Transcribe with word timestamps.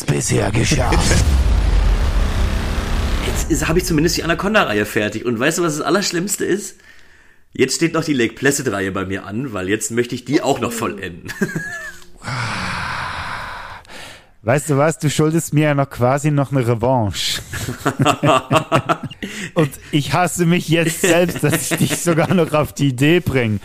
es 0.00 0.04
bisher 0.04 0.50
geschafft. 0.50 0.98
Jetzt 3.48 3.68
habe 3.68 3.78
ich 3.78 3.84
zumindest 3.84 4.16
die 4.16 4.24
Anaconda-Reihe 4.24 4.86
fertig. 4.86 5.24
Und 5.24 5.38
weißt 5.38 5.58
du, 5.58 5.62
was 5.62 5.76
das 5.76 5.84
Allerschlimmste 5.84 6.44
ist? 6.44 6.76
Jetzt 7.52 7.74
steht 7.74 7.94
noch 7.94 8.04
die 8.04 8.12
Lake 8.12 8.34
Placid-Reihe 8.34 8.92
bei 8.92 9.04
mir 9.04 9.26
an, 9.26 9.52
weil 9.52 9.68
jetzt 9.68 9.90
möchte 9.90 10.14
ich 10.14 10.24
die 10.24 10.40
auch 10.40 10.60
noch 10.60 10.72
vollenden. 10.72 11.32
Weißt 14.42 14.70
du 14.70 14.78
was, 14.78 14.98
du 14.98 15.10
schuldest 15.10 15.52
mir 15.52 15.64
ja 15.64 15.74
noch 15.74 15.90
quasi 15.90 16.30
noch 16.30 16.50
eine 16.50 16.66
Revanche. 16.66 17.42
Und 19.54 19.70
ich 19.90 20.14
hasse 20.14 20.46
mich 20.46 20.68
jetzt 20.68 21.02
selbst, 21.02 21.44
dass 21.44 21.70
ich 21.70 21.76
dich 21.76 21.98
sogar 21.98 22.32
noch 22.32 22.52
auf 22.52 22.72
die 22.72 22.88
Idee 22.88 23.20
bringe. 23.20 23.58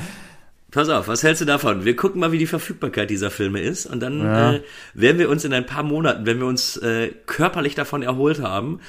Pass 0.75 0.89
auf, 0.89 1.07
was 1.07 1.23
hältst 1.23 1.39
du 1.39 1.45
davon? 1.45 1.85
Wir 1.85 1.95
gucken 1.95 2.19
mal, 2.19 2.33
wie 2.33 2.37
die 2.37 2.45
Verfügbarkeit 2.45 3.09
dieser 3.09 3.31
Filme 3.31 3.61
ist 3.61 3.85
und 3.85 4.01
dann 4.01 4.19
ja. 4.19 4.55
äh, 4.55 4.61
werden 4.93 5.19
wir 5.19 5.29
uns 5.29 5.45
in 5.45 5.53
ein 5.53 5.65
paar 5.65 5.83
Monaten, 5.83 6.25
wenn 6.25 6.39
wir 6.39 6.47
uns 6.47 6.75
äh, 6.75 7.13
körperlich 7.27 7.75
davon 7.75 8.03
erholt 8.03 8.41
haben, 8.41 8.81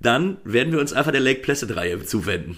dann 0.00 0.38
werden 0.44 0.72
wir 0.72 0.80
uns 0.80 0.94
einfach 0.94 1.12
der 1.12 1.20
Lake 1.20 1.42
Placid 1.42 1.76
Reihe 1.76 2.02
zuwenden. 2.02 2.56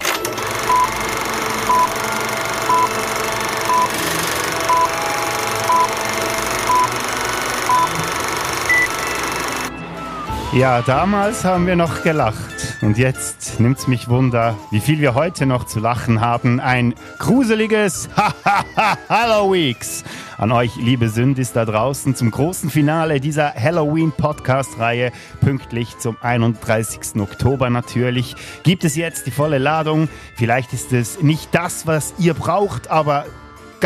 Ja, 10.57 10.81
damals 10.81 11.45
haben 11.45 11.67
wir 11.67 11.77
noch 11.77 12.03
gelacht. 12.03 12.79
Und 12.81 12.97
jetzt 12.97 13.61
nimmt's 13.61 13.89
mich 13.89 14.09
Wunder, 14.09 14.57
wie 14.71 14.81
viel 14.81 15.01
wir 15.01 15.15
heute 15.15 15.45
noch 15.45 15.65
zu 15.65 15.81
lachen 15.81 16.23
haben. 16.23 16.61
Ein 16.61 16.95
gruseliges 17.19 18.09
Halloweeks 19.11 20.03
an 20.39 20.53
euch, 20.53 20.77
liebe 20.77 21.11
Sündis 21.11 21.53
da 21.53 21.67
draußen, 21.67 22.15
zum 22.15 22.31
großen 22.31 22.71
Finale 22.71 23.21
dieser 23.21 23.53
Halloween-Podcast-Reihe. 23.53 25.13
Pünktlich 25.43 25.99
zum 25.99 26.17
31. 26.23 27.21
Oktober 27.21 27.69
natürlich. 27.69 28.35
Gibt 28.63 28.85
es 28.85 28.97
jetzt 28.97 29.27
die 29.27 29.33
volle 29.33 29.59
Ladung. 29.59 30.09
Vielleicht 30.37 30.73
ist 30.73 30.91
es 30.95 31.21
nicht 31.21 31.55
das, 31.55 31.87
was 31.87 32.15
ihr 32.17 32.33
braucht, 32.33 32.89
aber 32.89 33.27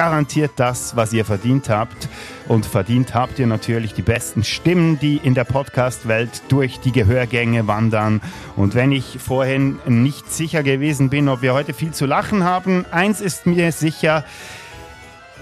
garantiert 0.00 0.52
das, 0.56 0.96
was 0.96 1.12
ihr 1.12 1.26
verdient 1.26 1.68
habt. 1.68 2.08
Und 2.48 2.64
verdient 2.64 3.12
habt 3.12 3.38
ihr 3.38 3.46
natürlich 3.46 3.92
die 3.92 4.00
besten 4.00 4.44
Stimmen, 4.44 4.98
die 4.98 5.18
in 5.18 5.34
der 5.34 5.44
Podcast-Welt 5.44 6.40
durch 6.48 6.80
die 6.80 6.90
Gehörgänge 6.90 7.66
wandern. 7.66 8.22
Und 8.56 8.74
wenn 8.74 8.92
ich 8.92 9.18
vorhin 9.18 9.78
nicht 9.84 10.32
sicher 10.32 10.62
gewesen 10.62 11.10
bin, 11.10 11.28
ob 11.28 11.42
wir 11.42 11.52
heute 11.52 11.74
viel 11.74 11.90
zu 11.90 12.06
lachen 12.06 12.44
haben, 12.44 12.86
eins 12.90 13.20
ist 13.20 13.44
mir 13.44 13.72
sicher, 13.72 14.24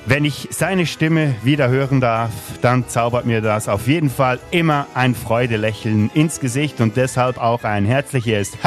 wenn 0.07 0.25
ich 0.25 0.49
seine 0.51 0.87
Stimme 0.87 1.37
wieder 1.45 1.69
hören 1.69 2.01
darf, 2.01 2.33
dann 2.61 2.89
zaubert 2.89 3.27
mir 3.27 3.41
das 3.41 3.69
auf 3.69 3.87
jeden 3.87 4.11
Fall 4.11 4.41
immer 4.51 4.89
ein 4.93 5.15
Freudelächeln 5.15 6.11
ins 6.15 6.41
Gesicht 6.41 6.81
und 6.81 6.97
deshalb 6.97 7.39
auch 7.39 7.63
ein 7.63 7.85
herzliches 7.85 8.59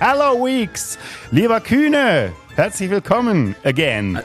Hallo 0.00 0.44
Weeks, 0.44 0.96
lieber 1.32 1.60
Kühne, 1.60 2.30
herzlich 2.54 2.88
willkommen 2.88 3.56
again. 3.64 4.20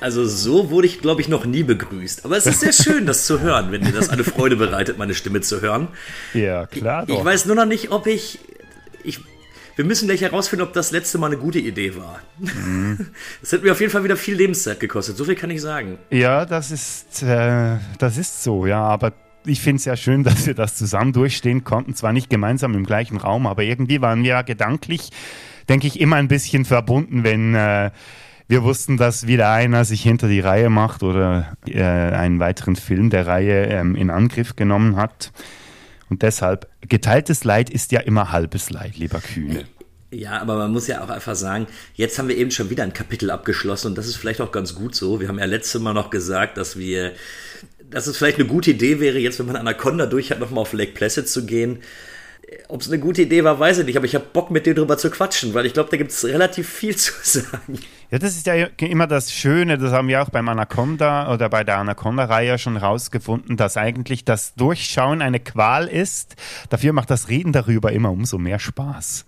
Also 0.00 0.26
so 0.26 0.70
wurde 0.70 0.86
ich, 0.86 1.00
glaube 1.00 1.20
ich, 1.20 1.28
noch 1.28 1.44
nie 1.44 1.62
begrüßt. 1.64 2.24
Aber 2.24 2.36
es 2.36 2.46
ist 2.46 2.60
sehr 2.60 2.72
schön, 2.72 3.06
das 3.06 3.26
zu 3.26 3.40
hören, 3.40 3.72
wenn 3.72 3.82
dir 3.82 3.92
das 3.92 4.10
eine 4.10 4.24
Freude 4.24 4.56
bereitet, 4.56 4.98
meine 4.98 5.14
Stimme 5.14 5.40
zu 5.40 5.60
hören. 5.60 5.88
Ja, 6.34 6.66
klar. 6.66 7.06
Doch. 7.06 7.18
Ich 7.18 7.24
weiß 7.24 7.46
nur 7.46 7.56
noch 7.56 7.66
nicht, 7.66 7.90
ob 7.90 8.06
ich, 8.06 8.38
ich 9.02 9.20
wir 9.78 9.84
müssen 9.84 10.08
gleich 10.08 10.22
herausfinden, 10.22 10.64
ob 10.64 10.72
das 10.72 10.90
letzte 10.90 11.18
Mal 11.18 11.28
eine 11.28 11.36
gute 11.36 11.60
Idee 11.60 11.94
war. 11.96 12.18
Mhm. 12.38 13.10
Das 13.40 13.52
hätte 13.52 13.64
mir 13.64 13.72
auf 13.72 13.80
jeden 13.80 13.92
Fall 13.92 14.02
wieder 14.02 14.16
viel 14.16 14.34
Lebenszeit 14.34 14.80
gekostet. 14.80 15.16
So 15.16 15.24
viel 15.24 15.36
kann 15.36 15.50
ich 15.50 15.60
sagen. 15.60 15.98
Ja, 16.10 16.44
das 16.44 16.72
ist, 16.72 17.22
äh, 17.22 17.76
das 17.98 18.18
ist 18.18 18.42
so, 18.42 18.66
ja. 18.66 18.82
Aber 18.82 19.12
ich 19.46 19.60
finde 19.60 19.78
es 19.78 19.84
ja 19.84 19.96
schön, 19.96 20.24
dass 20.24 20.46
wir 20.46 20.54
das 20.54 20.74
zusammen 20.76 21.12
durchstehen 21.12 21.64
konnten. 21.64 21.94
Zwar 21.94 22.12
nicht 22.12 22.28
gemeinsam 22.28 22.74
im 22.74 22.84
gleichen 22.84 23.18
Raum, 23.18 23.46
aber 23.46 23.62
irgendwie 23.62 24.00
waren 24.00 24.22
wir 24.22 24.30
ja 24.30 24.42
gedanklich, 24.42 25.10
denke 25.68 25.86
ich, 25.86 26.00
immer 26.00 26.16
ein 26.16 26.28
bisschen 26.28 26.64
verbunden, 26.64 27.24
wenn. 27.24 27.54
Äh, 27.54 27.90
wir 28.48 28.62
wussten, 28.62 28.96
dass 28.96 29.26
wieder 29.26 29.50
einer 29.50 29.84
sich 29.84 30.02
hinter 30.02 30.26
die 30.26 30.40
Reihe 30.40 30.70
macht 30.70 31.02
oder 31.02 31.56
äh, 31.66 31.82
einen 31.82 32.40
weiteren 32.40 32.76
Film 32.76 33.10
der 33.10 33.26
Reihe 33.26 33.66
ähm, 33.66 33.94
in 33.94 34.10
Angriff 34.10 34.56
genommen 34.56 34.96
hat. 34.96 35.32
Und 36.08 36.22
deshalb, 36.22 36.66
geteiltes 36.80 37.44
Leid 37.44 37.68
ist 37.68 37.92
ja 37.92 38.00
immer 38.00 38.32
halbes 38.32 38.70
Leid, 38.70 38.96
lieber 38.96 39.20
Kühne. 39.20 39.66
Ja, 40.10 40.40
aber 40.40 40.56
man 40.56 40.72
muss 40.72 40.86
ja 40.86 41.04
auch 41.04 41.10
einfach 41.10 41.34
sagen, 41.34 41.66
jetzt 41.92 42.18
haben 42.18 42.28
wir 42.28 42.36
eben 42.38 42.50
schon 42.50 42.70
wieder 42.70 42.82
ein 42.82 42.94
Kapitel 42.94 43.30
abgeschlossen 43.30 43.88
und 43.88 43.98
das 43.98 44.06
ist 44.06 44.16
vielleicht 44.16 44.40
auch 44.40 44.52
ganz 44.52 44.74
gut 44.74 44.94
so. 44.94 45.20
Wir 45.20 45.28
haben 45.28 45.38
ja 45.38 45.44
letztes 45.44 45.82
Mal 45.82 45.92
noch 45.92 46.08
gesagt, 46.08 46.56
dass 46.56 46.78
wir, 46.78 47.12
dass 47.90 48.06
es 48.06 48.16
vielleicht 48.16 48.38
eine 48.38 48.48
gute 48.48 48.70
Idee 48.70 49.00
wäre, 49.00 49.18
jetzt, 49.18 49.38
wenn 49.38 49.46
man 49.46 49.56
Anaconda 49.56 50.06
durch 50.06 50.30
hat, 50.30 50.40
nochmal 50.40 50.62
auf 50.62 50.72
Lake 50.72 50.92
Placid 50.92 51.28
zu 51.28 51.44
gehen. 51.44 51.80
Ob 52.68 52.80
es 52.80 52.88
eine 52.88 52.98
gute 52.98 53.22
Idee 53.22 53.44
war, 53.44 53.58
weiß 53.58 53.78
ich 53.78 53.86
nicht, 53.86 53.96
aber 53.96 54.06
ich 54.06 54.14
habe 54.14 54.24
Bock 54.32 54.50
mit 54.50 54.66
dir 54.66 54.74
drüber 54.74 54.96
zu 54.96 55.10
quatschen, 55.10 55.54
weil 55.54 55.66
ich 55.66 55.74
glaube, 55.74 55.90
da 55.90 55.96
gibt 55.96 56.10
es 56.10 56.24
relativ 56.24 56.68
viel 56.68 56.96
zu 56.96 57.12
sagen. 57.22 57.78
Ja, 58.10 58.18
das 58.18 58.36
ist 58.36 58.46
ja 58.46 58.54
immer 58.78 59.06
das 59.06 59.32
Schöne, 59.32 59.76
das 59.76 59.92
haben 59.92 60.08
wir 60.08 60.22
auch 60.22 60.30
beim 60.30 60.48
Anaconda 60.48 61.32
oder 61.32 61.50
bei 61.50 61.62
der 61.62 61.78
Anaconda-Reihe 61.78 62.58
schon 62.58 62.76
rausgefunden, 62.76 63.56
dass 63.56 63.76
eigentlich 63.76 64.24
das 64.24 64.54
Durchschauen 64.54 65.20
eine 65.20 65.40
Qual 65.40 65.86
ist. 65.86 66.36
Dafür 66.70 66.94
macht 66.94 67.10
das 67.10 67.28
Reden 67.28 67.52
darüber 67.52 67.92
immer 67.92 68.10
umso 68.10 68.38
mehr 68.38 68.58
Spaß. 68.58 69.26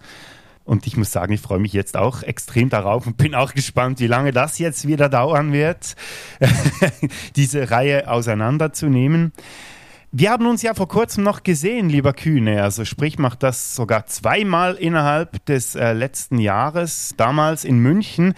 Und 0.65 0.87
ich 0.87 0.97
muss 0.97 1.11
sagen, 1.11 1.33
ich 1.33 1.41
freue 1.41 1.59
mich 1.59 1.73
jetzt 1.73 1.97
auch 1.97 2.23
extrem 2.23 2.69
darauf 2.69 3.07
und 3.07 3.17
bin 3.17 3.35
auch 3.35 3.55
gespannt, 3.55 3.99
wie 3.99 4.07
lange 4.07 4.31
das 4.31 4.59
jetzt 4.59 4.87
wieder 4.87 5.09
dauern 5.09 5.53
wird, 5.53 5.97
diese 7.37 7.71
Reihe 7.71 8.09
auseinanderzunehmen. 8.09 9.33
Wir 10.12 10.32
haben 10.32 10.48
uns 10.48 10.62
ja 10.62 10.75
vor 10.75 10.88
kurzem 10.88 11.22
noch 11.22 11.44
gesehen, 11.44 11.88
lieber 11.88 12.12
Kühne. 12.12 12.65
Also 12.65 12.84
sprich, 12.84 13.21
macht 13.21 13.44
das 13.44 13.76
sogar 13.76 14.06
zweimal 14.06 14.75
innerhalb 14.75 15.44
des 15.47 15.76
äh, 15.76 15.93
letzten 15.93 16.38
Jahres, 16.38 17.15
damals 17.16 17.65
in 17.65 17.78
München 17.78 18.34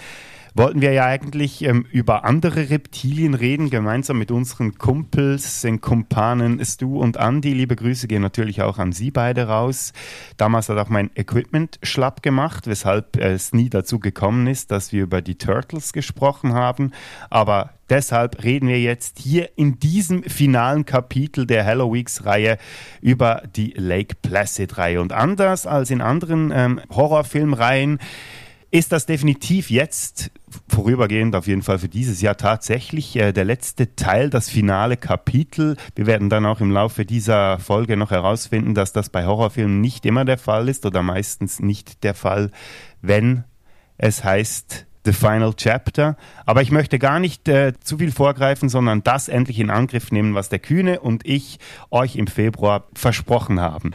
wollten 0.55 0.81
wir 0.81 0.93
ja 0.93 1.07
eigentlich 1.07 1.63
ähm, 1.65 1.87
über 1.91 2.25
andere 2.25 2.71
Reptilien 2.71 3.35
reden, 3.35 3.71
gemeinsam 3.71 4.19
mit 4.19 4.31
unseren 4.31 4.77
Kumpels, 4.77 5.63
den 5.63 5.81
Kumpanen 5.81 6.63
Stu 6.65 7.01
und 7.01 7.17
Andy. 7.17 7.55
Liebe 7.55 7.77
Grüße 7.77 8.07
gehen 8.07 8.23
natürlich 8.23 8.63
auch 8.63 8.79
an 8.79 8.93
Sie 8.93 9.11
beide 9.11 9.49
raus. 9.49 9.93
Damals 10.37 10.69
hat 10.69 10.79
auch 10.79 10.89
mein 10.89 11.11
Equipment 11.15 11.79
schlapp 11.83 12.23
gemacht, 12.23 12.67
weshalb 12.67 13.17
es 13.17 13.53
nie 13.53 13.71
dazu 13.71 13.99
gekommen 13.99 14.47
ist, 14.47 14.71
dass 14.71 14.93
wir 14.93 15.03
über 15.03 15.23
die 15.23 15.39
Turtles 15.39 15.93
gesprochen 15.93 16.53
haben. 16.53 16.93
Aber 17.31 17.71
deshalb 17.89 18.43
reden 18.45 18.69
wir 18.69 18.81
jetzt 18.81 19.19
hier 19.19 19.51
in 19.57 19.79
diesem 19.79 20.23
finalen 20.23 20.85
Kapitel 20.85 21.47
der 21.47 21.65
Halloweeks-Reihe 21.65 22.59
über 23.01 23.43
die 23.57 23.73
Lake 23.77 24.17
Placid-Reihe. 24.21 25.01
Und 25.01 25.13
anders 25.13 25.67
als 25.67 25.91
in 25.91 26.03
anderen 26.03 26.53
ähm, 26.55 26.81
Horrorfilmreihen 26.91 27.99
ist 28.73 28.91
das 28.91 29.05
definitiv 29.05 29.71
jetzt 29.71 30.31
vorübergehend 30.67 31.37
auf 31.37 31.47
jeden 31.47 31.63
Fall 31.63 31.79
für 31.79 31.91
dieses 31.91 32.23
Jahr 32.23 32.39
tatsächlich 32.39 33.15
äh, 33.17 33.33
der 33.33 33.45
letzte 33.45 33.95
Teil, 33.97 34.31
das 34.31 34.49
finale 34.49 34.97
Kapitel. 34.97 35.77
Wir 35.95 36.07
werden 36.07 36.31
dann 36.31 36.47
auch 36.47 36.61
im 36.61 36.71
Laufe 36.71 37.05
dieser 37.05 37.59
Folge 37.59 37.99
noch 37.99 38.11
herausfinden, 38.11 38.75
dass 38.75 38.95
das 38.95 39.11
bei 39.11 39.27
Horrorfilmen 39.27 39.83
nicht 39.83 40.07
immer 40.07 40.25
der 40.25 40.39
Fall 40.39 40.71
ist 40.71 40.87
oder 40.87 41.03
meistens 41.03 41.61
nicht 41.61 42.03
der 42.03 42.15
Fall, 42.15 42.51
wenn 43.03 43.45
es 43.99 44.25
heißt 44.25 44.87
The 45.05 45.13
Final 45.13 45.53
Chapter. 45.53 46.17
Aber 46.47 46.63
ich 46.63 46.71
möchte 46.71 46.99
gar 46.99 47.21
nicht 47.21 47.49
äh, 47.49 47.75
zu 47.79 47.99
viel 47.99 48.11
vorgreifen, 48.11 48.71
sondern 48.71 49.03
das 49.03 49.29
endlich 49.29 49.59
in 49.59 49.69
Angriff 49.69 50.11
nehmen, 50.13 50.35
was 50.35 50.49
der 50.49 50.61
Kühne 50.61 51.01
und 51.01 51.27
ich 51.27 51.59
euch 51.91 52.17
im 52.17 52.27
Februar 52.27 52.85
versprochen 52.95 53.61
haben. 53.61 53.91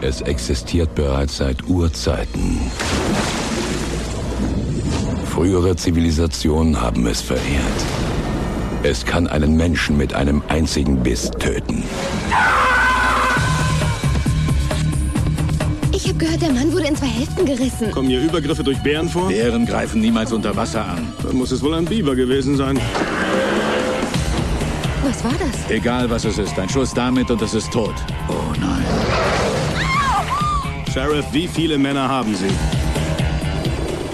Es 0.00 0.20
existiert 0.22 0.94
bereits 0.94 1.36
seit 1.36 1.68
Urzeiten. 1.68 2.60
Frühere 5.26 5.76
Zivilisationen 5.76 6.80
haben 6.80 7.06
es 7.06 7.20
verehrt. 7.20 7.40
Es 8.82 9.04
kann 9.04 9.26
einen 9.26 9.56
Menschen 9.56 9.96
mit 9.96 10.14
einem 10.14 10.42
einzigen 10.48 11.02
Biss 11.02 11.30
töten. 11.30 11.84
Ich 15.92 16.08
habe 16.08 16.18
gehört, 16.18 16.40
der 16.40 16.52
Mann 16.52 16.72
wurde 16.72 16.86
in 16.86 16.96
zwei 16.96 17.06
Hälften 17.06 17.44
gerissen. 17.44 17.90
Kommen 17.90 18.08
hier 18.08 18.22
Übergriffe 18.22 18.64
durch 18.64 18.78
Bären 18.82 19.08
vor? 19.08 19.28
Bären 19.28 19.66
greifen 19.66 20.00
niemals 20.00 20.32
unter 20.32 20.56
Wasser 20.56 20.84
an. 20.84 21.12
Dann 21.22 21.36
muss 21.36 21.50
es 21.52 21.62
wohl 21.62 21.74
ein 21.74 21.84
Biber 21.84 22.14
gewesen 22.14 22.56
sein. 22.56 22.80
Was 25.02 25.24
war 25.24 25.32
das? 25.32 25.70
Egal, 25.70 26.10
was 26.10 26.24
es 26.24 26.38
ist. 26.38 26.58
Ein 26.58 26.68
Schuss 26.68 26.92
damit 26.92 27.30
und 27.30 27.40
es 27.42 27.54
ist 27.54 27.72
tot. 27.72 27.94
Oh 28.28 28.52
nein. 28.60 28.84
Sheriff, 30.92 31.24
wie 31.32 31.48
viele 31.48 31.78
Männer 31.78 32.08
haben 32.08 32.34
Sie? 32.34 32.50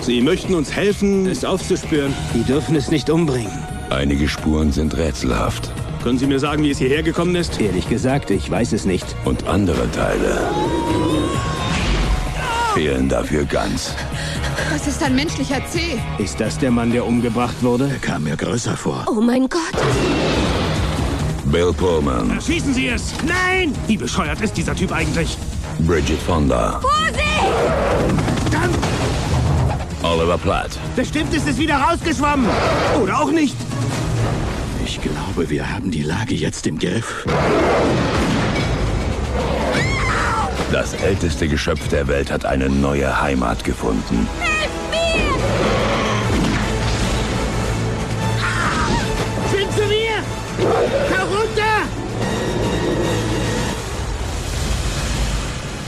Sie 0.03 0.21
möchten 0.21 0.55
uns 0.55 0.73
helfen, 0.73 1.27
es 1.27 1.45
aufzuspüren. 1.45 2.15
Sie 2.33 2.45
dürfen 2.45 2.77
es 2.77 2.91
nicht 2.91 3.11
umbringen. 3.11 3.67
Einige 3.91 4.29
Spuren 4.29 4.71
sind 4.71 4.97
rätselhaft. 4.97 5.71
Können 6.03 6.19
Sie 6.19 6.27
mir 6.27 6.39
sagen, 6.39 6.63
wie 6.63 6.71
es 6.71 6.79
hierher 6.79 7.03
gekommen 7.03 7.35
ist? 7.35 7.61
Ehrlich 7.61 7.89
gesagt, 7.89 8.31
ich 8.31 8.49
weiß 8.49 8.73
es 8.73 8.85
nicht. 8.85 9.07
Und 9.25 9.49
andere 9.49 9.91
Teile 9.91 10.41
fehlen 12.75 13.09
dafür 13.09 13.45
ganz. 13.45 13.95
Das 14.71 14.87
ist 14.87 15.03
ein 15.03 15.17
menschlicher 15.17 15.63
Zeh. 15.67 15.99
Ist 16.23 16.39
das 16.39 16.59
der 16.59 16.71
Mann, 16.71 16.93
der 16.93 17.07
umgebracht 17.07 17.63
wurde? 17.63 17.89
Er 17.89 17.99
kam 17.99 18.25
mir 18.25 18.37
größer 18.37 18.77
vor. 18.77 19.07
Oh 19.09 19.21
mein 19.21 19.49
Gott. 19.49 19.73
Bill 21.57 21.73
Pullman, 21.73 22.39
Schießen 22.39 22.75
Sie 22.75 22.89
es! 22.89 23.15
Nein! 23.27 23.75
Wie 23.87 23.97
bescheuert 23.97 24.39
ist 24.43 24.59
dieser 24.59 24.75
Typ 24.77 24.93
eigentlich? 24.93 25.39
Bridget 25.79 26.21
Fonda, 26.21 26.83
Oliver 30.03 30.37
Platt, 30.37 30.79
Bestimmt 30.97 31.33
ist 31.33 31.49
es 31.49 31.57
wieder 31.57 31.77
rausgeschwommen. 31.77 32.47
Oder 33.03 33.23
auch 33.23 33.31
nicht. 33.31 33.57
Ich 34.85 35.01
glaube, 35.01 35.49
wir 35.49 35.73
haben 35.73 35.91
die 35.91 36.03
Lage 36.03 36.35
jetzt 36.35 36.67
im 36.67 36.79
Griff. 36.79 37.25
das 40.71 40.93
älteste 40.93 41.49
Geschöpf 41.49 41.89
der 41.89 42.07
Welt 42.07 42.31
hat 42.31 42.45
eine 42.45 42.69
neue 42.69 43.19
Heimat 43.19 43.65
gefunden. 43.65 44.29
Sind 44.39 44.86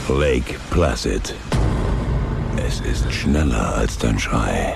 Lake 0.08 0.54
Placid. 0.70 1.34
Es 2.56 2.80
ist 2.80 3.12
schneller 3.12 3.74
als 3.74 3.98
dein 3.98 4.18
Schrei. 4.18 4.74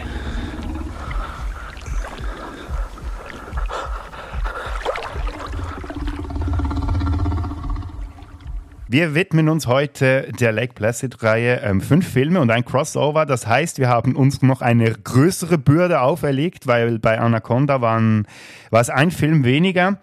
Wir 8.88 9.14
widmen 9.14 9.49
uns 9.49 9.67
heute 9.67 10.31
der 10.38 10.52
Lake 10.52 10.75
Placid-Reihe 10.75 11.62
ähm, 11.62 11.81
fünf 11.81 12.06
Filme 12.06 12.38
und 12.40 12.50
ein 12.50 12.64
Crossover. 12.64 13.25
Das 13.25 13.46
heißt, 13.46 13.79
wir 13.79 13.88
haben 13.88 14.14
uns 14.14 14.43
noch 14.43 14.61
eine 14.61 14.93
größere 14.93 15.56
Bürde 15.56 16.02
auferlegt, 16.02 16.67
weil 16.67 16.99
bei 16.99 17.19
Anaconda 17.19 17.81
waren, 17.81 18.26
war 18.70 18.82
es 18.82 18.90
ein 18.90 19.11
Film 19.11 19.44
weniger. 19.44 19.99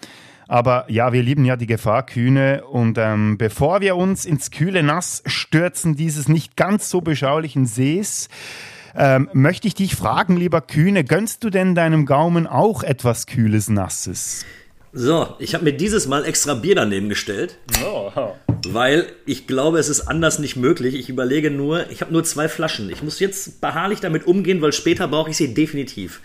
Aber 0.49 0.85
ja, 0.87 1.13
wir 1.13 1.21
lieben 1.21 1.45
ja 1.45 1.55
die 1.55 1.67
Gefahr 1.67 2.03
Kühne. 2.07 2.63
Und 2.65 2.97
ähm, 2.97 3.37
bevor 3.37 3.81
wir 3.81 3.95
uns 3.95 4.25
ins 4.25 4.49
kühle 4.49 4.81
Nass 4.81 5.21
stürzen 5.27 5.95
dieses 5.95 6.27
nicht 6.27 6.57
ganz 6.57 6.89
so 6.89 7.01
beschaulichen 7.01 7.67
Sees, 7.67 8.29
ähm, 8.95 9.29
möchte 9.31 9.67
ich 9.67 9.75
dich 9.75 9.95
fragen, 9.95 10.37
lieber 10.37 10.61
Kühne, 10.61 11.03
gönnst 11.03 11.43
du 11.43 11.51
denn 11.51 11.75
deinem 11.75 12.07
Gaumen 12.07 12.47
auch 12.47 12.81
etwas 12.81 13.27
kühles 13.27 13.69
Nasses? 13.69 14.43
So, 14.91 15.35
ich 15.37 15.53
habe 15.53 15.65
mir 15.65 15.73
dieses 15.73 16.07
Mal 16.07 16.25
extra 16.25 16.55
Bier 16.55 16.73
daneben 16.73 17.09
gestellt. 17.09 17.59
Weil 18.67 19.05
ich 19.27 19.45
glaube, 19.45 19.77
es 19.77 19.87
ist 19.87 20.07
anders 20.07 20.39
nicht 20.39 20.55
möglich. 20.55 20.95
Ich 20.95 21.09
überlege 21.09 21.51
nur, 21.51 21.87
ich 21.91 22.01
habe 22.01 22.11
nur 22.11 22.23
zwei 22.23 22.49
Flaschen. 22.49 22.89
Ich 22.89 23.03
muss 23.03 23.19
jetzt 23.19 23.61
beharrlich 23.61 23.99
damit 23.99 24.25
umgehen, 24.25 24.63
weil 24.63 24.73
später 24.73 25.07
brauche 25.07 25.29
ich 25.29 25.37
sie 25.37 25.53
definitiv. 25.53 26.21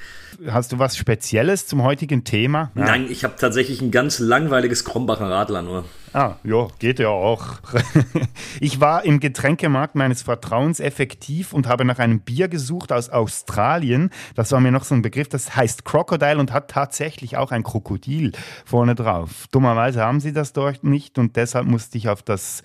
Hast 0.48 0.72
du 0.72 0.78
was 0.78 0.96
Spezielles 0.96 1.66
zum 1.66 1.82
heutigen 1.82 2.25
Thema? 2.25 2.70
Ja. 2.75 2.84
Nein, 2.84 3.06
ich 3.10 3.25
habe 3.25 3.34
tatsächlich 3.38 3.81
ein 3.81 3.90
ganz 3.90 4.19
langweiliges 4.19 4.84
Krombacher 4.84 5.31
Radler 5.31 5.62
nur. 5.62 5.84
Ah, 6.12 6.36
ja, 6.44 6.69
geht 6.78 7.00
ja 7.00 7.08
auch. 7.08 7.58
ich 8.60 8.81
war 8.81 9.04
im 9.04 9.19
Getränkemarkt 9.19 9.96
meines 9.96 10.22
Vertrauens 10.22 10.78
effektiv 10.78 11.52
und 11.52 11.66
habe 11.66 11.84
nach 11.84 11.98
einem 11.98 12.20
Bier 12.20 12.46
gesucht 12.46 12.92
aus 12.92 13.10
Australien. 13.10 14.10
Das 14.36 14.52
war 14.52 14.60
mir 14.60 14.70
noch 14.70 14.84
so 14.84 14.94
ein 14.94 15.02
Begriff, 15.02 15.28
das 15.28 15.56
heißt 15.56 15.84
Crocodile 15.84 16.38
und 16.38 16.52
hat 16.52 16.70
tatsächlich 16.70 17.36
auch 17.36 17.50
ein 17.50 17.64
Krokodil 17.64 18.32
vorne 18.64 18.94
drauf. 18.94 19.46
Dummerweise 19.50 20.02
haben 20.02 20.20
sie 20.20 20.32
das 20.32 20.52
dort 20.52 20.84
nicht 20.84 21.19
und 21.19 21.34
deshalb 21.34 21.66
musste 21.66 21.98
ich 21.98 22.08
auf 22.08 22.22
das 22.22 22.62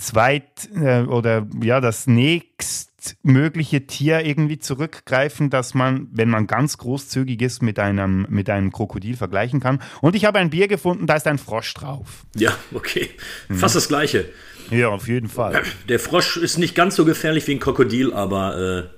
zweit 0.00 0.68
äh, 0.74 1.02
oder 1.02 1.46
ja, 1.62 1.80
das 1.80 2.06
nächstmögliche 3.00 3.86
Tier 3.86 4.24
irgendwie 4.24 4.58
zurückgreifen, 4.58 5.50
dass 5.50 5.74
man, 5.74 6.08
wenn 6.12 6.28
man 6.28 6.46
ganz 6.46 6.78
großzügig 6.78 7.40
ist, 7.42 7.62
mit 7.62 7.78
einem, 7.78 8.26
mit 8.28 8.50
einem 8.50 8.72
Krokodil 8.72 9.16
vergleichen 9.16 9.60
kann. 9.60 9.82
Und 10.00 10.14
ich 10.14 10.24
habe 10.24 10.38
ein 10.38 10.50
Bier 10.50 10.68
gefunden, 10.68 11.06
da 11.06 11.14
ist 11.14 11.26
ein 11.26 11.38
Frosch 11.38 11.72
drauf. 11.74 12.26
Ja, 12.36 12.52
okay. 12.74 13.10
Fast 13.50 13.76
das 13.76 13.88
gleiche. 13.88 14.28
Ja, 14.70 14.88
auf 14.88 15.08
jeden 15.08 15.28
Fall. 15.28 15.62
Der 15.88 15.98
Frosch 15.98 16.36
ist 16.36 16.58
nicht 16.58 16.74
ganz 16.74 16.94
so 16.94 17.04
gefährlich 17.04 17.46
wie 17.46 17.52
ein 17.52 17.60
Krokodil, 17.60 18.12
aber 18.12 18.58
äh, 18.58 18.88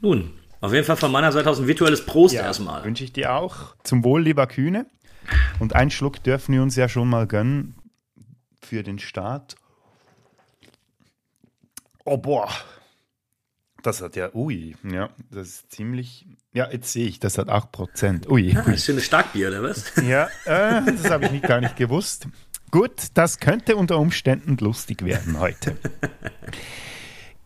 nun, 0.00 0.32
auf 0.60 0.72
jeden 0.72 0.84
Fall 0.84 0.96
von 0.96 1.10
meiner 1.10 1.32
Seite 1.32 1.50
aus 1.50 1.58
ein 1.58 1.66
virtuelles 1.66 2.04
Prost 2.04 2.34
erstmal. 2.34 2.84
Wünsche 2.84 3.04
ich 3.04 3.12
dir 3.12 3.34
auch. 3.34 3.74
Zum 3.82 4.04
Wohl, 4.04 4.22
lieber 4.22 4.46
Kühne. 4.46 4.86
Und 5.58 5.74
einen 5.74 5.90
Schluck 5.90 6.22
dürfen 6.22 6.54
wir 6.54 6.62
uns 6.62 6.76
ja 6.76 6.88
schon 6.88 7.08
mal 7.08 7.26
gönnen 7.26 7.74
für 8.62 8.82
den 8.82 8.98
Start. 8.98 9.56
Oh, 12.04 12.16
boah. 12.16 12.48
Das 13.82 14.02
hat 14.02 14.16
ja, 14.16 14.28
ui, 14.34 14.76
ja, 14.90 15.08
das 15.30 15.48
ist 15.48 15.72
ziemlich, 15.72 16.26
ja, 16.52 16.68
jetzt 16.70 16.92
sehe 16.92 17.06
ich, 17.06 17.18
das 17.20 17.38
hat 17.38 17.48
8%. 17.48 18.28
Ui, 18.28 18.54
Ah, 18.56 18.70
ist 18.70 18.84
schönes 18.84 19.04
Starkbier, 19.06 19.48
oder 19.48 19.62
was? 19.62 19.84
ja, 20.06 20.24
äh, 20.44 20.82
das 20.84 21.10
habe 21.10 21.24
ich 21.26 21.30
nicht, 21.30 21.44
gar 21.46 21.60
nicht 21.60 21.76
gewusst. 21.76 22.26
Gut, 22.70 22.92
das 23.14 23.38
könnte 23.40 23.76
unter 23.76 23.98
Umständen 23.98 24.56
lustig 24.60 25.04
werden 25.04 25.40
heute. 25.40 25.76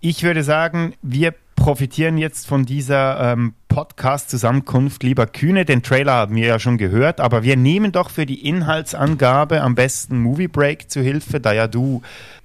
Ich 0.00 0.22
würde 0.22 0.42
sagen, 0.44 0.94
wir 1.00 1.34
profitieren 1.56 2.18
jetzt 2.18 2.46
von 2.46 2.66
dieser 2.66 3.32
ähm, 3.32 3.54
Podcast-Zusammenkunft 3.68 5.02
lieber 5.02 5.26
Kühne. 5.26 5.64
Den 5.64 5.82
Trailer 5.82 6.12
haben 6.12 6.34
wir 6.34 6.46
ja 6.46 6.58
schon 6.58 6.76
gehört, 6.76 7.20
aber 7.20 7.42
wir 7.42 7.56
nehmen 7.56 7.90
doch 7.92 8.10
für 8.10 8.26
die 8.26 8.46
Inhaltsangabe 8.46 9.62
am 9.62 9.74
besten 9.74 10.18
Movie 10.18 10.48
Break 10.48 10.90
zu 10.90 11.00
Hilfe, 11.00 11.40
da 11.40 11.52
ja 11.52 11.68
du 11.68 12.02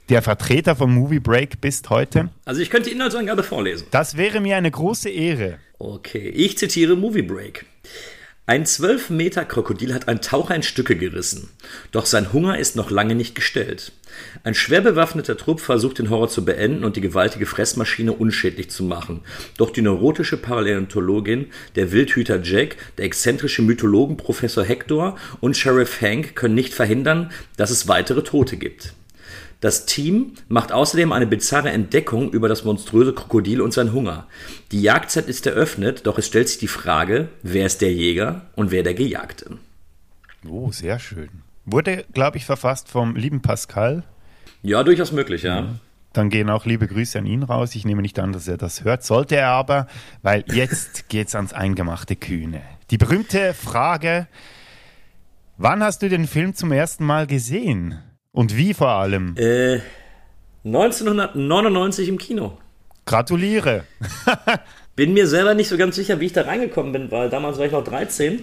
der 0.09 0.21
Vertreter 0.21 0.75
von 0.75 0.94
Movie 0.94 1.19
Break 1.19 1.61
bist 1.61 1.89
heute. 1.89 2.29
Also 2.45 2.61
ich 2.61 2.69
könnte 2.69 2.89
die 2.89 2.95
Inhaltsangabe 2.95 3.44
vorlesen. 3.44 3.88
Das 3.91 4.17
wäre 4.17 4.39
mir 4.39 4.57
eine 4.57 4.71
große 4.71 5.09
Ehre. 5.09 5.59
Okay, 5.77 6.29
ich 6.29 6.57
zitiere 6.57 6.95
Movie 6.95 7.21
Break. 7.21 7.65
Ein 8.50 8.65
12 8.65 9.11
Meter 9.11 9.45
Krokodil 9.45 9.94
hat 9.94 10.07
ein 10.07 10.21
Taucher 10.21 10.56
in 10.56 10.63
Stücke 10.63 10.95
gerissen. 10.95 11.50
Doch 11.91 12.07
sein 12.07 12.33
Hunger 12.33 12.57
ist 12.57 12.75
noch 12.75 12.89
lange 12.89 13.13
nicht 13.13 13.35
gestillt. 13.35 13.91
Ein 14.44 14.56
schwer 14.56 14.81
bewaffneter 14.81 15.38
Trupp 15.38 15.61
versucht 15.61 16.00
den 16.00 16.09
Horror 16.09 16.29
zu 16.29 16.44
beenden 16.44 16.83
und 16.83 16.95
die 16.95 17.01
gewaltige 17.01 17.45
Fressmaschine 17.45 18.11
unschädlich 18.11 18.71
zu 18.71 18.83
machen. 18.83 19.21
Doch 19.57 19.69
die 19.69 19.83
neurotische 19.83 20.38
Paläontologin, 20.38 21.51
der 21.75 21.91
Wildhüter 21.91 22.41
Jack, 22.41 22.77
der 22.97 23.06
exzentrische 23.06 23.61
Mythologen 23.61 24.17
Professor 24.17 24.63
Hector 24.63 25.15
und 25.41 25.56
Sheriff 25.56 26.01
Hank 26.01 26.35
können 26.35 26.56
nicht 26.56 26.73
verhindern, 26.73 27.31
dass 27.56 27.69
es 27.69 27.88
weitere 27.88 28.23
Tote 28.23 28.57
gibt. 28.57 28.95
Das 29.61 29.85
Team 29.85 30.35
macht 30.47 30.71
außerdem 30.71 31.11
eine 31.11 31.27
bizarre 31.27 31.71
Entdeckung 31.71 32.31
über 32.31 32.47
das 32.47 32.63
monströse 32.63 33.13
Krokodil 33.13 33.59
und 33.59 33.73
sein 33.73 33.92
Hunger. 33.92 34.25
Die 34.71 34.81
Jagdzeit 34.81 35.28
ist 35.28 35.45
eröffnet, 35.47 36.07
doch 36.07 36.18
es 36.18 36.28
stellt 36.28 36.47
sich 36.47 36.59
die 36.59 36.68
Frage, 36.68 37.28
wer 37.44 37.66
ist 37.66 37.81
der 37.81 37.92
Jäger 37.94 38.44
und 38.56 38.71
wer 38.71 38.83
der 38.83 38.94
Gejagte? 38.94 39.57
Oh, 40.47 40.71
sehr 40.71 40.97
schön. 40.99 41.30
Wurde, 41.66 42.06
glaube 42.13 42.37
ich, 42.37 42.45
verfasst 42.45 42.87
vom 42.87 43.18
lieben 43.18 43.42
Pascal. 43.42 44.04
Ja, 44.63 44.83
durchaus 44.83 45.11
möglich, 45.11 45.44
ja. 45.44 45.75
Dann 46.13 46.30
gehen 46.30 46.49
auch 46.49 46.66
liebe 46.66 46.87
Grüße 46.87 47.19
an 47.19 47.25
ihn 47.25 47.44
raus. 47.44 47.75
Ich 47.75 47.85
nehme 47.85 48.01
nicht 48.01 48.18
an, 48.18 48.31
dass 48.31 48.47
er 48.47 48.57
das 48.57 48.83
hört. 48.83 49.04
Sollte 49.04 49.35
er 49.35 49.49
aber, 49.49 49.87
weil 50.21 50.44
jetzt 50.47 51.09
geht's 51.09 51.35
ans 51.35 51.54
eingemachte 51.54 52.16
Kühne. 52.16 52.61
Die 52.89 52.97
berühmte 52.97 53.54
Frage: 53.54 54.28
Wann 55.57 55.83
hast 55.83 56.01
du 56.01 56.09
den 56.09 56.25
Film 56.25 56.56
zum 56.56 56.71
ersten 56.71 57.06
Mal 57.06 57.28
gesehen? 57.28 57.99
Und 58.40 58.56
wie 58.56 58.74
vor 58.74 58.88
allem? 58.88 59.36
Äh, 59.36 59.81
1999 60.64 62.08
im 62.08 62.18
Kino. 62.18 62.58
Gratuliere. 63.06 63.84
Bin 64.96 65.12
mir 65.12 65.28
selber 65.28 65.56
nicht 65.56 65.68
so 65.68 65.76
ganz 65.76 65.98
sicher, 65.98 66.22
wie 66.22 66.28
ich 66.28 66.31
da 66.31 66.44
reingekommen 66.44 66.94
bin, 66.94 67.12
weil 67.12 67.30
damals 67.30 67.58
war 67.58 67.66
ich 67.66 67.74
noch 67.74 67.84
13. 67.84 68.42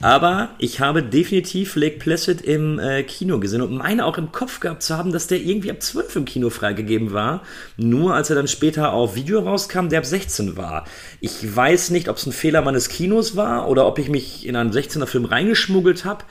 Aber 0.00 0.48
ich 0.56 0.80
habe 0.80 1.02
definitiv 1.02 1.76
Lake 1.76 1.98
Placid 1.98 2.40
im 2.40 2.78
äh, 2.78 3.02
Kino 3.02 3.38
gesehen 3.38 3.60
und 3.60 3.76
meine 3.76 4.06
auch 4.06 4.16
im 4.16 4.32
Kopf 4.32 4.60
gehabt 4.60 4.82
zu 4.82 4.96
haben, 4.96 5.12
dass 5.12 5.26
der 5.26 5.40
irgendwie 5.40 5.70
ab 5.70 5.82
12 5.82 6.16
im 6.16 6.24
Kino 6.24 6.48
freigegeben 6.48 7.12
war. 7.12 7.42
Nur 7.76 8.14
als 8.14 8.30
er 8.30 8.36
dann 8.36 8.48
später 8.48 8.94
auf 8.94 9.14
Video 9.14 9.40
rauskam, 9.40 9.88
der 9.88 9.98
ab 9.98 10.06
16 10.06 10.56
war. 10.56 10.86
Ich 11.20 11.54
weiß 11.54 11.90
nicht, 11.90 12.08
ob 12.08 12.16
es 12.16 12.24
ein 12.24 12.32
Fehler 12.32 12.62
meines 12.62 12.88
Kinos 12.88 13.36
war 13.36 13.68
oder 13.68 13.86
ob 13.86 13.98
ich 13.98 14.08
mich 14.08 14.46
in 14.46 14.56
einen 14.56 14.72
16er 14.72 15.04
Film 15.04 15.26
reingeschmuggelt 15.26 16.06
habe. 16.06 16.24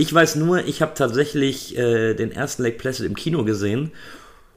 Ich 0.00 0.14
weiß 0.14 0.36
nur, 0.36 0.64
ich 0.64 0.80
habe 0.80 0.94
tatsächlich 0.94 1.76
äh, 1.76 2.14
den 2.14 2.32
ersten 2.32 2.62
Lake 2.62 2.78
Placid 2.78 3.04
im 3.04 3.14
Kino 3.14 3.44
gesehen 3.44 3.92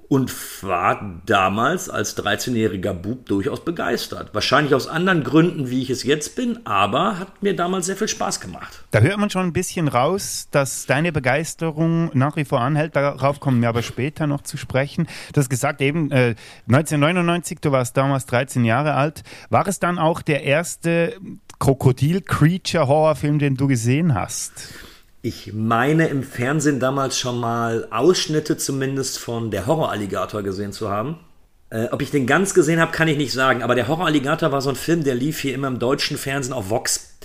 und 0.07 0.31
war 0.63 1.19
damals 1.25 1.89
als 1.89 2.17
13-jähriger 2.17 2.93
Bub 2.93 3.25
durchaus 3.25 3.65
begeistert. 3.65 4.33
Wahrscheinlich 4.33 4.73
aus 4.73 4.87
anderen 4.87 5.25
Gründen, 5.25 5.69
wie 5.69 5.81
ich 5.81 5.89
es 5.89 6.03
jetzt 6.03 6.37
bin, 6.37 6.65
aber 6.65 7.19
hat 7.19 7.43
mir 7.43 7.57
damals 7.57 7.87
sehr 7.87 7.97
viel 7.97 8.07
Spaß 8.07 8.39
gemacht. 8.39 8.85
Da 8.91 9.01
hört 9.01 9.17
man 9.17 9.29
schon 9.29 9.45
ein 9.45 9.51
bisschen 9.51 9.89
raus, 9.89 10.47
dass 10.51 10.85
deine 10.85 11.11
Begeisterung 11.11 12.09
nach 12.13 12.37
wie 12.37 12.45
vor 12.45 12.61
anhält. 12.61 12.95
Darauf 12.95 13.41
kommen 13.41 13.61
wir 13.61 13.67
aber 13.67 13.83
später 13.83 14.27
noch 14.27 14.43
zu 14.43 14.55
sprechen. 14.55 15.07
Du 15.33 15.41
hast 15.41 15.49
gesagt, 15.49 15.81
eben 15.81 16.09
äh, 16.11 16.35
1999, 16.69 17.59
du 17.59 17.73
warst 17.73 17.97
damals 17.97 18.27
13 18.27 18.63
Jahre 18.63 18.93
alt. 18.93 19.23
War 19.49 19.67
es 19.67 19.79
dann 19.79 19.99
auch 19.99 20.21
der 20.21 20.43
erste 20.43 21.17
Krokodil-Creature-Horrorfilm, 21.59 23.39
den 23.39 23.57
du 23.57 23.67
gesehen 23.67 24.15
hast? 24.15 24.69
Ich 25.25 25.53
meine 25.53 26.07
im 26.07 26.21
Fernsehen 26.21 26.81
damals 26.81 27.17
schon 27.17 27.39
mal 27.39 27.87
Ausschnitte 27.91 28.57
zumindest 28.57 29.19
von 29.19 29.51
Der 29.51 29.67
Horroralligator 29.67 30.43
gesehen 30.43 30.73
zu 30.73 30.89
haben. 30.89 31.17
Äh, 31.69 31.87
ob 31.91 32.01
ich 32.01 32.11
den 32.11 32.27
ganz 32.27 32.53
gesehen 32.53 32.81
habe, 32.81 32.91
kann 32.91 33.07
ich 33.07 33.15
nicht 33.15 33.31
sagen. 33.31 33.63
Aber 33.63 33.73
der 33.73 33.87
Horror-Alligator 33.87 34.51
war 34.51 34.59
so 34.59 34.69
ein 34.69 34.75
Film, 34.75 35.05
der 35.05 35.15
lief 35.15 35.39
hier 35.39 35.53
immer 35.53 35.69
im 35.69 35.79
deutschen 35.79 36.17
Fernsehen 36.17 36.51
auf 36.51 36.69
Vox 36.69 37.15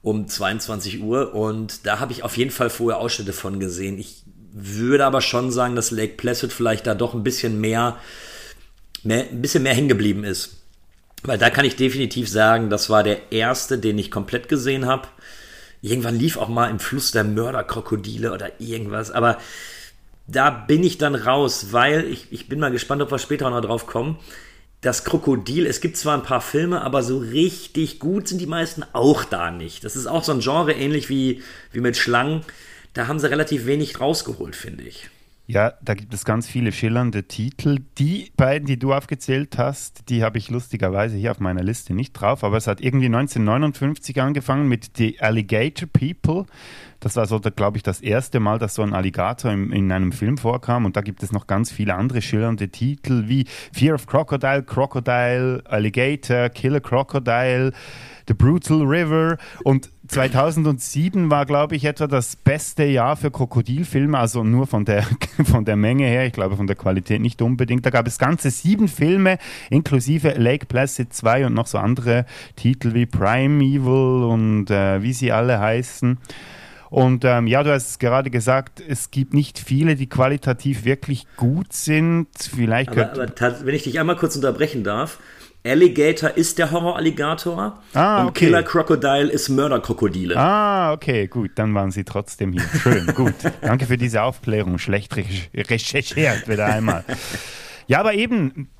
um 0.00 0.26
22 0.26 1.02
Uhr. 1.02 1.34
Und 1.34 1.86
da 1.86 2.00
habe 2.00 2.12
ich 2.12 2.24
auf 2.24 2.38
jeden 2.38 2.50
Fall 2.50 2.70
vorher 2.70 2.98
Ausschnitte 2.98 3.34
von 3.34 3.60
gesehen. 3.60 3.98
Ich 3.98 4.22
würde 4.54 5.04
aber 5.04 5.20
schon 5.20 5.50
sagen, 5.50 5.76
dass 5.76 5.90
Lake 5.90 6.14
Placid 6.14 6.50
vielleicht 6.50 6.86
da 6.86 6.94
doch 6.94 7.12
ein 7.12 7.24
bisschen 7.24 7.60
mehr, 7.60 7.98
mehr 9.02 9.26
ein 9.30 9.42
bisschen 9.42 9.64
mehr 9.64 9.74
hängen 9.74 9.88
geblieben 9.88 10.24
ist. 10.24 10.62
Weil 11.24 11.36
da 11.36 11.50
kann 11.50 11.66
ich 11.66 11.76
definitiv 11.76 12.26
sagen, 12.30 12.70
das 12.70 12.88
war 12.88 13.02
der 13.02 13.32
erste, 13.32 13.78
den 13.78 13.98
ich 13.98 14.10
komplett 14.10 14.48
gesehen 14.48 14.86
habe. 14.86 15.08
Irgendwann 15.80 16.18
lief 16.18 16.36
auch 16.36 16.48
mal 16.48 16.70
im 16.70 16.80
Fluss 16.80 17.12
der 17.12 17.24
Mörderkrokodile 17.24 18.32
oder 18.32 18.60
irgendwas, 18.60 19.10
aber 19.10 19.38
da 20.26 20.50
bin 20.50 20.82
ich 20.82 20.98
dann 20.98 21.14
raus, 21.14 21.68
weil 21.70 22.04
ich, 22.04 22.26
ich 22.30 22.48
bin 22.48 22.60
mal 22.60 22.70
gespannt, 22.70 23.00
ob 23.00 23.10
wir 23.10 23.18
später 23.18 23.48
noch 23.48 23.62
drauf 23.62 23.86
kommen. 23.86 24.18
Das 24.80 25.04
Krokodil, 25.04 25.66
es 25.66 25.80
gibt 25.80 25.96
zwar 25.96 26.14
ein 26.14 26.22
paar 26.22 26.40
Filme, 26.40 26.82
aber 26.82 27.02
so 27.02 27.18
richtig 27.18 27.98
gut 27.98 28.28
sind 28.28 28.38
die 28.40 28.46
meisten 28.46 28.84
auch 28.92 29.24
da 29.24 29.50
nicht. 29.50 29.84
Das 29.84 29.96
ist 29.96 30.06
auch 30.06 30.22
so 30.22 30.32
ein 30.32 30.40
Genre 30.40 30.72
ähnlich 30.72 31.08
wie, 31.08 31.42
wie 31.72 31.80
mit 31.80 31.96
Schlangen. 31.96 32.42
Da 32.92 33.06
haben 33.06 33.18
sie 33.18 33.30
relativ 33.30 33.66
wenig 33.66 34.00
rausgeholt, 34.00 34.54
finde 34.54 34.84
ich. 34.84 35.08
Ja, 35.50 35.72
da 35.80 35.94
gibt 35.94 36.12
es 36.12 36.26
ganz 36.26 36.46
viele 36.46 36.72
schillernde 36.72 37.22
Titel. 37.22 37.78
Die 37.96 38.30
beiden, 38.36 38.66
die 38.66 38.78
du 38.78 38.92
aufgezählt 38.92 39.56
hast, 39.56 40.10
die 40.10 40.22
habe 40.22 40.36
ich 40.36 40.50
lustigerweise 40.50 41.16
hier 41.16 41.30
auf 41.30 41.40
meiner 41.40 41.62
Liste 41.62 41.94
nicht 41.94 42.12
drauf, 42.12 42.44
aber 42.44 42.58
es 42.58 42.66
hat 42.66 42.82
irgendwie 42.82 43.06
1959 43.06 44.20
angefangen 44.20 44.68
mit 44.68 44.90
The 44.98 45.18
Alligator 45.20 45.88
People. 45.90 46.44
Das 47.00 47.16
war 47.16 47.24
so, 47.24 47.40
glaube 47.40 47.78
ich, 47.78 47.82
das 47.82 48.02
erste 48.02 48.40
Mal, 48.40 48.58
dass 48.58 48.74
so 48.74 48.82
ein 48.82 48.92
Alligator 48.92 49.50
in, 49.50 49.72
in 49.72 49.90
einem 49.90 50.12
Film 50.12 50.36
vorkam. 50.36 50.84
Und 50.84 50.98
da 50.98 51.00
gibt 51.00 51.22
es 51.22 51.32
noch 51.32 51.46
ganz 51.46 51.72
viele 51.72 51.94
andere 51.94 52.20
schillernde 52.20 52.68
Titel 52.68 53.28
wie 53.28 53.46
Fear 53.72 53.94
of 53.94 54.06
Crocodile, 54.06 54.64
Crocodile, 54.64 55.62
Alligator, 55.64 56.50
Killer 56.50 56.80
Crocodile. 56.80 57.72
The 58.28 58.34
Brutal 58.34 58.82
River. 58.82 59.38
Und 59.64 59.90
2007 60.08 61.30
war, 61.30 61.46
glaube 61.46 61.76
ich, 61.76 61.84
etwa 61.84 62.06
das 62.06 62.36
beste 62.36 62.84
Jahr 62.84 63.16
für 63.16 63.30
Krokodilfilme, 63.30 64.18
also 64.18 64.44
nur 64.44 64.66
von 64.66 64.84
der, 64.84 65.02
von 65.44 65.64
der 65.64 65.76
Menge 65.76 66.06
her, 66.06 66.26
ich 66.26 66.32
glaube 66.32 66.56
von 66.56 66.66
der 66.66 66.76
Qualität 66.76 67.20
nicht 67.20 67.42
unbedingt. 67.42 67.84
Da 67.84 67.90
gab 67.90 68.06
es 68.06 68.18
ganze 68.18 68.50
sieben 68.50 68.88
Filme, 68.88 69.38
inklusive 69.70 70.34
Lake 70.36 70.66
Placid 70.66 71.12
2 71.12 71.46
und 71.46 71.54
noch 71.54 71.66
so 71.66 71.78
andere 71.78 72.26
Titel 72.56 72.94
wie 72.94 73.06
Primeval 73.06 74.24
und 74.24 74.70
äh, 74.70 75.02
wie 75.02 75.12
sie 75.12 75.32
alle 75.32 75.58
heißen. 75.58 76.18
Und 76.90 77.24
ähm, 77.24 77.46
ja, 77.46 77.62
du 77.62 77.70
hast 77.70 78.00
gerade 78.00 78.30
gesagt, 78.30 78.80
es 78.86 79.10
gibt 79.10 79.34
nicht 79.34 79.58
viele, 79.58 79.94
die 79.94 80.08
qualitativ 80.08 80.84
wirklich 80.84 81.26
gut 81.36 81.72
sind. 81.72 82.28
Vielleicht 82.38 82.90
aber, 82.90 83.12
aber 83.12 83.66
wenn 83.66 83.74
ich 83.74 83.82
dich 83.82 84.00
einmal 84.00 84.16
kurz 84.16 84.36
unterbrechen 84.36 84.84
darf, 84.84 85.18
Alligator 85.64 86.36
ist 86.36 86.58
der 86.58 86.70
Horror-Alligator 86.70 87.78
ah, 87.94 88.22
und 88.22 88.34
Killer 88.34 88.62
Crocodile 88.62 89.28
ist 89.30 89.48
Mörderkrokodile. 89.48 90.36
Ah, 90.36 90.92
okay, 90.92 91.26
gut, 91.26 91.52
dann 91.56 91.74
waren 91.74 91.90
sie 91.90 92.04
trotzdem 92.04 92.52
hier. 92.52 92.62
Schön, 92.80 93.06
gut. 93.14 93.34
Danke 93.60 93.86
für 93.86 93.98
diese 93.98 94.22
Aufklärung. 94.22 94.78
Schlecht 94.78 95.14
recherchiert 95.16 96.48
wieder 96.48 96.66
einmal. 96.66 97.04
Ja, 97.86 98.00
aber 98.00 98.14
eben, 98.14 98.70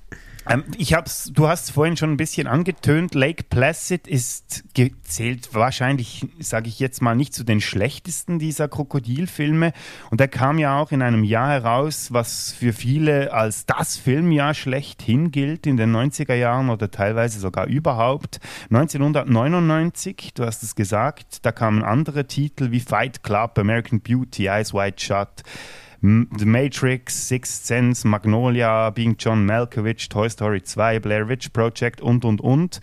ähm, 0.49 0.65
ich 0.77 0.95
hab's, 0.95 1.31
du 1.33 1.49
hast 1.49 1.73
vorhin 1.73 1.97
schon 1.97 2.13
ein 2.13 2.17
bisschen 2.17 2.47
angetönt, 2.47 3.15
Lake 3.15 3.45
Placid 3.45 4.07
ist 4.07 4.65
zählt 5.03 5.55
wahrscheinlich, 5.55 6.27
sage 6.39 6.69
ich 6.69 6.79
jetzt 6.79 7.03
mal, 7.03 7.15
nicht 7.15 7.35
zu 7.35 7.45
den 7.45 7.61
schlechtesten 7.61 8.39
dieser 8.39 8.69
Krokodilfilme. 8.69 9.73
Und 10.11 10.21
er 10.21 10.29
kam 10.29 10.59
ja 10.59 10.79
auch 10.79 10.93
in 10.93 11.03
einem 11.03 11.25
Jahr 11.25 11.51
heraus, 11.51 12.13
was 12.13 12.53
für 12.53 12.73
viele 12.73 13.33
als 13.33 13.67
das 13.67 13.97
Filmjahr 13.97 14.55
schlechthin 14.55 15.31
gilt 15.31 15.67
in 15.67 15.77
den 15.77 15.95
90er 15.95 16.35
Jahren 16.35 16.71
oder 16.71 16.91
teilweise 16.91 17.41
sogar 17.41 17.67
überhaupt. 17.67 18.41
1999, 18.71 20.33
du 20.35 20.45
hast 20.45 20.63
es 20.63 20.75
gesagt, 20.75 21.45
da 21.45 21.53
kamen 21.53 21.83
andere 21.83 22.27
Titel 22.27 22.71
wie 22.71 22.81
Fight 22.81 23.23
Club, 23.23 23.59
American 23.59 24.01
Beauty, 24.01 24.47
Eyes 24.47 24.73
Wide 24.73 24.99
Shut. 24.99 25.43
The 26.01 26.47
Matrix, 26.47 27.29
Sixth 27.29 27.67
Sense, 27.67 28.07
Magnolia, 28.07 28.91
Being 28.91 29.17
John 29.19 29.45
Malkovich, 29.45 30.09
Toy 30.09 30.31
Story 30.31 30.63
2, 30.63 31.01
Blair 31.01 31.29
Witch 31.29 31.49
Project 31.49 32.01
und, 32.01 32.25
und, 32.25 32.41
und. 32.41 32.81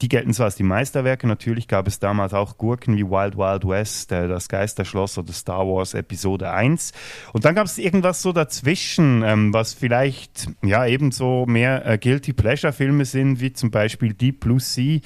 Die 0.00 0.08
gelten 0.08 0.32
zwar 0.32 0.46
als 0.46 0.54
die 0.54 0.62
Meisterwerke, 0.62 1.26
natürlich 1.26 1.66
gab 1.66 1.88
es 1.88 1.98
damals 1.98 2.32
auch 2.32 2.56
Gurken 2.56 2.96
wie 2.96 3.04
Wild 3.04 3.36
Wild 3.36 3.66
West, 3.66 4.12
äh, 4.12 4.28
das 4.28 4.48
Geisterschloss 4.48 5.18
oder 5.18 5.32
Star 5.32 5.66
Wars 5.66 5.94
Episode 5.94 6.52
1. 6.52 6.92
Und 7.32 7.44
dann 7.44 7.56
gab 7.56 7.66
es 7.66 7.78
irgendwas 7.78 8.22
so 8.22 8.32
dazwischen, 8.32 9.22
ähm, 9.24 9.52
was 9.52 9.74
vielleicht 9.74 10.50
ja 10.62 10.86
ebenso 10.86 11.46
mehr 11.46 11.84
äh, 11.84 11.98
Guilty 11.98 12.32
Pleasure 12.32 12.72
Filme 12.72 13.04
sind, 13.04 13.40
wie 13.40 13.52
zum 13.52 13.72
Beispiel 13.72 14.14
Deep 14.14 14.40
Blue 14.40 14.60
Sea, 14.60 15.00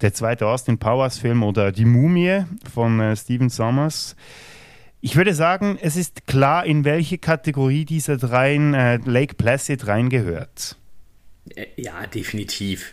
der 0.00 0.14
zweite 0.14 0.46
Austin 0.46 0.78
Powers 0.78 1.18
Film 1.18 1.42
oder 1.42 1.70
Die 1.70 1.84
Mumie 1.84 2.44
von 2.72 2.98
äh, 2.98 3.16
Steven 3.16 3.50
Sommers. 3.50 4.16
Ich 5.02 5.16
würde 5.16 5.34
sagen, 5.34 5.78
es 5.80 5.96
ist 5.96 6.26
klar, 6.26 6.66
in 6.66 6.84
welche 6.84 7.16
Kategorie 7.16 7.86
dieser 7.86 8.18
dreien 8.18 8.74
äh, 8.74 8.98
Lake 9.04 9.34
Placid 9.34 9.86
reingehört. 9.86 10.76
Äh, 11.54 11.66
ja, 11.76 12.06
definitiv. 12.06 12.92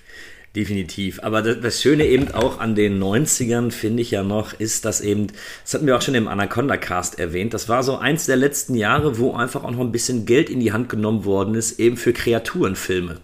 Definitiv. 0.56 1.20
Aber 1.22 1.42
das, 1.42 1.82
Schöne 1.82 2.06
eben 2.06 2.32
auch 2.32 2.60
an 2.60 2.74
den 2.74 3.00
90ern, 3.04 3.70
finde 3.72 4.02
ich 4.02 4.12
ja 4.12 4.24
noch, 4.24 4.54
ist, 4.54 4.86
dass 4.86 5.02
eben, 5.02 5.28
das 5.64 5.74
hatten 5.74 5.86
wir 5.86 5.96
auch 5.96 6.02
schon 6.02 6.16
im 6.16 6.28
Anaconda-Cast 6.28 7.20
erwähnt, 7.20 7.54
das 7.54 7.70
war 7.70 7.84
so 7.84 7.98
eins 7.98 8.26
der 8.26 8.38
letzten 8.38 8.74
Jahre, 8.74 9.20
wo 9.20 9.34
einfach 9.34 9.64
auch 9.64 9.72
noch 9.72 9.82
ein 9.82 9.92
bisschen 9.92 10.26
Geld 10.26 10.50
in 10.50 10.60
die 10.60 10.72
Hand 10.72 10.90
genommen 10.90 11.26
worden 11.26 11.54
ist, 11.54 11.80
eben 11.80 11.98
für 11.98 12.14
Kreaturenfilme. 12.14 13.20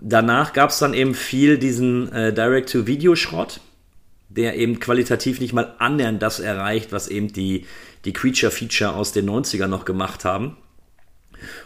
Danach 0.00 0.54
gab 0.54 0.70
es 0.70 0.78
dann 0.78 0.94
eben 0.94 1.14
viel 1.14 1.58
diesen 1.58 2.10
äh, 2.12 2.32
Direct-to-Video-Schrott 2.32 3.60
der 4.28 4.56
eben 4.56 4.80
qualitativ 4.80 5.40
nicht 5.40 5.52
mal 5.52 5.74
annähernd 5.78 6.22
das 6.22 6.40
erreicht, 6.40 6.92
was 6.92 7.08
eben 7.08 7.32
die, 7.32 7.66
die 8.04 8.12
Creature-Feature 8.12 8.94
aus 8.94 9.12
den 9.12 9.28
90ern 9.28 9.68
noch 9.68 9.84
gemacht 9.84 10.24
haben. 10.24 10.56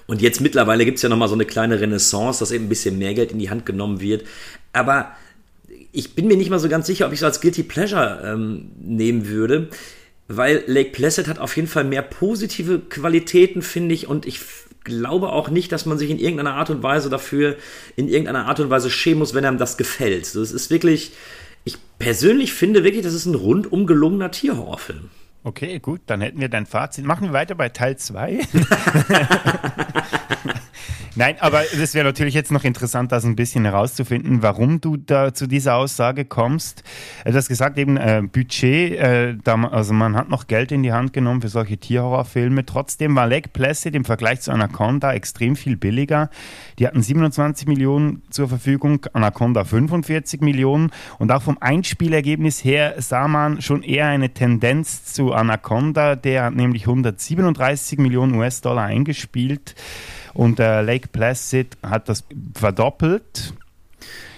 Und 0.07 0.21
jetzt 0.21 0.41
mittlerweile 0.41 0.85
gibt 0.85 0.97
es 0.97 1.03
ja 1.03 1.09
nochmal 1.09 1.29
so 1.29 1.35
eine 1.35 1.47
kleine 1.47 1.81
Renaissance, 1.81 2.41
dass 2.41 2.51
eben 2.51 2.67
ein 2.67 2.69
bisschen 2.69 2.99
mehr 2.99 3.15
Geld 3.15 3.33
in 3.33 3.39
die 3.39 3.51
Hand 3.51 3.65
genommen 3.67 4.01
wird. 4.01 4.25
Aber 4.73 5.13
ich 5.93 6.15
bin 6.15 6.27
mir 6.27 6.37
nicht 6.37 6.51
mal 6.51 6.59
so 6.59 6.69
ganz 6.69 6.87
sicher, 6.87 7.07
ob 7.07 7.13
ich 7.13 7.21
es 7.21 7.25
als 7.25 7.41
Guilty 7.41 7.63
Pleasure 7.63 8.23
ähm, 8.25 8.71
nehmen 8.81 9.29
würde, 9.29 9.69
weil 10.29 10.63
Lake 10.67 10.91
Placid 10.91 11.29
hat 11.29 11.39
auf 11.39 11.57
jeden 11.57 11.69
Fall 11.69 11.85
mehr 11.85 12.03
positive 12.03 12.81
Qualitäten, 12.81 13.63
finde 13.63 13.95
ich, 13.95 14.07
und 14.07 14.27
ich 14.27 14.41
glaube 14.85 15.31
auch 15.31 15.51
nicht, 15.51 15.73
dass 15.73 15.87
man 15.87 15.99
sich 15.99 16.11
in 16.11 16.19
irgendeiner 16.19 16.55
Art 16.55 16.71
und 16.71 16.83
Weise 16.83 17.11
dafür, 17.11 17.57
in 17.97 18.09
irgendeiner 18.09 18.47
Art 18.47 18.61
und 18.61 18.71
Weise 18.71 18.91
schämen 18.91 19.19
muss, 19.19 19.35
wenn 19.35 19.45
einem 19.45 19.59
das 19.59 19.77
gefällt. 19.77 20.27
So, 20.27 20.41
es 20.41 20.53
ist 20.53 20.71
wirklich, 20.71 21.13
ich 21.65 21.77
persönlich 21.99 22.53
finde 22.53 22.85
wirklich, 22.85 23.03
das 23.03 23.15
ist 23.15 23.27
ein 23.27 23.35
rundum 23.35 23.87
gelungener 23.87 24.31
Tierhorrorfilm. 24.31 25.11
Okay, 25.43 25.79
gut, 25.79 26.03
dann 26.07 26.21
hätten 26.21 26.41
wir 26.41 26.51
dein 26.51 26.67
Fazit. 26.67 27.05
Machen 27.05 27.29
wir 27.29 27.33
weiter 27.33 27.55
bei 27.55 27.71
Teil 27.71 27.97
2. 27.97 28.41
Nein, 31.21 31.37
aber 31.41 31.65
es 31.71 31.93
wäre 31.93 32.07
natürlich 32.07 32.33
jetzt 32.33 32.51
noch 32.51 32.65
interessant, 32.65 33.13
das 33.13 33.27
ein 33.27 33.37
bisschen 33.37 33.67
herauszufinden, 33.67 34.43
warum 34.43 34.81
du 34.81 34.97
da 34.97 35.35
zu 35.35 35.47
dieser 35.47 35.75
Aussage 35.75 36.25
kommst. 36.25 36.83
Du 37.27 37.35
hast 37.35 37.49
gesagt, 37.49 37.77
eben 37.77 37.99
äh, 37.99 38.23
Budget, 38.23 38.99
äh, 38.99 39.37
da, 39.45 39.63
also 39.65 39.93
man 39.93 40.17
hat 40.17 40.31
noch 40.31 40.47
Geld 40.47 40.73
in 40.73 40.83
die 40.83 40.95
Hand 40.95 41.13
genommen 41.13 41.43
für 41.43 41.51
solche 41.51 41.77
Tierhorrorfilme. 41.77 42.65
Trotzdem 42.65 43.17
war 43.17 43.27
Lake 43.27 43.51
Placid 43.51 43.95
im 43.95 44.07
Vergleich 44.07 44.41
zu 44.41 44.51
Anaconda 44.51 45.13
extrem 45.13 45.57
viel 45.57 45.77
billiger. 45.77 46.31
Die 46.79 46.87
hatten 46.87 47.03
27 47.03 47.69
Millionen 47.69 48.23
zur 48.31 48.49
Verfügung, 48.49 49.05
Anaconda 49.13 49.65
45 49.65 50.41
Millionen. 50.41 50.91
Und 51.19 51.33
auch 51.33 51.43
vom 51.43 51.59
Einspielergebnis 51.61 52.65
her 52.65 52.95
sah 52.97 53.29
man 53.29 53.61
schon 53.61 53.83
eher 53.83 54.07
eine 54.07 54.31
Tendenz 54.31 55.05
zu 55.05 55.35
Anaconda. 55.35 56.17
Der 56.17 56.45
hat 56.45 56.55
nämlich 56.55 56.85
137 56.85 57.99
Millionen 57.99 58.37
US-Dollar 58.37 58.85
eingespielt. 58.85 59.75
Und 60.35 60.61
äh, 60.61 60.83
Lake 60.83 61.09
Placid 61.09 61.77
hat 61.83 62.09
das 62.09 62.25
verdoppelt. 62.55 63.53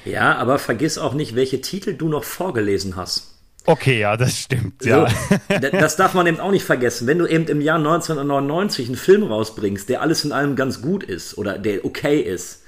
Ja, 0.05 0.37
aber 0.37 0.59
vergiss 0.59 0.99
auch 0.99 1.15
nicht, 1.15 1.35
welche 1.35 1.61
Titel 1.61 1.95
du 1.95 2.09
noch 2.09 2.25
vorgelesen 2.25 2.97
hast. 2.97 3.29
Okay, 3.65 4.01
ja, 4.01 4.17
das 4.17 4.37
stimmt. 4.37 4.85
Ja. 4.85 5.09
So, 5.09 5.69
das 5.71 5.97
darf 5.97 6.15
man 6.15 6.27
eben 6.27 6.41
auch 6.41 6.51
nicht 6.51 6.65
vergessen. 6.65 7.07
Wenn 7.07 7.19
du 7.19 7.27
eben 7.27 7.47
im 7.47 7.61
Jahr 7.61 7.79
1999 7.79 8.89
einen 8.89 8.97
Film 8.97 9.23
rausbringst, 9.23 9.89
der 9.89 10.03
alles 10.03 10.25
in 10.25 10.33
allem 10.33 10.57
ganz 10.57 10.83
gut 10.83 11.05
ist 11.05 11.39
oder 11.39 11.59
der 11.59 11.85
okay 11.85 12.21
ist, 12.21 12.62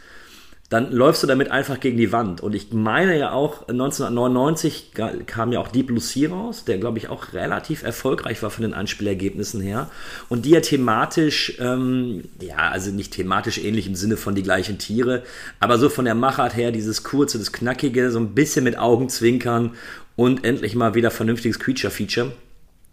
dann 0.71 0.91
läufst 0.91 1.23
du 1.23 1.27
damit 1.27 1.51
einfach 1.51 1.79
gegen 1.79 1.99
die 1.99 2.11
Wand. 2.11 2.41
Und 2.41 2.55
ich 2.55 2.73
meine 2.73 3.19
ja 3.19 3.33
auch, 3.33 3.69
1999 3.69 4.93
kam 5.27 5.53
ja 5.53 5.61
auch 5.61 5.69
Deep 5.69 5.93
Sea 6.01 6.31
raus, 6.31 6.65
der 6.65 6.79
glaube 6.79 6.99
ich 6.99 7.09
auch 7.09 7.33
relativ 7.35 7.83
erfolgreich 7.83 8.43
war 8.43 8.51
von 8.51 8.63
den 8.63 8.75
Einspielergebnissen 8.75 9.61
her. 9.61 9.91
Und 10.29 10.47
die 10.47 10.51
ja 10.51 10.61
thematisch, 10.61 11.59
ähm, 11.61 12.25
ja, 12.41 12.71
also 12.71 12.91
nicht 12.91 13.13
thematisch 13.13 13.59
ähnlich 13.59 13.87
im 13.87 13.95
Sinne 13.95 14.17
von 14.17 14.35
die 14.35 14.43
gleichen 14.43 14.79
Tiere, 14.79 15.23
aber 15.61 15.79
so 15.79 15.89
von 15.89 16.07
der 16.07 16.15
Machart 16.15 16.57
her, 16.57 16.73
dieses 16.73 17.03
kurze, 17.05 17.39
das 17.39 17.53
knackige, 17.53 18.11
so 18.11 18.19
ein 18.19 18.35
bisschen 18.35 18.65
mit 18.65 18.79
Augenzwinkern 18.79 19.73
und 20.17 20.45
endlich 20.45 20.75
mal 20.75 20.95
wieder 20.95 21.11
vernünftiges 21.11 21.59
Creature-Feature. 21.59 22.33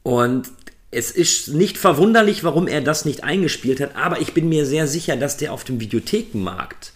Und 0.04 0.50
Es 0.94 1.10
ist 1.10 1.48
nicht 1.48 1.78
verwunderlich, 1.78 2.44
warum 2.44 2.68
er 2.68 2.82
das 2.82 3.06
nicht 3.06 3.24
eingespielt 3.24 3.80
hat, 3.80 3.96
aber 3.96 4.20
ich 4.20 4.34
bin 4.34 4.50
mir 4.50 4.66
sehr 4.66 4.88
sicher, 4.88 5.16
dass 5.16 5.38
der 5.38 5.54
auf 5.54 5.64
dem 5.64 5.80
Videothekenmarkt 5.80 6.92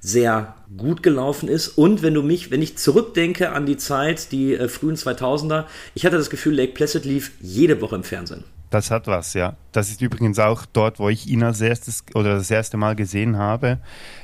sehr 0.00 0.54
gut 0.76 1.02
gelaufen 1.02 1.48
ist. 1.48 1.68
Und 1.68 2.02
wenn 2.02 2.14
du 2.14 2.22
mich, 2.22 2.50
wenn 2.50 2.62
ich 2.62 2.78
zurückdenke 2.78 3.52
an 3.52 3.66
die 3.66 3.76
Zeit, 3.76 4.32
die 4.32 4.54
äh, 4.54 4.68
frühen 4.68 4.96
2000er, 4.96 5.66
ich 5.94 6.06
hatte 6.06 6.16
das 6.16 6.30
Gefühl, 6.30 6.54
Lake 6.54 6.72
Placid 6.72 7.04
lief 7.04 7.32
jede 7.40 7.80
Woche 7.80 7.96
im 7.96 8.04
Fernsehen. 8.04 8.44
Das 8.70 8.92
hat 8.92 9.08
was, 9.08 9.34
ja. 9.34 9.56
Das 9.72 9.90
ist 9.90 10.00
übrigens 10.00 10.38
auch 10.38 10.64
dort, 10.64 11.00
wo 11.00 11.08
ich 11.08 11.26
ihn 11.26 11.42
als 11.42 11.60
erstes 11.60 12.04
oder 12.14 12.36
das 12.36 12.50
erste 12.52 12.76
Mal 12.76 12.94
gesehen 12.94 13.36
habe. 13.36 13.78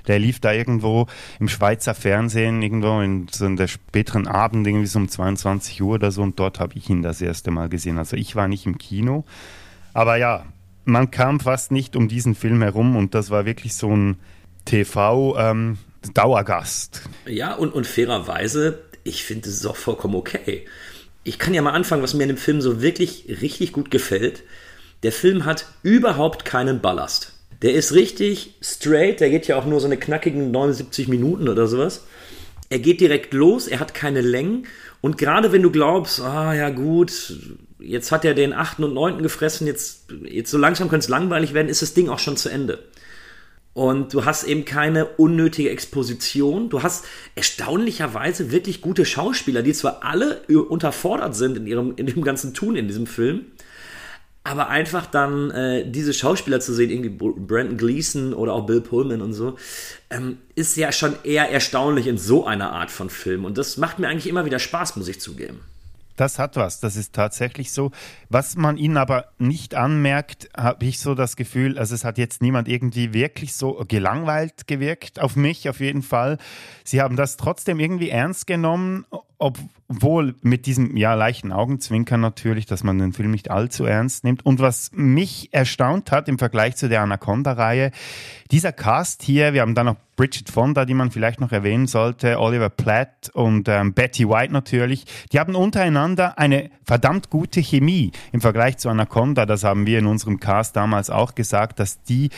Der 0.06 0.20
lief 0.20 0.38
da 0.38 0.52
irgendwo 0.52 1.08
im 1.40 1.48
Schweizer 1.48 1.94
Fernsehen, 1.94 2.62
irgendwo 2.62 3.00
in 3.00 3.26
so 3.28 3.44
in 3.44 3.56
der 3.56 3.66
späteren 3.66 4.28
Abend, 4.28 4.64
irgendwie 4.64 4.86
so 4.86 5.00
um 5.00 5.08
22 5.08 5.82
Uhr 5.82 5.94
oder 5.94 6.12
so. 6.12 6.22
Und 6.22 6.38
dort 6.38 6.60
habe 6.60 6.74
ich 6.76 6.88
ihn 6.88 7.02
das 7.02 7.20
erste 7.20 7.50
Mal 7.50 7.68
gesehen. 7.68 7.98
Also 7.98 8.16
ich 8.16 8.36
war 8.36 8.46
nicht 8.46 8.66
im 8.66 8.78
Kino. 8.78 9.24
Aber 9.92 10.16
ja, 10.16 10.44
man 10.84 11.10
kam 11.10 11.40
fast 11.40 11.72
nicht 11.72 11.96
um 11.96 12.06
diesen 12.06 12.36
Film 12.36 12.62
herum 12.62 12.94
und 12.94 13.14
das 13.14 13.30
war 13.30 13.44
wirklich 13.44 13.74
so 13.74 13.90
ein 13.90 14.16
TV-Dauergast. 14.66 17.00
Ähm, 17.26 17.34
ja, 17.34 17.54
und, 17.54 17.72
und 17.72 17.86
fairerweise, 17.86 18.80
ich 19.02 19.24
finde, 19.24 19.48
es 19.48 19.56
ist 19.56 19.66
auch 19.66 19.76
vollkommen 19.76 20.14
okay 20.14 20.66
ich 21.26 21.40
kann 21.40 21.54
ja 21.54 21.60
mal 21.60 21.72
anfangen, 21.72 22.04
was 22.04 22.14
mir 22.14 22.22
in 22.22 22.28
dem 22.28 22.36
Film 22.36 22.60
so 22.60 22.80
wirklich 22.80 23.24
richtig 23.42 23.72
gut 23.72 23.90
gefällt. 23.90 24.44
Der 25.02 25.10
Film 25.10 25.44
hat 25.44 25.66
überhaupt 25.82 26.44
keinen 26.44 26.80
Ballast. 26.80 27.32
Der 27.62 27.74
ist 27.74 27.94
richtig 27.94 28.54
straight, 28.62 29.18
der 29.18 29.30
geht 29.30 29.48
ja 29.48 29.56
auch 29.56 29.66
nur 29.66 29.80
so 29.80 29.86
eine 29.86 29.96
knackigen 29.96 30.52
79 30.52 31.08
Minuten 31.08 31.48
oder 31.48 31.66
sowas. 31.66 32.06
Er 32.68 32.78
geht 32.78 33.00
direkt 33.00 33.34
los, 33.34 33.66
er 33.66 33.80
hat 33.80 33.92
keine 33.92 34.20
Längen 34.20 34.66
und 35.00 35.18
gerade 35.18 35.50
wenn 35.50 35.62
du 35.62 35.72
glaubst, 35.72 36.20
ah 36.20 36.54
ja 36.54 36.70
gut, 36.70 37.34
jetzt 37.80 38.12
hat 38.12 38.24
er 38.24 38.34
den 38.34 38.52
8. 38.52 38.80
und 38.80 38.94
9. 38.94 39.22
gefressen, 39.22 39.66
jetzt, 39.66 40.06
jetzt 40.28 40.50
so 40.50 40.58
langsam 40.58 40.88
könnte 40.88 41.04
es 41.04 41.08
langweilig 41.08 41.54
werden, 41.54 41.68
ist 41.68 41.82
das 41.82 41.94
Ding 41.94 42.08
auch 42.08 42.20
schon 42.20 42.36
zu 42.36 42.50
Ende. 42.50 42.84
Und 43.76 44.14
du 44.14 44.24
hast 44.24 44.44
eben 44.44 44.64
keine 44.64 45.04
unnötige 45.04 45.68
Exposition. 45.68 46.70
Du 46.70 46.82
hast 46.82 47.04
erstaunlicherweise 47.34 48.50
wirklich 48.50 48.80
gute 48.80 49.04
Schauspieler, 49.04 49.60
die 49.60 49.74
zwar 49.74 50.02
alle 50.02 50.40
unterfordert 50.46 51.36
sind 51.36 51.58
in 51.58 51.66
ihrem 51.66 51.92
in 51.96 52.06
dem 52.06 52.24
ganzen 52.24 52.54
Tun 52.54 52.74
in 52.74 52.88
diesem 52.88 53.06
Film, 53.06 53.44
aber 54.44 54.70
einfach 54.70 55.04
dann 55.04 55.50
äh, 55.50 55.90
diese 55.90 56.14
Schauspieler 56.14 56.60
zu 56.60 56.72
sehen, 56.72 56.88
irgendwie 56.88 57.10
Brandon 57.10 57.76
Gleason 57.76 58.32
oder 58.32 58.54
auch 58.54 58.64
Bill 58.64 58.80
Pullman 58.80 59.20
und 59.20 59.34
so, 59.34 59.56
ähm, 60.08 60.38
ist 60.54 60.74
ja 60.78 60.90
schon 60.90 61.14
eher 61.22 61.50
erstaunlich 61.50 62.06
in 62.06 62.16
so 62.16 62.46
einer 62.46 62.72
Art 62.72 62.90
von 62.90 63.10
Film. 63.10 63.44
Und 63.44 63.58
das 63.58 63.76
macht 63.76 63.98
mir 63.98 64.08
eigentlich 64.08 64.26
immer 64.26 64.46
wieder 64.46 64.58
Spaß, 64.58 64.96
muss 64.96 65.08
ich 65.08 65.20
zugeben. 65.20 65.60
Das 66.16 66.38
hat 66.38 66.56
was, 66.56 66.80
das 66.80 66.96
ist 66.96 67.14
tatsächlich 67.14 67.72
so. 67.72 67.90
Was 68.28 68.56
man 68.56 68.78
ihnen 68.78 68.96
aber 68.96 69.26
nicht 69.38 69.74
anmerkt, 69.74 70.48
habe 70.56 70.86
ich 70.86 70.98
so 70.98 71.14
das 71.14 71.36
Gefühl, 71.36 71.78
also 71.78 71.94
es 71.94 72.04
hat 72.04 72.18
jetzt 72.18 72.40
niemand 72.42 72.68
irgendwie 72.68 73.12
wirklich 73.12 73.54
so 73.54 73.84
gelangweilt 73.86 74.66
gewirkt, 74.66 75.20
auf 75.20 75.36
mich 75.36 75.68
auf 75.68 75.80
jeden 75.80 76.02
Fall. 76.02 76.38
Sie 76.84 77.00
haben 77.02 77.16
das 77.16 77.36
trotzdem 77.36 77.78
irgendwie 77.80 78.10
ernst 78.10 78.46
genommen, 78.46 79.04
obwohl 79.38 80.34
mit 80.42 80.66
diesem 80.66 80.96
ja 80.96 81.14
leichten 81.14 81.52
Augenzwinkern 81.52 82.20
natürlich, 82.20 82.66
dass 82.66 82.82
man 82.82 82.98
den 82.98 83.12
Film 83.12 83.30
nicht 83.30 83.50
allzu 83.50 83.84
ernst 83.84 84.24
nimmt. 84.24 84.44
Und 84.44 84.60
was 84.60 84.90
mich 84.92 85.52
erstaunt 85.52 86.10
hat 86.10 86.28
im 86.28 86.38
Vergleich 86.38 86.76
zu 86.76 86.88
der 86.88 87.02
Anaconda-Reihe, 87.02 87.92
dieser 88.50 88.72
Cast 88.72 89.22
hier, 89.22 89.52
wir 89.52 89.60
haben 89.60 89.74
da 89.74 89.84
noch 89.84 89.96
Bridget 90.16 90.48
Fonda, 90.48 90.86
die 90.86 90.94
man 90.94 91.10
vielleicht 91.10 91.40
noch 91.40 91.52
erwähnen 91.52 91.86
sollte, 91.86 92.40
Oliver 92.40 92.70
Platt 92.70 93.30
und 93.34 93.68
ähm, 93.68 93.92
Betty 93.92 94.26
White 94.26 94.52
natürlich, 94.52 95.04
die 95.30 95.38
haben 95.38 95.54
untereinander 95.54 96.38
eine 96.38 96.70
verdammt 96.84 97.28
gute 97.28 97.60
Chemie 97.60 98.12
im 98.32 98.40
Vergleich 98.40 98.78
zu 98.78 98.88
Anaconda. 98.88 99.44
Das 99.44 99.62
haben 99.62 99.86
wir 99.86 99.98
in 99.98 100.06
unserem 100.06 100.40
Cast 100.40 100.74
damals 100.74 101.10
auch 101.10 101.34
gesagt, 101.34 101.80
dass 101.80 102.02
die 102.02 102.30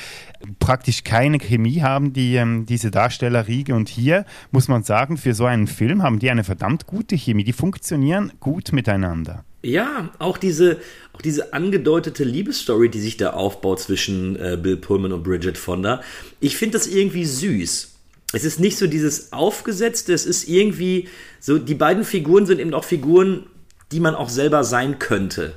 praktisch 0.59 1.05
keine 1.05 1.39
Chemie 1.39 1.83
haben, 1.83 2.13
die, 2.13 2.35
ähm, 2.35 2.67
diese 2.67 2.91
Darstellerriege. 2.91 3.75
Und 3.75 3.89
hier 3.89 4.25
muss 4.51 4.67
man 4.67 4.83
sagen, 4.83 5.17
für 5.17 5.35
so 5.35 5.45
einen 5.45 5.69
Film 5.69 6.03
haben 6.03 6.19
die 6.19 6.31
eine 6.31 6.43
verdammt 6.43 6.87
gute 6.89 7.17
Chemie. 7.17 7.45
Die 7.45 7.53
funktionieren 7.53 8.33
gut 8.41 8.73
miteinander. 8.73 9.45
Ja, 9.63 10.11
auch 10.19 10.39
diese, 10.39 10.79
auch 11.13 11.23
diese 11.23 11.53
angedeutete 11.53 12.25
Liebesstory, 12.25 12.89
die 12.89 13.01
sich 13.01 13.17
da 13.17 13.31
aufbaut 13.31 13.81
zwischen 13.81 14.37
äh, 14.37 14.59
Bill 14.61 14.77
Pullman 14.77 15.13
und 15.13 15.23
Bridget 15.23 15.59
Fonda. 15.59 16.03
Ich 16.41 16.57
finde 16.57 16.79
das 16.79 16.87
irgendwie 16.89 17.25
süß. 17.25 17.95
Es 18.33 18.45
ist 18.45 18.61
nicht 18.61 18.77
so 18.77 18.87
dieses 18.87 19.33
Aufgesetzte, 19.33 20.13
es 20.13 20.27
ist 20.27 20.49
irgendwie 20.49 21.09
so, 21.41 21.59
die 21.59 21.75
beiden 21.75 22.05
Figuren 22.05 22.47
sind 22.47 22.61
eben 22.61 22.75
auch 22.75 22.85
Figuren, 22.85 23.47
die 23.91 24.01
man 24.01 24.15
auch 24.15 24.29
selber 24.29 24.65
sein 24.65 24.99
könnte. 24.99 25.55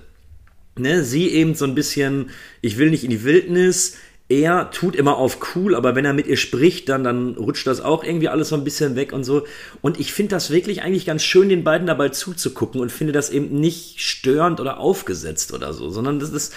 Ne, 0.78 1.04
sie 1.04 1.30
eben 1.30 1.54
so 1.54 1.66
ein 1.66 1.76
bisschen, 1.76 2.30
ich 2.62 2.78
will 2.78 2.92
nicht 2.92 3.04
in 3.04 3.10
die 3.10 3.24
Wildnis, 3.24 3.98
er 4.32 4.72
tut 4.72 4.96
immer 4.96 5.18
auf 5.18 5.40
cool, 5.56 5.76
aber 5.76 5.94
wenn 5.94 6.06
er 6.06 6.14
mit 6.14 6.26
ihr 6.26 6.38
spricht, 6.38 6.88
dann, 6.88 7.04
dann 7.04 7.36
rutscht 7.36 7.68
das 7.68 7.82
auch 7.82 8.02
irgendwie 8.02 8.30
alles 8.30 8.48
so 8.48 8.56
ein 8.56 8.64
bisschen 8.64 8.96
weg 8.96 9.12
und 9.12 9.26
so. 9.26 9.46
Und 9.82 10.00
ich 10.00 10.14
finde 10.14 10.30
das 10.30 10.52
wirklich 10.52 10.84
eigentlich 10.84 11.06
ganz 11.06 11.22
schön, 11.22 11.50
den 11.50 11.66
beiden 11.66 11.86
dabei 11.86 12.10
zuzugucken 12.10 12.80
und 12.80 12.94
finde 12.94 13.12
das 13.12 13.30
eben 13.30 13.60
nicht 13.60 14.00
störend 14.00 14.62
oder 14.62 14.80
aufgesetzt 14.80 15.54
oder 15.54 15.74
so, 15.74 15.90
sondern 15.90 16.20
das 16.20 16.30
ist, 16.30 16.54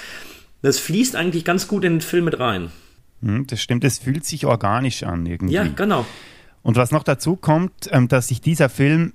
das 0.62 0.78
fließt 0.78 1.16
eigentlich 1.16 1.44
ganz 1.44 1.66
gut 1.66 1.84
in 1.84 1.94
den 1.94 2.00
Film 2.00 2.26
mit 2.26 2.38
rein. 2.38 2.70
Hm, 3.22 3.48
das 3.48 3.60
stimmt, 3.60 3.82
es 3.82 3.98
fühlt 3.98 4.24
sich 4.24 4.46
organisch 4.46 5.02
an 5.02 5.26
irgendwie. 5.26 5.54
Ja, 5.54 5.64
genau. 5.64 6.06
Und 6.62 6.76
was 6.76 6.92
noch 6.92 7.02
dazu 7.02 7.34
kommt, 7.34 7.72
ähm, 7.90 8.06
dass 8.06 8.28
sich 8.28 8.40
dieser 8.40 8.68
Film 8.68 9.14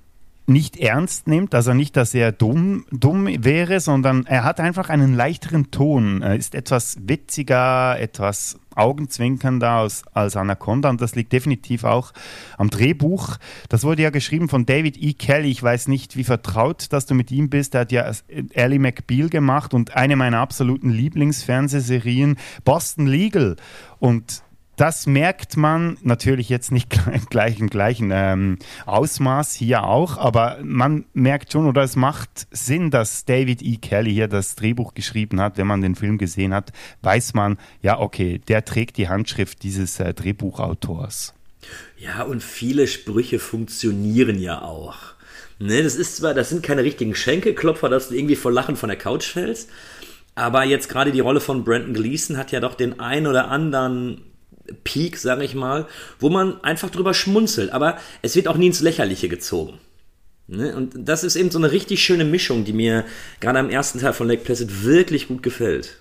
nicht 0.50 0.76
ernst 0.76 1.28
nimmt, 1.28 1.54
also 1.54 1.72
nicht, 1.72 1.96
dass 1.96 2.12
er 2.12 2.32
dumm, 2.32 2.84
dumm 2.90 3.28
wäre, 3.44 3.80
sondern 3.80 4.26
er 4.26 4.44
hat 4.44 4.60
einfach 4.60 4.90
einen 4.90 5.14
leichteren 5.14 5.70
Ton. 5.70 6.22
Er 6.22 6.34
ist 6.34 6.54
etwas 6.54 6.98
witziger, 7.00 7.98
etwas 7.98 8.58
augenzwinkernder 8.74 9.70
als, 9.70 10.02
als 10.12 10.36
Anaconda 10.36 10.90
und 10.90 11.00
das 11.00 11.14
liegt 11.14 11.32
definitiv 11.32 11.84
auch 11.84 12.12
am 12.58 12.68
Drehbuch. 12.68 13.36
Das 13.68 13.84
wurde 13.84 14.02
ja 14.02 14.10
geschrieben 14.10 14.48
von 14.48 14.66
David 14.66 15.00
E. 15.00 15.12
Kelly. 15.12 15.50
Ich 15.50 15.62
weiß 15.62 15.88
nicht, 15.88 16.16
wie 16.16 16.24
vertraut, 16.24 16.92
dass 16.92 17.06
du 17.06 17.14
mit 17.14 17.30
ihm 17.30 17.48
bist. 17.48 17.74
Er 17.74 17.82
hat 17.82 17.92
ja 17.92 18.10
Ellie 18.52 18.78
McBeal 18.78 19.28
gemacht 19.28 19.72
und 19.72 19.96
eine 19.96 20.16
meiner 20.16 20.38
absoluten 20.38 20.90
Lieblingsfernsehserien, 20.90 22.36
Boston 22.64 23.06
Legal. 23.06 23.56
Und 23.98 24.42
das 24.80 25.06
merkt 25.06 25.58
man 25.58 25.98
natürlich 26.02 26.48
jetzt 26.48 26.72
nicht 26.72 26.88
gleich 27.30 27.60
im 27.60 27.68
gleichen 27.68 28.10
ähm, 28.14 28.58
Ausmaß 28.86 29.54
hier 29.54 29.84
auch, 29.84 30.16
aber 30.16 30.58
man 30.62 31.04
merkt 31.12 31.52
schon 31.52 31.66
oder 31.66 31.82
es 31.82 31.96
macht 31.96 32.46
Sinn, 32.50 32.90
dass 32.90 33.26
David 33.26 33.60
E. 33.60 33.76
Kelly 33.76 34.12
hier 34.14 34.26
das 34.26 34.56
Drehbuch 34.56 34.94
geschrieben 34.94 35.38
hat. 35.38 35.58
Wenn 35.58 35.66
man 35.66 35.82
den 35.82 35.96
Film 35.96 36.16
gesehen 36.16 36.54
hat, 36.54 36.72
weiß 37.02 37.34
man, 37.34 37.58
ja, 37.82 38.00
okay, 38.00 38.40
der 38.48 38.64
trägt 38.64 38.96
die 38.96 39.10
Handschrift 39.10 39.62
dieses 39.62 40.00
äh, 40.00 40.14
Drehbuchautors. 40.14 41.34
Ja, 41.98 42.22
und 42.22 42.42
viele 42.42 42.86
Sprüche 42.86 43.38
funktionieren 43.38 44.40
ja 44.40 44.62
auch. 44.62 44.96
Ne, 45.58 45.82
das 45.82 45.96
ist 45.96 46.16
zwar, 46.16 46.32
das 46.32 46.48
sind 46.48 46.62
keine 46.62 46.84
richtigen 46.84 47.14
Schenkelklopfer, 47.14 47.90
dass 47.90 48.08
du 48.08 48.14
irgendwie 48.14 48.36
vor 48.36 48.50
Lachen 48.50 48.76
von 48.76 48.88
der 48.88 48.96
Couch 48.96 49.26
fällst, 49.26 49.68
aber 50.34 50.64
jetzt 50.64 50.88
gerade 50.88 51.12
die 51.12 51.20
Rolle 51.20 51.40
von 51.40 51.64
Brandon 51.64 51.92
Gleason 51.92 52.38
hat 52.38 52.50
ja 52.50 52.60
doch 52.60 52.74
den 52.74 52.98
ein 52.98 53.26
oder 53.26 53.48
anderen 53.48 54.22
Peak, 54.84 55.16
sage 55.16 55.44
ich 55.44 55.54
mal, 55.54 55.86
wo 56.18 56.30
man 56.30 56.62
einfach 56.62 56.90
drüber 56.90 57.14
schmunzelt, 57.14 57.72
aber 57.72 57.98
es 58.22 58.36
wird 58.36 58.48
auch 58.48 58.56
nie 58.56 58.68
ins 58.68 58.80
Lächerliche 58.80 59.28
gezogen. 59.28 59.78
Ne? 60.46 60.74
Und 60.74 60.92
das 60.96 61.22
ist 61.22 61.36
eben 61.36 61.50
so 61.50 61.58
eine 61.58 61.70
richtig 61.70 62.02
schöne 62.02 62.24
Mischung, 62.24 62.64
die 62.64 62.72
mir 62.72 63.04
gerade 63.38 63.58
am 63.58 63.70
ersten 63.70 64.00
Teil 64.00 64.12
von 64.12 64.26
Lake 64.26 64.42
Placid 64.42 64.84
wirklich 64.84 65.28
gut 65.28 65.42
gefällt. 65.42 65.98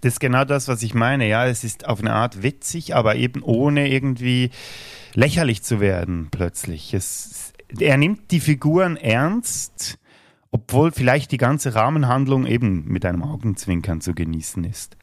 Das 0.00 0.14
ist 0.14 0.20
genau 0.20 0.44
das, 0.44 0.68
was 0.68 0.82
ich 0.82 0.94
meine. 0.94 1.28
Ja, 1.28 1.46
es 1.46 1.64
ist 1.64 1.86
auf 1.86 2.00
eine 2.00 2.12
Art 2.12 2.42
witzig, 2.42 2.94
aber 2.94 3.16
eben 3.16 3.42
ohne 3.42 3.90
irgendwie 3.90 4.50
lächerlich 5.14 5.62
zu 5.62 5.80
werden 5.80 6.28
plötzlich. 6.30 6.94
Es, 6.94 7.52
er 7.78 7.96
nimmt 7.96 8.30
die 8.30 8.40
Figuren 8.40 8.96
ernst, 8.96 9.98
obwohl 10.52 10.92
vielleicht 10.92 11.32
die 11.32 11.36
ganze 11.36 11.74
Rahmenhandlung 11.74 12.46
eben 12.46 12.84
mit 12.86 13.04
einem 13.04 13.22
Augenzwinkern 13.22 14.00
zu 14.00 14.14
genießen 14.14 14.64
ist. 14.64 14.96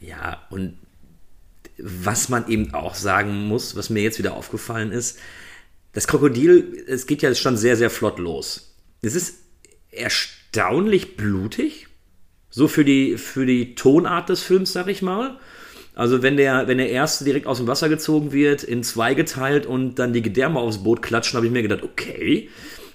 Ja, 0.00 0.42
und 0.50 0.78
was 1.78 2.28
man 2.28 2.48
eben 2.48 2.74
auch 2.74 2.94
sagen 2.94 3.46
muss, 3.48 3.76
was 3.76 3.90
mir 3.90 4.02
jetzt 4.02 4.18
wieder 4.18 4.34
aufgefallen 4.34 4.92
ist, 4.92 5.18
das 5.92 6.08
Krokodil, 6.08 6.84
es 6.88 7.06
geht 7.06 7.22
ja 7.22 7.34
schon 7.34 7.56
sehr, 7.56 7.76
sehr 7.76 7.90
flott 7.90 8.18
los. 8.18 8.74
Es 9.02 9.14
ist 9.14 9.38
erstaunlich 9.90 11.16
blutig, 11.16 11.86
so 12.50 12.68
für 12.68 12.84
die, 12.84 13.16
für 13.16 13.46
die 13.46 13.74
Tonart 13.74 14.28
des 14.28 14.42
Films, 14.42 14.72
sag 14.72 14.88
ich 14.88 15.02
mal. 15.02 15.38
Also 15.94 16.22
wenn 16.22 16.36
der, 16.36 16.66
wenn 16.66 16.78
der 16.78 16.90
erste 16.90 17.24
direkt 17.24 17.46
aus 17.46 17.58
dem 17.58 17.68
Wasser 17.68 17.88
gezogen 17.88 18.32
wird, 18.32 18.64
in 18.64 18.82
zwei 18.82 19.14
geteilt 19.14 19.66
und 19.66 19.96
dann 20.00 20.12
die 20.12 20.22
Gedärme 20.22 20.58
aufs 20.58 20.82
Boot 20.82 21.02
klatschen, 21.02 21.36
habe 21.36 21.46
ich 21.46 21.52
mir 21.52 21.62
gedacht, 21.62 21.84
okay, 21.84 22.48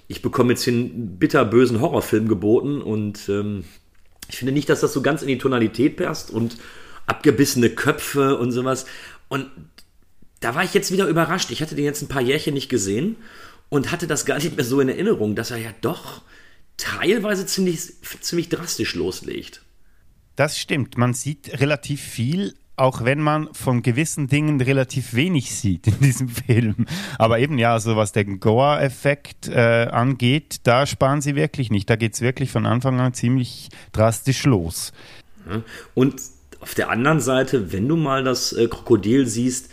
ich 0.06 0.20
bekomme 0.20 0.52
jetzt 0.52 0.64
hier 0.64 0.74
einen 0.74 1.18
bitterbösen 1.18 1.80
Horrorfilm 1.80 2.28
geboten 2.28 2.82
und 2.82 3.28
ähm, 3.28 3.64
ich 4.28 4.36
finde 4.36 4.52
nicht, 4.52 4.68
dass 4.68 4.80
das 4.80 4.92
so 4.92 5.00
ganz 5.02 5.22
in 5.22 5.28
die 5.28 5.38
Tonalität 5.38 5.96
passt 5.96 6.30
und 6.30 6.58
abgebissene 7.06 7.70
Köpfe 7.70 8.36
und 8.36 8.52
sowas. 8.52 8.86
Und 9.28 9.50
da 10.40 10.54
war 10.54 10.64
ich 10.64 10.74
jetzt 10.74 10.92
wieder 10.92 11.06
überrascht. 11.06 11.50
Ich 11.50 11.62
hatte 11.62 11.74
den 11.74 11.84
jetzt 11.84 12.02
ein 12.02 12.08
paar 12.08 12.22
Jährchen 12.22 12.54
nicht 12.54 12.68
gesehen 12.68 13.16
und 13.68 13.92
hatte 13.92 14.06
das 14.06 14.24
gar 14.24 14.36
nicht 14.36 14.56
mehr 14.56 14.64
so 14.64 14.80
in 14.80 14.88
Erinnerung, 14.88 15.34
dass 15.34 15.50
er 15.50 15.58
ja 15.58 15.70
doch 15.80 16.22
teilweise 16.76 17.46
ziemlich, 17.46 17.80
ziemlich 18.20 18.48
drastisch 18.48 18.94
loslegt. 18.94 19.62
Das 20.36 20.58
stimmt. 20.58 20.96
Man 20.96 21.12
sieht 21.12 21.60
relativ 21.60 22.00
viel, 22.00 22.54
auch 22.76 23.04
wenn 23.04 23.20
man 23.20 23.52
von 23.52 23.82
gewissen 23.82 24.26
Dingen 24.26 24.60
relativ 24.60 25.12
wenig 25.12 25.54
sieht 25.54 25.86
in 25.86 26.00
diesem 26.00 26.28
Film. 26.46 26.86
Aber 27.18 27.38
eben 27.38 27.58
ja, 27.58 27.78
so 27.78 27.96
was 27.96 28.12
den 28.12 28.40
Goa-Effekt 28.40 29.48
äh, 29.48 29.88
angeht, 29.90 30.60
da 30.62 30.86
sparen 30.86 31.20
sie 31.20 31.36
wirklich 31.36 31.70
nicht. 31.70 31.90
Da 31.90 31.96
geht 31.96 32.14
es 32.14 32.22
wirklich 32.22 32.50
von 32.50 32.64
Anfang 32.64 32.98
an 33.00 33.12
ziemlich 33.12 33.68
drastisch 33.92 34.44
los. 34.44 34.92
Und 35.94 36.22
auf 36.60 36.74
der 36.74 36.90
anderen 36.90 37.20
Seite, 37.20 37.72
wenn 37.72 37.88
du 37.88 37.96
mal 37.96 38.24
das 38.24 38.52
äh, 38.52 38.68
Krokodil 38.68 39.26
siehst, 39.26 39.70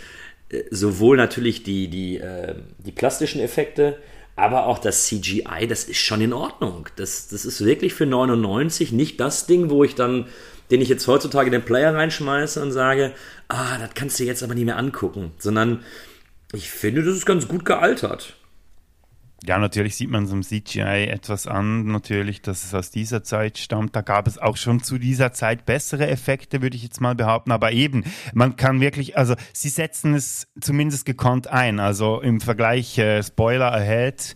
äh, 0.49 0.63
sowohl 0.71 1.17
natürlich 1.17 1.63
die, 1.63 1.87
die, 1.89 2.17
äh, 2.17 2.55
die 2.79 2.91
plastischen 2.91 3.41
Effekte, 3.41 3.97
aber 4.35 4.67
auch 4.67 4.79
das 4.79 5.05
CGI, 5.07 5.67
das 5.67 5.85
ist 5.85 5.97
schon 5.97 6.21
in 6.21 6.33
Ordnung. 6.33 6.87
Das, 6.95 7.27
das 7.27 7.45
ist 7.45 7.65
wirklich 7.65 7.93
für 7.93 8.05
99 8.05 8.91
nicht 8.91 9.19
das 9.19 9.47
Ding, 9.47 9.69
wo 9.69 9.83
ich 9.83 9.95
dann 9.95 10.25
den 10.71 10.81
ich 10.81 10.89
jetzt 10.89 11.07
heutzutage 11.07 11.47
in 11.47 11.53
den 11.53 11.65
Player 11.65 11.93
reinschmeiße 11.93 12.61
und 12.61 12.71
sage, 12.71 13.13
ah, 13.47 13.77
das 13.77 13.91
kannst 13.93 14.19
du 14.19 14.23
jetzt 14.23 14.43
aber 14.43 14.53
nicht 14.53 14.65
mehr 14.65 14.77
angucken, 14.77 15.31
sondern 15.37 15.83
ich 16.53 16.69
finde, 16.69 17.03
das 17.03 17.15
ist 17.15 17.25
ganz 17.25 17.47
gut 17.47 17.65
gealtert. 17.65 18.35
Ja, 19.45 19.59
natürlich 19.59 19.95
sieht 19.95 20.09
man 20.09 20.25
so 20.25 20.35
im 20.35 20.41
CGI 20.41 21.07
etwas 21.09 21.45
an, 21.45 21.85
natürlich, 21.85 22.41
dass 22.41 22.63
es 22.63 22.73
aus 22.73 22.89
dieser 22.89 23.23
Zeit 23.23 23.59
stammt. 23.59 23.95
Da 23.95 24.01
gab 24.01 24.25
es 24.25 24.39
auch 24.39 24.57
schon 24.57 24.81
zu 24.81 24.97
dieser 24.97 25.31
Zeit 25.31 25.65
bessere 25.65 26.07
Effekte, 26.07 26.63
würde 26.63 26.75
ich 26.75 26.81
jetzt 26.81 27.01
mal 27.01 27.13
behaupten. 27.13 27.51
Aber 27.51 27.71
eben, 27.71 28.03
man 28.33 28.55
kann 28.55 28.81
wirklich, 28.81 29.15
also 29.15 29.35
sie 29.53 29.69
setzen 29.69 30.15
es 30.15 30.47
zumindest 30.59 31.05
gekonnt 31.05 31.47
ein. 31.47 31.79
Also 31.79 32.19
im 32.19 32.41
Vergleich 32.41 32.97
äh, 32.97 33.21
Spoiler 33.21 33.71
ahead, 33.71 34.35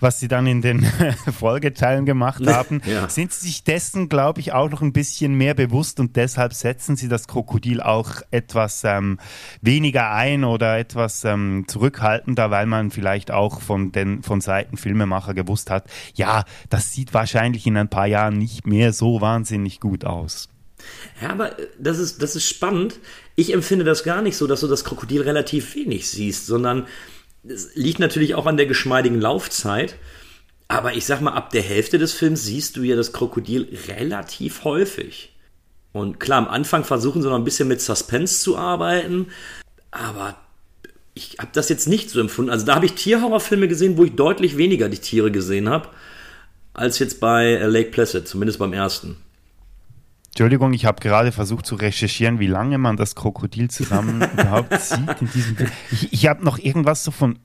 was 0.00 0.18
sie 0.18 0.26
dann 0.26 0.48
in 0.48 0.62
den 0.62 0.84
Folgeteilen 1.38 2.04
gemacht 2.04 2.44
haben, 2.44 2.82
ja. 2.86 3.08
sind 3.08 3.32
sie 3.32 3.46
sich 3.46 3.62
dessen, 3.62 4.08
glaube 4.08 4.40
ich, 4.40 4.52
auch 4.52 4.68
noch 4.68 4.82
ein 4.82 4.92
bisschen 4.92 5.34
mehr 5.34 5.54
bewusst 5.54 6.00
und 6.00 6.16
deshalb 6.16 6.54
setzen 6.54 6.96
sie 6.96 7.08
das 7.08 7.28
Krokodil 7.28 7.80
auch 7.80 8.22
etwas 8.32 8.82
ähm, 8.82 9.20
weniger 9.60 10.10
ein 10.10 10.42
oder 10.42 10.76
etwas 10.76 11.24
ähm, 11.24 11.66
zurückhaltender, 11.68 12.50
weil 12.50 12.66
man 12.66 12.90
vielleicht 12.90 13.30
auch 13.30 13.60
von 13.60 13.92
den 13.92 14.24
von 14.24 14.39
Seiten 14.40 14.76
Filmemacher 14.76 15.34
gewusst 15.34 15.70
hat, 15.70 15.84
ja, 16.14 16.44
das 16.68 16.92
sieht 16.92 17.14
wahrscheinlich 17.14 17.66
in 17.66 17.76
ein 17.76 17.90
paar 17.90 18.06
Jahren 18.06 18.38
nicht 18.38 18.66
mehr 18.66 18.92
so 18.92 19.20
wahnsinnig 19.20 19.80
gut 19.80 20.04
aus. 20.04 20.48
Ja, 21.20 21.30
aber 21.30 21.58
äh, 21.58 21.66
das 21.78 21.98
ist, 21.98 22.22
das 22.22 22.36
ist 22.36 22.48
spannend. 22.48 22.98
Ich 23.36 23.52
empfinde 23.52 23.84
das 23.84 24.04
gar 24.04 24.22
nicht 24.22 24.36
so, 24.36 24.46
dass 24.46 24.60
du 24.60 24.66
das 24.66 24.84
Krokodil 24.84 25.22
relativ 25.22 25.74
wenig 25.74 26.08
siehst, 26.08 26.46
sondern 26.46 26.86
es 27.46 27.74
liegt 27.74 27.98
natürlich 27.98 28.34
auch 28.34 28.46
an 28.46 28.56
der 28.56 28.66
geschmeidigen 28.66 29.20
Laufzeit. 29.20 29.96
Aber 30.68 30.94
ich 30.94 31.04
sag 31.04 31.20
mal, 31.20 31.32
ab 31.32 31.50
der 31.50 31.62
Hälfte 31.62 31.98
des 31.98 32.12
Films 32.12 32.44
siehst 32.44 32.76
du 32.76 32.82
ja 32.82 32.94
das 32.94 33.12
Krokodil 33.12 33.76
relativ 33.88 34.64
häufig. 34.64 35.34
Und 35.92 36.20
klar, 36.20 36.38
am 36.38 36.48
Anfang 36.48 36.84
versuchen 36.84 37.22
sie 37.22 37.28
noch 37.28 37.36
ein 37.36 37.44
bisschen 37.44 37.66
mit 37.66 37.80
Suspense 37.80 38.40
zu 38.40 38.56
arbeiten, 38.56 39.26
aber 39.90 40.36
ich 41.20 41.38
habe 41.38 41.50
das 41.52 41.68
jetzt 41.68 41.86
nicht 41.86 42.10
so 42.10 42.20
empfunden. 42.20 42.50
Also 42.50 42.64
da 42.64 42.74
habe 42.74 42.86
ich 42.86 42.94
Tierhorrorfilme 42.94 43.68
gesehen, 43.68 43.98
wo 43.98 44.04
ich 44.04 44.14
deutlich 44.14 44.56
weniger 44.56 44.88
die 44.88 44.98
Tiere 44.98 45.30
gesehen 45.30 45.68
habe, 45.68 45.88
als 46.72 46.98
jetzt 46.98 47.20
bei 47.20 47.56
Lake 47.56 47.90
Placid, 47.90 48.26
zumindest 48.26 48.58
beim 48.58 48.72
ersten. 48.72 49.16
Entschuldigung, 50.28 50.72
ich 50.72 50.86
habe 50.86 51.00
gerade 51.00 51.32
versucht 51.32 51.66
zu 51.66 51.74
recherchieren, 51.74 52.38
wie 52.38 52.46
lange 52.46 52.78
man 52.78 52.96
das 52.96 53.14
Krokodil 53.14 53.68
zusammen 53.68 54.22
überhaupt 54.32 54.80
sieht 54.80 55.20
in 55.20 55.30
diesem 55.30 55.56
Film. 55.56 55.70
Ich, 55.90 56.12
ich 56.12 56.26
habe 56.26 56.44
noch 56.44 56.58
irgendwas 56.58 57.04
so 57.04 57.10
von 57.10 57.38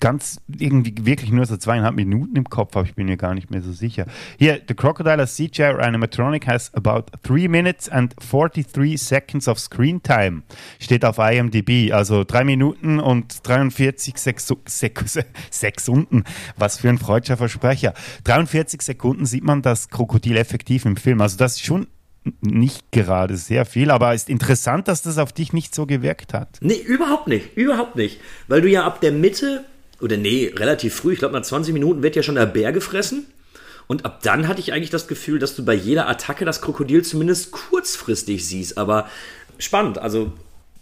ganz 0.00 0.40
irgendwie 0.48 0.94
wirklich 1.02 1.30
nur 1.30 1.46
so 1.46 1.56
zweieinhalb 1.56 1.94
Minuten 1.94 2.36
im 2.36 2.44
Kopf 2.44 2.74
habe, 2.74 2.86
ich 2.86 2.94
bin 2.94 3.06
mir 3.06 3.16
gar 3.16 3.34
nicht 3.34 3.50
mehr 3.50 3.62
so 3.62 3.72
sicher. 3.72 4.06
Hier, 4.38 4.60
The 4.66 4.74
Crocodile 4.74 5.26
CGI 5.26 5.64
Animatronic 5.80 6.46
has 6.46 6.72
about 6.74 7.06
3 7.22 7.48
minutes 7.48 7.88
and 7.88 8.14
43 8.30 9.00
seconds 9.00 9.48
of 9.48 9.58
screen 9.58 10.02
time. 10.02 10.42
Steht 10.78 11.04
auf 11.04 11.18
IMDb, 11.18 11.92
also 11.92 12.24
3 12.24 12.44
Minuten 12.44 13.00
und 13.00 13.46
43 13.46 14.16
Sexu 14.16 14.56
Sek 14.66 15.04
Sekunden. 15.50 16.24
Was 16.56 16.78
für 16.78 16.88
ein 16.88 16.98
freudscher 16.98 17.36
Versprecher. 17.36 17.94
43 18.24 18.82
Sekunden 18.82 19.26
sieht 19.26 19.44
man 19.44 19.62
das 19.62 19.88
Krokodil 19.88 20.36
effektiv 20.36 20.84
im 20.84 20.96
Film. 20.96 21.20
Also 21.20 21.36
das 21.36 21.54
ist 21.54 21.64
schon 21.64 21.86
nicht 22.40 22.90
gerade 22.92 23.36
sehr 23.36 23.64
viel, 23.64 23.90
aber 23.90 24.14
ist 24.14 24.28
interessant, 24.28 24.88
dass 24.88 25.02
das 25.02 25.18
auf 25.18 25.32
dich 25.32 25.52
nicht 25.52 25.74
so 25.74 25.86
gewirkt 25.86 26.34
hat. 26.34 26.58
Nee, 26.60 26.78
überhaupt 26.78 27.28
nicht, 27.28 27.56
überhaupt 27.56 27.96
nicht. 27.96 28.20
Weil 28.48 28.62
du 28.62 28.68
ja 28.68 28.84
ab 28.84 29.00
der 29.00 29.12
Mitte, 29.12 29.64
oder 30.00 30.16
nee, 30.16 30.52
relativ 30.54 30.94
früh, 30.94 31.12
ich 31.12 31.18
glaube 31.18 31.34
nach 31.34 31.42
20 31.42 31.72
Minuten 31.72 32.02
wird 32.02 32.16
ja 32.16 32.22
schon 32.22 32.34
der 32.34 32.46
Bär 32.46 32.72
gefressen. 32.72 33.26
Und 33.86 34.04
ab 34.04 34.20
dann 34.22 34.48
hatte 34.48 34.60
ich 34.60 34.72
eigentlich 34.72 34.90
das 34.90 35.06
Gefühl, 35.06 35.38
dass 35.38 35.54
du 35.54 35.64
bei 35.64 35.74
jeder 35.74 36.08
Attacke 36.08 36.44
das 36.44 36.60
Krokodil 36.60 37.04
zumindest 37.04 37.52
kurzfristig 37.52 38.44
siehst. 38.44 38.78
Aber 38.78 39.08
spannend, 39.58 39.98
also 39.98 40.32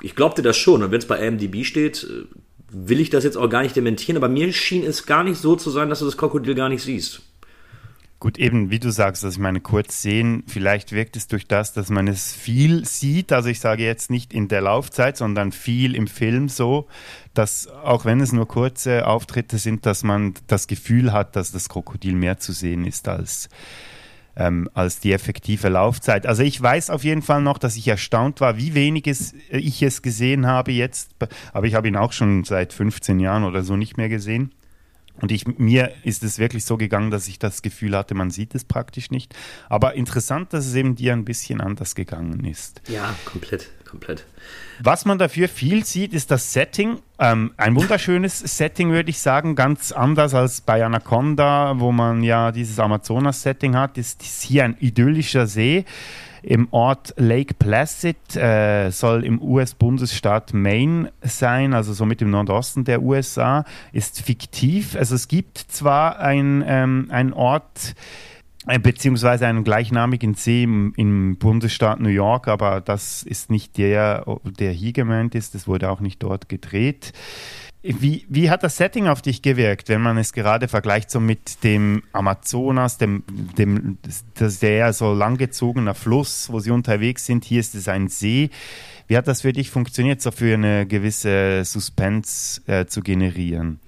ich 0.01 0.17
glaubte 0.17 0.43
das 0.43 0.57
schon. 0.57 0.83
Und 0.83 0.91
wenn 0.91 0.99
es 0.99 1.07
bei 1.07 1.27
AMDB 1.27 1.65
steht, 1.65 2.05
äh, 2.05 2.25
will 2.71 3.01
ich 3.01 3.11
das 3.11 3.25
jetzt 3.25 3.37
auch 3.37 3.49
gar 3.49 3.63
nicht 3.63 3.77
dementieren. 3.77 4.17
Aber 4.17 4.29
mir 4.29 4.53
schien 4.53 4.85
es 4.85 5.07
gar 5.07 5.23
nicht 5.23 5.39
so 5.39 5.55
zu 5.55 5.71
sein, 5.71 5.91
dass 5.91 5.99
du 5.99 6.07
das 6.07 6.17
Krokodil 6.17 6.55
gar 6.55 6.71
nicht 6.71 6.83
siehst. 6.83 7.21
Gut, 8.25 8.39
eben 8.39 8.71
wie 8.71 8.79
du 8.79 8.91
sagst, 8.91 9.23
dass 9.23 9.35
ich 9.35 9.39
meine 9.39 9.61
kurz 9.61 10.01
sehen, 10.01 10.45
vielleicht 10.47 10.93
wirkt 10.93 11.15
es 11.15 11.27
durch 11.27 11.47
das, 11.47 11.75
dass 11.75 11.91
man 11.91 12.09
es 12.09 12.33
viel 12.33 12.87
sieht, 12.87 13.33
also 13.33 13.51
ich 13.51 13.61
sage 13.61 13.85
jetzt 13.85 14.11
nicht 14.11 14.33
in 14.33 14.49
der 14.49 14.63
Laufzeit, 14.63 15.19
sondern 15.19 15.53
viel 15.53 15.95
im 15.95 16.07
Film 16.07 16.49
so, 16.49 16.87
dass 17.35 17.69
auch 17.69 18.07
wenn 18.07 18.21
es 18.21 18.33
nur 18.33 18.49
kurze 18.49 19.07
Auftritte 19.07 19.59
sind, 19.59 19.85
dass 19.85 20.05
man 20.05 20.33
das 20.47 20.69
Gefühl 20.69 21.13
hat, 21.13 21.37
dass 21.37 21.53
das 21.53 21.69
Krokodil 21.69 22.15
mehr 22.15 22.39
zu 22.39 22.53
sehen 22.53 22.87
ist 22.87 23.09
als, 23.09 23.51
ähm, 24.37 24.71
als 24.73 25.01
die 25.01 25.13
effektive 25.13 25.69
Laufzeit. 25.69 26.27
Also 26.27 26.45
ich 26.45 26.63
weiß 26.63 26.89
auf 26.89 27.05
jeden 27.05 27.21
Fall 27.21 27.43
noch, 27.43 27.59
dass 27.59 27.77
ich 27.77 27.89
erstaunt 27.89 28.41
war, 28.41 28.57
wie 28.57 28.73
wenig 28.73 29.07
es, 29.07 29.35
ich 29.51 29.83
es 29.83 30.01
gesehen 30.01 30.47
habe 30.47 30.73
jetzt, 30.73 31.11
aber 31.53 31.67
ich 31.67 31.75
habe 31.75 31.89
ihn 31.89 31.97
auch 31.97 32.13
schon 32.13 32.45
seit 32.45 32.73
15 32.73 33.21
Jahren 33.21 33.45
oder 33.45 33.63
so 33.63 33.77
nicht 33.77 33.99
mehr 33.99 34.09
gesehen. 34.09 34.51
Und 35.21 35.31
ich, 35.31 35.47
mir 35.47 35.93
ist 36.03 36.25
es 36.25 36.39
wirklich 36.39 36.65
so 36.65 36.77
gegangen, 36.77 37.11
dass 37.11 37.29
ich 37.29 37.39
das 37.39 37.63
Gefühl 37.63 37.97
hatte, 37.97 38.15
man 38.15 38.31
sieht 38.31 38.55
es 38.55 38.65
praktisch 38.65 39.11
nicht. 39.11 39.35
Aber 39.69 39.95
interessant, 39.95 40.53
dass 40.53 40.67
es 40.67 40.75
eben 40.75 40.97
dir 40.97 41.13
ein 41.13 41.25
bisschen 41.25 41.61
anders 41.61 41.95
gegangen 41.95 42.45
ist. 42.45 42.83
Ja, 42.89 43.15
komplett, 43.25 43.71
komplett. 43.89 44.25
Was 44.81 45.05
man 45.05 45.19
dafür 45.19 45.49
viel 45.49 45.85
sieht, 45.85 46.13
ist 46.13 46.33
das 46.33 46.53
Setting. 46.53 46.99
Ähm, 47.21 47.53
ein 47.57 47.77
wunderschönes 47.77 48.41
Setting, 48.41 48.91
würde 48.91 49.11
ich 49.11 49.21
sagen. 49.21 49.55
Ganz 49.55 49.93
anders 49.93 50.35
als 50.35 50.61
bei 50.61 50.85
Anaconda, 50.85 51.79
wo 51.79 51.93
man 51.93 52.25
ja 52.25 52.51
dieses 52.51 52.81
Amazonas-Setting 52.81 53.77
hat, 53.77 53.97
ist, 53.99 54.21
ist 54.23 54.43
hier 54.43 54.65
ein 54.65 54.77
idyllischer 54.81 55.47
See 55.47 55.85
im 56.47 56.69
Ort 56.73 57.15
Lake 57.17 57.55
Placid, 57.55 58.37
äh, 58.37 58.91
soll 58.91 59.25
im 59.25 59.41
US-Bundesstaat 59.41 60.53
Maine 60.53 61.11
sein, 61.23 61.73
also 61.73 61.95
somit 61.95 62.21
im 62.21 62.31
Nordosten 62.31 62.85
der 62.85 63.03
USA, 63.03 63.65
ist 63.93 64.21
fiktiv. 64.21 64.95
Also 64.95 65.15
es 65.15 65.29
gibt 65.29 65.57
zwar 65.57 66.19
ein, 66.19 66.63
ähm, 66.67 67.33
Ort, 67.35 67.95
äh, 68.67 68.79
beziehungsweise 68.79 69.47
einen 69.47 69.65
gleichnamigen 69.65 70.35
See 70.35 70.65
im, 70.65 70.93
im, 70.97 71.37
Bundesstaat 71.37 72.01
New 72.01 72.11
York, 72.11 72.47
aber 72.47 72.83
das 72.83 73.23
ist 73.23 73.51
nicht 73.51 73.79
der, 73.79 74.25
der 74.45 74.73
hier 74.73 74.93
gemeint 74.93 75.35
ist. 75.35 75.55
Das 75.55 75.67
wurde 75.67 75.91
auch 75.91 76.01
nicht 76.01 76.23
dort 76.23 76.51
gedreht. 76.51 77.13
Wie, 77.87 78.25
wie 78.31 78.49
hat 78.49 78.63
das 78.63 78.79
Setting 78.79 79.09
auf 79.09 79.21
dich 79.21 79.43
gewirkt, 79.43 79.91
wenn 79.91 80.01
man 80.01 80.17
es 80.17 80.33
gerade 80.33 80.69
vergleicht 80.69 81.11
so 81.11 81.21
mit 81.21 81.63
dem 81.65 82.03
Amazonas, 82.13 82.97
dem, 82.97 83.25
dem 83.59 83.99
sehr 84.41 84.95
so 84.95 85.13
langgezogener 85.13 85.93
Fluss, 85.93 86.49
wo 86.51 86.61
sie 86.61 86.71
unterwegs 86.71 87.27
sind? 87.27 87.45
Hier 87.45 87.61
ist 87.61 87.75
es 87.75 87.87
ein 87.87 88.09
See. 88.09 88.49
Wie 89.07 89.19
hat 89.19 89.29
das 89.29 89.43
für 89.43 89.53
dich 89.53 89.69
funktioniert, 89.69 90.23
so 90.23 90.31
für 90.31 90.55
eine 90.55 90.87
gewisse 90.87 91.63
Suspense 91.67 92.63
äh, 92.69 92.87
zu 92.87 93.03
generieren? 93.03 93.81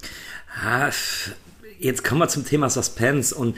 Jetzt 1.78 2.04
kommen 2.04 2.20
wir 2.20 2.28
zum 2.28 2.44
Thema 2.44 2.68
Suspense 2.68 3.34
und 3.34 3.56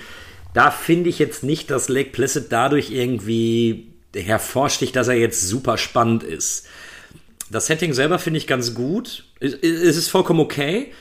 da 0.55 0.70
finde 0.70 1.11
ich 1.11 1.18
jetzt 1.18 1.42
nicht, 1.42 1.68
dass 1.68 1.88
Lake 1.88 2.11
Placid 2.11 2.53
dadurch 2.53 2.92
irgendwie 2.92 3.92
hervorsticht, 4.14 4.94
dass 4.94 5.09
er 5.09 5.14
jetzt 5.14 5.42
super 5.48 5.79
spannend 5.79 6.22
ist. 6.22 6.68
Das 7.51 7.67
Setting 7.67 7.93
selber 7.95 8.19
finde 8.19 8.39
ich 8.39 8.47
ganz 8.47 8.75
gut. 8.75 9.25
Es 9.41 9.55
ist 9.55 10.09
vollkommen 10.09 10.41
okay. 10.41 10.93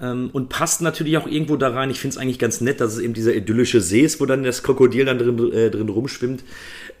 Ähm, 0.00 0.30
und 0.32 0.48
passt 0.48 0.82
natürlich 0.82 1.16
auch 1.16 1.26
irgendwo 1.26 1.56
da 1.56 1.68
rein. 1.68 1.90
Ich 1.90 2.00
finde 2.00 2.14
es 2.14 2.18
eigentlich 2.18 2.40
ganz 2.40 2.60
nett, 2.60 2.80
dass 2.80 2.94
es 2.94 2.98
eben 2.98 3.14
dieser 3.14 3.34
idyllische 3.34 3.80
See 3.80 4.00
ist, 4.00 4.20
wo 4.20 4.26
dann 4.26 4.42
das 4.42 4.64
Krokodil 4.64 5.04
dann 5.04 5.18
drin, 5.18 5.52
äh, 5.52 5.70
drin 5.70 5.88
rumschwimmt. 5.88 6.42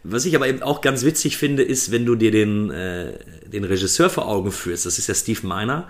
Was 0.04 0.26
ich 0.26 0.36
aber 0.36 0.46
eben 0.46 0.62
auch 0.62 0.80
ganz 0.80 1.04
witzig 1.04 1.36
finde, 1.36 1.64
ist, 1.64 1.90
wenn 1.90 2.06
du 2.06 2.14
dir 2.14 2.30
den, 2.30 2.70
äh, 2.70 3.18
den 3.48 3.64
Regisseur 3.64 4.10
vor 4.10 4.28
Augen 4.28 4.52
führst. 4.52 4.86
Das 4.86 4.98
ist 4.98 5.08
ja 5.08 5.14
Steve 5.14 5.44
Miner, 5.44 5.88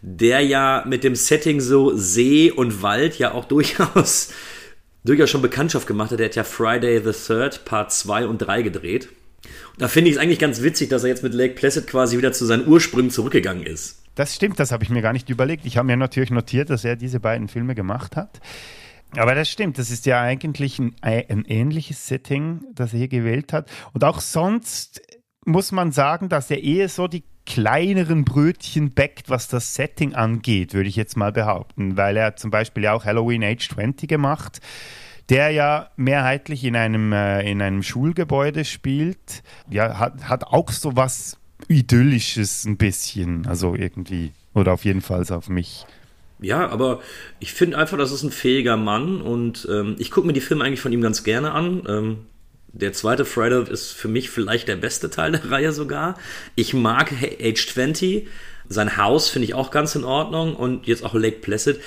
der 0.00 0.40
ja 0.40 0.84
mit 0.86 1.02
dem 1.02 1.16
Setting 1.16 1.60
so 1.60 1.96
See 1.96 2.52
und 2.52 2.82
Wald 2.82 3.18
ja 3.18 3.32
auch 3.32 3.44
durchaus, 3.46 4.28
durchaus 5.02 5.30
schon 5.30 5.42
Bekanntschaft 5.42 5.88
gemacht 5.88 6.12
hat. 6.12 6.20
Der 6.20 6.26
hat 6.26 6.36
ja 6.36 6.44
Friday 6.44 7.02
the 7.02 7.12
Third 7.12 7.64
Part 7.64 7.92
2 7.92 8.28
und 8.28 8.38
3 8.38 8.62
gedreht. 8.62 9.08
Da 9.78 9.88
finde 9.88 10.10
ich 10.10 10.16
es 10.16 10.22
eigentlich 10.22 10.38
ganz 10.38 10.62
witzig, 10.62 10.88
dass 10.88 11.04
er 11.04 11.10
jetzt 11.10 11.22
mit 11.22 11.34
Lake 11.34 11.54
Placid 11.54 11.86
quasi 11.86 12.18
wieder 12.18 12.32
zu 12.32 12.44
seinen 12.44 12.66
Ursprüngen 12.66 13.10
zurückgegangen 13.10 13.64
ist. 13.64 14.02
Das 14.14 14.34
stimmt, 14.34 14.58
das 14.58 14.72
habe 14.72 14.82
ich 14.82 14.90
mir 14.90 15.02
gar 15.02 15.12
nicht 15.12 15.30
überlegt. 15.30 15.64
Ich 15.64 15.76
habe 15.76 15.86
mir 15.86 15.96
natürlich 15.96 16.30
notiert, 16.30 16.70
dass 16.70 16.84
er 16.84 16.96
diese 16.96 17.20
beiden 17.20 17.46
Filme 17.46 17.74
gemacht 17.76 18.16
hat. 18.16 18.40
Aber 19.16 19.34
das 19.34 19.48
stimmt, 19.48 19.78
das 19.78 19.90
ist 19.90 20.06
ja 20.06 20.20
eigentlich 20.20 20.78
ein, 20.78 20.94
ein 21.00 21.44
ähnliches 21.46 22.06
Setting, 22.08 22.60
das 22.74 22.92
er 22.92 22.98
hier 22.98 23.08
gewählt 23.08 23.52
hat. 23.52 23.70
Und 23.92 24.04
auch 24.04 24.20
sonst 24.20 25.00
muss 25.44 25.72
man 25.72 25.92
sagen, 25.92 26.28
dass 26.28 26.50
er 26.50 26.62
eher 26.62 26.88
so 26.88 27.08
die 27.08 27.24
kleineren 27.46 28.26
Brötchen 28.26 28.90
backt, 28.90 29.30
was 29.30 29.48
das 29.48 29.74
Setting 29.74 30.14
angeht, 30.14 30.74
würde 30.74 30.90
ich 30.90 30.96
jetzt 30.96 31.16
mal 31.16 31.32
behaupten, 31.32 31.96
weil 31.96 32.16
er 32.18 32.36
zum 32.36 32.50
Beispiel 32.50 32.84
ja 32.84 32.92
auch 32.92 33.06
Halloween 33.06 33.42
Age 33.42 33.66
20 33.66 34.06
gemacht, 34.06 34.60
der 35.28 35.50
ja 35.50 35.90
mehrheitlich 35.96 36.64
in 36.64 36.76
einem, 36.76 37.12
äh, 37.12 37.48
in 37.50 37.60
einem 37.60 37.82
Schulgebäude 37.82 38.64
spielt. 38.64 39.42
Ja, 39.70 39.98
hat, 39.98 40.28
hat 40.28 40.44
auch 40.44 40.70
so 40.70 40.96
was 40.96 41.36
Idyllisches 41.68 42.64
ein 42.64 42.76
bisschen, 42.76 43.46
also 43.46 43.74
irgendwie, 43.74 44.32
oder 44.54 44.72
auf 44.72 44.84
jeden 44.84 45.02
Fall 45.02 45.24
auf 45.30 45.48
mich. 45.48 45.84
Ja, 46.40 46.68
aber 46.68 47.00
ich 47.40 47.52
finde 47.52 47.78
einfach, 47.78 47.98
das 47.98 48.12
ist 48.12 48.22
ein 48.22 48.30
fähiger 48.30 48.76
Mann 48.76 49.20
und 49.20 49.66
ähm, 49.70 49.96
ich 49.98 50.10
gucke 50.10 50.26
mir 50.26 50.32
die 50.32 50.40
Filme 50.40 50.64
eigentlich 50.64 50.80
von 50.80 50.92
ihm 50.92 51.00
ganz 51.00 51.24
gerne 51.24 51.50
an. 51.52 51.82
Ähm, 51.88 52.18
der 52.72 52.92
zweite 52.92 53.24
Friday 53.24 53.68
ist 53.70 53.92
für 53.92 54.08
mich 54.08 54.30
vielleicht 54.30 54.68
der 54.68 54.76
beste 54.76 55.10
Teil 55.10 55.32
der 55.32 55.44
Reihe 55.50 55.72
sogar. 55.72 56.16
Ich 56.54 56.74
mag 56.74 57.12
Age 57.42 57.66
20. 57.66 58.28
Sein 58.68 58.96
Haus 58.96 59.28
finde 59.28 59.46
ich 59.46 59.54
auch 59.54 59.70
ganz 59.70 59.94
in 59.94 60.04
Ordnung 60.04 60.54
und 60.54 60.86
jetzt 60.86 61.04
auch 61.04 61.14
Lake 61.14 61.38
Placid. 61.40 61.80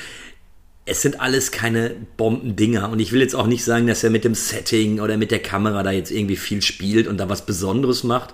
Es 0.85 1.01
sind 1.01 1.21
alles 1.21 1.51
keine 1.51 1.95
Bombendinger 2.17 2.89
und 2.89 2.99
ich 2.99 3.11
will 3.11 3.21
jetzt 3.21 3.35
auch 3.35 3.45
nicht 3.45 3.63
sagen, 3.63 3.87
dass 3.87 4.03
er 4.03 4.09
mit 4.09 4.23
dem 4.23 4.33
Setting 4.33 4.99
oder 4.99 5.17
mit 5.17 5.31
der 5.31 5.41
Kamera 5.41 5.83
da 5.83 5.91
jetzt 5.91 6.11
irgendwie 6.11 6.35
viel 6.35 6.61
spielt 6.61 7.07
und 7.07 7.17
da 7.17 7.29
was 7.29 7.45
Besonderes 7.45 8.03
macht. 8.03 8.33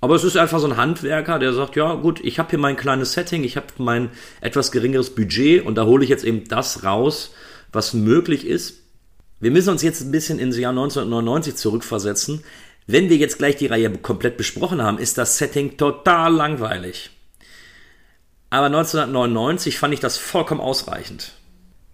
Aber 0.00 0.14
es 0.14 0.24
ist 0.24 0.36
einfach 0.36 0.58
so 0.60 0.66
ein 0.66 0.76
Handwerker, 0.76 1.38
der 1.38 1.52
sagt, 1.52 1.76
ja 1.76 1.94
gut, 1.94 2.20
ich 2.22 2.38
habe 2.38 2.50
hier 2.50 2.58
mein 2.58 2.76
kleines 2.76 3.12
Setting, 3.12 3.44
ich 3.44 3.56
habe 3.56 3.66
mein 3.78 4.10
etwas 4.40 4.72
geringeres 4.72 5.14
Budget 5.14 5.64
und 5.64 5.76
da 5.76 5.84
hole 5.84 6.04
ich 6.04 6.10
jetzt 6.10 6.24
eben 6.24 6.44
das 6.48 6.84
raus, 6.84 7.32
was 7.72 7.94
möglich 7.94 8.46
ist. 8.46 8.78
Wir 9.40 9.50
müssen 9.50 9.70
uns 9.70 9.82
jetzt 9.82 10.02
ein 10.02 10.10
bisschen 10.10 10.38
ins 10.38 10.58
Jahr 10.58 10.70
1999 10.70 11.56
zurückversetzen. 11.56 12.42
Wenn 12.86 13.08
wir 13.10 13.16
jetzt 13.16 13.38
gleich 13.38 13.56
die 13.56 13.66
Reihe 13.66 13.90
komplett 13.98 14.36
besprochen 14.36 14.82
haben, 14.82 14.98
ist 14.98 15.18
das 15.18 15.38
Setting 15.38 15.76
total 15.76 16.32
langweilig. 16.32 17.10
Aber 18.50 18.66
1999 18.66 19.78
fand 19.78 19.92
ich 19.92 20.00
das 20.00 20.16
vollkommen 20.16 20.60
ausreichend. 20.60 21.32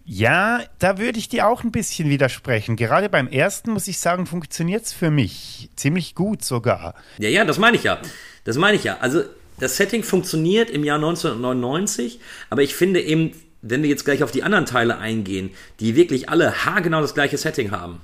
Ja, 0.05 0.61
da 0.79 0.99
würde 0.99 1.19
ich 1.19 1.29
dir 1.29 1.47
auch 1.47 1.63
ein 1.63 1.71
bisschen 1.71 2.09
widersprechen. 2.09 2.77
Gerade 2.77 3.09
beim 3.09 3.29
ersten, 3.29 3.73
muss 3.73 3.87
ich 3.87 3.99
sagen, 3.99 4.27
funktioniert 4.27 4.85
es 4.85 4.93
für 4.93 5.11
mich 5.11 5.71
ziemlich 5.77 6.15
gut 6.15 6.45
sogar. 6.45 6.95
Ja, 7.19 7.29
ja, 7.29 7.45
das 7.45 7.59
meine 7.59 7.77
ich 7.77 7.85
ja. 7.85 8.01
Das 8.45 8.57
meine 8.57 8.77
ich 8.77 8.85
ja. 8.85 8.99
Also 8.99 9.23
das 9.61 9.77
Setting 9.77 10.03
funktioniert 10.03 10.71
im 10.71 10.83
Jahr 10.83 10.97
1999, 10.97 12.19
aber 12.51 12.63
ich 12.63 12.75
finde 12.75 13.01
eben, 13.01 13.33
wenn 13.61 13.83
wir 13.83 13.91
jetzt 13.91 14.05
gleich 14.05 14.25
auf 14.25 14.33
die 14.33 14.43
anderen 14.43 14.67
Teile 14.67 14.99
eingehen, 14.99 15.51
die 15.79 15.95
wirklich 15.95 16.29
alle 16.29 16.65
haargenau 16.65 17.01
das 17.01 17.15
gleiche 17.15 17.39
Setting 17.39 17.71
haben, 17.71 18.01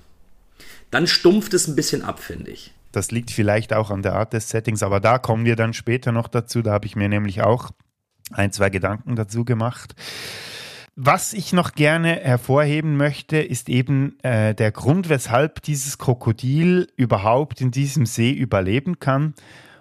dann 0.92 1.08
stumpft 1.08 1.52
es 1.54 1.66
ein 1.66 1.74
bisschen 1.74 2.02
ab, 2.02 2.20
finde 2.20 2.52
ich. 2.52 2.72
Das 2.92 3.10
liegt 3.10 3.30
vielleicht 3.30 3.72
auch 3.72 3.90
an 3.90 4.02
der 4.02 4.14
Art 4.14 4.32
des 4.32 4.48
Settings, 4.48 4.82
aber 4.82 5.00
da 5.00 5.18
kommen 5.18 5.44
wir 5.44 5.56
dann 5.56 5.74
später 5.74 6.12
noch 6.12 6.28
dazu. 6.28 6.62
Da 6.62 6.72
habe 6.72 6.86
ich 6.86 6.96
mir 6.96 7.08
nämlich 7.08 7.42
auch 7.42 7.70
ein, 8.30 8.52
zwei 8.52 8.70
Gedanken 8.70 9.16
dazu 9.16 9.44
gemacht. 9.44 9.94
Was 11.00 11.32
ich 11.32 11.52
noch 11.52 11.74
gerne 11.74 12.16
hervorheben 12.16 12.96
möchte, 12.96 13.36
ist 13.36 13.68
eben 13.68 14.18
äh, 14.24 14.52
der 14.52 14.72
Grund, 14.72 15.08
weshalb 15.08 15.62
dieses 15.62 15.96
Krokodil 15.98 16.88
überhaupt 16.96 17.60
in 17.60 17.70
diesem 17.70 18.04
See 18.04 18.32
überleben 18.32 18.98
kann. 18.98 19.34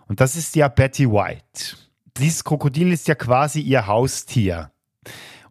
Und 0.08 0.22
das 0.22 0.36
ist 0.36 0.56
ja 0.56 0.68
Betty 0.68 1.10
White. 1.10 1.76
Dieses 2.20 2.44
Krokodil 2.44 2.92
ist 2.92 3.08
ja 3.08 3.16
quasi 3.16 3.62
ihr 3.62 3.88
Haustier. 3.88 4.70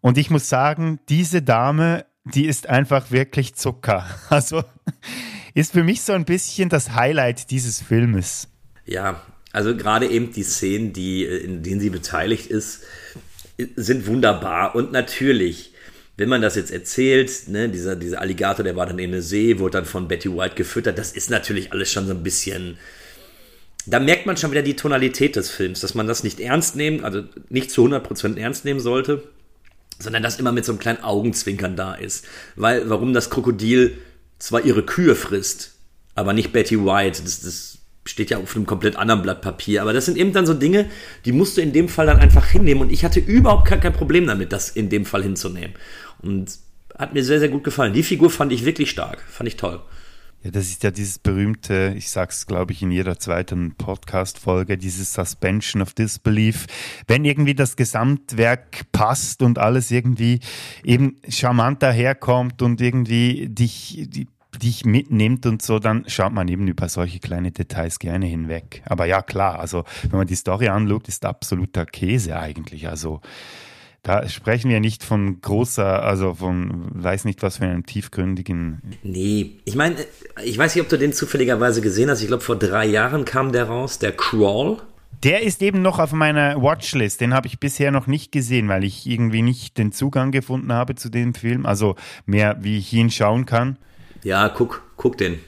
Und 0.00 0.18
ich 0.18 0.30
muss 0.30 0.48
sagen, 0.48 1.00
diese 1.08 1.42
Dame, 1.42 2.06
die 2.22 2.46
ist 2.46 2.68
einfach 2.68 3.10
wirklich 3.10 3.56
Zucker. 3.56 4.06
Also 4.30 4.62
ist 5.52 5.72
für 5.72 5.82
mich 5.82 6.02
so 6.02 6.12
ein 6.12 6.26
bisschen 6.26 6.68
das 6.68 6.94
Highlight 6.94 7.50
dieses 7.50 7.82
Filmes. 7.82 8.46
Ja, 8.84 9.20
also 9.50 9.76
gerade 9.76 10.06
eben 10.06 10.30
die 10.30 10.44
Szenen, 10.44 10.92
die, 10.92 11.24
in 11.24 11.64
denen 11.64 11.80
sie 11.80 11.90
beteiligt 11.90 12.46
ist, 12.46 12.84
sind 13.76 14.06
wunderbar. 14.06 14.74
Und 14.74 14.92
natürlich, 14.92 15.72
wenn 16.16 16.28
man 16.28 16.42
das 16.42 16.56
jetzt 16.56 16.70
erzählt, 16.70 17.48
ne, 17.48 17.68
dieser, 17.68 17.96
dieser 17.96 18.20
Alligator, 18.20 18.64
der 18.64 18.76
war 18.76 18.86
dann 18.86 18.98
in 18.98 19.12
der 19.12 19.22
See, 19.22 19.58
wurde 19.58 19.78
dann 19.78 19.84
von 19.84 20.08
Betty 20.08 20.30
White 20.34 20.54
gefüttert, 20.54 20.98
das 20.98 21.12
ist 21.12 21.30
natürlich 21.30 21.72
alles 21.72 21.90
schon 21.90 22.06
so 22.06 22.12
ein 22.12 22.22
bisschen. 22.22 22.78
Da 23.86 24.00
merkt 24.00 24.26
man 24.26 24.36
schon 24.36 24.50
wieder 24.50 24.62
die 24.62 24.76
Tonalität 24.76 25.36
des 25.36 25.50
Films, 25.50 25.80
dass 25.80 25.94
man 25.94 26.06
das 26.06 26.24
nicht 26.24 26.40
ernst 26.40 26.74
nehmen, 26.74 27.04
also 27.04 27.22
nicht 27.48 27.70
zu 27.70 27.86
100% 27.86 28.36
ernst 28.36 28.64
nehmen 28.64 28.80
sollte 28.80 29.22
sondern 29.98 30.22
das 30.22 30.38
immer 30.38 30.52
mit 30.52 30.64
so 30.64 30.72
einem 30.72 30.78
kleinen 30.78 31.02
Augenzwinkern 31.02 31.76
da 31.76 31.94
ist. 31.94 32.26
Weil, 32.54 32.88
warum 32.88 33.14
das 33.14 33.30
Krokodil 33.30 33.98
zwar 34.38 34.64
ihre 34.64 34.84
Kühe 34.84 35.14
frisst, 35.14 35.72
aber 36.14 36.32
nicht 36.32 36.52
Betty 36.52 36.78
White, 36.84 37.22
das, 37.22 37.40
das 37.40 37.75
steht 38.06 38.30
ja 38.30 38.38
auf 38.38 38.56
einem 38.56 38.66
komplett 38.66 38.96
anderen 38.96 39.22
Blatt 39.22 39.42
Papier. 39.42 39.82
Aber 39.82 39.92
das 39.92 40.06
sind 40.06 40.16
eben 40.16 40.32
dann 40.32 40.46
so 40.46 40.54
Dinge, 40.54 40.88
die 41.24 41.32
musst 41.32 41.56
du 41.56 41.60
in 41.60 41.72
dem 41.72 41.88
Fall 41.88 42.06
dann 42.06 42.18
einfach 42.18 42.46
hinnehmen. 42.46 42.82
Und 42.82 42.92
ich 42.92 43.04
hatte 43.04 43.20
überhaupt 43.20 43.66
kein, 43.66 43.80
kein 43.80 43.92
Problem 43.92 44.26
damit, 44.26 44.52
das 44.52 44.70
in 44.70 44.88
dem 44.88 45.04
Fall 45.04 45.22
hinzunehmen. 45.22 45.74
Und 46.22 46.58
hat 46.98 47.14
mir 47.14 47.24
sehr, 47.24 47.40
sehr 47.40 47.48
gut 47.48 47.64
gefallen. 47.64 47.92
Die 47.92 48.02
Figur 48.02 48.30
fand 48.30 48.52
ich 48.52 48.64
wirklich 48.64 48.90
stark, 48.90 49.22
fand 49.28 49.48
ich 49.48 49.56
toll. 49.56 49.80
Ja, 50.42 50.50
das 50.50 50.66
ist 50.66 50.82
ja 50.84 50.90
dieses 50.90 51.18
berühmte, 51.18 51.94
ich 51.96 52.10
sag's 52.10 52.46
glaube 52.46 52.72
ich 52.72 52.80
in 52.80 52.92
jeder 52.92 53.18
zweiten 53.18 53.74
Podcast-Folge, 53.74 54.78
dieses 54.78 55.12
Suspension 55.12 55.82
of 55.82 55.92
Disbelief. 55.92 56.66
Wenn 57.08 57.24
irgendwie 57.24 57.54
das 57.54 57.74
Gesamtwerk 57.74 58.82
passt 58.92 59.42
und 59.42 59.58
alles 59.58 59.90
irgendwie 59.90 60.40
eben 60.84 61.16
charmant 61.28 61.82
daherkommt 61.82 62.62
und 62.62 62.80
irgendwie 62.80 63.48
dich, 63.48 64.04
die, 64.08 64.28
dich 64.58 64.84
mitnimmt 64.84 65.46
und 65.46 65.62
so, 65.62 65.78
dann 65.78 66.04
schaut 66.08 66.32
man 66.32 66.48
eben 66.48 66.66
über 66.68 66.88
solche 66.88 67.18
kleine 67.18 67.52
Details 67.52 67.98
gerne 67.98 68.26
hinweg. 68.26 68.82
Aber 68.86 69.06
ja, 69.06 69.22
klar, 69.22 69.58
also 69.58 69.84
wenn 70.08 70.18
man 70.18 70.26
die 70.26 70.34
Story 70.34 70.68
anschaut, 70.68 71.08
ist 71.08 71.24
absoluter 71.24 71.86
Käse 71.86 72.38
eigentlich. 72.38 72.88
Also 72.88 73.20
da 74.06 74.28
sprechen 74.28 74.70
wir 74.70 74.78
nicht 74.78 75.02
von 75.02 75.40
großer, 75.40 76.04
also 76.04 76.34
von, 76.34 76.90
weiß 76.94 77.24
nicht 77.24 77.42
was 77.42 77.56
für 77.56 77.64
einem 77.64 77.84
tiefgründigen. 77.86 78.80
Nee, 79.02 79.58
ich 79.64 79.74
meine, 79.74 79.96
ich 80.44 80.56
weiß 80.56 80.76
nicht, 80.76 80.84
ob 80.84 80.88
du 80.88 80.96
den 80.96 81.12
zufälligerweise 81.12 81.80
gesehen 81.80 82.08
hast. 82.08 82.20
Ich 82.20 82.28
glaube, 82.28 82.44
vor 82.44 82.56
drei 82.56 82.86
Jahren 82.86 83.24
kam 83.24 83.50
der 83.50 83.64
raus, 83.64 83.98
der 83.98 84.12
Crawl. 84.12 84.78
Der 85.24 85.42
ist 85.42 85.60
eben 85.60 85.82
noch 85.82 85.98
auf 85.98 86.12
meiner 86.12 86.62
Watchlist. 86.62 87.20
Den 87.20 87.34
habe 87.34 87.48
ich 87.48 87.58
bisher 87.58 87.90
noch 87.90 88.06
nicht 88.06 88.30
gesehen, 88.30 88.68
weil 88.68 88.84
ich 88.84 89.08
irgendwie 89.08 89.42
nicht 89.42 89.76
den 89.76 89.90
Zugang 89.90 90.30
gefunden 90.30 90.72
habe 90.72 90.94
zu 90.94 91.08
dem 91.08 91.34
Film. 91.34 91.66
Also 91.66 91.96
mehr, 92.26 92.58
wie 92.60 92.78
ich 92.78 92.92
ihn 92.92 93.10
schauen 93.10 93.44
kann. 93.44 93.76
Ja, 94.22 94.48
guck, 94.48 94.82
guck 94.96 95.18
den. 95.18 95.38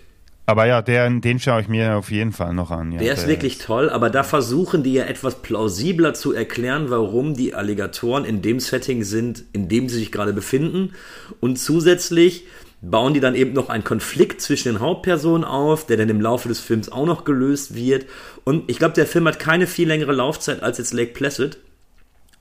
Aber 0.48 0.64
ja, 0.66 0.80
der, 0.80 1.10
den 1.10 1.38
schaue 1.38 1.60
ich 1.60 1.68
mir 1.68 1.96
auf 1.96 2.10
jeden 2.10 2.32
Fall 2.32 2.54
noch 2.54 2.70
an. 2.70 2.92
Ja, 2.92 2.98
der 3.00 3.12
ist 3.12 3.22
der 3.24 3.28
wirklich 3.28 3.58
ist. 3.58 3.66
toll, 3.66 3.90
aber 3.90 4.08
da 4.08 4.22
versuchen 4.22 4.82
die 4.82 4.94
ja 4.94 5.04
etwas 5.04 5.42
plausibler 5.42 6.14
zu 6.14 6.32
erklären, 6.32 6.88
warum 6.88 7.34
die 7.34 7.52
Alligatoren 7.52 8.24
in 8.24 8.40
dem 8.40 8.58
Setting 8.58 9.04
sind, 9.04 9.44
in 9.52 9.68
dem 9.68 9.90
sie 9.90 9.98
sich 9.98 10.10
gerade 10.10 10.32
befinden. 10.32 10.94
Und 11.40 11.58
zusätzlich 11.58 12.46
bauen 12.80 13.12
die 13.12 13.20
dann 13.20 13.34
eben 13.34 13.52
noch 13.52 13.68
einen 13.68 13.84
Konflikt 13.84 14.40
zwischen 14.40 14.72
den 14.72 14.80
Hauptpersonen 14.80 15.44
auf, 15.44 15.84
der 15.84 15.98
dann 15.98 16.08
im 16.08 16.22
Laufe 16.22 16.48
des 16.48 16.60
Films 16.60 16.90
auch 16.90 17.04
noch 17.04 17.24
gelöst 17.24 17.74
wird. 17.74 18.06
Und 18.44 18.70
ich 18.70 18.78
glaube, 18.78 18.94
der 18.94 19.06
Film 19.06 19.26
hat 19.28 19.38
keine 19.38 19.66
viel 19.66 19.88
längere 19.88 20.12
Laufzeit 20.12 20.62
als 20.62 20.78
jetzt 20.78 20.94
Lake 20.94 21.12
Placid. 21.12 21.58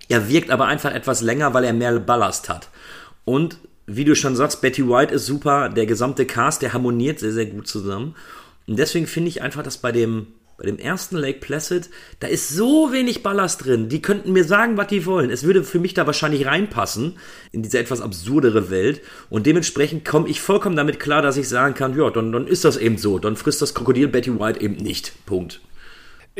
Er 0.07 0.29
wirkt 0.29 0.49
aber 0.49 0.67
einfach 0.67 0.93
etwas 0.93 1.21
länger, 1.21 1.53
weil 1.53 1.65
er 1.65 1.73
mehr 1.73 1.99
Ballast 1.99 2.47
hat. 2.47 2.69
Und 3.25 3.57
wie 3.87 4.03
du 4.03 4.15
schon 4.15 4.35
sagst, 4.35 4.61
Betty 4.61 4.87
White 4.87 5.13
ist 5.13 5.25
super, 5.25 5.69
der 5.69 5.85
gesamte 5.85 6.25
Cast, 6.25 6.61
der 6.61 6.73
harmoniert 6.73 7.19
sehr, 7.19 7.31
sehr 7.31 7.45
gut 7.45 7.67
zusammen. 7.67 8.15
Und 8.67 8.77
deswegen 8.77 9.07
finde 9.07 9.29
ich 9.29 9.41
einfach, 9.41 9.63
dass 9.63 9.77
bei 9.77 9.93
dem, 9.93 10.27
bei 10.57 10.65
dem 10.65 10.77
ersten 10.77 11.15
Lake 11.15 11.39
Placid, 11.39 11.89
da 12.19 12.27
ist 12.27 12.49
so 12.49 12.91
wenig 12.91 13.23
Ballast 13.23 13.63
drin. 13.63 13.87
Die 13.87 14.01
könnten 14.01 14.33
mir 14.33 14.43
sagen, 14.43 14.75
was 14.75 14.87
die 14.87 15.05
wollen. 15.05 15.29
Es 15.29 15.43
würde 15.43 15.63
für 15.63 15.79
mich 15.79 15.93
da 15.93 16.05
wahrscheinlich 16.05 16.45
reinpassen 16.45 17.17
in 17.53 17.63
diese 17.63 17.79
etwas 17.79 18.01
absurdere 18.01 18.69
Welt. 18.69 19.01
Und 19.29 19.45
dementsprechend 19.45 20.03
komme 20.03 20.27
ich 20.27 20.41
vollkommen 20.41 20.75
damit 20.75 20.99
klar, 20.99 21.21
dass 21.21 21.37
ich 21.37 21.47
sagen 21.47 21.73
kann, 21.73 21.97
ja, 21.97 22.09
dann, 22.09 22.33
dann 22.33 22.45
ist 22.45 22.65
das 22.65 22.75
eben 22.75 22.97
so. 22.97 23.19
Dann 23.19 23.37
frisst 23.37 23.61
das 23.61 23.73
Krokodil 23.73 24.09
Betty 24.09 24.37
White 24.37 24.59
eben 24.59 24.75
nicht. 24.75 25.13
Punkt. 25.25 25.61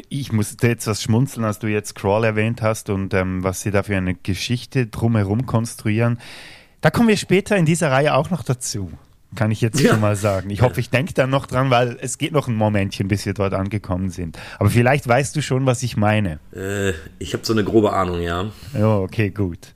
Ich 0.10 0.32
musste 0.32 0.68
jetzt 0.68 0.86
was 0.86 1.02
schmunzeln, 1.02 1.46
als 1.46 1.60
du 1.60 1.68
jetzt 1.68 1.96
Crawl 1.96 2.24
erwähnt 2.24 2.62
hast 2.62 2.90
und 2.90 3.14
ähm, 3.14 3.44
was 3.44 3.62
sie 3.62 3.72
da 3.72 3.84
für 3.84 3.96
eine 3.96 4.14
Geschichte 4.16 4.86
drumherum 4.86 5.46
konstruieren. 5.46 6.20
Da 6.82 6.92
kommen 6.92 7.08
wir 7.08 7.18
später 7.18 7.58
in 7.58 7.66
dieser 7.66 7.92
Reihe 7.92 8.13
auch 8.13 8.30
noch 8.30 8.44
dazu. 8.44 8.92
Kann 9.36 9.52
ich 9.52 9.60
jetzt 9.62 9.80
ja. 9.80 9.92
schon 9.92 10.00
mal 10.00 10.16
sagen. 10.16 10.50
Ich 10.50 10.62
hoffe, 10.62 10.80
ich 10.80 10.90
denke 10.90 11.13
da 11.13 11.28
noch 11.28 11.48
dran, 11.48 11.70
weil 11.70 11.98
es 12.00 12.18
geht 12.18 12.32
noch 12.32 12.48
ein 12.48 12.56
Momentchen, 12.56 13.08
bis 13.08 13.26
wir 13.26 13.34
dort 13.34 13.54
angekommen 13.54 14.10
sind. 14.10 14.38
Aber 14.58 14.70
vielleicht 14.70 15.08
weißt 15.08 15.36
du 15.36 15.42
schon, 15.42 15.66
was 15.66 15.84
ich 15.84 15.98
meine. 15.98 16.40
Äh, 16.56 16.94
ich 17.20 17.34
habe 17.34 17.46
so 17.46 17.52
eine 17.52 17.63
grobe 17.63 17.92
Ahnung, 17.92 18.22
ja. 18.22 18.52
Ja, 18.74 18.98
okay, 18.98 19.30
gut. 19.30 19.74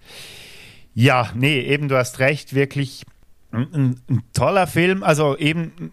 Ja, 0.94 1.30
nee, 1.36 1.62
eben, 1.62 1.90
du 1.90 1.98
hast 1.98 2.20
recht, 2.20 2.54
wirklich 2.56 3.04
ein, 3.52 3.68
ein, 3.74 4.02
ein 4.10 4.24
toller 4.34 4.68
Film. 4.68 5.04
Also 5.04 5.38
eben 5.38 5.92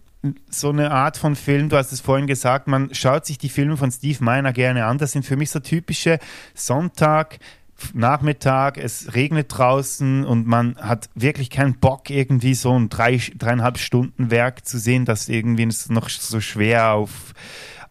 so 0.49 0.69
eine 0.69 0.91
Art 0.91 1.17
von 1.17 1.35
Film, 1.35 1.69
du 1.69 1.77
hast 1.77 1.91
es 1.91 2.01
vorhin 2.01 2.27
gesagt, 2.27 2.67
man 2.67 2.93
schaut 2.93 3.25
sich 3.25 3.37
die 3.37 3.49
Filme 3.49 3.77
von 3.77 3.91
Steve 3.91 4.23
Miner 4.23 4.53
gerne 4.53 4.85
an. 4.85 4.97
Das 4.97 5.11
sind 5.13 5.25
für 5.25 5.37
mich 5.37 5.49
so 5.49 5.59
typische 5.59 6.19
Sonntag, 6.53 7.39
Nachmittag, 7.93 8.77
es 8.77 9.13
regnet 9.15 9.47
draußen 9.49 10.25
und 10.25 10.47
man 10.47 10.75
hat 10.77 11.09
wirklich 11.15 11.49
keinen 11.49 11.79
Bock, 11.79 12.09
irgendwie 12.09 12.53
so 12.53 12.77
ein 12.77 12.89
drei, 12.89 13.19
dreieinhalb 13.37 13.77
Stunden 13.77 14.31
Werk 14.31 14.65
zu 14.65 14.79
sehen, 14.79 15.05
das 15.05 15.29
irgendwie 15.29 15.69
noch 15.89 16.09
so 16.09 16.39
schwer 16.41 16.93
auf 16.93 17.33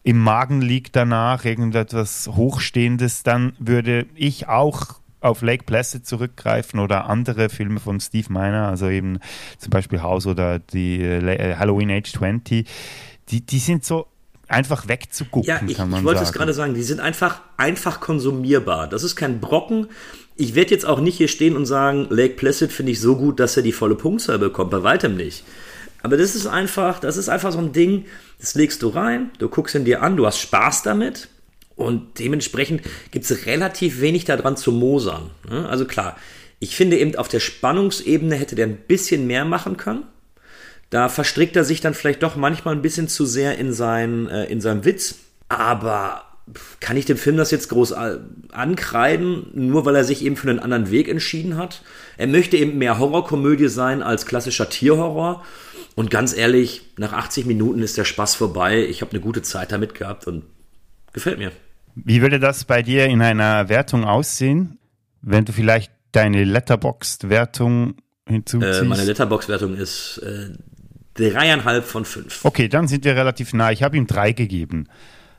im 0.04 0.18
Magen 0.18 0.62
liegt 0.62 0.96
danach, 0.96 1.44
irgendetwas 1.44 2.28
Hochstehendes, 2.28 3.24
dann 3.24 3.52
würde 3.58 4.06
ich 4.14 4.48
auch 4.48 5.00
auf 5.20 5.42
Lake 5.42 5.64
Placid 5.64 6.06
zurückgreifen 6.06 6.80
oder 6.80 7.06
andere 7.06 7.48
Filme 7.48 7.80
von 7.80 8.00
Steve 8.00 8.32
Miner, 8.32 8.68
also 8.68 8.88
eben 8.88 9.18
zum 9.58 9.70
Beispiel 9.70 10.00
House 10.00 10.26
oder 10.26 10.60
die 10.60 11.02
äh, 11.02 11.56
Halloween 11.56 11.90
Age 11.90 12.10
20, 12.10 12.66
die, 13.28 13.44
die 13.44 13.58
sind 13.58 13.84
so 13.84 14.06
einfach 14.48 14.88
wegzugucken, 14.88 15.48
ja, 15.48 15.60
ich, 15.66 15.76
kann 15.76 15.90
man 15.90 16.00
ich 16.00 16.06
wollte 16.06 16.22
es 16.22 16.32
gerade 16.32 16.54
sagen, 16.54 16.74
die 16.74 16.82
sind 16.82 17.00
einfach, 17.00 17.40
einfach 17.56 18.00
konsumierbar. 18.00 18.88
Das 18.88 19.02
ist 19.02 19.16
kein 19.16 19.40
Brocken. 19.40 19.88
Ich 20.36 20.54
werde 20.54 20.70
jetzt 20.70 20.86
auch 20.86 21.00
nicht 21.00 21.16
hier 21.16 21.28
stehen 21.28 21.56
und 21.56 21.66
sagen, 21.66 22.06
Lake 22.10 22.34
Placid 22.34 22.72
finde 22.72 22.92
ich 22.92 23.00
so 23.00 23.16
gut, 23.16 23.40
dass 23.40 23.56
er 23.56 23.62
die 23.62 23.72
volle 23.72 23.94
Punktzahl 23.94 24.38
bekommt, 24.38 24.70
bei 24.70 24.82
weitem 24.82 25.16
nicht. 25.16 25.44
Aber 26.02 26.16
das 26.16 26.34
ist 26.34 26.46
einfach, 26.46 27.00
das 27.00 27.16
ist 27.16 27.28
einfach 27.28 27.52
so 27.52 27.58
ein 27.58 27.72
Ding, 27.72 28.06
das 28.38 28.54
legst 28.54 28.82
du 28.82 28.88
rein, 28.88 29.30
du 29.38 29.48
guckst 29.48 29.74
ihn 29.74 29.84
dir 29.84 30.02
an, 30.02 30.16
du 30.16 30.26
hast 30.26 30.38
Spaß 30.38 30.82
damit 30.82 31.28
und 31.74 32.18
dementsprechend 32.18 32.82
gibt 33.10 33.28
es 33.28 33.46
relativ 33.46 34.00
wenig 34.00 34.24
daran 34.24 34.56
zu 34.56 34.72
mosern. 34.72 35.30
Ne? 35.48 35.68
Also 35.68 35.84
klar, 35.84 36.16
ich 36.60 36.76
finde 36.76 36.98
eben 36.98 37.16
auf 37.16 37.28
der 37.28 37.40
Spannungsebene 37.40 38.36
hätte 38.36 38.54
der 38.54 38.66
ein 38.66 38.76
bisschen 38.76 39.26
mehr 39.26 39.44
machen 39.44 39.76
können. 39.76 40.04
Da 40.90 41.08
verstrickt 41.08 41.56
er 41.56 41.64
sich 41.64 41.80
dann 41.80 41.94
vielleicht 41.94 42.22
doch 42.22 42.36
manchmal 42.36 42.74
ein 42.74 42.82
bisschen 42.82 43.08
zu 43.08 43.26
sehr 43.26 43.58
in, 43.58 43.72
sein, 43.72 44.28
äh, 44.28 44.46
in 44.46 44.60
seinem 44.60 44.84
Witz. 44.84 45.16
Aber 45.48 46.22
kann 46.80 46.96
ich 46.96 47.04
dem 47.04 47.16
Film 47.16 47.36
das 47.36 47.50
jetzt 47.50 47.68
groß 47.68 47.94
ankreiden, 48.52 49.50
nur 49.52 49.84
weil 49.84 49.96
er 49.96 50.04
sich 50.04 50.24
eben 50.24 50.36
für 50.36 50.48
einen 50.48 50.60
anderen 50.60 50.90
Weg 50.90 51.08
entschieden 51.08 51.56
hat? 51.56 51.82
Er 52.16 52.26
möchte 52.26 52.56
eben 52.56 52.78
mehr 52.78 52.98
Horrorkomödie 52.98 53.68
sein 53.68 54.02
als 54.02 54.26
klassischer 54.26 54.70
Tierhorror. 54.70 55.44
Und 55.94 56.10
ganz 56.10 56.36
ehrlich, 56.36 56.82
nach 56.96 57.12
80 57.12 57.46
Minuten 57.46 57.82
ist 57.82 57.98
der 57.98 58.04
Spaß 58.04 58.34
vorbei. 58.34 58.86
Ich 58.86 59.02
habe 59.02 59.12
eine 59.12 59.20
gute 59.20 59.42
Zeit 59.42 59.72
damit 59.72 59.94
gehabt 59.94 60.26
und 60.26 60.44
gefällt 61.12 61.38
mir. 61.38 61.52
Wie 61.94 62.22
würde 62.22 62.38
das 62.38 62.64
bei 62.64 62.82
dir 62.82 63.06
in 63.06 63.20
einer 63.20 63.68
Wertung 63.68 64.04
aussehen, 64.04 64.78
wenn 65.20 65.44
du 65.44 65.52
vielleicht 65.52 65.92
deine 66.12 66.44
Letterboxd-Wertung 66.44 67.96
hinzuziehst? 68.26 68.82
Äh, 68.82 68.84
meine 68.84 69.04
Letterboxd-Wertung 69.04 69.74
ist 69.74 70.18
äh, 70.18 70.50
dreieinhalb 71.18 71.84
von 71.84 72.04
fünf. 72.04 72.44
Okay, 72.44 72.68
dann 72.68 72.88
sind 72.88 73.04
wir 73.04 73.16
relativ 73.16 73.52
nah. 73.52 73.72
Ich 73.72 73.82
habe 73.82 73.96
ihm 73.96 74.06
drei 74.06 74.32
gegeben. 74.32 74.88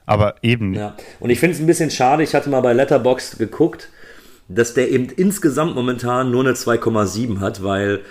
Aber 0.06 0.36
eben. 0.42 0.74
Ja, 0.74 0.96
und 1.20 1.30
ich 1.30 1.40
finde 1.40 1.56
es 1.56 1.62
ein 1.62 1.68
bisschen 1.68 1.92
schade. 1.92 2.24
Ich 2.24 2.34
hatte 2.34 2.50
mal 2.50 2.62
bei 2.62 2.74
Letterboxd 2.74 3.38
geguckt, 3.38 3.90
dass 4.48 4.74
der 4.74 4.90
eben 4.90 5.10
insgesamt 5.10 5.76
momentan 5.76 6.32
nur 6.32 6.44
eine 6.44 6.54
2,7 6.54 7.40
hat, 7.40 7.64
weil 7.64 8.02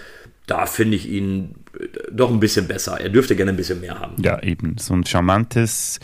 da 0.46 0.66
finde 0.66 0.96
ich 0.96 1.08
ihn 1.08 1.56
äh, 1.78 1.86
doch 2.10 2.30
ein 2.30 2.40
bisschen 2.40 2.68
besser. 2.68 3.00
Er 3.00 3.08
dürfte 3.08 3.36
gerne 3.36 3.50
ein 3.50 3.56
bisschen 3.56 3.80
mehr 3.80 3.98
haben. 3.98 4.22
Ja, 4.22 4.42
eben. 4.42 4.76
So 4.78 4.94
ein 4.94 5.04
charmantes 5.04 5.98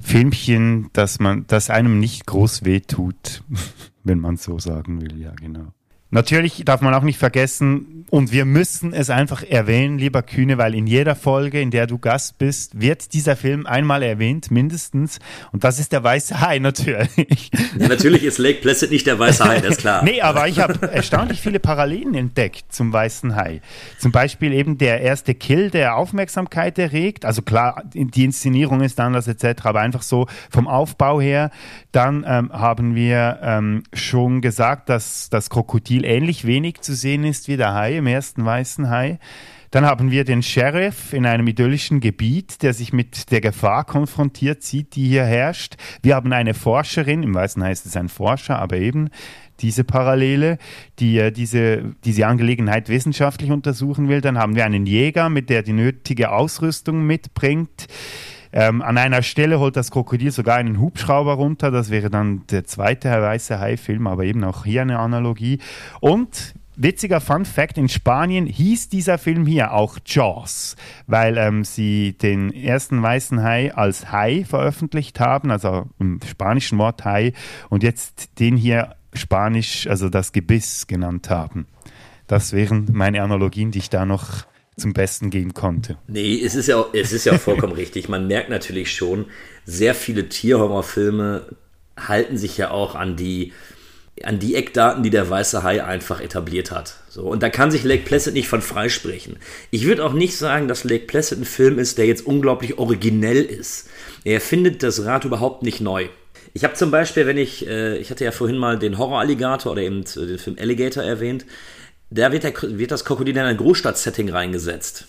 Filmchen, 0.00 0.90
dass 0.92 1.20
man, 1.20 1.46
das 1.46 1.70
einem 1.70 1.98
nicht 2.00 2.26
groß 2.26 2.64
wehtut, 2.64 3.42
wenn 4.04 4.18
man 4.18 4.36
so 4.36 4.58
sagen 4.58 5.00
will. 5.00 5.20
Ja, 5.20 5.32
genau. 5.40 5.72
Natürlich 6.14 6.62
darf 6.64 6.80
man 6.80 6.94
auch 6.94 7.02
nicht 7.02 7.18
vergessen, 7.18 7.94
und 8.14 8.30
wir 8.30 8.44
müssen 8.44 8.92
es 8.92 9.10
einfach 9.10 9.42
erwähnen, 9.42 9.98
lieber 9.98 10.22
Kühne, 10.22 10.56
weil 10.56 10.76
in 10.76 10.86
jeder 10.86 11.16
Folge, 11.16 11.60
in 11.60 11.72
der 11.72 11.88
du 11.88 11.98
Gast 11.98 12.38
bist, 12.38 12.80
wird 12.80 13.12
dieser 13.12 13.34
Film 13.34 13.66
einmal 13.66 14.04
erwähnt, 14.04 14.52
mindestens. 14.52 15.18
Und 15.50 15.64
das 15.64 15.80
ist 15.80 15.90
der 15.90 16.04
Weiße 16.04 16.40
Hai 16.40 16.60
natürlich. 16.60 17.50
Ja, 17.76 17.88
natürlich 17.88 18.22
ist 18.22 18.38
Lake 18.38 18.60
Placid 18.60 18.92
nicht 18.92 19.08
der 19.08 19.18
Weiße 19.18 19.44
Hai, 19.44 19.60
das 19.60 19.72
ist 19.72 19.80
klar. 19.80 20.04
nee, 20.04 20.20
aber 20.20 20.46
ich 20.46 20.60
habe 20.60 20.92
erstaunlich 20.92 21.40
viele 21.40 21.58
Parallelen 21.58 22.14
entdeckt 22.14 22.72
zum 22.72 22.92
Weißen 22.92 23.34
Hai. 23.34 23.60
Zum 23.98 24.12
Beispiel 24.12 24.52
eben 24.52 24.78
der 24.78 25.00
erste 25.00 25.34
Kill, 25.34 25.70
der 25.70 25.96
Aufmerksamkeit 25.96 26.78
erregt. 26.78 27.24
Also 27.24 27.42
klar, 27.42 27.82
die 27.94 28.24
Inszenierung 28.24 28.82
ist 28.82 29.00
anders 29.00 29.26
etc., 29.26 29.62
aber 29.64 29.80
einfach 29.80 30.02
so 30.02 30.28
vom 30.50 30.68
Aufbau 30.68 31.20
her. 31.20 31.50
Dann 31.90 32.24
ähm, 32.28 32.52
haben 32.52 32.94
wir 32.94 33.40
ähm, 33.42 33.82
schon 33.92 34.40
gesagt, 34.40 34.88
dass 34.88 35.30
das 35.30 35.50
Krokodil 35.50 36.03
ähnlich 36.04 36.46
wenig 36.46 36.80
zu 36.80 36.94
sehen 36.94 37.24
ist 37.24 37.48
wie 37.48 37.56
der 37.56 37.74
Hai 37.74 37.96
im 37.98 38.06
ersten 38.06 38.44
weißen 38.44 38.90
Hai. 38.90 39.18
Dann 39.70 39.84
haben 39.84 40.12
wir 40.12 40.24
den 40.24 40.44
Sheriff 40.44 41.12
in 41.12 41.26
einem 41.26 41.48
idyllischen 41.48 41.98
Gebiet, 41.98 42.62
der 42.62 42.74
sich 42.74 42.92
mit 42.92 43.32
der 43.32 43.40
Gefahr 43.40 43.84
konfrontiert 43.84 44.62
sieht, 44.62 44.94
die 44.94 45.08
hier 45.08 45.24
herrscht. 45.24 45.74
Wir 46.00 46.14
haben 46.14 46.32
eine 46.32 46.54
Forscherin, 46.54 47.24
im 47.24 47.34
Weißen 47.34 47.60
Hai 47.60 47.72
ist 47.72 47.84
es 47.84 47.96
ein 47.96 48.08
Forscher, 48.08 48.60
aber 48.60 48.76
eben 48.76 49.10
diese 49.60 49.82
Parallele, 49.82 50.58
die 51.00 51.18
äh, 51.18 51.32
diese, 51.32 51.94
diese 52.04 52.26
Angelegenheit 52.28 52.88
wissenschaftlich 52.88 53.50
untersuchen 53.50 54.08
will. 54.08 54.20
Dann 54.20 54.38
haben 54.38 54.54
wir 54.54 54.64
einen 54.64 54.86
Jäger, 54.86 55.28
mit 55.28 55.50
der 55.50 55.62
die 55.62 55.72
nötige 55.72 56.30
Ausrüstung 56.30 57.04
mitbringt. 57.04 57.88
Ähm, 58.56 58.82
an 58.82 58.96
einer 58.98 59.22
Stelle 59.22 59.58
holt 59.58 59.74
das 59.74 59.90
Krokodil 59.90 60.30
sogar 60.30 60.56
einen 60.58 60.78
Hubschrauber 60.78 61.32
runter. 61.32 61.72
Das 61.72 61.90
wäre 61.90 62.08
dann 62.08 62.46
der 62.46 62.64
zweite 62.64 63.10
weiße 63.10 63.58
Hai-Film, 63.58 64.06
aber 64.06 64.24
eben 64.24 64.44
auch 64.44 64.64
hier 64.64 64.82
eine 64.82 65.00
Analogie. 65.00 65.58
Und 65.98 66.54
Witziger 66.76 67.20
Fun 67.20 67.46
Fact: 67.46 67.78
In 67.78 67.88
Spanien 67.88 68.46
hieß 68.46 68.90
dieser 68.90 69.18
Film 69.18 69.44
hier 69.44 69.72
auch 69.72 69.98
Jaws, 70.06 70.76
weil 71.08 71.36
ähm, 71.36 71.64
sie 71.64 72.16
den 72.16 72.52
ersten 72.52 73.02
weißen 73.02 73.42
Hai 73.42 73.74
als 73.74 74.12
Hai 74.12 74.44
veröffentlicht 74.44 75.18
haben, 75.18 75.50
also 75.50 75.88
im 75.98 76.20
spanischen 76.24 76.78
Wort 76.78 77.04
Hai, 77.04 77.32
und 77.70 77.82
jetzt 77.82 78.38
den 78.38 78.56
hier 78.56 78.94
spanisch, 79.14 79.88
also 79.88 80.08
das 80.08 80.30
Gebiss 80.30 80.86
genannt 80.86 81.28
haben. 81.28 81.66
Das 82.28 82.52
wären 82.52 82.88
meine 82.92 83.22
Analogien, 83.22 83.72
die 83.72 83.78
ich 83.78 83.90
da 83.90 84.06
noch 84.06 84.46
zum 84.76 84.92
Besten 84.92 85.30
geben 85.30 85.54
konnte. 85.54 85.98
Nee, 86.08 86.40
es 86.42 86.54
ist 86.54 86.66
ja, 86.66 86.84
es 86.92 87.12
ist 87.12 87.24
ja 87.24 87.38
vollkommen 87.38 87.72
richtig. 87.76 88.08
Man 88.08 88.26
merkt 88.26 88.50
natürlich 88.50 88.92
schon, 88.92 89.26
sehr 89.64 89.94
viele 89.94 90.28
Tierhorrorfilme 90.28 91.46
halten 91.96 92.36
sich 92.36 92.58
ja 92.58 92.70
auch 92.70 92.94
an 92.94 93.16
die, 93.16 93.52
an 94.22 94.38
die 94.38 94.54
Eckdaten, 94.54 95.02
die 95.02 95.10
der 95.10 95.28
weiße 95.30 95.62
Hai 95.62 95.84
einfach 95.84 96.20
etabliert 96.20 96.70
hat. 96.70 96.96
So, 97.08 97.22
und 97.22 97.42
da 97.42 97.48
kann 97.48 97.70
sich 97.70 97.84
Lake 97.84 98.04
Placid 98.04 98.34
nicht 98.34 98.48
von 98.48 98.62
freisprechen. 98.62 99.36
Ich 99.70 99.86
würde 99.86 100.04
auch 100.04 100.12
nicht 100.12 100.36
sagen, 100.36 100.68
dass 100.68 100.84
Lake 100.84 101.06
Placid 101.06 101.38
ein 101.38 101.44
Film 101.44 101.78
ist, 101.78 101.98
der 101.98 102.06
jetzt 102.06 102.26
unglaublich 102.26 102.78
originell 102.78 103.42
ist. 103.42 103.88
Er 104.24 104.40
findet 104.40 104.82
das 104.82 105.04
Rad 105.04 105.24
überhaupt 105.24 105.62
nicht 105.62 105.80
neu. 105.80 106.08
Ich 106.52 106.64
habe 106.64 106.74
zum 106.74 106.90
Beispiel, 106.90 107.26
wenn 107.26 107.38
ich, 107.38 107.66
äh, 107.66 107.98
ich 107.98 108.10
hatte 108.10 108.24
ja 108.24 108.30
vorhin 108.30 108.58
mal 108.58 108.78
den 108.78 108.98
Horror-Alligator 108.98 109.72
oder 109.72 109.82
eben 109.82 110.04
den 110.04 110.38
Film 110.38 110.56
Alligator 110.58 111.02
erwähnt, 111.02 111.44
da 112.10 112.32
wird, 112.32 112.44
der, 112.44 112.54
wird 112.62 112.90
das 112.90 113.04
Krokodil 113.04 113.36
in 113.36 113.42
ein 113.42 113.56
Großstadt-Setting 113.56 114.30
reingesetzt. 114.30 115.06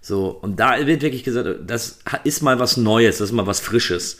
So, 0.00 0.28
und 0.28 0.58
da 0.58 0.86
wird 0.86 1.02
wirklich 1.02 1.24
gesagt, 1.24 1.48
das 1.66 1.98
ist 2.24 2.42
mal 2.42 2.58
was 2.58 2.76
Neues, 2.76 3.18
das 3.18 3.30
ist 3.30 3.34
mal 3.34 3.46
was 3.46 3.60
Frisches. 3.60 4.18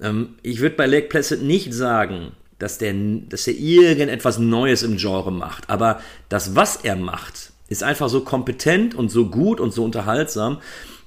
Ähm, 0.00 0.36
ich 0.42 0.60
würde 0.60 0.76
bei 0.76 0.86
Lake 0.86 1.08
Placid 1.08 1.42
nicht 1.42 1.74
sagen, 1.74 2.32
dass 2.58 2.78
der, 2.78 2.94
dass 3.28 3.46
er 3.46 3.54
irgendetwas 3.54 4.38
Neues 4.38 4.82
im 4.82 4.96
Genre 4.96 5.32
macht, 5.32 5.70
aber 5.70 6.00
das, 6.28 6.54
was 6.54 6.76
er 6.76 6.96
macht, 6.96 7.52
ist 7.68 7.82
einfach 7.82 8.08
so 8.08 8.22
kompetent 8.22 8.94
und 8.94 9.10
so 9.10 9.26
gut 9.26 9.60
und 9.60 9.72
so 9.72 9.84
unterhaltsam, 9.84 10.60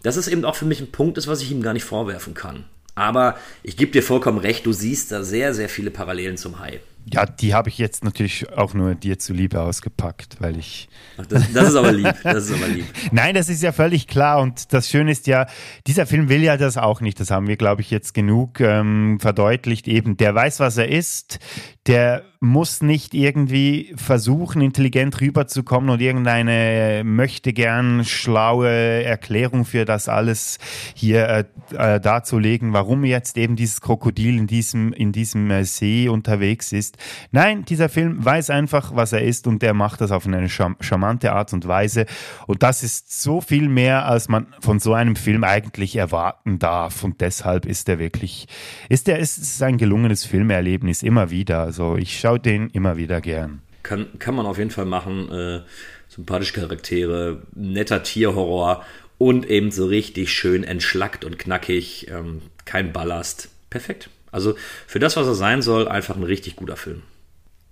dass 0.03 0.15
es 0.15 0.27
eben 0.27 0.45
auch 0.45 0.55
für 0.55 0.65
mich 0.65 0.79
ein 0.79 0.91
Punkt 0.91 1.17
ist, 1.17 1.27
was 1.27 1.41
ich 1.41 1.51
ihm 1.51 1.61
gar 1.61 1.73
nicht 1.73 1.83
vorwerfen 1.83 2.33
kann. 2.33 2.65
Aber 2.95 3.37
ich 3.63 3.77
gebe 3.77 3.91
dir 3.91 4.03
vollkommen 4.03 4.37
recht, 4.37 4.65
du 4.65 4.73
siehst 4.73 5.11
da 5.11 5.23
sehr, 5.23 5.53
sehr 5.53 5.69
viele 5.69 5.91
Parallelen 5.91 6.37
zum 6.37 6.59
Hai. 6.59 6.81
Ja, 7.05 7.25
die 7.25 7.53
habe 7.53 7.69
ich 7.69 7.77
jetzt 7.77 8.03
natürlich 8.03 8.51
auch 8.55 8.73
nur 8.73 8.95
dir 8.95 9.17
zuliebe 9.19 9.61
ausgepackt, 9.61 10.37
weil 10.39 10.57
ich. 10.57 10.87
Ach, 11.17 11.25
das, 11.25 11.51
das, 11.51 11.69
ist 11.69 11.75
aber 11.75 11.91
lieb. 11.91 12.13
Das 12.23 12.49
ist 12.49 12.53
aber 12.53 12.67
lieb. 12.67 12.85
Nein, 13.11 13.35
das 13.35 13.49
ist 13.49 13.63
ja 13.63 13.71
völlig 13.71 14.07
klar. 14.07 14.39
Und 14.39 14.71
das 14.73 14.89
Schöne 14.89 15.11
ist 15.11 15.27
ja, 15.27 15.47
dieser 15.87 16.05
Film 16.05 16.29
will 16.29 16.43
ja 16.43 16.57
das 16.57 16.77
auch 16.77 17.01
nicht. 17.01 17.19
Das 17.19 17.31
haben 17.31 17.47
wir, 17.47 17.57
glaube 17.57 17.81
ich, 17.81 17.91
jetzt 17.91 18.13
genug 18.13 18.59
ähm, 18.59 19.19
verdeutlicht. 19.19 19.87
Eben, 19.87 20.17
der 20.17 20.35
weiß, 20.35 20.59
was 20.59 20.77
er 20.77 20.89
ist. 20.89 21.39
Der 21.87 22.23
muss 22.43 22.81
nicht 22.81 23.13
irgendwie 23.13 23.93
versuchen, 23.97 24.63
intelligent 24.63 25.21
rüberzukommen 25.21 25.91
und 25.91 26.01
irgendeine 26.01 27.03
möchte 27.05 27.53
gern 27.53 28.03
schlaue 28.03 28.67
Erklärung 28.67 29.63
für 29.63 29.85
das 29.85 30.09
alles 30.09 30.57
hier 30.95 31.29
äh, 31.29 31.43
äh, 31.75 31.99
darzulegen, 31.99 32.73
warum 32.73 33.05
jetzt 33.05 33.37
eben 33.37 33.55
dieses 33.55 33.79
Krokodil 33.79 34.39
in 34.39 34.47
diesem, 34.47 34.91
in 34.91 35.11
diesem 35.11 35.51
äh, 35.51 35.65
See 35.65 36.09
unterwegs 36.09 36.71
ist. 36.71 36.97
Nein, 37.31 37.63
dieser 37.63 37.89
Film 37.89 38.25
weiß 38.25 38.49
einfach, 38.49 38.95
was 38.95 39.13
er 39.13 39.21
ist 39.21 39.45
und 39.45 39.61
der 39.61 39.75
macht 39.75 40.01
das 40.01 40.09
auf 40.09 40.25
eine 40.25 40.49
charmante 40.49 41.33
Art 41.33 41.53
und 41.53 41.67
Weise. 41.67 42.07
Und 42.47 42.63
das 42.63 42.81
ist 42.81 43.21
so 43.21 43.39
viel 43.39 43.69
mehr, 43.69 44.07
als 44.07 44.29
man 44.29 44.47
von 44.61 44.79
so 44.79 44.95
einem 44.95 45.15
Film 45.15 45.43
eigentlich 45.43 45.95
erwarten 45.95 46.57
darf. 46.57 47.03
Und 47.03 47.21
deshalb 47.21 47.67
ist 47.67 47.87
er 47.87 47.99
wirklich, 47.99 48.47
ist 48.89 49.07
er, 49.07 49.19
ist 49.19 49.37
es 49.37 49.61
ein 49.61 49.77
gelungenes 49.77 50.25
Filmerlebnis 50.25 51.03
immer 51.03 51.29
wieder. 51.29 51.70
Also 51.71 51.95
ich 51.95 52.19
schaue 52.19 52.37
den 52.37 52.69
immer 52.71 52.97
wieder 52.97 53.21
gern. 53.21 53.61
Kann, 53.81 54.19
kann 54.19 54.35
man 54.35 54.45
auf 54.45 54.57
jeden 54.57 54.71
Fall 54.71 54.83
machen. 54.83 55.31
Äh, 55.31 55.61
sympathische 56.09 56.51
Charaktere, 56.51 57.43
netter 57.55 58.03
Tierhorror 58.03 58.83
und 59.17 59.49
eben 59.49 59.71
so 59.71 59.85
richtig 59.85 60.33
schön 60.33 60.65
entschlackt 60.65 61.23
und 61.23 61.39
knackig. 61.39 62.09
Ähm, 62.09 62.41
kein 62.65 62.91
Ballast. 62.91 63.47
Perfekt. 63.69 64.09
Also 64.33 64.55
für 64.85 64.99
das, 64.99 65.15
was 65.15 65.27
er 65.27 65.35
sein 65.35 65.61
soll, 65.61 65.87
einfach 65.87 66.17
ein 66.17 66.23
richtig 66.23 66.57
guter 66.57 66.75
Film. 66.75 67.03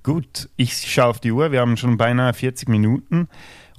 Gut, 0.03 0.47
ich 0.55 0.77
schaue 0.77 1.07
auf 1.07 1.19
die 1.19 1.33
Uhr. 1.33 1.51
Wir 1.51 1.59
haben 1.59 1.75
schon 1.75 1.97
beinahe 1.97 2.33
40 2.33 2.69
Minuten. 2.69 3.27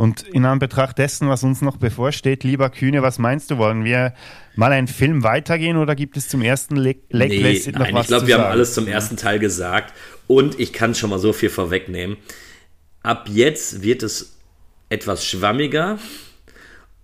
Und 0.01 0.23
in 0.23 0.47
Anbetracht 0.47 0.97
dessen, 0.97 1.29
was 1.29 1.43
uns 1.45 1.61
noch 1.61 1.77
bevorsteht, 1.77 2.43
lieber 2.43 2.71
Kühne, 2.71 3.03
was 3.03 3.19
meinst 3.19 3.51
du? 3.51 3.59
Wollen 3.59 3.85
wir 3.85 4.15
mal 4.57 4.73
einen 4.73 4.89
Film 4.89 5.25
weitergehen 5.25 5.77
oder 5.77 5.95
gibt 5.95 6.17
es 6.17 6.27
zum 6.27 6.41
ersten 6.41 6.77
Lake 6.77 7.03
nee, 7.11 7.39
Placid 7.39 7.75
noch 7.75 7.83
nein, 7.83 7.93
was 7.93 8.05
Ich 8.05 8.09
glaube, 8.09 8.27
wir 8.27 8.37
sagen? 8.37 8.45
haben 8.45 8.51
alles 8.51 8.73
zum 8.73 8.87
ersten 8.87 9.19
Teil 9.19 9.39
gesagt. 9.39 9.93
Und 10.27 10.59
ich 10.59 10.73
kann 10.73 10.95
schon 10.95 11.11
mal 11.11 11.19
so 11.19 11.35
viel 11.35 11.51
vorwegnehmen. 11.51 12.17
Ab 13.03 13.29
jetzt 13.31 13.83
wird 13.83 14.03
es 14.03 14.39
etwas 14.89 15.23
schwammiger 15.23 15.99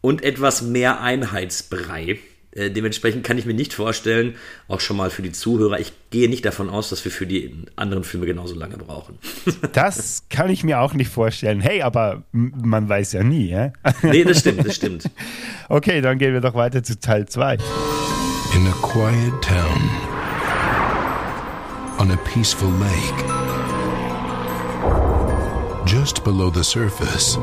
und 0.01 0.25
etwas 0.25 0.63
mehr 0.63 1.03
Einheitsbrei. 1.03 2.19
Äh, 2.57 2.71
dementsprechend 2.71 3.23
kann 3.23 3.37
ich 3.37 3.45
mir 3.45 3.53
nicht 3.53 3.75
vorstellen, 3.75 4.35
auch 4.67 4.81
schon 4.81 4.97
mal 4.97 5.11
für 5.11 5.21
die 5.21 5.33
Zuhörer, 5.33 5.79
ich 5.79 5.93
gehe 6.09 6.29
nicht 6.31 6.45
davon 6.45 6.71
aus, 6.71 6.89
dass 6.89 7.05
wir 7.05 7.13
für 7.13 7.27
die 7.27 7.55
anderen 7.77 8.03
Filme 8.03 8.25
genauso 8.25 8.55
lange 8.55 8.79
brauchen. 8.79 9.19
das 9.75 10.25
kann 10.31 10.49
ich 10.49 10.65
mir 10.65 10.81
auch 10.81 10.95
nicht 10.95 11.11
vorstellen. 11.11 11.61
Hey, 11.61 11.83
aber 11.83 12.23
man 12.33 12.89
weiß 12.89 13.13
ja 13.13 13.23
nie, 13.23 13.51
ja? 13.51 13.73
nee, 14.03 14.25
das 14.25 14.41
stimmt, 14.41 14.67
das 14.67 14.75
stimmt. 14.75 15.11
Okay, 15.69 16.01
dann 16.01 16.19
gehen 16.19 16.33
wir 16.33 16.41
doch 16.41 16.55
weiter 16.55 16.83
zu 16.83 16.99
Teil 16.99 17.29
2. 17.29 17.59
In 18.55 18.67
a 18.67 18.73
quiet 18.81 19.43
town, 19.43 19.91
on 21.99 22.11
a 22.11 22.17
peaceful 22.33 22.71
lake, 22.71 23.25
just 25.85 26.25
below 26.25 26.49
the 26.49 26.65
surface, 26.65 27.37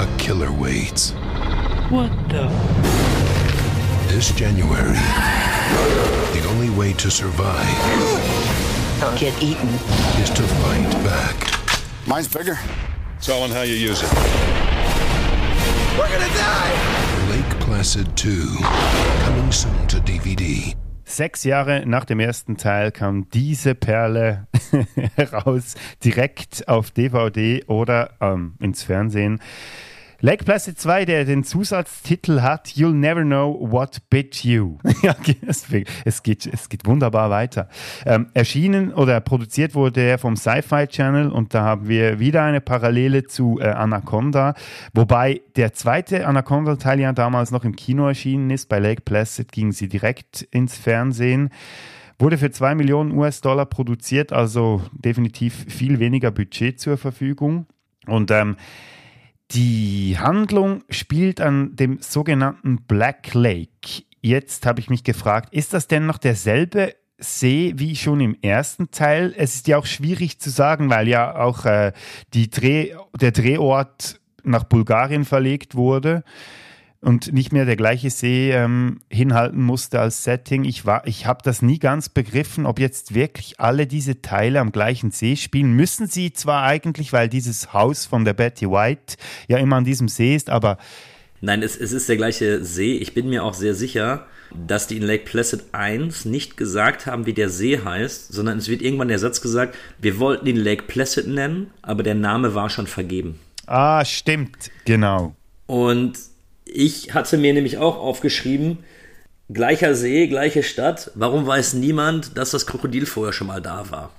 a 0.00 0.06
killer 0.18 0.50
waits. 0.50 1.14
What 1.92 2.10
the? 2.30 2.48
This 4.08 4.32
January, 4.32 4.96
the 6.32 6.42
only 6.48 6.70
way 6.70 6.94
to 6.94 7.10
survive. 7.10 7.68
Don't 8.98 9.18
get 9.18 9.34
eaten. 9.42 9.68
Is 10.18 10.30
to 10.30 10.42
fight 10.42 10.90
back. 11.04 11.36
Mine's 12.06 12.28
bigger. 12.28 12.58
It's 13.18 13.28
all 13.28 13.42
on 13.42 13.50
how 13.50 13.60
you 13.60 13.74
use 13.74 14.02
it. 14.02 14.10
We're 15.98 16.08
gonna 16.08 16.32
die! 16.32 17.28
Lake 17.28 17.60
Placid 17.60 18.16
2, 18.16 18.62
coming 19.26 19.52
soon 19.52 19.86
to 19.88 20.00
DVD. 20.00 20.74
Sechs 21.04 21.44
Jahre 21.44 21.84
nach 21.84 22.06
dem 22.06 22.20
ersten 22.20 22.56
Teil 22.56 22.90
kam 22.90 23.28
diese 23.28 23.74
Perle 23.74 24.46
heraus, 25.16 25.74
direkt 26.02 26.66
auf 26.68 26.90
DVD 26.90 27.62
oder 27.66 28.14
ähm, 28.22 28.54
ins 28.60 28.82
Fernsehen. 28.82 29.40
Lake 30.24 30.44
Placid 30.44 30.78
2, 30.78 31.04
der 31.04 31.24
den 31.24 31.42
Zusatztitel 31.42 32.42
hat, 32.42 32.68
You'll 32.76 32.92
Never 32.92 33.22
Know 33.22 33.58
What 33.60 34.08
Bit 34.08 34.44
You. 34.44 34.78
ja, 35.02 35.16
es, 35.48 35.66
es, 36.04 36.22
geht, 36.22 36.46
es 36.46 36.68
geht 36.68 36.86
wunderbar 36.86 37.28
weiter. 37.28 37.68
Ähm, 38.06 38.28
erschienen 38.32 38.94
oder 38.94 39.20
produziert 39.20 39.74
wurde 39.74 40.00
er 40.00 40.18
vom 40.18 40.36
Sci-Fi 40.36 40.86
Channel 40.86 41.28
und 41.28 41.54
da 41.54 41.64
haben 41.64 41.88
wir 41.88 42.20
wieder 42.20 42.44
eine 42.44 42.60
Parallele 42.60 43.24
zu 43.24 43.58
äh, 43.60 43.64
Anaconda, 43.64 44.54
wobei 44.94 45.40
der 45.56 45.72
zweite 45.72 46.24
Anaconda-Teil 46.24 47.00
ja 47.00 47.12
damals 47.12 47.50
noch 47.50 47.64
im 47.64 47.74
Kino 47.74 48.06
erschienen 48.06 48.50
ist. 48.50 48.68
Bei 48.68 48.78
Lake 48.78 49.02
Placid 49.02 49.50
ging 49.50 49.72
sie 49.72 49.88
direkt 49.88 50.42
ins 50.52 50.76
Fernsehen. 50.76 51.50
Wurde 52.20 52.38
für 52.38 52.52
2 52.52 52.76
Millionen 52.76 53.10
US-Dollar 53.10 53.66
produziert, 53.66 54.32
also 54.32 54.82
definitiv 54.92 55.66
viel 55.68 55.98
weniger 55.98 56.30
Budget 56.30 56.78
zur 56.78 56.96
Verfügung. 56.96 57.66
Und 58.06 58.30
ähm, 58.30 58.56
die 59.54 60.16
Handlung 60.18 60.82
spielt 60.88 61.40
an 61.40 61.76
dem 61.76 61.98
sogenannten 62.00 62.82
Black 62.82 63.34
Lake. 63.34 64.04
Jetzt 64.20 64.66
habe 64.66 64.80
ich 64.80 64.88
mich 64.88 65.04
gefragt, 65.04 65.52
ist 65.52 65.74
das 65.74 65.88
denn 65.88 66.06
noch 66.06 66.18
derselbe 66.18 66.94
See 67.18 67.74
wie 67.76 67.94
schon 67.94 68.20
im 68.20 68.36
ersten 68.40 68.90
Teil? 68.90 69.34
Es 69.36 69.54
ist 69.54 69.68
ja 69.68 69.78
auch 69.78 69.86
schwierig 69.86 70.40
zu 70.40 70.50
sagen, 70.50 70.90
weil 70.90 71.06
ja 71.06 71.36
auch 71.36 71.64
äh, 71.66 71.92
Dreh, 72.32 72.94
der 73.20 73.30
Drehort 73.30 74.20
nach 74.42 74.64
Bulgarien 74.64 75.24
verlegt 75.24 75.74
wurde 75.74 76.24
und 77.02 77.32
nicht 77.32 77.52
mehr 77.52 77.64
der 77.64 77.76
gleiche 77.76 78.10
See 78.10 78.52
ähm, 78.52 79.00
hinhalten 79.10 79.60
musste 79.60 79.98
als 79.98 80.22
Setting. 80.22 80.64
Ich, 80.64 80.84
ich 81.04 81.26
habe 81.26 81.40
das 81.42 81.60
nie 81.60 81.80
ganz 81.80 82.08
begriffen, 82.08 82.64
ob 82.64 82.78
jetzt 82.78 83.12
wirklich 83.12 83.58
alle 83.58 83.88
diese 83.88 84.22
Teile 84.22 84.60
am 84.60 84.70
gleichen 84.70 85.10
See 85.10 85.34
spielen. 85.34 85.72
Müssen 85.72 86.06
sie 86.06 86.32
zwar 86.32 86.62
eigentlich, 86.62 87.12
weil 87.12 87.28
dieses 87.28 87.72
Haus 87.72 88.06
von 88.06 88.24
der 88.24 88.34
Betty 88.34 88.70
White 88.70 89.16
ja 89.48 89.58
immer 89.58 89.76
an 89.76 89.84
diesem 89.84 90.08
See 90.08 90.34
ist, 90.34 90.48
aber... 90.48 90.78
Nein, 91.40 91.64
es, 91.64 91.76
es 91.76 91.90
ist 91.90 92.08
der 92.08 92.16
gleiche 92.16 92.64
See. 92.64 92.94
Ich 92.94 93.14
bin 93.14 93.28
mir 93.28 93.42
auch 93.42 93.54
sehr 93.54 93.74
sicher, 93.74 94.26
dass 94.54 94.86
die 94.86 94.96
in 94.96 95.02
Lake 95.02 95.24
Placid 95.24 95.64
1 95.72 96.24
nicht 96.24 96.56
gesagt 96.56 97.06
haben, 97.06 97.26
wie 97.26 97.32
der 97.32 97.48
See 97.48 97.80
heißt, 97.84 98.32
sondern 98.32 98.58
es 98.58 98.68
wird 98.68 98.80
irgendwann 98.80 99.08
der 99.08 99.18
Satz 99.18 99.40
gesagt, 99.40 99.76
wir 99.98 100.20
wollten 100.20 100.46
ihn 100.46 100.56
Lake 100.56 100.84
Placid 100.84 101.26
nennen, 101.26 101.72
aber 101.82 102.04
der 102.04 102.14
Name 102.14 102.54
war 102.54 102.70
schon 102.70 102.86
vergeben. 102.86 103.40
Ah, 103.66 104.04
stimmt, 104.04 104.70
genau. 104.84 105.34
Und 105.66 106.16
ich 106.74 107.14
hatte 107.14 107.38
mir 107.38 107.52
nämlich 107.52 107.78
auch 107.78 107.98
aufgeschrieben, 107.98 108.78
gleicher 109.52 109.94
See, 109.94 110.26
gleiche 110.26 110.62
Stadt. 110.62 111.10
Warum 111.14 111.46
weiß 111.46 111.74
niemand, 111.74 112.36
dass 112.36 112.50
das 112.50 112.66
Krokodil 112.66 113.06
vorher 113.06 113.32
schon 113.32 113.46
mal 113.46 113.60
da 113.60 113.90
war? 113.90 114.10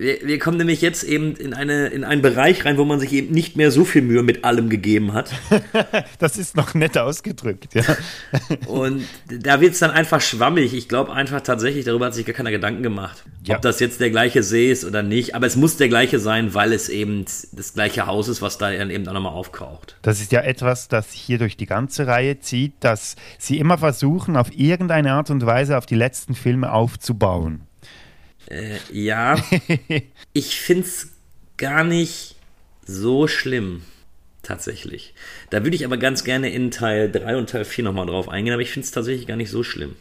Wir, 0.00 0.26
wir, 0.26 0.38
kommen 0.38 0.56
nämlich 0.56 0.80
jetzt 0.80 1.02
eben 1.02 1.36
in, 1.36 1.52
eine, 1.52 1.88
in 1.88 2.04
einen 2.04 2.22
Bereich 2.22 2.64
rein, 2.64 2.78
wo 2.78 2.86
man 2.86 2.98
sich 3.00 3.12
eben 3.12 3.34
nicht 3.34 3.56
mehr 3.56 3.70
so 3.70 3.84
viel 3.84 4.00
Mühe 4.00 4.22
mit 4.22 4.46
allem 4.46 4.70
gegeben 4.70 5.12
hat. 5.12 5.30
das 6.18 6.38
ist 6.38 6.56
noch 6.56 6.72
nett 6.72 6.96
ausgedrückt, 6.96 7.74
ja. 7.74 7.84
Und 8.66 9.04
da 9.28 9.60
wird 9.60 9.74
es 9.74 9.80
dann 9.80 9.90
einfach 9.90 10.22
schwammig. 10.22 10.72
Ich 10.72 10.88
glaube 10.88 11.12
einfach 11.12 11.42
tatsächlich, 11.42 11.84
darüber 11.84 12.06
hat 12.06 12.14
sich 12.14 12.24
gar 12.24 12.32
keiner 12.32 12.50
Gedanken 12.50 12.82
gemacht. 12.82 13.24
Ja. 13.44 13.56
Ob 13.56 13.60
das 13.60 13.78
jetzt 13.78 14.00
der 14.00 14.08
gleiche 14.08 14.42
See 14.42 14.72
ist 14.72 14.86
oder 14.86 15.02
nicht. 15.02 15.34
Aber 15.34 15.46
es 15.46 15.56
muss 15.56 15.76
der 15.76 15.90
gleiche 15.90 16.18
sein, 16.18 16.54
weil 16.54 16.72
es 16.72 16.88
eben 16.88 17.26
das 17.52 17.74
gleiche 17.74 18.06
Haus 18.06 18.28
ist, 18.28 18.40
was 18.40 18.56
da 18.56 18.72
dann 18.72 18.88
eben 18.88 19.06
auch 19.06 19.12
nochmal 19.12 19.34
aufkraucht. 19.34 19.98
Das 20.00 20.22
ist 20.22 20.32
ja 20.32 20.40
etwas, 20.40 20.88
das 20.88 21.12
hier 21.12 21.36
durch 21.36 21.58
die 21.58 21.66
ganze 21.66 22.06
Reihe 22.06 22.40
zieht, 22.40 22.72
dass 22.80 23.16
sie 23.36 23.58
immer 23.58 23.76
versuchen, 23.76 24.38
auf 24.38 24.50
irgendeine 24.56 25.12
Art 25.12 25.28
und 25.28 25.44
Weise 25.44 25.76
auf 25.76 25.84
die 25.84 25.94
letzten 25.94 26.34
Filme 26.34 26.72
aufzubauen. 26.72 27.66
Äh, 28.50 28.78
ja, 28.92 29.42
ich 30.32 30.60
finde 30.60 30.86
es 30.86 31.12
gar 31.56 31.84
nicht 31.84 32.36
so 32.84 33.26
schlimm. 33.26 33.82
Tatsächlich. 34.42 35.14
Da 35.50 35.64
würde 35.64 35.76
ich 35.76 35.84
aber 35.84 35.98
ganz 35.98 36.24
gerne 36.24 36.48
in 36.50 36.70
Teil 36.70 37.12
3 37.12 37.36
und 37.36 37.50
Teil 37.50 37.66
4 37.66 37.84
nochmal 37.84 38.06
drauf 38.06 38.28
eingehen, 38.28 38.54
aber 38.54 38.62
ich 38.62 38.70
finde 38.70 38.86
es 38.86 38.90
tatsächlich 38.90 39.26
gar 39.26 39.36
nicht 39.36 39.50
so 39.50 39.62
schlimm. 39.62 39.96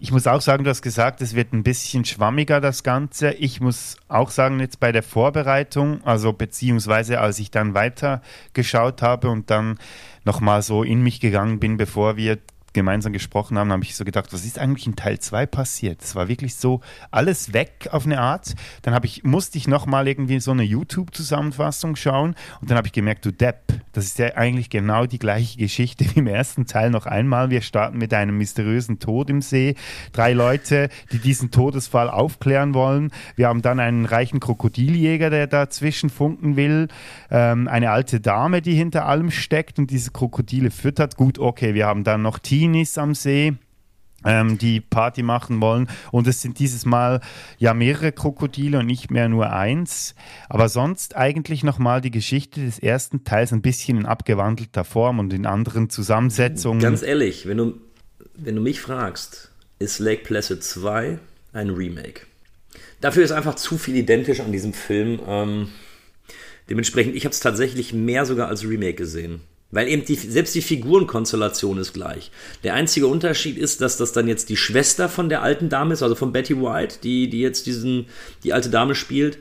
Ich 0.00 0.12
muss 0.12 0.28
auch 0.28 0.40
sagen, 0.40 0.62
du 0.62 0.70
hast 0.70 0.82
gesagt, 0.82 1.20
es 1.22 1.34
wird 1.34 1.52
ein 1.52 1.64
bisschen 1.64 2.04
schwammiger, 2.04 2.60
das 2.60 2.84
Ganze. 2.84 3.32
Ich 3.32 3.60
muss 3.60 3.96
auch 4.06 4.30
sagen, 4.30 4.60
jetzt 4.60 4.78
bei 4.78 4.92
der 4.92 5.02
Vorbereitung, 5.02 6.04
also 6.04 6.32
beziehungsweise 6.32 7.18
als 7.18 7.40
ich 7.40 7.50
dann 7.50 7.74
weiter 7.74 8.22
geschaut 8.52 9.02
habe 9.02 9.28
und 9.28 9.50
dann 9.50 9.76
nochmal 10.24 10.62
so 10.62 10.84
in 10.84 11.02
mich 11.02 11.18
gegangen 11.18 11.58
bin, 11.58 11.78
bevor 11.78 12.16
wir 12.16 12.38
gemeinsam 12.78 13.12
gesprochen 13.12 13.58
haben, 13.58 13.72
habe 13.72 13.82
ich 13.82 13.96
so 13.96 14.04
gedacht, 14.04 14.32
was 14.32 14.44
ist 14.44 14.58
eigentlich 14.58 14.86
in 14.86 14.94
Teil 14.94 15.18
2 15.18 15.46
passiert? 15.46 16.00
Es 16.00 16.14
war 16.14 16.28
wirklich 16.28 16.54
so 16.54 16.80
alles 17.10 17.52
weg 17.52 17.88
auf 17.90 18.06
eine 18.06 18.20
Art. 18.20 18.54
Dann 18.82 18.94
habe 18.94 19.06
ich, 19.06 19.24
musste 19.24 19.58
ich 19.58 19.66
nochmal 19.66 20.06
irgendwie 20.06 20.38
so 20.38 20.52
eine 20.52 20.62
YouTube-Zusammenfassung 20.62 21.96
schauen 21.96 22.36
und 22.60 22.70
dann 22.70 22.78
habe 22.78 22.86
ich 22.86 22.92
gemerkt, 22.92 23.26
du 23.26 23.32
Depp, 23.32 23.72
das 23.92 24.04
ist 24.04 24.18
ja 24.20 24.36
eigentlich 24.36 24.70
genau 24.70 25.06
die 25.06 25.18
gleiche 25.18 25.58
Geschichte 25.58 26.04
wie 26.04 26.20
im 26.20 26.28
ersten 26.28 26.66
Teil 26.66 26.90
noch 26.90 27.06
einmal. 27.06 27.50
Wir 27.50 27.62
starten 27.62 27.98
mit 27.98 28.14
einem 28.14 28.38
mysteriösen 28.38 29.00
Tod 29.00 29.28
im 29.28 29.42
See. 29.42 29.74
Drei 30.12 30.32
Leute, 30.34 30.88
die 31.10 31.18
diesen 31.18 31.50
Todesfall 31.50 32.08
aufklären 32.08 32.74
wollen. 32.74 33.10
Wir 33.34 33.48
haben 33.48 33.60
dann 33.60 33.80
einen 33.80 34.04
reichen 34.04 34.38
Krokodiljäger, 34.38 35.30
der 35.30 35.48
dazwischen 35.48 36.10
funken 36.10 36.54
will. 36.54 36.86
Ähm, 37.28 37.66
eine 37.66 37.90
alte 37.90 38.20
Dame, 38.20 38.62
die 38.62 38.74
hinter 38.74 39.06
allem 39.06 39.32
steckt 39.32 39.80
und 39.80 39.90
diese 39.90 40.12
Krokodile 40.12 40.70
füttert. 40.70 41.16
Gut, 41.16 41.40
okay, 41.40 41.74
wir 41.74 41.86
haben 41.86 42.04
dann 42.04 42.22
noch 42.22 42.38
Team 42.38 42.67
Teenies 42.68 42.98
am 42.98 43.14
See. 43.14 43.54
Ähm, 44.24 44.58
die 44.58 44.80
Party 44.80 45.22
machen 45.22 45.60
wollen. 45.60 45.88
Und 46.10 46.26
es 46.26 46.42
sind 46.42 46.58
dieses 46.58 46.84
Mal 46.84 47.20
ja 47.58 47.72
mehrere 47.72 48.10
Krokodile 48.10 48.80
und 48.80 48.86
nicht 48.86 49.12
mehr 49.12 49.28
nur 49.28 49.52
eins. 49.52 50.16
Aber 50.48 50.68
sonst 50.68 51.16
eigentlich 51.16 51.62
nochmal 51.62 52.00
die 52.00 52.10
Geschichte 52.10 52.64
des 52.64 52.80
ersten 52.80 53.22
Teils 53.22 53.52
ein 53.52 53.62
bisschen 53.62 53.96
in 53.96 54.06
abgewandelter 54.06 54.82
Form 54.82 55.20
und 55.20 55.32
in 55.32 55.46
anderen 55.46 55.88
Zusammensetzungen. 55.88 56.82
Ganz 56.82 57.02
ehrlich, 57.02 57.46
wenn 57.46 57.58
du, 57.58 57.74
wenn 58.34 58.56
du 58.56 58.60
mich 58.60 58.80
fragst, 58.80 59.52
ist 59.78 60.00
Lake 60.00 60.24
Placid 60.24 60.64
2 60.64 61.20
ein 61.52 61.70
Remake. 61.70 62.22
Dafür 63.00 63.22
ist 63.22 63.30
einfach 63.30 63.54
zu 63.54 63.78
viel 63.78 63.94
identisch 63.94 64.40
an 64.40 64.50
diesem 64.50 64.72
Film. 64.72 65.20
Ähm, 65.28 65.68
dementsprechend, 66.68 67.14
ich 67.14 67.24
habe 67.24 67.32
es 67.32 67.38
tatsächlich 67.38 67.92
mehr 67.92 68.26
sogar 68.26 68.48
als 68.48 68.64
Remake 68.64 68.94
gesehen. 68.94 69.42
Weil 69.70 69.88
eben 69.88 70.04
die, 70.04 70.14
selbst 70.14 70.54
die 70.54 70.62
Figurenkonstellation 70.62 71.78
ist 71.78 71.92
gleich. 71.92 72.30
Der 72.64 72.74
einzige 72.74 73.06
Unterschied 73.06 73.58
ist, 73.58 73.82
dass 73.82 73.98
das 73.98 74.12
dann 74.12 74.26
jetzt 74.26 74.48
die 74.48 74.56
Schwester 74.56 75.08
von 75.10 75.28
der 75.28 75.42
alten 75.42 75.68
Dame 75.68 75.92
ist, 75.92 76.02
also 76.02 76.14
von 76.14 76.32
Betty 76.32 76.58
White, 76.60 76.98
die, 77.02 77.28
die 77.28 77.40
jetzt 77.40 77.66
diesen, 77.66 78.06
die 78.44 78.54
alte 78.54 78.70
Dame 78.70 78.94
spielt. 78.94 79.38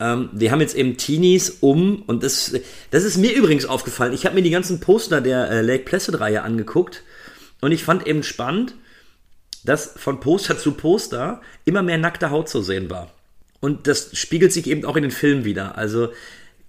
Ähm, 0.00 0.30
wir 0.32 0.50
haben 0.50 0.60
jetzt 0.60 0.76
eben 0.76 0.96
Teenies 0.96 1.58
um, 1.60 2.02
und 2.06 2.22
das, 2.22 2.54
das 2.90 3.04
ist 3.04 3.18
mir 3.18 3.34
übrigens 3.34 3.66
aufgefallen. 3.66 4.14
Ich 4.14 4.24
habe 4.24 4.34
mir 4.34 4.42
die 4.42 4.50
ganzen 4.50 4.80
Poster 4.80 5.20
der 5.20 5.50
äh, 5.50 5.60
Lake 5.60 5.84
Placid-Reihe 5.84 6.42
angeguckt 6.42 7.02
und 7.60 7.72
ich 7.72 7.84
fand 7.84 8.06
eben 8.06 8.22
spannend, 8.22 8.74
dass 9.64 9.92
von 9.96 10.20
Poster 10.20 10.58
zu 10.58 10.72
Poster 10.72 11.42
immer 11.64 11.82
mehr 11.82 11.98
nackte 11.98 12.30
Haut 12.30 12.48
zu 12.48 12.62
sehen 12.62 12.88
war. 12.88 13.10
Und 13.60 13.86
das 13.86 14.10
spiegelt 14.16 14.52
sich 14.52 14.68
eben 14.68 14.84
auch 14.84 14.96
in 14.96 15.02
den 15.02 15.10
Filmen 15.10 15.44
wieder. 15.44 15.76
Also 15.76 16.10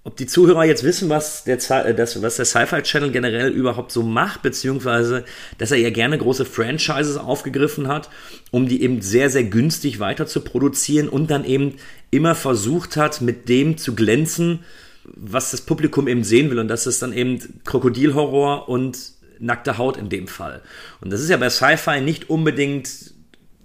ob 0.07 0.15
die 0.15 0.25
Zuhörer 0.25 0.63
jetzt 0.63 0.85
wissen, 0.85 1.09
was 1.09 1.43
der, 1.43 1.57
äh, 1.57 1.97
was 1.97 2.37
der 2.37 2.45
Sci-Fi 2.45 2.81
Channel 2.81 3.11
generell 3.11 3.51
überhaupt 3.51 3.91
so 3.91 4.03
macht, 4.03 4.41
beziehungsweise 4.41 5.25
dass 5.57 5.71
er 5.71 5.79
ja 5.79 5.89
gerne 5.89 6.17
große 6.17 6.45
Franchises 6.45 7.17
aufgegriffen 7.17 7.89
hat, 7.89 8.09
um 8.49 8.69
die 8.69 8.81
eben 8.83 9.01
sehr, 9.01 9.29
sehr 9.29 9.43
günstig 9.43 9.99
weiter 9.99 10.25
zu 10.25 10.39
produzieren 10.39 11.09
und 11.09 11.29
dann 11.29 11.43
eben 11.43 11.75
immer 12.09 12.35
versucht 12.35 12.95
hat, 12.95 13.19
mit 13.19 13.49
dem 13.49 13.77
zu 13.77 13.95
glänzen, 13.95 14.59
was 15.03 15.51
das 15.51 15.59
Publikum 15.59 16.07
eben 16.07 16.23
sehen 16.23 16.49
will. 16.51 16.59
Und 16.59 16.69
das 16.69 16.87
ist 16.87 17.01
dann 17.01 17.11
eben 17.11 17.61
Krokodilhorror 17.65 18.69
und 18.69 18.97
nackte 19.39 19.77
Haut 19.77 19.97
in 19.97 20.07
dem 20.07 20.29
Fall. 20.29 20.61
Und 21.01 21.11
das 21.11 21.19
ist 21.19 21.29
ja 21.29 21.35
bei 21.35 21.49
Sci-Fi 21.49 21.99
nicht 21.99 22.29
unbedingt 22.29 22.89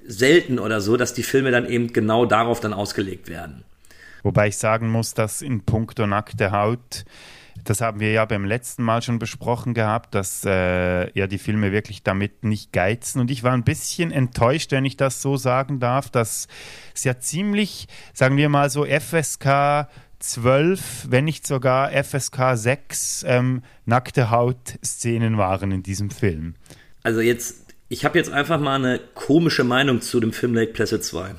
selten 0.05 0.59
oder 0.59 0.81
so, 0.81 0.97
dass 0.97 1.15
die 1.15 1.23
Filme 1.23 1.53
dann 1.53 1.71
eben 1.71 1.93
genau 1.93 2.27
darauf 2.27 2.59
dann 2.59 2.73
ausgelegt 2.73 3.29
werden. 3.29 3.63
Wobei 4.23 4.49
ich 4.49 4.57
sagen 4.57 4.89
muss, 4.89 5.15
dass 5.15 5.43
in 5.43 5.65
puncto 5.65 6.07
nackte 6.07 6.53
Haut, 6.53 7.05
das 7.65 7.81
haben 7.81 8.01
wir 8.01 8.13
ja 8.13 8.25
beim 8.25 8.45
letzten 8.45 8.83
Mal 8.83 9.03
schon 9.03 9.19
besprochen 9.19 9.75
gehabt, 9.75 10.15
dass 10.15 10.45
äh, 10.45 11.11
ja 11.19 11.27
die 11.27 11.39
Filme 11.39 11.73
wirklich 11.73 12.03
damit 12.03 12.45
nicht 12.45 12.73
geizen. 12.73 13.21
Und 13.21 13.31
ich 13.31 13.43
war 13.43 13.53
ein 13.53 13.65
bisschen 13.65 14.11
enttäuscht, 14.11 14.73
wenn 14.73 14.85
ich 14.85 14.97
das 14.97 15.23
so 15.23 15.37
sagen 15.37 15.79
darf, 15.79 16.11
dass 16.11 16.49
es 16.95 17.05
ja 17.05 17.19
ziemlich, 17.19 17.87
sagen 18.13 18.37
wir 18.37 18.49
mal 18.49 18.71
so 18.71 18.85
FSK 18.85 19.89
12, 20.19 21.07
wenn 21.11 21.25
nicht 21.25 21.47
sogar 21.47 21.91
FSK 21.91 22.57
6 22.57 23.25
ähm, 23.27 23.63
nackte 23.85 24.31
Haut-Szenen 24.31 25.37
waren 25.37 25.73
in 25.73 25.83
diesem 25.83 26.11
Film. 26.11 26.55
Also 27.03 27.21
jetzt, 27.21 27.67
ich 27.89 28.05
habe 28.05 28.19
jetzt 28.19 28.31
einfach 28.31 28.61
mal 28.61 28.77
eine 28.77 29.01
komische 29.15 29.65
Meinung 29.65 30.01
zu 30.01 30.21
dem 30.21 30.33
Film 30.33 30.55
Lake 30.55 30.73
Placid 30.73 31.05
2. 31.05 31.35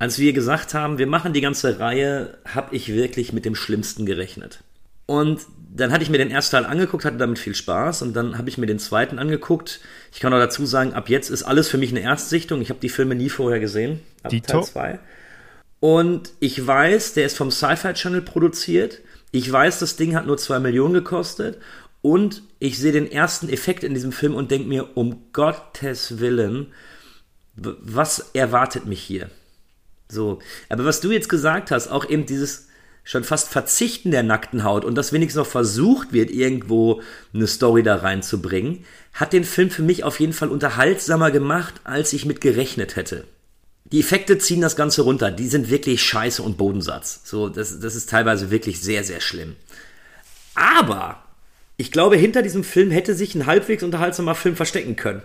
Als 0.00 0.18
wir 0.18 0.32
gesagt 0.32 0.72
haben, 0.72 0.96
wir 0.96 1.06
machen 1.06 1.34
die 1.34 1.42
ganze 1.42 1.78
Reihe, 1.78 2.38
habe 2.46 2.74
ich 2.74 2.88
wirklich 2.88 3.34
mit 3.34 3.44
dem 3.44 3.54
Schlimmsten 3.54 4.06
gerechnet. 4.06 4.64
Und 5.04 5.42
dann 5.76 5.92
hatte 5.92 6.02
ich 6.02 6.08
mir 6.08 6.16
den 6.16 6.30
ersten 6.30 6.56
Teil 6.56 6.64
angeguckt, 6.64 7.04
hatte 7.04 7.18
damit 7.18 7.38
viel 7.38 7.54
Spaß 7.54 8.00
und 8.00 8.14
dann 8.14 8.38
habe 8.38 8.48
ich 8.48 8.56
mir 8.56 8.64
den 8.64 8.78
zweiten 8.78 9.18
angeguckt. 9.18 9.80
Ich 10.10 10.20
kann 10.20 10.32
auch 10.32 10.38
dazu 10.38 10.64
sagen, 10.64 10.94
ab 10.94 11.10
jetzt 11.10 11.28
ist 11.28 11.42
alles 11.42 11.68
für 11.68 11.76
mich 11.76 11.90
eine 11.90 12.00
Erstsichtung. 12.00 12.62
Ich 12.62 12.70
habe 12.70 12.80
die 12.80 12.88
Filme 12.88 13.14
nie 13.14 13.28
vorher 13.28 13.60
gesehen. 13.60 14.00
Ab 14.22 14.30
Dito. 14.30 14.62
Teil 14.62 14.64
2. 14.64 14.98
Und 15.80 16.32
ich 16.40 16.66
weiß, 16.66 17.12
der 17.12 17.26
ist 17.26 17.36
vom 17.36 17.50
Sci-Fi 17.50 17.92
Channel 17.92 18.22
produziert. 18.22 19.00
Ich 19.32 19.52
weiß, 19.52 19.80
das 19.80 19.96
Ding 19.96 20.16
hat 20.16 20.26
nur 20.26 20.38
2 20.38 20.60
Millionen 20.60 20.94
gekostet. 20.94 21.58
Und 22.00 22.42
ich 22.58 22.78
sehe 22.78 22.92
den 22.92 23.12
ersten 23.12 23.50
Effekt 23.50 23.84
in 23.84 23.92
diesem 23.92 24.12
Film 24.12 24.34
und 24.34 24.50
denke 24.50 24.66
mir, 24.66 24.96
um 24.96 25.24
Gottes 25.34 26.20
Willen, 26.20 26.72
was 27.54 28.30
erwartet 28.32 28.86
mich 28.86 29.02
hier? 29.02 29.28
So. 30.10 30.40
Aber 30.68 30.84
was 30.84 31.00
du 31.00 31.10
jetzt 31.10 31.28
gesagt 31.28 31.70
hast, 31.70 31.88
auch 31.88 32.08
eben 32.08 32.26
dieses 32.26 32.68
schon 33.04 33.24
fast 33.24 33.48
Verzichten 33.48 34.10
der 34.10 34.22
nackten 34.22 34.62
Haut 34.62 34.84
und 34.84 34.94
dass 34.94 35.12
wenigstens 35.12 35.38
noch 35.38 35.50
versucht 35.50 36.12
wird, 36.12 36.30
irgendwo 36.30 37.02
eine 37.32 37.46
Story 37.46 37.82
da 37.82 37.96
reinzubringen, 37.96 38.84
hat 39.14 39.32
den 39.32 39.44
Film 39.44 39.70
für 39.70 39.82
mich 39.82 40.04
auf 40.04 40.20
jeden 40.20 40.32
Fall 40.32 40.48
unterhaltsamer 40.48 41.30
gemacht, 41.30 41.74
als 41.84 42.12
ich 42.12 42.26
mit 42.26 42.40
gerechnet 42.40 42.96
hätte. 42.96 43.24
Die 43.84 44.00
Effekte 44.00 44.38
ziehen 44.38 44.60
das 44.60 44.76
Ganze 44.76 45.02
runter. 45.02 45.30
Die 45.30 45.48
sind 45.48 45.70
wirklich 45.70 46.02
scheiße 46.02 46.42
und 46.42 46.56
Bodensatz. 46.58 47.22
So, 47.24 47.48
das, 47.48 47.80
das 47.80 47.96
ist 47.96 48.10
teilweise 48.10 48.50
wirklich 48.50 48.80
sehr, 48.80 49.02
sehr 49.02 49.20
schlimm. 49.20 49.56
Aber 50.54 51.24
ich 51.76 51.90
glaube, 51.90 52.16
hinter 52.16 52.42
diesem 52.42 52.62
Film 52.62 52.90
hätte 52.90 53.14
sich 53.14 53.34
ein 53.34 53.46
halbwegs 53.46 53.82
unterhaltsamer 53.82 54.34
Film 54.34 54.54
verstecken 54.54 54.96
können. 54.96 55.22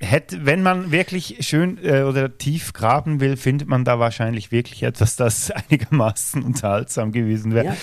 Hätte, 0.00 0.46
wenn 0.46 0.62
man 0.62 0.92
wirklich 0.92 1.38
schön 1.40 1.78
äh, 1.82 2.02
oder 2.02 2.38
tief 2.38 2.72
graben 2.72 3.20
will, 3.20 3.36
findet 3.36 3.68
man 3.68 3.84
da 3.84 3.98
wahrscheinlich 3.98 4.50
wirklich 4.50 4.82
etwas, 4.82 5.16
das 5.16 5.50
einigermaßen 5.50 6.42
unterhaltsam 6.42 7.12
gewesen 7.12 7.52
wäre. 7.52 7.66
Ja. 7.66 7.76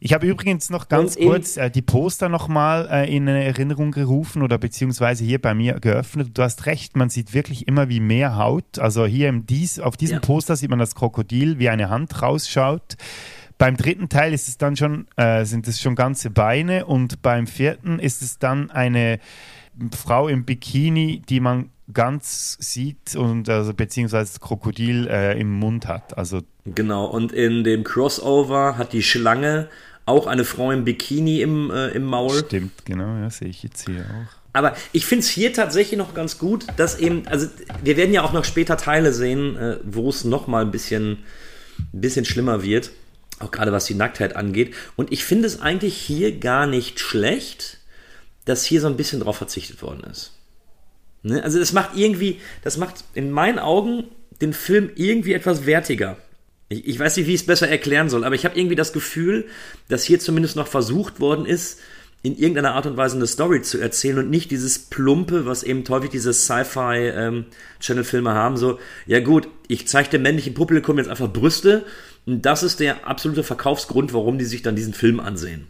Ich 0.00 0.12
habe 0.12 0.26
übrigens 0.26 0.68
noch 0.68 0.88
ganz 0.88 1.16
Und 1.16 1.24
kurz 1.24 1.56
äh, 1.56 1.70
die 1.70 1.80
Poster 1.80 2.28
nochmal 2.28 2.88
äh, 2.90 3.16
in 3.16 3.26
Erinnerung 3.26 3.90
gerufen 3.90 4.42
oder 4.42 4.58
beziehungsweise 4.58 5.24
hier 5.24 5.40
bei 5.40 5.54
mir 5.54 5.80
geöffnet. 5.80 6.32
Du 6.34 6.42
hast 6.42 6.66
recht, 6.66 6.94
man 6.94 7.08
sieht 7.08 7.32
wirklich 7.32 7.68
immer 7.68 7.88
wie 7.88 8.00
mehr 8.00 8.36
Haut. 8.36 8.78
Also 8.78 9.06
hier 9.06 9.30
im 9.30 9.46
Dies, 9.46 9.78
auf 9.80 9.96
diesem 9.96 10.16
ja. 10.16 10.20
Poster 10.20 10.56
sieht 10.56 10.68
man 10.68 10.78
das 10.78 10.94
Krokodil, 10.94 11.58
wie 11.58 11.70
eine 11.70 11.88
Hand 11.88 12.20
rausschaut. 12.20 12.96
Beim 13.56 13.78
dritten 13.78 14.10
Teil 14.10 14.34
ist 14.34 14.48
es 14.48 14.58
dann 14.58 14.76
schon, 14.76 15.06
äh, 15.16 15.46
sind 15.46 15.66
es 15.68 15.80
schon 15.80 15.94
ganze 15.94 16.28
Beine 16.28 16.84
und 16.84 17.22
beim 17.22 17.46
vierten 17.46 17.98
ist 17.98 18.20
es 18.20 18.38
dann 18.38 18.70
eine 18.70 19.20
Frau 19.96 20.28
im 20.28 20.44
Bikini, 20.44 21.22
die 21.28 21.40
man 21.40 21.70
ganz 21.92 22.56
sieht 22.60 23.14
und 23.14 23.48
also 23.48 23.74
beziehungsweise 23.74 24.32
das 24.32 24.40
Krokodil 24.40 25.06
äh, 25.08 25.38
im 25.38 25.50
Mund 25.50 25.86
hat. 25.86 26.16
Also 26.16 26.40
genau. 26.64 27.06
Und 27.06 27.32
in 27.32 27.64
dem 27.64 27.84
Crossover 27.84 28.78
hat 28.78 28.92
die 28.92 29.02
Schlange 29.02 29.68
auch 30.06 30.26
eine 30.26 30.44
Frau 30.44 30.70
im 30.70 30.84
Bikini 30.84 31.40
im, 31.40 31.70
äh, 31.70 31.88
im 31.88 32.04
Maul. 32.04 32.38
Stimmt, 32.38 32.84
genau. 32.84 33.16
Ja, 33.18 33.30
sehe 33.30 33.48
ich 33.48 33.62
jetzt 33.62 33.86
hier 33.86 34.04
auch. 34.04 34.44
Aber 34.52 34.76
ich 34.92 35.04
finde 35.04 35.24
es 35.24 35.28
hier 35.28 35.52
tatsächlich 35.52 35.98
noch 35.98 36.14
ganz 36.14 36.38
gut, 36.38 36.66
dass 36.76 36.98
eben, 36.98 37.26
also 37.26 37.48
wir 37.82 37.96
werden 37.96 38.14
ja 38.14 38.22
auch 38.22 38.32
noch 38.32 38.44
später 38.44 38.76
Teile 38.76 39.12
sehen, 39.12 39.56
äh, 39.56 39.78
wo 39.82 40.08
es 40.08 40.24
noch 40.24 40.46
mal 40.46 40.64
ein 40.64 40.70
bisschen, 40.70 41.18
ein 41.92 42.00
bisschen 42.00 42.24
schlimmer 42.24 42.62
wird, 42.62 42.92
auch 43.40 43.50
gerade 43.50 43.72
was 43.72 43.86
die 43.86 43.94
Nacktheit 43.94 44.36
angeht. 44.36 44.74
Und 44.94 45.10
ich 45.10 45.24
finde 45.24 45.46
es 45.48 45.60
eigentlich 45.60 45.96
hier 45.96 46.38
gar 46.38 46.66
nicht 46.66 47.00
schlecht, 47.00 47.78
dass 48.44 48.64
hier 48.64 48.80
so 48.80 48.86
ein 48.86 48.96
bisschen 48.96 49.20
drauf 49.20 49.36
verzichtet 49.36 49.82
worden 49.82 50.04
ist. 50.10 50.32
Ne? 51.22 51.42
Also 51.42 51.58
das 51.58 51.72
macht 51.72 51.96
irgendwie, 51.96 52.40
das 52.62 52.76
macht 52.76 53.04
in 53.14 53.30
meinen 53.30 53.58
Augen 53.58 54.04
den 54.40 54.52
Film 54.52 54.90
irgendwie 54.94 55.32
etwas 55.32 55.66
wertiger. 55.66 56.18
Ich, 56.68 56.86
ich 56.86 56.98
weiß 56.98 57.16
nicht, 57.16 57.26
wie 57.26 57.34
ich 57.34 57.40
es 57.40 57.46
besser 57.46 57.68
erklären 57.68 58.08
soll, 58.08 58.24
aber 58.24 58.34
ich 58.34 58.44
habe 58.44 58.58
irgendwie 58.58 58.76
das 58.76 58.92
Gefühl, 58.92 59.46
dass 59.88 60.04
hier 60.04 60.20
zumindest 60.20 60.56
noch 60.56 60.68
versucht 60.68 61.20
worden 61.20 61.46
ist, 61.46 61.80
in 62.22 62.38
irgendeiner 62.38 62.74
Art 62.74 62.86
und 62.86 62.96
Weise 62.96 63.16
eine 63.16 63.26
Story 63.26 63.60
zu 63.60 63.78
erzählen 63.78 64.18
und 64.18 64.30
nicht 64.30 64.50
dieses 64.50 64.78
Plumpe, 64.78 65.44
was 65.44 65.62
eben 65.62 65.84
häufig 65.90 66.08
diese 66.08 66.32
Sci-Fi-Channel-Filme 66.32 68.30
ähm, 68.30 68.36
haben, 68.36 68.56
so, 68.56 68.78
ja 69.04 69.20
gut, 69.20 69.46
ich 69.68 69.86
zeige 69.88 70.08
dem 70.08 70.22
männlichen 70.22 70.54
Publikum 70.54 70.96
jetzt 70.96 71.10
einfach 71.10 71.30
Brüste 71.30 71.84
und 72.24 72.46
das 72.46 72.62
ist 72.62 72.80
der 72.80 73.06
absolute 73.06 73.42
Verkaufsgrund, 73.42 74.14
warum 74.14 74.38
die 74.38 74.46
sich 74.46 74.62
dann 74.62 74.74
diesen 74.74 74.94
Film 74.94 75.20
ansehen. 75.20 75.66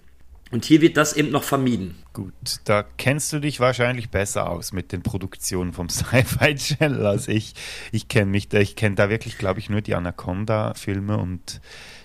Und 0.55 0.65
hier 0.65 0.81
wird 0.81 0.97
das 0.97 1.15
eben 1.15 1.33
noch 1.33 1.43
vermieden. 1.43 1.97
Gut, 2.13 2.33
da 2.63 2.85
kennst 2.85 3.33
du 3.33 3.41
dich 3.41 3.59
wahrscheinlich 3.59 4.11
besser 4.11 4.49
aus 4.49 4.71
mit 4.71 4.93
den 4.93 5.03
Produktionen 5.03 5.73
vom 5.73 5.89
Sci-Fi 5.91 6.55
Channel 6.55 7.05
als 7.05 7.27
ich. 7.27 7.55
Ich 7.91 8.07
kenne 8.07 8.31
mich 8.31 8.51
da, 8.51 8.61
ich 8.61 8.77
kenne 8.77 8.95
da 8.95 9.11
wirklich, 9.11 9.37
glaube 9.37 9.59
ich, 9.59 9.69
nur 9.69 9.81
die 9.81 9.97
Anaconda-Filme 9.97 11.17
und 11.17 11.61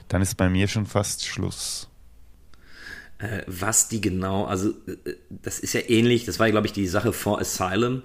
dann 0.08 0.24
ist 0.24 0.34
bei 0.34 0.50
mir 0.50 0.68
schon 0.68 0.88
fast 0.88 1.28
Schluss. 1.28 1.90
Äh, 3.20 3.44
was 3.46 3.88
die 3.88 4.02
genau, 4.02 4.46
also 4.46 4.72
äh, 4.88 5.14
das 5.30 5.60
ist 5.60 5.74
ja 5.74 5.82
ähnlich, 5.88 6.26
das 6.26 6.40
war, 6.40 6.50
glaube 6.50 6.66
ich, 6.66 6.74
die 6.74 6.88
Sache 6.88 7.14
vor 7.14 7.40
Asylum. 7.40 8.02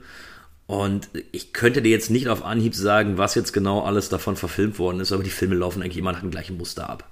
Und 0.66 1.08
ich 1.32 1.54
könnte 1.54 1.80
dir 1.80 1.90
jetzt 1.90 2.10
nicht 2.10 2.28
auf 2.28 2.44
Anhieb 2.44 2.74
sagen, 2.74 3.16
was 3.16 3.34
jetzt 3.34 3.54
genau 3.54 3.80
alles 3.80 4.10
davon 4.10 4.36
verfilmt 4.36 4.78
worden 4.78 5.00
ist, 5.00 5.10
aber 5.10 5.22
die 5.22 5.30
Filme 5.30 5.54
laufen 5.54 5.80
eigentlich 5.80 5.96
immer 5.96 6.12
nach 6.12 6.20
dem 6.20 6.30
gleichen 6.30 6.58
Muster 6.58 6.90
ab. 6.90 7.10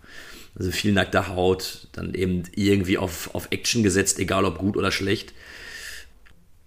Also 0.55 0.71
viel 0.71 0.93
nackte 0.93 1.29
Haut, 1.29 1.89
dann 1.93 2.15
eben 2.15 2.43
irgendwie 2.55 2.99
auf, 2.99 3.35
auf 3.35 3.49
Action 3.51 3.83
gesetzt, 3.83 4.19
egal 4.19 4.45
ob 4.45 4.59
gut 4.59 4.77
oder 4.77 4.93
schlecht. 4.93 5.33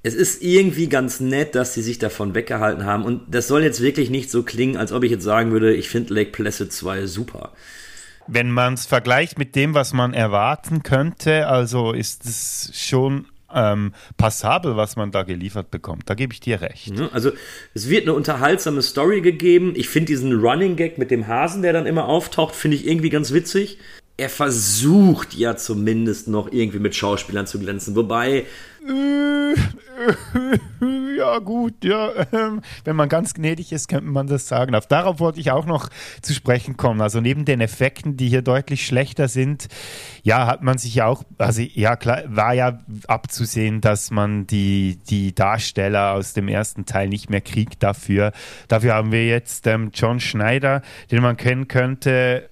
Es 0.02 0.14
ist 0.14 0.42
irgendwie 0.44 0.88
ganz 0.88 1.20
nett, 1.20 1.56
dass 1.56 1.74
sie 1.74 1.82
sich 1.82 1.98
davon 1.98 2.36
weggehalten 2.36 2.86
haben. 2.86 3.04
Und 3.04 3.24
das 3.34 3.48
soll 3.48 3.64
jetzt 3.64 3.82
wirklich 3.82 4.10
nicht 4.10 4.30
so 4.30 4.44
klingen, 4.44 4.78
als 4.78 4.92
ob 4.92 5.04
ich 5.04 5.12
jetzt 5.12 5.24
sagen 5.24 5.52
würde, 5.52 5.74
ich 5.74 5.90
finde 5.90 6.14
Lake 6.14 6.32
Placid 6.32 6.72
2 6.72 7.08
super. 7.08 7.54
Wenn 8.28 8.50
man 8.50 8.74
es 8.74 8.86
vergleicht 8.86 9.38
mit 9.38 9.56
dem, 9.56 9.74
was 9.74 9.94
man 9.94 10.14
erwarten 10.14 10.84
könnte, 10.84 11.48
also 11.48 11.92
ist 11.92 12.26
es 12.26 12.72
schon 12.74 13.28
ähm, 13.56 13.94
passabel, 14.18 14.76
was 14.76 14.96
man 14.96 15.12
da 15.12 15.24
geliefert 15.24 15.72
bekommt. 15.72 16.04
Da 16.10 16.14
gebe 16.14 16.34
ich 16.34 16.40
dir 16.40 16.62
recht. 16.62 16.94
Also 17.12 17.32
es 17.74 17.90
wird 17.90 18.04
eine 18.04 18.14
unterhaltsame 18.14 18.82
Story 18.82 19.22
gegeben. 19.22 19.74
Ich 19.76 19.90
finde 19.90 20.08
diesen 20.08 20.34
Running 20.40 20.76
Gag 20.76 20.98
mit 20.98 21.10
dem 21.10 21.28
Hasen, 21.28 21.62
der 21.62 21.74
dann 21.74 21.88
immer 21.88 22.06
auftaucht, 22.08 22.56
finde 22.56 22.78
ich 22.78 22.86
irgendwie 22.88 23.10
ganz 23.10 23.32
witzig. 23.32 23.80
Er 24.18 24.30
versucht 24.30 25.34
ja 25.34 25.58
zumindest 25.58 26.28
noch 26.28 26.52
irgendwie 26.52 26.80
mit 26.80 26.96
Schauspielern 26.96 27.48
zu 27.48 27.60
glänzen, 27.60 27.96
wobei 27.96 28.46
äh, 28.88 29.56
ja, 31.18 31.40
gut, 31.40 31.84
ja. 31.84 32.12
Ähm, 32.32 32.62
wenn 32.84 32.96
man 32.96 33.10
ganz 33.10 33.34
gnädig 33.34 33.72
ist, 33.72 33.88
könnte 33.88 34.10
man 34.10 34.28
das 34.28 34.48
sagen. 34.48 34.76
Auf 34.76 34.88
darauf 34.88 35.20
wollte 35.20 35.40
ich 35.40 35.52
auch 35.52 35.66
noch 35.66 35.90
zu 36.22 36.34
sprechen 36.34 36.78
kommen. 36.78 37.02
Also 37.02 37.22
neben 37.22 37.46
den 37.46 37.62
Effekten, 37.62 38.18
die 38.18 38.28
hier 38.28 38.42
deutlich 38.42 38.86
schlechter 38.86 39.28
sind, 39.28 39.68
ja, 40.24 40.48
hat 40.48 40.64
man 40.64 40.78
sich 40.78 40.96
ja 40.96 41.08
auch, 41.08 41.24
also 41.38 41.62
ja, 41.62 41.96
klar, 41.96 42.24
war 42.28 42.54
ja 42.54 42.80
abzusehen, 43.08 43.82
dass 43.82 44.12
man 44.12 44.48
die, 44.48 45.00
die 45.10 45.34
Darsteller 45.34 46.14
aus 46.14 46.34
dem 46.34 46.48
ersten 46.48 46.86
Teil 46.86 47.10
nicht 47.10 47.30
mehr 47.30 47.42
kriegt 47.42 47.84
dafür. 47.84 48.32
Dafür 48.68 48.94
haben 48.94 49.12
wir 49.12 49.26
jetzt 49.26 49.68
ähm, 49.68 49.92
John 49.94 50.20
Schneider, 50.20 50.82
den 51.12 51.22
man 51.22 51.38
kennen 51.38 51.68
könnte 51.68 52.50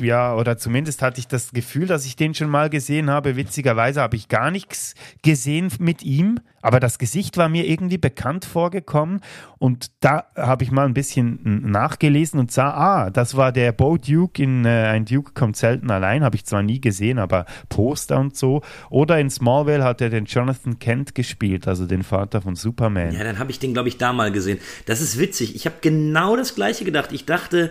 ja, 0.00 0.34
oder 0.34 0.58
zumindest 0.58 1.02
hatte 1.02 1.20
ich 1.20 1.28
das 1.28 1.52
Gefühl, 1.52 1.86
dass 1.86 2.04
ich 2.04 2.16
den 2.16 2.34
schon 2.34 2.50
mal 2.50 2.68
gesehen 2.68 3.08
habe. 3.10 3.36
Witzigerweise 3.36 4.00
habe 4.00 4.16
ich 4.16 4.28
gar 4.28 4.50
nichts 4.50 4.94
gesehen 5.22 5.68
mit 5.78 6.02
ihm, 6.02 6.40
aber 6.62 6.80
das 6.80 6.98
Gesicht 6.98 7.36
war 7.36 7.48
mir 7.48 7.66
irgendwie 7.68 7.98
bekannt 7.98 8.44
vorgekommen 8.44 9.20
und 9.58 9.92
da 10.00 10.24
habe 10.36 10.64
ich 10.64 10.72
mal 10.72 10.86
ein 10.86 10.94
bisschen 10.94 11.70
nachgelesen 11.70 12.40
und 12.40 12.50
sah, 12.50 12.70
ah, 12.70 13.10
das 13.10 13.36
war 13.36 13.52
der 13.52 13.70
Bo 13.70 13.96
Duke 13.98 14.42
in 14.42 14.64
äh, 14.64 14.86
Ein 14.86 15.04
Duke 15.04 15.32
kommt 15.32 15.56
selten 15.56 15.90
allein, 15.92 16.24
habe 16.24 16.34
ich 16.34 16.44
zwar 16.44 16.62
nie 16.62 16.80
gesehen, 16.80 17.20
aber 17.20 17.46
Poster 17.68 18.18
und 18.18 18.36
so. 18.36 18.62
Oder 18.90 19.20
in 19.20 19.30
Smallville 19.30 19.84
hat 19.84 20.00
er 20.00 20.10
den 20.10 20.24
Jonathan 20.24 20.80
Kent 20.80 21.14
gespielt, 21.14 21.68
also 21.68 21.86
den 21.86 22.02
Vater 22.02 22.42
von 22.42 22.56
Superman. 22.56 23.12
Ja, 23.12 23.22
dann 23.22 23.38
habe 23.38 23.52
ich 23.52 23.60
den, 23.60 23.72
glaube 23.72 23.88
ich, 23.88 23.98
da 23.98 24.12
mal 24.12 24.32
gesehen. 24.32 24.58
Das 24.86 25.00
ist 25.00 25.20
witzig. 25.20 25.54
Ich 25.54 25.66
habe 25.66 25.76
genau 25.80 26.36
das 26.36 26.56
gleiche 26.56 26.84
gedacht. 26.84 27.12
Ich 27.12 27.26
dachte, 27.26 27.70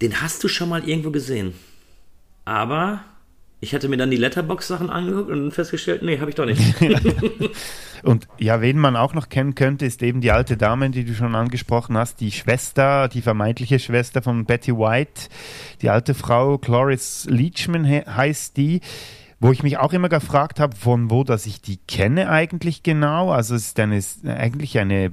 den 0.00 0.20
hast 0.20 0.42
du 0.44 0.48
schon 0.48 0.68
mal 0.68 0.88
irgendwo 0.88 1.10
gesehen. 1.10 1.54
Aber 2.44 3.04
ich 3.60 3.74
hatte 3.74 3.88
mir 3.88 3.96
dann 3.96 4.10
die 4.10 4.16
Letterbox-Sachen 4.16 4.88
angeguckt 4.88 5.30
und 5.30 5.50
festgestellt, 5.50 6.02
nee, 6.02 6.20
habe 6.20 6.30
ich 6.30 6.36
doch 6.36 6.46
nicht. 6.46 6.62
und 8.04 8.28
ja, 8.38 8.60
wen 8.60 8.78
man 8.78 8.94
auch 8.94 9.14
noch 9.14 9.28
kennen 9.28 9.56
könnte, 9.56 9.84
ist 9.84 10.00
eben 10.02 10.20
die 10.20 10.30
alte 10.30 10.56
Dame, 10.56 10.90
die 10.90 11.04
du 11.04 11.12
schon 11.14 11.34
angesprochen 11.34 11.96
hast, 11.96 12.20
die 12.20 12.30
Schwester, 12.30 13.08
die 13.08 13.20
vermeintliche 13.20 13.80
Schwester 13.80 14.22
von 14.22 14.44
Betty 14.44 14.76
White, 14.76 15.22
die 15.82 15.90
alte 15.90 16.14
Frau, 16.14 16.58
Cloris 16.58 17.26
Leachman 17.28 17.84
heißt 17.84 18.56
die 18.56 18.80
wo 19.40 19.52
ich 19.52 19.62
mich 19.62 19.78
auch 19.78 19.92
immer 19.92 20.08
gefragt 20.08 20.58
habe, 20.58 20.76
von 20.76 21.10
wo 21.10 21.22
dass 21.22 21.46
ich 21.46 21.60
die 21.60 21.76
kenne 21.76 22.28
eigentlich 22.28 22.82
genau. 22.82 23.30
Also 23.30 23.54
es 23.54 23.68
ist 23.68 23.80
eine, 23.80 24.00
eigentlich 24.26 24.78
eine, 24.78 25.12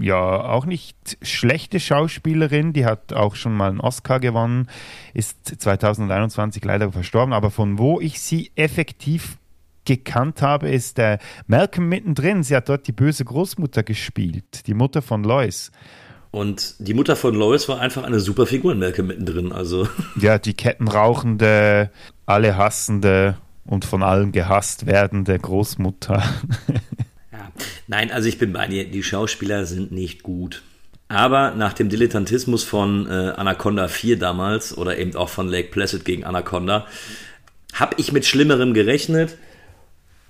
ja, 0.00 0.44
auch 0.44 0.64
nicht 0.64 1.18
schlechte 1.20 1.78
Schauspielerin, 1.78 2.72
die 2.72 2.86
hat 2.86 3.12
auch 3.12 3.34
schon 3.34 3.54
mal 3.54 3.70
einen 3.70 3.80
Oscar 3.80 4.18
gewonnen, 4.18 4.68
ist 5.12 5.60
2021 5.60 6.64
leider 6.64 6.90
verstorben, 6.90 7.34
aber 7.34 7.50
von 7.50 7.78
wo 7.78 8.00
ich 8.00 8.20
sie 8.20 8.50
effektiv 8.56 9.36
gekannt 9.84 10.42
habe, 10.42 10.68
ist 10.68 10.98
der 10.98 11.18
Malcolm 11.46 11.88
mittendrin. 11.88 12.42
Sie 12.42 12.56
hat 12.56 12.68
dort 12.68 12.88
die 12.88 12.92
böse 12.92 13.24
Großmutter 13.24 13.82
gespielt, 13.82 14.66
die 14.66 14.74
Mutter 14.74 15.00
von 15.00 15.22
Lois. 15.22 15.70
Und 16.32 16.74
die 16.80 16.92
Mutter 16.92 17.14
von 17.14 17.34
Lois 17.34 17.68
war 17.68 17.80
einfach 17.80 18.02
eine 18.02 18.20
super 18.20 18.46
Figur 18.46 18.72
in 18.72 18.80
Malcolm 18.80 19.06
mittendrin. 19.06 19.52
Also. 19.52 19.88
Ja, 20.20 20.38
die 20.38 20.54
kettenrauchende, 20.54 21.90
alle 22.26 22.56
hassende 22.56 23.36
und 23.66 23.84
von 23.84 24.02
allen 24.02 24.32
gehasst 24.32 24.86
werdende 24.86 25.38
Großmutter. 25.38 26.22
ja. 27.32 27.52
Nein, 27.86 28.10
also 28.10 28.28
ich 28.28 28.38
bin 28.38 28.52
bei 28.52 28.66
dir, 28.66 28.88
die 28.88 29.02
Schauspieler 29.02 29.66
sind 29.66 29.92
nicht 29.92 30.22
gut. 30.22 30.62
Aber 31.08 31.52
nach 31.52 31.72
dem 31.72 31.88
Dilettantismus 31.88 32.64
von 32.64 33.06
äh, 33.06 33.32
Anaconda 33.36 33.86
4 33.88 34.18
damals 34.18 34.76
oder 34.76 34.98
eben 34.98 35.14
auch 35.14 35.28
von 35.28 35.46
Lake 35.46 35.68
Placid 35.70 36.04
gegen 36.04 36.24
Anaconda, 36.24 36.86
habe 37.74 37.94
ich 37.98 38.12
mit 38.12 38.26
Schlimmerem 38.26 38.74
gerechnet 38.74 39.36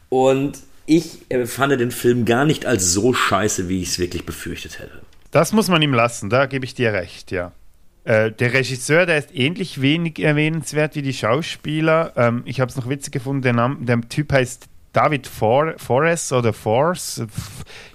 und 0.09 0.59
ich 0.85 1.31
äh, 1.31 1.47
fand 1.47 1.79
den 1.81 1.91
Film 1.91 2.25
gar 2.25 2.45
nicht 2.45 2.67
als 2.67 2.93
so 2.93 3.15
scheiße, 3.15 3.69
wie 3.69 3.81
ich 3.83 3.89
es 3.89 3.99
wirklich 3.99 4.27
befürchtet 4.27 4.79
hätte. 4.79 5.01
Das 5.31 5.53
muss 5.53 5.69
man 5.69 5.83
ihm 5.83 5.95
lassen, 5.95 6.31
da 6.31 6.47
gebe 6.47 6.65
ich 6.65 6.75
dir 6.75 6.93
recht, 6.93 7.31
ja. 7.31 7.53
Äh, 8.07 8.31
der 8.31 8.53
Regisseur, 8.53 9.05
der 9.05 9.19
ist 9.19 9.35
ähnlich 9.35 9.81
wenig 9.81 10.21
erwähnenswert 10.21 10.95
wie 10.95 11.03
die 11.03 11.13
Schauspieler. 11.13 12.13
Ähm, 12.15 12.43
ich 12.45 12.61
habe 12.61 12.71
es 12.71 12.77
noch 12.77 12.89
witzig 12.89 13.13
gefunden, 13.13 13.43
der, 13.43 13.53
Name, 13.53 13.85
der 13.85 14.01
Typ 14.03 14.33
heißt 14.33 14.69
David 14.93 15.27
For 15.27 15.75
Forrest 15.77 16.33
oder 16.33 16.53
Force. 16.53 17.27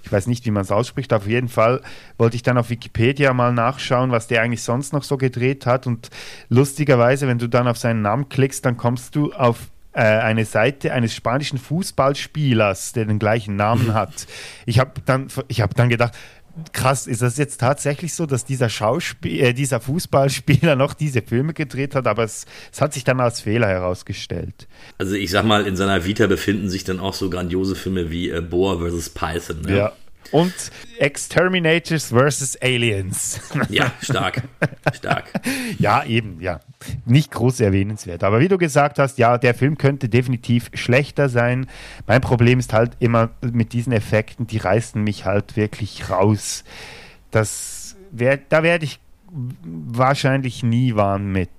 Ich 0.04 0.12
weiß 0.12 0.26
nicht, 0.26 0.44
wie 0.44 0.50
man 0.50 0.64
es 0.64 0.70
ausspricht. 0.70 1.14
Auf 1.14 1.26
jeden 1.26 1.48
Fall 1.48 1.80
wollte 2.18 2.36
ich 2.36 2.42
dann 2.42 2.58
auf 2.58 2.68
Wikipedia 2.68 3.32
mal 3.32 3.54
nachschauen, 3.54 4.10
was 4.10 4.26
der 4.26 4.42
eigentlich 4.42 4.62
sonst 4.62 4.92
noch 4.92 5.02
so 5.02 5.16
gedreht 5.16 5.64
hat. 5.64 5.86
Und 5.86 6.10
lustigerweise, 6.50 7.26
wenn 7.26 7.38
du 7.38 7.48
dann 7.48 7.66
auf 7.66 7.78
seinen 7.78 8.02
Namen 8.02 8.28
klickst, 8.28 8.66
dann 8.66 8.76
kommst 8.76 9.16
du 9.16 9.32
auf 9.32 9.70
äh, 9.94 10.02
eine 10.02 10.44
Seite 10.44 10.92
eines 10.92 11.14
spanischen 11.14 11.58
Fußballspielers, 11.58 12.92
der 12.92 13.06
den 13.06 13.18
gleichen 13.18 13.56
Namen 13.56 13.94
hat. 13.94 14.26
Ich 14.66 14.78
habe 14.78 14.92
dann, 15.06 15.28
hab 15.28 15.74
dann 15.74 15.88
gedacht, 15.88 16.14
krass, 16.72 17.06
ist 17.06 17.22
das 17.22 17.36
jetzt 17.36 17.60
tatsächlich 17.60 18.14
so, 18.14 18.26
dass 18.26 18.44
dieser 18.44 18.68
Schauspiel, 18.68 19.40
äh, 19.40 19.54
dieser 19.54 19.80
Fußballspieler 19.80 20.76
noch 20.76 20.94
diese 20.94 21.22
Filme 21.22 21.54
gedreht 21.54 21.94
hat, 21.94 22.06
aber 22.06 22.24
es, 22.24 22.46
es, 22.72 22.80
hat 22.80 22.92
sich 22.92 23.04
dann 23.04 23.20
als 23.20 23.40
Fehler 23.40 23.68
herausgestellt. 23.68 24.68
Also 24.98 25.14
ich 25.14 25.30
sag 25.30 25.44
mal, 25.44 25.66
in 25.66 25.76
seiner 25.76 26.04
Vita 26.04 26.26
befinden 26.26 26.68
sich 26.68 26.84
dann 26.84 27.00
auch 27.00 27.14
so 27.14 27.30
grandiose 27.30 27.74
Filme 27.74 28.10
wie 28.10 28.30
äh, 28.30 28.40
Boa 28.40 28.78
vs. 28.78 29.10
Python. 29.10 29.62
Ne? 29.62 29.76
Ja, 29.76 29.92
und 30.30 30.54
Exterminators 30.98 32.12
vs. 32.12 32.56
Aliens. 32.60 33.40
Ja, 33.68 33.92
stark. 34.00 34.42
Stark. 34.92 35.32
ja, 35.78 36.04
eben, 36.04 36.40
ja. 36.40 36.60
Nicht 37.04 37.30
groß 37.30 37.60
erwähnenswert. 37.60 38.24
Aber 38.24 38.40
wie 38.40 38.48
du 38.48 38.58
gesagt 38.58 38.98
hast, 38.98 39.18
ja, 39.18 39.38
der 39.38 39.54
Film 39.54 39.78
könnte 39.78 40.08
definitiv 40.08 40.70
schlechter 40.74 41.28
sein. 41.28 41.66
Mein 42.06 42.20
Problem 42.20 42.58
ist 42.58 42.72
halt 42.72 42.92
immer 42.98 43.30
mit 43.40 43.72
diesen 43.72 43.92
Effekten, 43.92 44.46
die 44.46 44.58
reißen 44.58 45.02
mich 45.02 45.24
halt 45.24 45.56
wirklich 45.56 46.10
raus. 46.10 46.64
Das 47.30 47.96
wär, 48.10 48.36
da 48.36 48.62
werde 48.62 48.84
ich 48.84 49.00
wahrscheinlich 49.32 50.62
nie 50.62 50.94
warm 50.94 51.32
mit. 51.32 51.50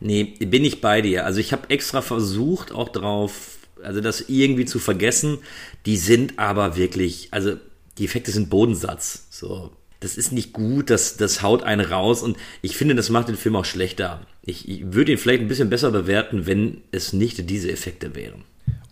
Nee, 0.00 0.24
bin 0.24 0.64
ich 0.64 0.80
bei 0.80 1.02
dir. 1.02 1.24
Also 1.24 1.40
ich 1.40 1.52
habe 1.52 1.70
extra 1.70 2.00
versucht, 2.00 2.72
auch 2.72 2.88
drauf, 2.88 3.58
also 3.82 4.00
das 4.00 4.28
irgendwie 4.28 4.64
zu 4.64 4.78
vergessen. 4.78 5.38
Die 5.84 5.96
sind 5.96 6.38
aber 6.38 6.76
wirklich, 6.76 7.28
also 7.32 7.56
die 7.98 8.04
Effekte 8.04 8.30
sind 8.30 8.50
Bodensatz. 8.50 9.26
So, 9.30 9.72
das 10.00 10.16
ist 10.16 10.32
nicht 10.32 10.52
gut, 10.52 10.90
das, 10.90 11.16
das 11.16 11.42
haut 11.42 11.62
einen 11.62 11.84
raus 11.84 12.22
und 12.22 12.36
ich 12.62 12.76
finde, 12.76 12.94
das 12.94 13.10
macht 13.10 13.28
den 13.28 13.36
Film 13.36 13.56
auch 13.56 13.64
schlechter. 13.64 14.26
Ich, 14.42 14.68
ich 14.68 14.92
würde 14.92 15.12
ihn 15.12 15.18
vielleicht 15.18 15.42
ein 15.42 15.48
bisschen 15.48 15.70
besser 15.70 15.90
bewerten, 15.90 16.46
wenn 16.46 16.82
es 16.92 17.12
nicht 17.12 17.48
diese 17.48 17.70
Effekte 17.70 18.14
wären. 18.14 18.44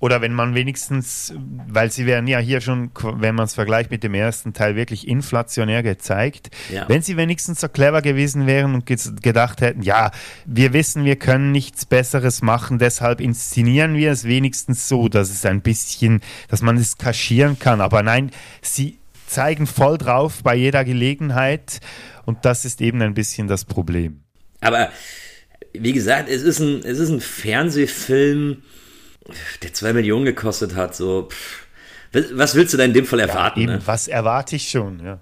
Oder 0.04 0.20
wenn 0.20 0.34
man 0.34 0.54
wenigstens, 0.54 1.32
weil 1.66 1.90
sie 1.90 2.04
werden 2.04 2.26
ja 2.26 2.38
hier 2.38 2.60
schon, 2.60 2.90
wenn 3.02 3.34
man 3.34 3.46
es 3.46 3.54
vergleicht 3.54 3.90
mit 3.90 4.02
dem 4.02 4.12
ersten 4.12 4.52
Teil, 4.52 4.76
wirklich 4.76 5.08
inflationär 5.08 5.82
gezeigt. 5.82 6.50
Ja. 6.70 6.86
Wenn 6.90 7.00
sie 7.00 7.16
wenigstens 7.16 7.62
so 7.62 7.68
clever 7.68 8.02
gewesen 8.02 8.46
wären 8.46 8.74
und 8.74 8.84
gedacht 8.84 9.62
hätten, 9.62 9.80
ja, 9.80 10.10
wir 10.44 10.74
wissen, 10.74 11.06
wir 11.06 11.16
können 11.16 11.52
nichts 11.52 11.86
Besseres 11.86 12.42
machen, 12.42 12.78
deshalb 12.78 13.18
inszenieren 13.18 13.94
wir 13.94 14.12
es 14.12 14.24
wenigstens 14.24 14.90
so, 14.90 15.08
dass 15.08 15.30
es 15.30 15.46
ein 15.46 15.62
bisschen, 15.62 16.20
dass 16.48 16.60
man 16.60 16.76
es 16.76 16.98
kaschieren 16.98 17.58
kann. 17.58 17.80
Aber 17.80 18.02
nein, 18.02 18.30
sie 18.60 18.98
zeigen 19.26 19.66
voll 19.66 19.96
drauf 19.96 20.42
bei 20.42 20.54
jeder 20.54 20.84
Gelegenheit 20.84 21.80
und 22.26 22.44
das 22.44 22.66
ist 22.66 22.82
eben 22.82 23.00
ein 23.00 23.14
bisschen 23.14 23.48
das 23.48 23.64
Problem. 23.64 24.20
Aber 24.60 24.90
wie 25.72 25.94
gesagt, 25.94 26.28
es 26.28 26.42
ist 26.42 26.60
ein, 26.60 26.82
es 26.84 26.98
ist 26.98 27.08
ein 27.08 27.22
Fernsehfilm, 27.22 28.58
der 29.62 29.72
zwei 29.72 29.92
Millionen 29.92 30.24
gekostet 30.24 30.74
hat, 30.74 30.94
so. 30.94 31.28
Pff. 31.30 31.64
Was 32.32 32.54
willst 32.54 32.72
du 32.72 32.76
denn 32.76 32.90
in 32.90 32.94
dem 32.94 33.06
Fall 33.06 33.18
erwarten? 33.18 33.60
Ja, 33.60 33.64
eben, 33.64 33.72
ne? 33.72 33.82
Was 33.86 34.06
erwarte 34.06 34.54
ich 34.54 34.68
schon, 34.68 35.04
ja. 35.04 35.20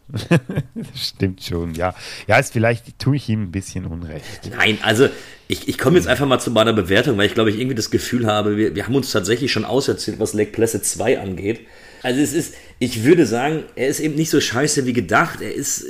Stimmt 0.95 1.43
schon, 1.43 1.75
ja. 1.75 1.95
Ja, 2.27 2.39
ist 2.39 2.53
vielleicht 2.53 2.99
tue 2.99 3.17
ich 3.17 3.31
ihm 3.31 3.45
ein 3.45 3.51
bisschen 3.51 3.87
Unrecht. 3.87 4.51
Nein, 4.55 4.77
also 4.83 5.09
ich, 5.49 5.69
ich 5.69 5.79
komme 5.79 5.97
jetzt 5.97 6.07
einfach 6.07 6.27
mal 6.27 6.39
zu 6.39 6.51
meiner 6.51 6.75
Bewertung, 6.75 7.17
weil 7.17 7.27
ich 7.27 7.35
glaube, 7.35 7.49
ich 7.49 7.59
irgendwie 7.59 7.77
das 7.77 7.91
Gefühl 7.91 8.27
habe, 8.27 8.59
wir, 8.59 8.75
wir 8.75 8.85
haben 8.85 8.95
uns 8.95 9.11
tatsächlich 9.11 9.51
schon 9.51 9.65
auserzählt, 9.65 10.21
was 10.21 10.35
Lake 10.35 10.53
Placid 10.53 10.85
2 10.85 11.19
angeht. 11.19 11.61
Also 12.03 12.21
es 12.21 12.35
ist, 12.35 12.55
ich 12.79 13.05
würde 13.05 13.25
sagen, 13.25 13.65
er 13.75 13.89
ist 13.89 14.01
eben 14.01 14.15
nicht 14.15 14.31
so 14.31 14.41
scheiße 14.41 14.85
wie 14.85 14.93
gedacht. 14.93 15.41
Er 15.41 15.55
ist, 15.55 15.87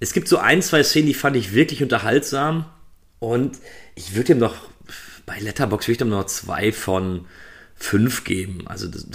es 0.00 0.14
gibt 0.14 0.28
so 0.28 0.38
ein, 0.38 0.62
zwei 0.62 0.82
Szenen, 0.82 1.08
die 1.08 1.14
fand 1.14 1.36
ich 1.36 1.52
wirklich 1.52 1.82
unterhaltsam. 1.82 2.64
Und 3.18 3.58
ich 3.96 4.14
würde 4.14 4.32
ihm 4.32 4.40
doch 4.40 4.56
bei 5.26 5.38
Letterbox 5.40 5.86
würde 5.86 5.96
ich 5.96 6.00
ihm 6.00 6.08
noch 6.08 6.26
zwei 6.26 6.72
von 6.72 7.26
fünf 7.74 8.24
geben. 8.24 8.66
Also 8.66 8.88
das, 8.88 9.06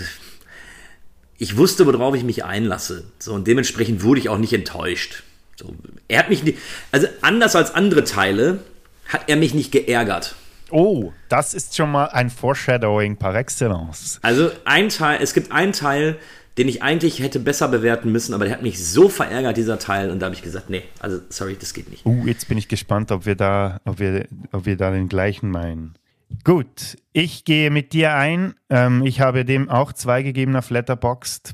ich 1.37 1.57
wusste, 1.57 1.87
worauf 1.87 2.13
ich 2.15 2.23
mich 2.23 2.43
einlasse. 2.43 3.05
So, 3.17 3.33
und 3.33 3.47
dementsprechend 3.47 4.03
wurde 4.03 4.19
ich 4.19 4.29
auch 4.29 4.37
nicht 4.37 4.53
enttäuscht. 4.53 5.23
So, 5.55 5.73
er 6.07 6.19
hat 6.19 6.29
mich 6.29 6.43
nicht, 6.43 6.59
also 6.91 7.07
anders 7.21 7.55
als 7.55 7.73
andere 7.73 8.03
Teile, 8.03 8.59
hat 9.07 9.23
er 9.27 9.37
mich 9.37 9.53
nicht 9.53 9.71
geärgert. 9.71 10.35
Oh, 10.69 11.11
das 11.27 11.53
ist 11.53 11.75
schon 11.75 11.91
mal 11.91 12.05
ein 12.05 12.29
Foreshadowing 12.29 13.17
par 13.17 13.35
excellence. 13.35 14.19
Also 14.21 14.51
ein 14.63 14.89
Teil, 14.89 15.19
es 15.21 15.33
gibt 15.33 15.51
einen 15.51 15.73
Teil, 15.73 16.17
den 16.57 16.67
ich 16.67 16.81
eigentlich 16.81 17.19
hätte 17.19 17.39
besser 17.39 17.67
bewerten 17.67 18.11
müssen, 18.11 18.33
aber 18.33 18.45
der 18.45 18.53
hat 18.53 18.61
mich 18.61 18.83
so 18.85 19.09
verärgert, 19.09 19.57
dieser 19.57 19.79
Teil, 19.79 20.11
und 20.11 20.19
da 20.19 20.25
habe 20.27 20.35
ich 20.35 20.41
gesagt, 20.41 20.69
nee, 20.69 20.83
also 20.99 21.19
sorry, 21.29 21.57
das 21.59 21.73
geht 21.73 21.89
nicht. 21.89 22.05
Uh, 22.05 22.25
jetzt 22.27 22.47
bin 22.47 22.57
ich 22.57 22.67
gespannt, 22.67 23.11
ob 23.11 23.25
wir 23.25 23.35
da, 23.35 23.79
ob 23.85 23.99
wir, 23.99 24.27
ob 24.51 24.65
wir 24.65 24.75
da 24.77 24.91
den 24.91 25.09
gleichen 25.09 25.49
meinen. 25.49 25.95
Gut, 26.43 26.97
ich 27.13 27.45
gehe 27.45 27.69
mit 27.69 27.93
dir 27.93 28.15
ein. 28.15 28.55
Ähm, 28.69 29.05
ich 29.05 29.21
habe 29.21 29.45
dem 29.45 29.69
auch 29.69 29.93
zwei 29.93 30.23
gegeben 30.23 30.55
auf 30.55 30.69
Letterboxd 30.69 31.53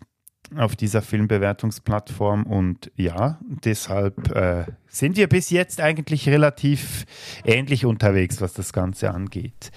auf 0.56 0.76
dieser 0.76 1.02
Filmbewertungsplattform 1.02 2.44
und 2.44 2.92
ja, 2.96 3.40
deshalb 3.66 4.34
äh, 4.34 4.66
sind 4.88 5.18
wir 5.18 5.28
bis 5.28 5.50
jetzt 5.50 5.82
eigentlich 5.82 6.30
relativ 6.30 7.06
ähnlich 7.44 7.86
unterwegs, 7.86 8.40
was 8.40 8.54
das 8.54 8.72
Ganze 8.72 9.12
angeht. 9.14 9.72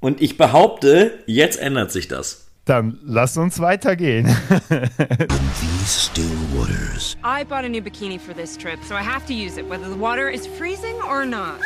Und 0.00 0.20
ich 0.20 0.36
behaupte, 0.36 1.22
jetzt 1.26 1.60
ändert 1.60 1.92
sich 1.92 2.08
das. 2.08 2.48
Dann 2.64 2.98
lass 3.02 3.36
uns 3.36 3.58
weitergehen. 3.60 4.26
these 4.68 6.00
still 6.00 6.24
waters. 6.52 7.16
I 7.24 7.44
bought 7.44 7.64
a 7.64 7.68
new 7.68 7.82
bikini 7.82 8.18
for 8.18 8.34
this 8.34 8.56
trip, 8.56 8.78
so 8.84 8.94
I 8.94 9.02
have 9.02 9.26
to 9.26 9.34
use 9.34 9.58
it, 9.58 9.68
whether 9.68 9.88
the 9.88 9.98
water 9.98 10.28
is 10.28 10.46
freezing 10.46 10.96
or 11.08 11.24
not. 11.24 11.60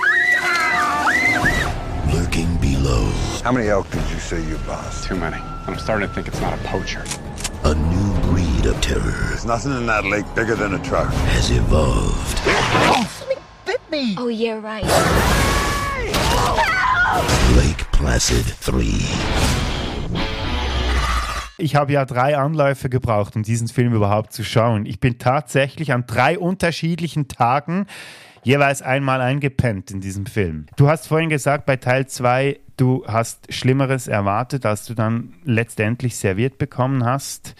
Below. 3.36 3.44
How 3.44 3.52
many 3.52 3.68
elk 3.68 3.90
did 3.90 4.02
you 4.10 4.18
say 4.18 4.42
you 4.42 4.56
bossed? 4.66 5.04
Too 5.04 5.16
many. 5.16 5.36
I'm 5.66 5.78
starting 5.78 6.08
to 6.08 6.14
think 6.14 6.28
it's 6.28 6.40
not 6.40 6.54
a 6.54 6.62
poacher. 6.64 7.04
A 7.64 7.74
new 7.74 8.20
breed 8.30 8.66
of 8.66 8.80
terror. 8.80 9.00
There's 9.00 9.44
nothing 9.44 9.72
in 9.72 9.86
that 9.86 10.04
lake 10.04 10.26
bigger 10.34 10.54
than 10.54 10.74
a 10.74 10.82
truck. 10.82 11.12
Has 11.34 11.50
evolved. 11.50 12.40
Bit 13.64 13.80
me. 13.90 14.14
Oh, 14.18 14.28
you're 14.28 14.60
right. 14.60 14.84
Lake 17.56 17.90
Placid 17.92 18.46
3. 18.60 18.84
Ich 21.58 21.74
habe 21.74 21.92
ja 21.92 22.04
drei 22.04 22.36
Anläufe 22.36 22.90
gebraucht, 22.90 23.34
um 23.34 23.42
diesen 23.42 23.68
Film 23.68 23.94
überhaupt 23.94 24.32
zu 24.32 24.44
schauen. 24.44 24.84
Ich 24.84 25.00
bin 25.00 25.18
tatsächlich 25.18 25.92
an 25.92 26.04
drei 26.06 26.38
unterschiedlichen 26.38 27.28
Tagen 27.28 27.86
jeweils 28.46 28.80
einmal 28.80 29.20
eingepennt 29.20 29.90
in 29.90 30.00
diesem 30.00 30.24
Film. 30.24 30.66
Du 30.76 30.88
hast 30.88 31.08
vorhin 31.08 31.30
gesagt, 31.30 31.66
bei 31.66 31.76
Teil 31.76 32.06
2, 32.06 32.60
du 32.76 33.04
hast 33.04 33.52
Schlimmeres 33.52 34.06
erwartet, 34.06 34.64
als 34.64 34.86
du 34.86 34.94
dann 34.94 35.34
letztendlich 35.44 36.16
serviert 36.16 36.56
bekommen 36.56 37.04
hast. 37.04 37.56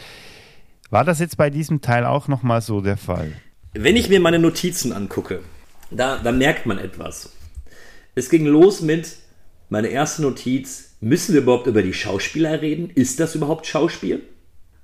War 0.89 1.03
das 1.03 1.19
jetzt 1.19 1.37
bei 1.37 1.51
diesem 1.51 1.81
Teil 1.81 2.07
auch 2.07 2.29
nochmal 2.29 2.61
so 2.61 2.81
der 2.81 2.97
Fall? 2.97 3.33
Wenn 3.75 3.97
ich 3.97 4.09
mir 4.09 4.21
meine 4.21 4.39
Notizen 4.39 4.93
angucke, 4.93 5.41
da, 5.91 6.19
da 6.23 6.31
merkt 6.31 6.67
man 6.67 6.79
etwas. 6.79 7.33
Es 8.15 8.31
ging 8.31 8.47
los 8.47 8.81
mit, 8.81 9.17
meine 9.69 9.89
erste 9.89 10.23
Notiz, 10.23 10.97
müssen 11.01 11.35
wir 11.35 11.43
überhaupt 11.43 11.67
über 11.67 11.83
die 11.83 11.95
Schauspieler 11.95 12.63
reden? 12.63 12.91
Ist 12.91 13.19
das 13.19 13.35
überhaupt 13.35 13.67
Schauspiel? 13.67 14.23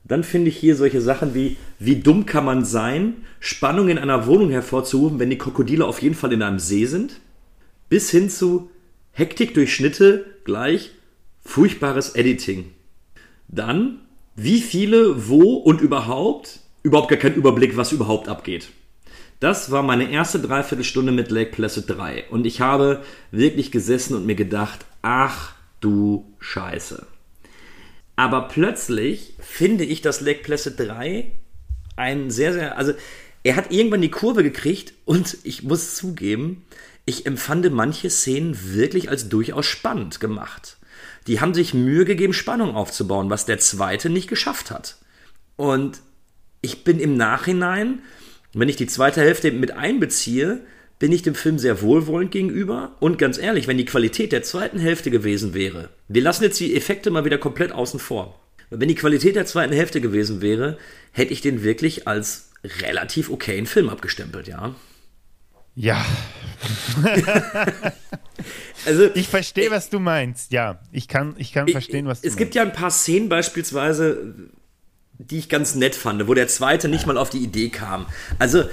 Dann 0.04 0.24
finde 0.24 0.48
ich 0.48 0.56
hier 0.56 0.76
solche 0.76 1.00
Sachen 1.00 1.34
wie, 1.34 1.56
wie 1.78 1.96
dumm 1.96 2.26
kann 2.26 2.44
man 2.44 2.64
sein, 2.64 3.24
Spannung 3.40 3.88
in 3.88 3.98
einer 3.98 4.26
Wohnung 4.26 4.50
hervorzurufen, 4.50 5.18
wenn 5.18 5.30
die 5.30 5.38
Krokodile 5.38 5.84
auf 5.84 6.02
jeden 6.02 6.14
Fall 6.14 6.32
in 6.32 6.42
einem 6.42 6.58
See 6.58 6.86
sind, 6.86 7.20
bis 7.88 8.10
hin 8.10 8.28
zu 8.28 8.70
Hektik 9.12 9.54
durch 9.54 9.74
Schnitte 9.74 10.24
gleich 10.44 10.92
furchtbares 11.44 12.14
Editing. 12.14 12.72
Dann, 13.48 14.00
wie 14.34 14.60
viele, 14.60 15.28
wo 15.28 15.54
und 15.54 15.80
überhaupt, 15.80 16.60
überhaupt 16.82 17.08
gar 17.08 17.18
kein 17.18 17.34
Überblick, 17.34 17.76
was 17.76 17.92
überhaupt 17.92 18.28
abgeht. 18.28 18.68
Das 19.40 19.70
war 19.70 19.82
meine 19.82 20.10
erste 20.10 20.38
Dreiviertelstunde 20.38 21.10
mit 21.12 21.30
Lake 21.30 21.50
Placid 21.50 21.90
3 21.90 22.30
und 22.30 22.46
ich 22.46 22.60
habe 22.60 23.02
wirklich 23.32 23.72
gesessen 23.72 24.14
und 24.14 24.24
mir 24.24 24.36
gedacht, 24.36 24.86
ach 25.02 25.54
du 25.80 26.32
Scheiße. 26.38 27.06
Aber 28.16 28.48
plötzlich 28.48 29.34
finde 29.40 29.84
ich, 29.84 30.02
dass 30.02 30.20
Lake 30.20 30.42
Placid 30.42 30.78
3 30.78 31.32
ein 31.96 32.30
sehr, 32.30 32.52
sehr, 32.52 32.78
also 32.78 32.92
er 33.42 33.56
hat 33.56 33.72
irgendwann 33.72 34.02
die 34.02 34.10
Kurve 34.10 34.42
gekriegt 34.42 34.94
und 35.04 35.38
ich 35.44 35.62
muss 35.62 35.96
zugeben, 35.96 36.64
ich 37.04 37.26
empfand 37.26 37.70
manche 37.72 38.10
Szenen 38.10 38.74
wirklich 38.74 39.08
als 39.08 39.28
durchaus 39.28 39.66
spannend 39.66 40.20
gemacht. 40.20 40.76
Die 41.26 41.40
haben 41.40 41.54
sich 41.54 41.74
Mühe 41.74 42.04
gegeben, 42.04 42.32
Spannung 42.32 42.74
aufzubauen, 42.74 43.30
was 43.30 43.46
der 43.46 43.58
zweite 43.58 44.10
nicht 44.10 44.28
geschafft 44.28 44.70
hat. 44.70 44.96
Und 45.56 46.00
ich 46.60 46.84
bin 46.84 47.00
im 47.00 47.16
Nachhinein, 47.16 48.02
wenn 48.52 48.68
ich 48.68 48.76
die 48.76 48.86
zweite 48.86 49.20
Hälfte 49.20 49.50
mit 49.50 49.72
einbeziehe, 49.72 50.60
bin 51.02 51.10
ich 51.10 51.22
dem 51.22 51.34
Film 51.34 51.58
sehr 51.58 51.82
wohlwollend 51.82 52.30
gegenüber. 52.30 52.92
Und 53.00 53.18
ganz 53.18 53.36
ehrlich, 53.36 53.66
wenn 53.66 53.76
die 53.76 53.84
Qualität 53.84 54.30
der 54.30 54.44
zweiten 54.44 54.78
Hälfte 54.78 55.10
gewesen 55.10 55.52
wäre, 55.52 55.88
wir 56.06 56.22
lassen 56.22 56.44
jetzt 56.44 56.60
die 56.60 56.76
Effekte 56.76 57.10
mal 57.10 57.24
wieder 57.24 57.38
komplett 57.38 57.72
außen 57.72 57.98
vor. 57.98 58.38
Wenn 58.70 58.86
die 58.86 58.94
Qualität 58.94 59.34
der 59.34 59.44
zweiten 59.44 59.74
Hälfte 59.74 60.00
gewesen 60.00 60.42
wäre, 60.42 60.78
hätte 61.10 61.32
ich 61.32 61.40
den 61.40 61.64
wirklich 61.64 62.06
als 62.06 62.50
relativ 62.82 63.30
okayen 63.30 63.66
Film 63.66 63.88
abgestempelt, 63.88 64.46
ja. 64.46 64.76
Ja. 65.74 66.06
also 68.86 69.10
ich 69.14 69.26
verstehe, 69.26 69.72
was 69.72 69.90
du 69.90 69.98
meinst. 69.98 70.52
Ja, 70.52 70.78
ich 70.92 71.08
kann, 71.08 71.34
ich 71.36 71.52
kann 71.52 71.66
verstehen, 71.66 72.06
was 72.06 72.20
du 72.20 72.28
es 72.28 72.30
meinst. 72.30 72.34
Es 72.34 72.36
gibt 72.36 72.54
ja 72.54 72.62
ein 72.62 72.72
paar 72.72 72.92
Szenen 72.92 73.28
beispielsweise, 73.28 74.36
die 75.18 75.38
ich 75.38 75.48
ganz 75.48 75.74
nett 75.74 75.96
fand, 75.96 76.28
wo 76.28 76.34
der 76.34 76.46
zweite 76.46 76.88
nicht 76.88 77.06
mal 77.06 77.18
auf 77.18 77.30
die 77.30 77.42
Idee 77.42 77.70
kam. 77.70 78.06
Also 78.38 78.64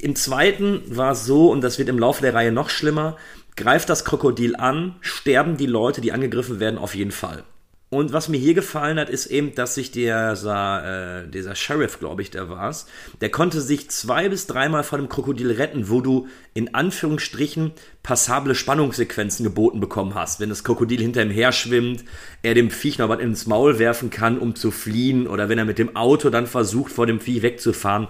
im 0.00 0.16
zweiten 0.16 0.82
war 0.86 1.12
es 1.12 1.24
so, 1.24 1.50
und 1.50 1.60
das 1.60 1.78
wird 1.78 1.88
im 1.88 1.98
Laufe 1.98 2.22
der 2.22 2.34
Reihe 2.34 2.52
noch 2.52 2.70
schlimmer, 2.70 3.16
greift 3.56 3.88
das 3.88 4.04
Krokodil 4.04 4.56
an, 4.56 4.96
sterben 5.00 5.56
die 5.56 5.66
Leute, 5.66 6.00
die 6.00 6.12
angegriffen 6.12 6.60
werden, 6.60 6.78
auf 6.78 6.94
jeden 6.94 7.10
Fall. 7.10 7.44
Und 7.88 8.12
was 8.12 8.28
mir 8.28 8.38
hier 8.38 8.54
gefallen 8.54 8.98
hat, 8.98 9.08
ist 9.08 9.26
eben, 9.26 9.54
dass 9.54 9.76
sich 9.76 9.92
dieser, 9.92 11.22
äh, 11.22 11.28
dieser 11.30 11.54
Sheriff, 11.54 12.00
glaube 12.00 12.20
ich, 12.20 12.32
der 12.32 12.48
war 12.48 12.68
es, 12.68 12.86
der 13.20 13.30
konnte 13.30 13.60
sich 13.60 13.88
zwei 13.90 14.28
bis 14.28 14.48
dreimal 14.48 14.82
von 14.82 15.00
dem 15.00 15.08
Krokodil 15.08 15.52
retten, 15.52 15.88
wo 15.88 16.00
du 16.00 16.26
in 16.52 16.74
Anführungsstrichen 16.74 17.70
passable 18.02 18.56
Spannungssequenzen 18.56 19.44
geboten 19.44 19.78
bekommen 19.78 20.16
hast. 20.16 20.40
Wenn 20.40 20.48
das 20.48 20.64
Krokodil 20.64 21.00
hinter 21.00 21.22
ihm 21.22 21.30
her 21.30 21.52
schwimmt, 21.52 22.04
er 22.42 22.54
dem 22.54 22.70
Viech 22.70 22.98
noch 22.98 23.08
was 23.08 23.20
ins 23.20 23.46
Maul 23.46 23.78
werfen 23.78 24.10
kann, 24.10 24.38
um 24.38 24.56
zu 24.56 24.72
fliehen, 24.72 25.28
oder 25.28 25.48
wenn 25.48 25.58
er 25.58 25.64
mit 25.64 25.78
dem 25.78 25.94
Auto 25.94 26.28
dann 26.28 26.48
versucht, 26.48 26.90
vor 26.90 27.06
dem 27.06 27.20
Vieh 27.20 27.42
wegzufahren. 27.42 28.08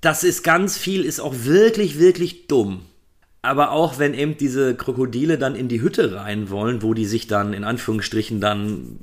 Das 0.00 0.22
ist 0.22 0.44
ganz 0.44 0.78
viel, 0.78 1.04
ist 1.04 1.20
auch 1.20 1.34
wirklich, 1.42 1.98
wirklich 1.98 2.46
dumm. 2.46 2.82
Aber 3.42 3.70
auch 3.70 3.98
wenn 3.98 4.14
eben 4.14 4.36
diese 4.36 4.74
Krokodile 4.74 5.38
dann 5.38 5.54
in 5.54 5.68
die 5.68 5.80
Hütte 5.80 6.14
rein 6.14 6.50
wollen, 6.50 6.82
wo 6.82 6.94
die 6.94 7.06
sich 7.06 7.26
dann 7.26 7.52
in 7.52 7.64
Anführungsstrichen 7.64 8.40
dann, 8.40 8.98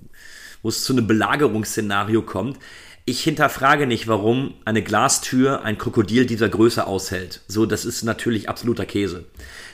wo 0.62 0.70
es 0.70 0.84
zu 0.84 0.94
einem 0.94 1.08
Belagerungsszenario 1.08 2.22
kommt, 2.22 2.60
ich 3.08 3.24
hinterfrage 3.24 3.86
nicht, 3.86 4.08
warum 4.08 4.56
eine 4.66 4.82
Glastür 4.82 5.64
ein 5.64 5.78
Krokodil 5.78 6.26
dieser 6.26 6.50
Größe 6.50 6.88
aushält. 6.88 7.42
So, 7.48 7.68
das 7.68 7.86
ist 7.86 8.04
natürlich 8.04 8.50
absoluter 8.50 8.86
Käse. 8.86 9.26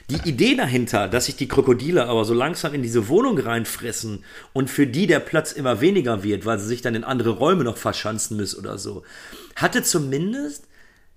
Die 0.09 0.29
Idee 0.29 0.55
dahinter, 0.55 1.07
dass 1.07 1.27
sich 1.27 1.37
die 1.37 1.47
Krokodile 1.47 2.07
aber 2.07 2.25
so 2.25 2.33
langsam 2.33 2.73
in 2.73 2.81
diese 2.81 3.07
Wohnung 3.07 3.37
reinfressen 3.37 4.25
und 4.51 4.69
für 4.69 4.85
die 4.85 5.07
der 5.07 5.21
Platz 5.21 5.53
immer 5.53 5.79
weniger 5.79 6.23
wird, 6.23 6.45
weil 6.45 6.59
sie 6.59 6.67
sich 6.67 6.81
dann 6.81 6.95
in 6.95 7.05
andere 7.05 7.29
Räume 7.29 7.63
noch 7.63 7.77
verschanzen 7.77 8.35
müssen 8.35 8.59
oder 8.59 8.77
so, 8.77 9.03
hatte 9.55 9.81
zumindest 9.83 10.67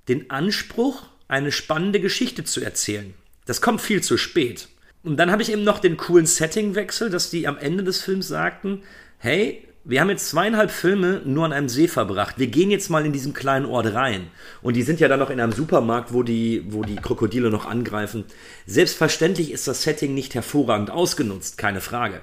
den 0.08 0.30
Anspruch, 0.30 1.02
eine 1.28 1.52
spannende 1.52 2.00
Geschichte 2.00 2.44
zu 2.44 2.60
erzählen. 2.60 3.14
Das 3.46 3.60
kommt 3.60 3.80
viel 3.80 4.02
zu 4.02 4.16
spät. 4.16 4.68
Und 5.02 5.18
dann 5.18 5.30
habe 5.30 5.42
ich 5.42 5.52
eben 5.52 5.64
noch 5.64 5.78
den 5.78 5.96
coolen 5.96 6.26
Settingwechsel, 6.26 7.10
dass 7.10 7.30
die 7.30 7.46
am 7.46 7.58
Ende 7.58 7.84
des 7.84 8.02
Films 8.02 8.28
sagten, 8.28 8.82
hey, 9.18 9.66
wir 9.86 10.00
haben 10.00 10.08
jetzt 10.08 10.30
zweieinhalb 10.30 10.70
Filme 10.70 11.20
nur 11.26 11.44
an 11.44 11.52
einem 11.52 11.68
See 11.68 11.88
verbracht. 11.88 12.38
Wir 12.38 12.46
gehen 12.46 12.70
jetzt 12.70 12.88
mal 12.88 13.04
in 13.04 13.12
diesen 13.12 13.34
kleinen 13.34 13.66
Ort 13.66 13.92
rein. 13.92 14.28
Und 14.62 14.76
die 14.76 14.82
sind 14.82 14.98
ja 14.98 15.08
dann 15.08 15.20
noch 15.20 15.28
in 15.28 15.40
einem 15.40 15.52
Supermarkt, 15.52 16.14
wo 16.14 16.22
die, 16.22 16.64
wo 16.68 16.82
die 16.82 16.96
Krokodile 16.96 17.50
noch 17.50 17.66
angreifen. 17.66 18.24
Selbstverständlich 18.66 19.52
ist 19.52 19.68
das 19.68 19.82
Setting 19.82 20.14
nicht 20.14 20.34
hervorragend 20.34 20.90
ausgenutzt, 20.90 21.58
keine 21.58 21.82
Frage. 21.82 22.22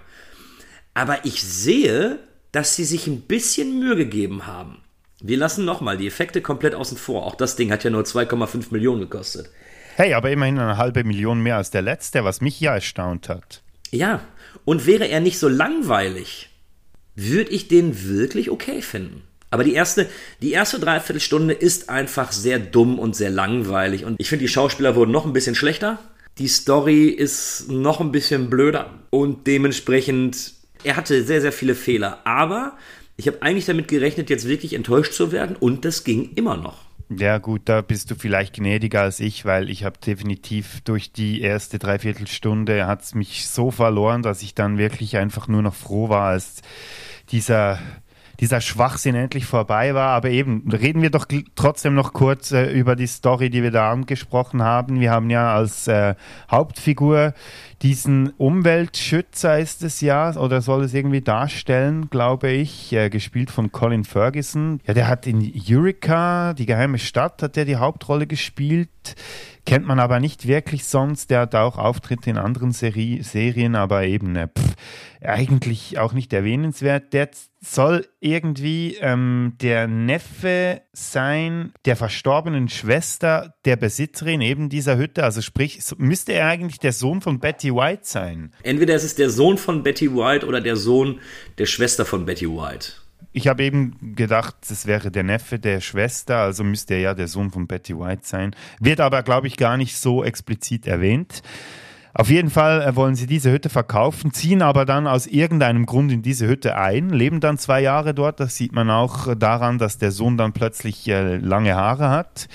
Aber 0.95 1.23
ich 1.23 1.43
sehe, 1.43 2.17
dass 2.51 2.75
sie 2.75 2.83
sich 2.83 3.05
ein 3.05 3.21
bisschen 3.21 3.79
Mühe 3.79 3.95
gegeben 3.95 4.47
haben. 4.47 4.80
Wir 5.21 5.37
lassen 5.37 5.65
nochmal 5.65 5.97
die 5.97 6.07
Effekte 6.07 6.41
komplett 6.41 6.73
außen 6.73 6.97
vor. 6.97 7.25
Auch 7.25 7.35
das 7.35 7.55
Ding 7.55 7.71
hat 7.71 7.83
ja 7.83 7.91
nur 7.91 8.03
2,5 8.03 8.67
Millionen 8.71 9.01
gekostet. 9.01 9.49
Hey, 9.95 10.13
aber 10.13 10.31
immerhin 10.31 10.57
eine 10.57 10.77
halbe 10.77 11.03
Million 11.03 11.41
mehr 11.41 11.57
als 11.57 11.69
der 11.69 11.83
letzte, 11.83 12.23
was 12.23 12.41
mich 12.41 12.59
ja 12.59 12.73
erstaunt 12.73 13.29
hat. 13.29 13.61
Ja, 13.91 14.21
und 14.65 14.87
wäre 14.87 15.07
er 15.07 15.19
nicht 15.19 15.37
so 15.37 15.47
langweilig, 15.47 16.49
würde 17.15 17.51
ich 17.51 17.67
den 17.67 18.07
wirklich 18.07 18.49
okay 18.49 18.81
finden. 18.81 19.21
Aber 19.51 19.63
die 19.63 19.73
erste, 19.73 20.09
die 20.41 20.53
erste 20.53 20.79
Dreiviertelstunde 20.79 21.53
ist 21.53 21.89
einfach 21.89 22.31
sehr 22.31 22.57
dumm 22.57 22.97
und 22.97 23.15
sehr 23.15 23.29
langweilig. 23.29 24.05
Und 24.05 24.19
ich 24.19 24.29
finde, 24.29 24.45
die 24.45 24.51
Schauspieler 24.51 24.95
wurden 24.95 25.11
noch 25.11 25.25
ein 25.25 25.33
bisschen 25.33 25.55
schlechter. 25.55 25.99
Die 26.37 26.47
Story 26.47 27.07
ist 27.07 27.69
noch 27.69 27.99
ein 27.99 28.13
bisschen 28.13 28.49
blöder. 28.49 28.89
Und 29.09 29.45
dementsprechend, 29.47 30.53
er 30.85 30.95
hatte 30.95 31.23
sehr, 31.23 31.41
sehr 31.41 31.51
viele 31.51 31.75
Fehler. 31.75 32.25
Aber 32.25 32.77
ich 33.21 33.27
habe 33.27 33.43
eigentlich 33.43 33.65
damit 33.67 33.87
gerechnet, 33.87 34.31
jetzt 34.31 34.47
wirklich 34.47 34.73
enttäuscht 34.73 35.13
zu 35.13 35.31
werden 35.31 35.55
und 35.55 35.85
das 35.85 36.03
ging 36.03 36.31
immer 36.33 36.57
noch. 36.57 36.79
Ja 37.15 37.37
gut, 37.37 37.61
da 37.65 37.81
bist 37.81 38.09
du 38.09 38.15
vielleicht 38.15 38.55
gnädiger 38.55 39.01
als 39.01 39.19
ich, 39.19 39.45
weil 39.45 39.69
ich 39.69 39.83
habe 39.83 39.99
definitiv 39.99 40.81
durch 40.81 41.11
die 41.11 41.41
erste 41.41 41.77
Dreiviertelstunde 41.77 42.87
hat 42.87 43.03
es 43.03 43.13
mich 43.13 43.47
so 43.47 43.69
verloren, 43.69 44.23
dass 44.23 44.41
ich 44.41 44.55
dann 44.55 44.79
wirklich 44.79 45.17
einfach 45.17 45.47
nur 45.47 45.61
noch 45.61 45.75
froh 45.75 46.09
war, 46.09 46.29
als 46.29 46.63
dieser 47.29 47.77
dieser 48.41 48.59
Schwachsinn 48.59 49.15
endlich 49.15 49.45
vorbei 49.45 49.93
war. 49.93 50.09
Aber 50.09 50.29
eben, 50.29 50.69
reden 50.71 51.01
wir 51.01 51.11
doch 51.11 51.25
trotzdem 51.55 51.93
noch 51.93 52.11
kurz 52.11 52.51
äh, 52.51 52.71
über 52.71 52.95
die 52.95 53.07
Story, 53.07 53.49
die 53.51 53.61
wir 53.63 53.71
da 53.71 53.91
angesprochen 53.91 54.63
haben. 54.63 54.99
Wir 54.99 55.11
haben 55.11 55.29
ja 55.29 55.53
als 55.53 55.87
äh, 55.87 56.15
Hauptfigur 56.49 57.33
diesen 57.81 58.29
Umweltschützer 58.37 59.57
ist 59.57 59.81
es 59.81 60.01
ja, 60.01 60.35
oder 60.35 60.61
soll 60.61 60.83
es 60.83 60.93
irgendwie 60.93 61.21
darstellen, 61.21 62.09
glaube 62.09 62.51
ich, 62.51 62.93
äh, 62.93 63.09
gespielt 63.09 63.49
von 63.49 63.71
Colin 63.71 64.03
Ferguson. 64.03 64.79
Ja, 64.85 64.93
der 64.93 65.07
hat 65.07 65.25
in 65.25 65.51
Eureka, 65.67 66.53
die 66.53 66.67
geheime 66.67 66.99
Stadt, 66.99 67.41
hat 67.41 67.55
der 67.55 67.65
die 67.65 67.77
Hauptrolle 67.77 68.27
gespielt. 68.27 68.89
Kennt 69.65 69.85
man 69.85 69.99
aber 69.99 70.19
nicht 70.19 70.47
wirklich 70.47 70.85
sonst. 70.85 71.29
Der 71.29 71.41
hat 71.41 71.55
auch 71.55 71.77
Auftritte 71.77 72.29
in 72.29 72.37
anderen 72.37 72.71
Seri 72.71 73.21
Serien, 73.23 73.75
aber 73.75 74.03
eben 74.03 74.35
äh, 74.35 74.47
pff, 74.47 74.75
eigentlich 75.21 75.97
auch 75.99 76.13
nicht 76.13 76.33
erwähnenswert. 76.33 77.13
Der 77.13 77.29
soll 77.63 78.07
irgendwie 78.19 78.97
ähm, 78.99 79.53
der 79.61 79.87
Neffe 79.87 80.81
sein 80.93 81.73
der 81.85 81.95
verstorbenen 81.95 82.69
Schwester 82.69 83.53
der 83.65 83.75
Besitzerin 83.75 84.41
eben 84.41 84.69
dieser 84.69 84.97
Hütte. 84.97 85.23
Also 85.23 85.41
sprich, 85.41 85.79
müsste 85.97 86.33
er 86.33 86.47
eigentlich 86.47 86.79
der 86.79 86.91
Sohn 86.91 87.21
von 87.21 87.39
Betty 87.39 87.73
White 87.73 88.01
sein. 88.03 88.51
Entweder 88.63 88.95
ist 88.95 89.03
es 89.03 89.13
der 89.13 89.29
Sohn 89.29 89.59
von 89.59 89.83
Betty 89.83 90.11
White 90.11 90.47
oder 90.47 90.59
der 90.59 90.75
Sohn 90.75 91.19
der 91.59 91.67
Schwester 91.67 92.03
von 92.03 92.25
Betty 92.25 92.47
White. 92.47 92.93
Ich 93.31 93.47
habe 93.47 93.63
eben 93.63 94.15
gedacht, 94.15 94.55
es 94.69 94.87
wäre 94.87 95.11
der 95.11 95.23
Neffe 95.23 95.57
der 95.59 95.79
Schwester, 95.79 96.37
also 96.37 96.63
müsste 96.63 96.95
er 96.95 96.99
ja 96.99 97.13
der 97.13 97.27
Sohn 97.27 97.51
von 97.51 97.67
Betty 97.67 97.97
White 97.97 98.23
sein. 98.23 98.55
Wird 98.79 98.99
aber, 98.99 99.23
glaube 99.23 99.47
ich, 99.47 99.55
gar 99.55 99.77
nicht 99.77 99.95
so 99.95 100.23
explizit 100.23 100.87
erwähnt. 100.87 101.41
Auf 102.13 102.29
jeden 102.29 102.49
Fall 102.49 102.81
äh, 102.81 102.95
wollen 102.95 103.15
sie 103.15 103.27
diese 103.27 103.51
Hütte 103.51 103.69
verkaufen, 103.69 104.33
ziehen 104.33 104.61
aber 104.61 104.85
dann 104.85 105.07
aus 105.07 105.27
irgendeinem 105.27 105.85
Grund 105.85 106.11
in 106.11 106.21
diese 106.21 106.47
Hütte 106.47 106.75
ein, 106.75 107.09
leben 107.09 107.39
dann 107.39 107.57
zwei 107.57 107.81
Jahre 107.81 108.13
dort. 108.13 108.39
Das 108.39 108.55
sieht 108.55 108.73
man 108.73 108.89
auch 108.89 109.33
daran, 109.35 109.77
dass 109.77 109.97
der 109.97 110.11
Sohn 110.11 110.37
dann 110.37 110.53
plötzlich 110.53 111.07
äh, 111.07 111.37
lange 111.37 111.75
Haare 111.75 112.09
hat. 112.09 112.47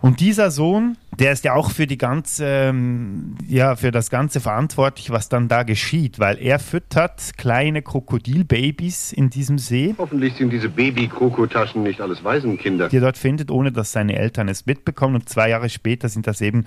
Und 0.00 0.20
dieser 0.20 0.50
Sohn, 0.50 0.96
der 1.18 1.32
ist 1.32 1.44
ja 1.44 1.54
auch 1.54 1.70
für 1.70 1.86
die 1.86 1.98
ganze, 1.98 2.44
ähm, 2.44 3.36
ja, 3.46 3.76
für 3.76 3.90
das 3.90 4.10
Ganze 4.10 4.40
verantwortlich, 4.40 5.10
was 5.10 5.28
dann 5.28 5.48
da 5.48 5.62
geschieht, 5.62 6.18
weil 6.18 6.38
er 6.38 6.58
füttert 6.58 7.36
kleine 7.36 7.82
Krokodilbabys 7.82 9.12
in 9.12 9.30
diesem 9.30 9.58
See. 9.58 9.94
Hoffentlich 9.98 10.34
sind 10.34 10.52
diese 10.52 10.68
Baby-Krokotaschen 10.68 11.82
nicht 11.82 12.00
alles 12.00 12.22
Waisenkinder. 12.22 12.88
Die 12.88 12.96
er 12.96 13.02
dort 13.02 13.18
findet, 13.18 13.50
ohne 13.50 13.72
dass 13.72 13.92
seine 13.92 14.16
Eltern 14.16 14.48
es 14.48 14.66
mitbekommen. 14.66 15.16
Und 15.16 15.28
zwei 15.28 15.48
Jahre 15.50 15.68
später 15.68 16.08
sind 16.08 16.26
das 16.26 16.40
eben 16.40 16.64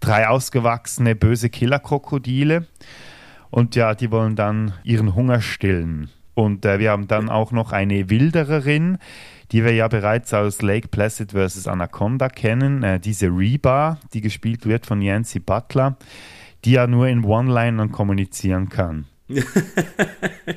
drei 0.00 0.28
ausgewachsene 0.28 1.14
böse 1.14 1.50
Killerkrokodile. 1.50 2.66
Und 3.50 3.76
ja, 3.76 3.94
die 3.94 4.10
wollen 4.10 4.34
dann 4.34 4.72
ihren 4.82 5.14
Hunger 5.14 5.40
stillen. 5.40 6.10
Und 6.34 6.64
äh, 6.64 6.78
wir 6.78 6.90
haben 6.90 7.08
dann 7.08 7.28
auch 7.28 7.52
noch 7.52 7.72
eine 7.72 8.08
Wildererin, 8.08 8.98
die 9.52 9.64
wir 9.64 9.72
ja 9.72 9.86
bereits 9.86 10.32
aus 10.32 10.62
Lake 10.62 10.88
Placid 10.88 11.32
vs. 11.32 11.68
Anaconda 11.68 12.28
kennen, 12.28 12.82
äh, 12.82 12.98
diese 12.98 13.26
Reba, 13.26 13.98
die 14.14 14.22
gespielt 14.22 14.66
wird 14.66 14.86
von 14.86 15.02
Yancy 15.02 15.40
Butler, 15.40 15.96
die 16.64 16.72
ja 16.72 16.86
nur 16.86 17.06
in 17.08 17.24
One-Linern 17.24 17.92
kommunizieren 17.92 18.70
kann. 18.70 19.06
ja. 19.28 19.42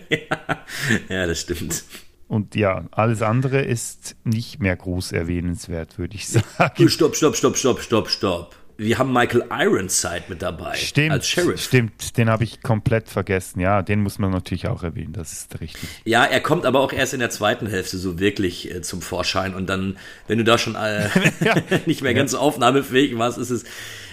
ja, 1.10 1.28
das 1.28 1.42
stimmt. 1.42 1.84
Und 2.28 2.56
ja, 2.56 2.86
alles 2.92 3.22
andere 3.22 3.62
ist 3.62 4.16
nicht 4.24 4.60
mehr 4.60 4.76
groß 4.76 5.12
erwähnenswert, 5.12 6.00
würde 6.00 6.16
ich 6.16 6.28
sagen. 6.28 6.90
Stopp, 6.90 7.16
stopp, 7.16 7.36
stopp, 7.36 7.58
stopp, 7.58 7.80
stopp, 7.80 8.10
stopp 8.10 8.56
wir 8.78 8.98
haben 8.98 9.14
Michael 9.14 9.46
Ironside 9.50 10.24
mit 10.28 10.42
dabei 10.42 10.76
stimmt, 10.76 11.12
als 11.12 11.28
Sheriff. 11.28 11.62
Stimmt, 11.62 12.18
den 12.18 12.30
habe 12.30 12.44
ich 12.44 12.62
komplett 12.62 13.10
vergessen. 13.10 13.60
Ja, 13.60 13.82
den 13.82 14.02
muss 14.02 14.20
man 14.20 14.32
natürlich 14.32 14.68
auch 14.68 14.84
erwähnen, 14.84 15.14
das 15.14 15.34
ist 15.34 15.60
richtig. 15.60 15.90
Ja, 16.04 16.26
er 16.26 16.42
kommt 16.42 16.66
aber 16.66 16.80
auch 16.82 16.94
erst 16.94 17.14
in 17.14 17.20
der 17.20 17.30
zweiten 17.30 17.68
Hälfte 17.68 17.98
so 17.98 18.20
wirklich 18.20 18.74
äh, 18.74 18.82
zum 18.82 19.02
Vorschein 19.02 19.56
und 19.56 19.68
dann, 19.68 19.98
wenn 20.28 20.38
du 20.38 20.44
da 20.44 20.58
schon 20.58 20.76
äh, 20.76 21.10
nicht 21.86 22.02
mehr 22.02 22.14
ganz 22.14 22.34
aufnahmefähig 22.34 23.18
warst, 23.18 23.38
ist 23.38 23.50
es 23.50 23.64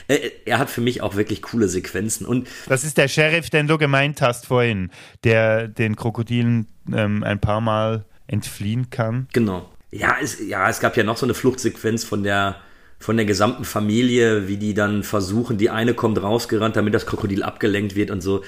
äh, 0.09 0.31
er 0.45 0.59
hat 0.59 0.71
für 0.71 0.81
mich 0.81 1.01
auch 1.03 1.17
wirklich 1.17 1.43
coole 1.43 1.69
Sequenzen. 1.69 2.27
Und 2.27 2.49
das 2.67 2.85
ist 2.85 2.99
der 2.99 3.09
Sheriff, 3.09 3.51
den 3.51 3.67
du 3.67 3.79
gemeint 3.79 4.21
hast 4.21 4.47
vorhin, 4.47 4.91
der 5.25 5.69
den 5.69 5.97
Krokodilen 5.97 6.67
ähm, 6.93 7.23
ein 7.23 7.41
paar 7.41 7.61
Mal 7.61 8.05
entfliehen 8.27 8.91
kann. 8.91 9.29
Genau. 9.33 9.69
Ja 9.91 10.17
es, 10.21 10.39
ja, 10.41 10.69
es 10.69 10.81
gab 10.81 10.97
ja 10.97 11.05
noch 11.05 11.19
so 11.19 11.27
eine 11.27 11.35
Fluchtsequenz 11.35 12.03
von 12.03 12.23
der 12.23 12.57
von 13.03 13.17
der 13.17 13.27
gesamten 13.27 13.65
Familie, 13.65 14.47
wie 14.47 14.57
die 14.57 14.75
dann 14.75 15.03
versuchen, 15.03 15.59
die 15.59 15.71
eine 15.71 15.93
kommt 15.93 16.23
rausgerannt, 16.23 16.77
damit 16.77 16.95
das 16.95 17.05
Krokodil 17.05 17.43
abgelenkt 17.43 17.97
wird 17.97 18.13
und 18.13 18.21
so. 18.21 18.45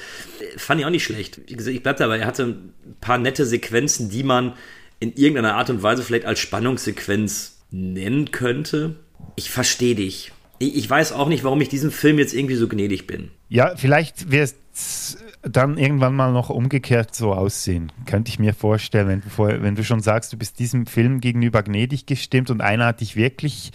Fand 0.56 0.80
ich 0.80 0.86
auch 0.86 0.90
nicht 0.90 1.02
schlecht. 1.02 1.40
Ich 1.46 1.82
bleib 1.82 1.96
dabei, 1.96 2.18
er 2.18 2.26
hatte 2.26 2.44
ein 2.44 2.74
paar 3.00 3.18
nette 3.18 3.46
Sequenzen, 3.46 4.10
die 4.10 4.22
man 4.22 4.52
in 5.00 5.12
irgendeiner 5.14 5.56
Art 5.56 5.70
und 5.70 5.82
Weise 5.82 6.04
vielleicht 6.04 6.24
als 6.24 6.38
Spannungssequenz 6.38 7.58
nennen 7.72 8.30
könnte. 8.30 8.94
Ich 9.34 9.50
verstehe 9.50 9.96
dich. 9.96 10.30
Ich 10.60 10.88
weiß 10.88 11.12
auch 11.12 11.28
nicht, 11.28 11.42
warum 11.42 11.60
ich 11.60 11.68
diesem 11.68 11.90
Film 11.90 12.18
jetzt 12.18 12.32
irgendwie 12.32 12.54
so 12.54 12.68
gnädig 12.68 13.08
bin. 13.08 13.32
Ja, 13.48 13.74
vielleicht 13.76 14.30
wird 14.30 14.54
es 14.72 15.18
dann 15.42 15.78
irgendwann 15.78 16.14
mal 16.14 16.32
noch 16.32 16.48
umgekehrt 16.48 17.12
so 17.12 17.32
aussehen. 17.32 17.90
Könnte 18.06 18.28
ich 18.28 18.38
mir 18.38 18.54
vorstellen, 18.54 19.08
wenn 19.08 19.20
du, 19.20 19.62
wenn 19.62 19.74
du 19.74 19.82
schon 19.82 20.00
sagst, 20.00 20.32
du 20.32 20.36
bist 20.36 20.60
diesem 20.60 20.86
Film 20.86 21.20
gegenüber 21.20 21.64
gnädig 21.64 22.06
gestimmt 22.06 22.50
und 22.50 22.60
einer 22.60 22.86
hat 22.86 23.00
dich 23.00 23.16
wirklich 23.16 23.72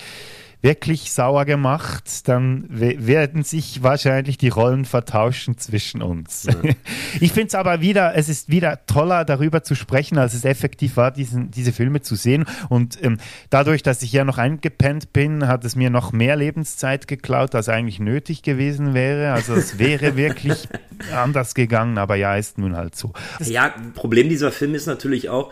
wirklich 0.62 1.14
sauer 1.14 1.45
gemacht, 1.45 2.28
dann 2.28 2.66
werden 2.70 3.43
sich 3.43 3.82
wahrscheinlich 3.82 4.38
die 4.38 4.49
Rollen 4.49 4.84
vertauschen 4.84 5.57
zwischen 5.57 6.01
uns. 6.01 6.43
Ja. 6.43 6.55
Ich 7.22 7.34
finde 7.34 7.47
es 7.47 7.55
aber 7.55 7.82
wieder, 7.82 8.16
es 8.16 8.30
ist 8.30 8.49
wieder 8.49 8.86
toller, 8.86 9.26
darüber 9.26 9.64
zu 9.64 9.74
sprechen, 9.74 10.18
als 10.18 10.34
es 10.34 10.45
effektiv 10.45 10.95
war, 10.95 11.12
diesen, 11.12 11.49
diese 11.49 11.72
Filme 11.72 12.01
zu 12.01 12.16
sehen. 12.16 12.45
Und 12.70 13.03
ähm, 13.03 13.18
dadurch, 13.49 13.84
dass 13.84 14.03
ich 14.03 14.12
ja 14.12 14.24
noch 14.24 14.38
eingepennt 14.38 15.12
bin, 15.12 15.47
hat 15.47 15.66
es 15.66 15.76
mir 15.76 15.89
noch 15.89 16.12
mehr 16.12 16.36
Lebenszeit 16.36 17.07
geklaut, 17.07 17.55
als 17.55 17.68
eigentlich 17.68 17.99
nötig 17.99 18.43
gewesen 18.43 18.93
wäre. 18.93 19.34
Also 19.34 19.53
es 19.53 19.80
wäre 19.80 20.16
wirklich 20.16 20.68
anders 21.14 21.55
gegangen, 21.55 21.97
aber 21.97 22.16
ja, 22.16 22.36
ist 22.36 22.57
nun 22.57 22.76
halt 22.78 22.95
so. 22.95 23.12
Ja, 23.39 23.74
Problem 23.95 24.30
dieser 24.30 24.51
Film 24.51 24.76
ist 24.76 24.86
natürlich 24.86 25.30
auch, 25.30 25.51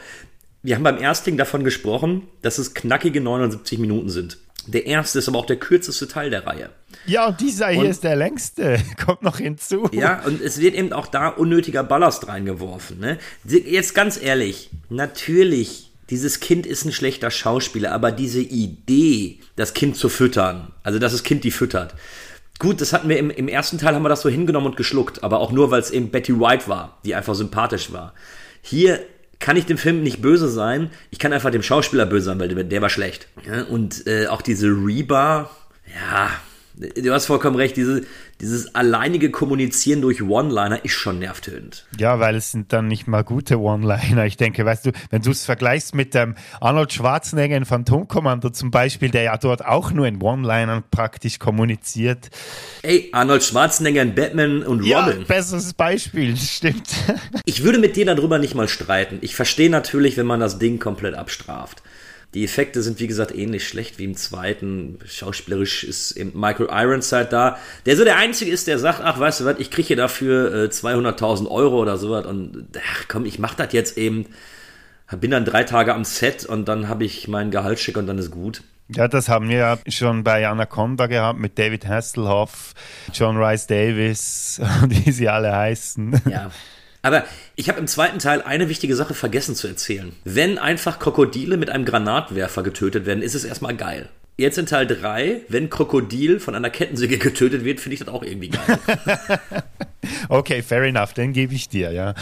wir 0.63 0.75
haben 0.75 0.83
beim 0.83 0.97
Erstling 0.97 1.37
davon 1.37 1.63
gesprochen, 1.63 2.23
dass 2.41 2.57
es 2.57 2.73
knackige 2.73 3.21
79 3.21 3.79
Minuten 3.79 4.09
sind. 4.09 4.37
Der 4.67 4.85
erste 4.85 5.19
ist 5.19 5.27
aber 5.27 5.39
auch 5.39 5.45
der 5.45 5.57
kürzeste 5.57 6.07
Teil 6.07 6.29
der 6.29 6.45
Reihe. 6.45 6.69
Ja, 7.05 7.27
und 7.27 7.39
dieser 7.39 7.69
hier 7.69 7.81
und, 7.81 7.89
ist 7.89 8.03
der 8.03 8.15
längste, 8.15 8.79
kommt 9.05 9.21
noch 9.21 9.37
hinzu. 9.37 9.89
Ja, 9.91 10.23
und 10.25 10.41
es 10.41 10.59
wird 10.59 10.75
eben 10.75 10.93
auch 10.93 11.07
da 11.07 11.29
unnötiger 11.29 11.83
Ballast 11.83 12.27
reingeworfen. 12.27 12.99
Ne? 12.99 13.17
Jetzt 13.45 13.95
ganz 13.95 14.21
ehrlich, 14.21 14.69
natürlich, 14.89 15.91
dieses 16.09 16.39
Kind 16.39 16.65
ist 16.65 16.85
ein 16.85 16.91
schlechter 16.91 17.31
Schauspieler, 17.31 17.91
aber 17.91 18.11
diese 18.11 18.41
Idee, 18.41 19.39
das 19.55 19.73
Kind 19.73 19.95
zu 19.97 20.09
füttern, 20.09 20.73
also 20.83 20.99
dass 20.99 21.13
das 21.13 21.23
Kind 21.23 21.43
die 21.43 21.51
füttert, 21.51 21.95
Gut, 22.59 22.81
das 22.81 22.91
hatten 22.91 23.07
wir 23.07 23.19
im, 23.19 23.29
im 23.29 23.47
ersten 23.47 23.77
Teil, 23.77 23.93
haben 23.93 24.01
wir 24.01 24.09
das 24.09 24.21
so 24.21 24.29
hingenommen 24.29 24.67
und 24.67 24.77
geschluckt, 24.77 25.23
aber 25.23 25.39
auch 25.39 25.51
nur, 25.51 25.69
weil 25.69 25.79
es 25.79 25.91
eben 25.91 26.09
Betty 26.09 26.39
White 26.39 26.67
war, 26.67 26.97
die 27.05 27.13
einfach 27.13 27.35
sympathisch 27.35 27.93
war. 27.93 28.15
Hier 28.63 28.99
kann 29.39 29.57
ich 29.57 29.65
dem 29.65 29.77
Film 29.77 30.03
nicht 30.03 30.21
böse 30.21 30.49
sein. 30.49 30.89
Ich 31.11 31.19
kann 31.19 31.33
einfach 31.33 31.51
dem 31.51 31.63
Schauspieler 31.63 32.05
böse 32.05 32.25
sein, 32.25 32.39
weil 32.39 32.49
der, 32.49 32.63
der 32.63 32.81
war 32.81 32.89
schlecht. 32.89 33.27
Ja, 33.45 33.63
und 33.63 34.07
äh, 34.07 34.27
auch 34.27 34.41
diese 34.41 34.67
Reba, 34.67 35.49
ja, 35.93 36.29
du 36.77 37.13
hast 37.13 37.25
vollkommen 37.25 37.55
recht, 37.55 37.75
diese, 37.75 38.03
dieses 38.39 38.75
alleinige 38.75 39.31
Kommunizieren 39.31 40.01
durch 40.01 40.21
One-Liner 40.21 40.85
ist 40.85 40.93
schon 40.93 41.19
nervtötend. 41.19 41.85
Ja, 41.97 42.19
weil 42.19 42.35
es 42.35 42.51
sind 42.51 42.71
dann 42.71 42.87
nicht 42.87 43.07
mal 43.07 43.23
gute 43.23 43.59
One-Liner. 43.59 44.25
Ich 44.25 44.37
denke, 44.37 44.65
weißt 44.65 44.85
du, 44.85 44.91
wenn 45.09 45.21
du 45.21 45.31
es 45.31 45.45
vergleichst 45.45 45.95
mit 45.95 46.13
dem 46.13 46.35
Arnold 46.61 46.93
Schwarzenegger 46.93 47.57
in 47.57 47.65
Phantomkommando 47.65 48.49
zum 48.51 48.71
Beispiel, 48.71 49.09
der 49.09 49.23
ja 49.23 49.37
dort 49.37 49.65
auch 49.65 49.91
nur 49.91 50.07
in 50.07 50.21
One-Linern 50.21 50.83
praktisch 50.91 51.39
kommuniziert. 51.39 52.29
Ey, 52.83 53.09
Arnold 53.11 53.43
Schwarzenegger 53.43 54.01
in 54.03 54.13
Batman 54.13 54.63
und 54.63 54.79
Robin. 54.79 54.87
Ja, 54.87 55.13
besseres 55.27 55.73
Beispiel, 55.73 56.37
stimmt. 56.37 56.89
Ich 57.45 57.63
würde 57.63 57.79
mit 57.79 57.95
dir 57.95 58.05
darüber 58.05 58.37
nicht 58.37 58.55
mal 58.55 58.67
streiten. 58.67 59.17
Ich 59.21 59.35
verstehe 59.35 59.69
natürlich, 59.69 60.17
wenn 60.17 60.27
man 60.27 60.39
das 60.39 60.59
Ding 60.59 60.79
komplett 60.79 61.15
abstraft. 61.15 61.81
Die 62.33 62.43
Effekte 62.43 62.81
sind, 62.83 62.99
wie 62.99 63.07
gesagt, 63.07 63.33
ähnlich 63.33 63.67
schlecht 63.67 63.99
wie 63.99 64.03
im 64.03 64.15
zweiten. 64.15 64.99
Schauspielerisch 65.05 65.83
ist 65.83 66.11
eben 66.11 66.37
Michael 66.37 66.67
Ironside 66.69 67.27
da, 67.29 67.57
der 67.85 67.95
so 67.95 68.03
der 68.03 68.17
Einzige 68.17 68.51
ist, 68.51 68.67
der 68.67 68.79
sagt, 68.79 69.01
ach, 69.01 69.19
weißt 69.19 69.39
du 69.39 69.45
was, 69.45 69.59
ich 69.59 69.71
kriege 69.71 69.87
hier 69.87 69.95
dafür 69.95 70.53
äh, 70.53 70.67
200.000 70.67 71.49
Euro 71.49 71.81
oder 71.81 71.97
sowas 71.97 72.25
und 72.25 72.67
ach 72.77 73.05
komm, 73.07 73.25
ich 73.25 73.39
mach 73.39 73.55
das 73.55 73.71
jetzt 73.73 73.97
eben. 73.97 74.25
Bin 75.21 75.31
dann 75.31 75.45
drei 75.45 75.63
Tage 75.63 75.95
am 75.95 76.03
Set 76.03 76.45
und 76.45 76.67
dann 76.67 76.89
habe 76.89 77.05
ich 77.05 77.29
mein 77.29 77.49
Gehaltsschick 77.49 77.95
und 77.95 78.07
dann 78.07 78.17
ist 78.17 78.29
gut. 78.29 78.61
Ja, 78.89 79.07
das 79.07 79.29
haben 79.29 79.49
wir 79.49 79.57
ja 79.57 79.77
schon 79.87 80.23
bei 80.23 80.47
Anaconda 80.47 81.07
gehabt 81.07 81.39
mit 81.39 81.57
David 81.57 81.87
Hasselhoff, 81.87 82.73
John 83.13 83.37
Rice 83.37 83.67
Davis 83.67 84.61
wie 84.87 85.11
sie 85.11 85.29
alle 85.29 85.55
heißen. 85.55 86.21
Ja. 86.29 86.51
Aber 87.01 87.23
ich 87.55 87.69
habe 87.69 87.79
im 87.79 87.87
zweiten 87.87 88.19
Teil 88.19 88.41
eine 88.41 88.69
wichtige 88.69 88.95
Sache 88.95 89.13
vergessen 89.13 89.55
zu 89.55 89.67
erzählen. 89.67 90.13
Wenn 90.23 90.57
einfach 90.57 90.99
Krokodile 90.99 91.57
mit 91.57 91.69
einem 91.69 91.85
Granatwerfer 91.85 92.63
getötet 92.63 93.05
werden, 93.05 93.21
ist 93.21 93.35
es 93.35 93.43
erstmal 93.43 93.75
geil. 93.75 94.09
Jetzt 94.39 94.59
in 94.59 94.67
Teil 94.67 94.85
3, 94.85 95.41
wenn 95.49 95.69
Krokodil 95.69 96.39
von 96.39 96.53
einer 96.53 96.69
Kettensäge 96.69 97.17
getötet 97.17 97.63
wird, 97.63 97.79
finde 97.79 97.95
ich 97.95 97.99
das 98.01 98.09
auch 98.09 98.21
irgendwie 98.21 98.49
geil. 98.49 98.79
okay, 100.29 100.61
fair 100.61 100.83
enough, 100.83 101.13
dann 101.13 101.33
gebe 101.33 101.55
ich 101.55 101.69
dir, 101.69 101.91
ja. 101.91 102.13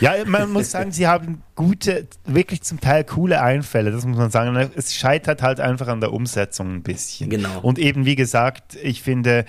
Ja, 0.00 0.14
man 0.24 0.50
muss 0.50 0.70
sagen, 0.70 0.92
sie 0.92 1.06
haben 1.06 1.42
gute, 1.54 2.08
wirklich 2.24 2.62
zum 2.62 2.80
Teil 2.80 3.04
coole 3.04 3.42
Einfälle, 3.42 3.90
das 3.90 4.06
muss 4.06 4.16
man 4.16 4.30
sagen. 4.30 4.56
Es 4.74 4.94
scheitert 4.94 5.42
halt 5.42 5.60
einfach 5.60 5.88
an 5.88 6.00
der 6.00 6.12
Umsetzung 6.14 6.76
ein 6.76 6.82
bisschen. 6.82 7.28
Genau. 7.28 7.60
Und 7.60 7.78
eben, 7.78 8.06
wie 8.06 8.16
gesagt, 8.16 8.76
ich 8.82 9.02
finde, 9.02 9.44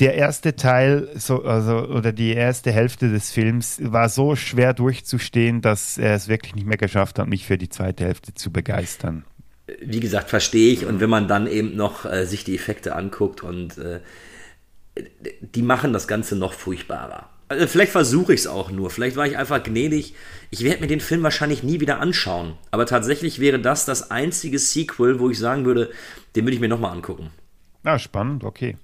der 0.00 0.14
erste 0.14 0.56
Teil, 0.56 1.08
so, 1.14 1.44
also, 1.44 1.86
oder 1.88 2.12
die 2.12 2.32
erste 2.32 2.72
Hälfte 2.72 3.10
des 3.10 3.30
Films 3.30 3.80
war 3.82 4.08
so 4.08 4.36
schwer 4.36 4.74
durchzustehen, 4.74 5.60
dass 5.60 5.98
er 5.98 6.14
es 6.14 6.28
wirklich 6.28 6.54
nicht 6.54 6.66
mehr 6.66 6.76
geschafft 6.76 7.18
hat, 7.18 7.28
mich 7.28 7.46
für 7.46 7.58
die 7.58 7.68
zweite 7.68 8.04
Hälfte 8.04 8.34
zu 8.34 8.52
begeistern. 8.52 9.24
wie 9.80 10.00
gesagt, 10.00 10.30
verstehe 10.30 10.72
ich. 10.72 10.84
Und 10.84 11.00
wenn 11.00 11.10
man 11.10 11.28
dann 11.28 11.46
eben 11.46 11.76
noch 11.76 12.04
äh, 12.04 12.26
sich 12.26 12.44
die 12.44 12.54
Effekte 12.54 12.96
anguckt 12.96 13.42
und 13.42 13.78
äh, 13.78 14.00
die 15.40 15.62
machen 15.62 15.92
das 15.92 16.06
Ganze 16.06 16.36
noch 16.36 16.52
furchtbarer. 16.52 17.30
Also 17.48 17.66
vielleicht 17.66 17.92
versuche 17.92 18.32
ich 18.34 18.40
es 18.40 18.46
auch 18.46 18.70
nur. 18.70 18.90
Vielleicht 18.90 19.16
war 19.16 19.26
ich 19.26 19.36
einfach 19.36 19.62
gnädig. 19.62 20.14
Ich 20.50 20.64
werde 20.64 20.80
mir 20.80 20.86
den 20.86 21.00
Film 21.00 21.22
wahrscheinlich 21.22 21.62
nie 21.62 21.80
wieder 21.80 22.00
anschauen. 22.00 22.54
Aber 22.70 22.86
tatsächlich 22.86 23.38
wäre 23.38 23.60
das 23.60 23.84
das 23.84 24.10
einzige 24.10 24.58
Sequel, 24.58 25.20
wo 25.20 25.30
ich 25.30 25.38
sagen 25.38 25.64
würde, 25.64 25.90
den 26.36 26.44
würde 26.44 26.54
ich 26.54 26.60
mir 26.60 26.68
nochmal 26.68 26.92
angucken. 26.92 27.30
Ja, 27.84 27.98
spannend, 27.98 28.44
okay. 28.44 28.76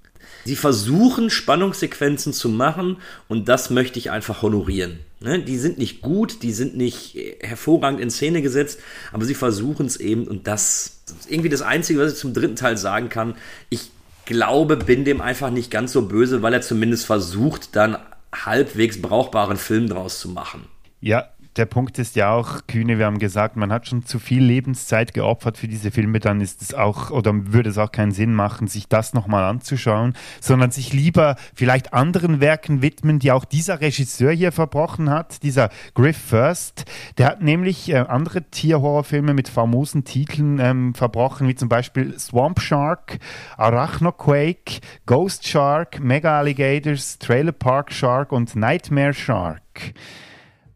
Sie 0.44 0.56
versuchen 0.56 1.30
Spannungssequenzen 1.30 2.32
zu 2.32 2.48
machen 2.48 2.96
und 3.28 3.48
das 3.48 3.70
möchte 3.70 3.98
ich 3.98 4.10
einfach 4.10 4.42
honorieren. 4.42 5.00
Ne? 5.20 5.40
Die 5.42 5.58
sind 5.58 5.78
nicht 5.78 6.00
gut, 6.00 6.42
die 6.42 6.52
sind 6.52 6.76
nicht 6.76 7.18
hervorragend 7.40 8.00
in 8.00 8.10
Szene 8.10 8.42
gesetzt, 8.42 8.80
aber 9.12 9.24
sie 9.24 9.34
versuchen 9.34 9.86
es 9.86 9.96
eben 9.96 10.26
und 10.26 10.46
das 10.46 11.02
ist 11.06 11.30
irgendwie 11.30 11.48
das 11.50 11.62
Einzige, 11.62 12.00
was 12.00 12.12
ich 12.12 12.18
zum 12.18 12.34
dritten 12.34 12.56
Teil 12.56 12.76
sagen 12.76 13.08
kann. 13.08 13.34
Ich 13.68 13.90
glaube, 14.24 14.76
bin 14.76 15.04
dem 15.04 15.20
einfach 15.20 15.50
nicht 15.50 15.70
ganz 15.70 15.92
so 15.92 16.02
böse, 16.02 16.42
weil 16.42 16.54
er 16.54 16.62
zumindest 16.62 17.04
versucht, 17.06 17.74
dann 17.76 17.98
halbwegs 18.32 19.02
brauchbaren 19.02 19.56
Film 19.56 19.88
draus 19.88 20.20
zu 20.20 20.28
machen. 20.28 20.64
Ja, 21.00 21.30
der 21.56 21.66
Punkt 21.66 21.98
ist 21.98 22.16
ja 22.16 22.32
auch, 22.32 22.66
Kühne, 22.68 22.98
wir 22.98 23.06
haben 23.06 23.18
gesagt, 23.18 23.56
man 23.56 23.72
hat 23.72 23.88
schon 23.88 24.04
zu 24.04 24.18
viel 24.18 24.42
Lebenszeit 24.42 25.14
geopfert 25.14 25.58
für 25.58 25.66
diese 25.66 25.90
Filme, 25.90 26.20
dann 26.20 26.40
ist 26.40 26.62
es 26.62 26.74
auch, 26.74 27.10
oder 27.10 27.32
würde 27.52 27.70
es 27.70 27.78
auch 27.78 27.90
keinen 27.90 28.12
Sinn 28.12 28.34
machen, 28.34 28.68
sich 28.68 28.88
das 28.88 29.14
nochmal 29.14 29.44
anzuschauen, 29.44 30.14
sondern 30.40 30.70
sich 30.70 30.92
lieber 30.92 31.36
vielleicht 31.54 31.92
anderen 31.92 32.40
Werken 32.40 32.82
widmen, 32.82 33.18
die 33.18 33.32
auch 33.32 33.44
dieser 33.44 33.80
Regisseur 33.80 34.32
hier 34.32 34.52
verbrochen 34.52 35.10
hat, 35.10 35.42
dieser 35.42 35.70
Griff 35.94 36.18
First. 36.18 36.84
Der 37.18 37.26
hat 37.26 37.42
nämlich 37.42 37.90
äh, 37.90 37.96
andere 37.96 38.42
Tierhorrorfilme 38.42 39.34
mit 39.34 39.48
famosen 39.48 40.04
Titeln 40.04 40.60
ähm, 40.60 40.94
verbrochen, 40.94 41.48
wie 41.48 41.56
zum 41.56 41.68
Beispiel 41.68 42.18
Swamp 42.18 42.60
Shark, 42.60 43.18
Arachnoquake, 43.56 44.80
Ghost 45.06 45.48
Shark, 45.48 45.98
Mega 46.00 46.38
Alligators, 46.38 47.18
Trailer 47.18 47.52
Park 47.52 47.92
Shark 47.92 48.30
und 48.30 48.54
Nightmare 48.54 49.14
Shark. 49.14 49.94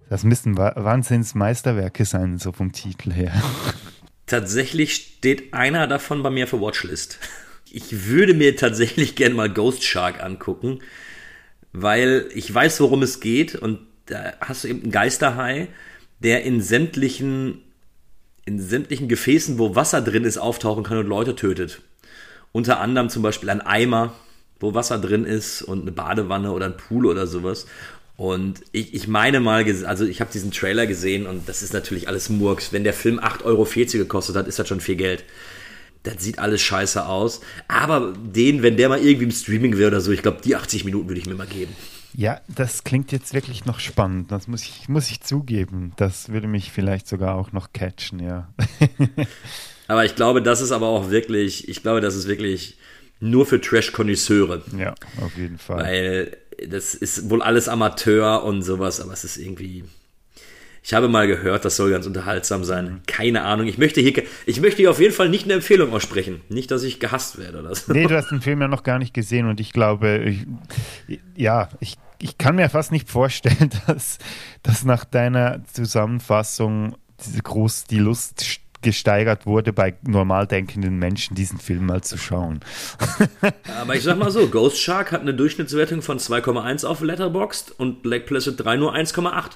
Das 0.08 0.24
müssten 0.24 0.56
Wahnsinnsmeisterwerke 0.56 2.04
sein, 2.04 2.38
so 2.38 2.52
vom 2.52 2.72
Titel 2.72 3.12
her. 3.12 3.32
Tatsächlich 4.26 4.94
steht 4.94 5.52
einer 5.52 5.86
davon 5.86 6.22
bei 6.22 6.30
mir 6.30 6.46
für 6.46 6.60
Watchlist. 6.60 7.18
Ich 7.70 8.06
würde 8.06 8.34
mir 8.34 8.56
tatsächlich 8.56 9.16
gerne 9.16 9.34
mal 9.34 9.52
Ghost 9.52 9.84
Shark 9.84 10.22
angucken, 10.22 10.80
weil 11.72 12.28
ich 12.34 12.52
weiß, 12.52 12.80
worum 12.80 13.02
es 13.02 13.20
geht 13.20 13.54
und 13.54 13.80
da 14.06 14.34
hast 14.40 14.64
du 14.64 14.68
eben 14.68 14.82
einen 14.82 14.92
Geisterhai, 14.92 15.68
der 16.20 16.44
in 16.44 16.60
sämtlichen, 16.60 17.62
in 18.44 18.60
sämtlichen 18.60 19.08
Gefäßen, 19.08 19.58
wo 19.58 19.74
Wasser 19.74 20.02
drin 20.02 20.24
ist, 20.24 20.38
auftauchen 20.38 20.84
kann 20.84 20.98
und 20.98 21.06
Leute 21.06 21.34
tötet. 21.34 21.80
Unter 22.52 22.80
anderem 22.80 23.08
zum 23.08 23.22
Beispiel 23.22 23.50
ein 23.50 23.60
Eimer, 23.60 24.14
wo 24.60 24.74
Wasser 24.74 24.98
drin 24.98 25.24
ist 25.24 25.62
und 25.62 25.82
eine 25.82 25.92
Badewanne 25.92 26.52
oder 26.52 26.66
ein 26.66 26.76
Pool 26.76 27.06
oder 27.06 27.26
sowas. 27.26 27.66
Und 28.16 28.60
ich, 28.70 28.94
ich 28.94 29.08
meine 29.08 29.40
mal, 29.40 29.64
also 29.86 30.04
ich 30.04 30.20
habe 30.20 30.30
diesen 30.32 30.52
Trailer 30.52 30.86
gesehen 30.86 31.26
und 31.26 31.48
das 31.48 31.62
ist 31.62 31.72
natürlich 31.72 32.08
alles 32.08 32.28
Murks. 32.28 32.72
Wenn 32.72 32.84
der 32.84 32.92
Film 32.92 33.18
8,40 33.18 33.44
Euro 33.44 33.64
gekostet 34.04 34.36
hat, 34.36 34.46
ist 34.46 34.58
das 34.58 34.68
schon 34.68 34.80
viel 34.80 34.96
Geld. 34.96 35.24
Das 36.04 36.22
sieht 36.22 36.38
alles 36.38 36.62
scheiße 36.62 37.06
aus. 37.06 37.40
Aber 37.66 38.12
den, 38.16 38.62
wenn 38.62 38.76
der 38.76 38.88
mal 38.88 39.00
irgendwie 39.00 39.24
im 39.24 39.30
Streaming 39.32 39.78
wäre 39.78 39.88
oder 39.88 40.00
so, 40.00 40.12
ich 40.12 40.22
glaube, 40.22 40.42
die 40.44 40.54
80 40.54 40.84
Minuten 40.84 41.08
würde 41.08 41.20
ich 41.20 41.26
mir 41.26 41.34
mal 41.34 41.46
geben. 41.46 41.74
Ja, 42.16 42.40
das 42.46 42.84
klingt 42.84 43.10
jetzt 43.10 43.34
wirklich 43.34 43.64
noch 43.64 43.80
spannend. 43.80 44.30
Das 44.30 44.46
muss 44.46 44.62
ich, 44.62 44.88
muss 44.88 45.10
ich 45.10 45.20
zugeben. 45.20 45.92
Das 45.96 46.28
würde 46.28 46.46
mich 46.46 46.70
vielleicht 46.70 47.08
sogar 47.08 47.34
auch 47.34 47.50
noch 47.50 47.72
catchen, 47.72 48.20
ja. 48.20 48.52
aber 49.88 50.04
ich 50.04 50.14
glaube, 50.14 50.40
das 50.40 50.60
ist 50.60 50.70
aber 50.70 50.86
auch 50.86 51.10
wirklich, 51.10 51.68
ich 51.68 51.82
glaube, 51.82 52.00
das 52.00 52.14
ist 52.14 52.28
wirklich 52.28 52.78
nur 53.18 53.46
für 53.46 53.60
Trash-Konnoisseure. 53.60 54.62
Ja, 54.78 54.94
auf 55.20 55.36
jeden 55.36 55.58
Fall. 55.58 55.78
Weil 55.78 56.36
das 56.68 56.94
ist 56.94 57.30
wohl 57.30 57.42
alles 57.42 57.68
Amateur 57.68 58.44
und 58.44 58.62
sowas, 58.62 59.00
aber 59.00 59.12
es 59.12 59.24
ist 59.24 59.36
irgendwie. 59.36 59.84
Ich 60.82 60.92
habe 60.92 61.08
mal 61.08 61.26
gehört, 61.26 61.64
das 61.64 61.76
soll 61.76 61.90
ganz 61.90 62.06
unterhaltsam 62.06 62.62
sein. 62.62 63.00
Keine 63.06 63.42
Ahnung. 63.42 63.66
Ich 63.66 63.78
möchte 63.78 64.02
hier, 64.02 64.22
ich 64.44 64.60
möchte 64.60 64.78
hier 64.82 64.90
auf 64.90 65.00
jeden 65.00 65.14
Fall 65.14 65.30
nicht 65.30 65.44
eine 65.44 65.54
Empfehlung 65.54 65.94
aussprechen. 65.94 66.42
Nicht, 66.50 66.70
dass 66.70 66.82
ich 66.82 67.00
gehasst 67.00 67.38
werde 67.38 67.60
oder 67.60 67.74
so. 67.74 67.90
Nee, 67.94 68.06
du 68.06 68.14
hast 68.14 68.30
den 68.30 68.42
Film 68.42 68.60
ja 68.60 68.68
noch 68.68 68.82
gar 68.82 68.98
nicht 68.98 69.14
gesehen 69.14 69.48
und 69.48 69.60
ich 69.60 69.72
glaube, 69.72 70.18
ich, 70.18 71.18
ja, 71.34 71.70
ich, 71.80 71.96
ich 72.20 72.36
kann 72.36 72.56
mir 72.56 72.68
fast 72.68 72.92
nicht 72.92 73.08
vorstellen, 73.08 73.70
dass, 73.86 74.18
dass 74.62 74.84
nach 74.84 75.06
deiner 75.06 75.64
Zusammenfassung 75.72 76.96
diese 77.24 77.40
groß 77.40 77.84
die 77.84 77.98
Lust 77.98 78.44
gesteigert 78.84 79.46
wurde, 79.46 79.72
bei 79.72 79.94
normal 80.02 80.46
denkenden 80.46 80.98
Menschen 80.98 81.34
diesen 81.34 81.58
Film 81.58 81.86
mal 81.86 82.02
zu 82.02 82.16
schauen. 82.16 82.60
Aber 83.80 83.96
ich 83.96 84.04
sag 84.04 84.16
mal 84.18 84.30
so, 84.30 84.46
Ghost 84.46 84.78
Shark 84.78 85.10
hat 85.10 85.22
eine 85.22 85.34
Durchschnittswertung 85.34 86.02
von 86.02 86.18
2,1 86.18 86.86
auf 86.86 87.00
Letterboxd 87.00 87.72
und 87.78 88.02
Black 88.02 88.26
Placid 88.26 88.64
3 88.64 88.76
nur 88.76 88.94
1,8. 88.94 89.50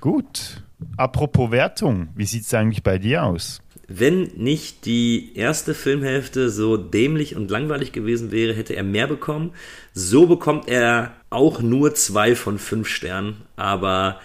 Gut. 0.00 0.62
Apropos 0.96 1.52
Wertung, 1.52 2.08
wie 2.16 2.26
sieht 2.26 2.42
es 2.42 2.52
eigentlich 2.52 2.82
bei 2.82 2.98
dir 2.98 3.22
aus? 3.22 3.62
Wenn 3.86 4.22
nicht 4.36 4.86
die 4.86 5.36
erste 5.36 5.74
Filmhälfte 5.74 6.50
so 6.50 6.76
dämlich 6.76 7.36
und 7.36 7.50
langweilig 7.50 7.92
gewesen 7.92 8.32
wäre, 8.32 8.54
hätte 8.54 8.74
er 8.74 8.84
mehr 8.84 9.06
bekommen. 9.06 9.52
So 9.92 10.26
bekommt 10.26 10.68
er 10.68 11.12
auch 11.30 11.60
nur 11.60 11.94
zwei 11.94 12.34
von 12.34 12.58
fünf 12.58 12.88
Sternen, 12.88 13.42
aber 13.54 14.20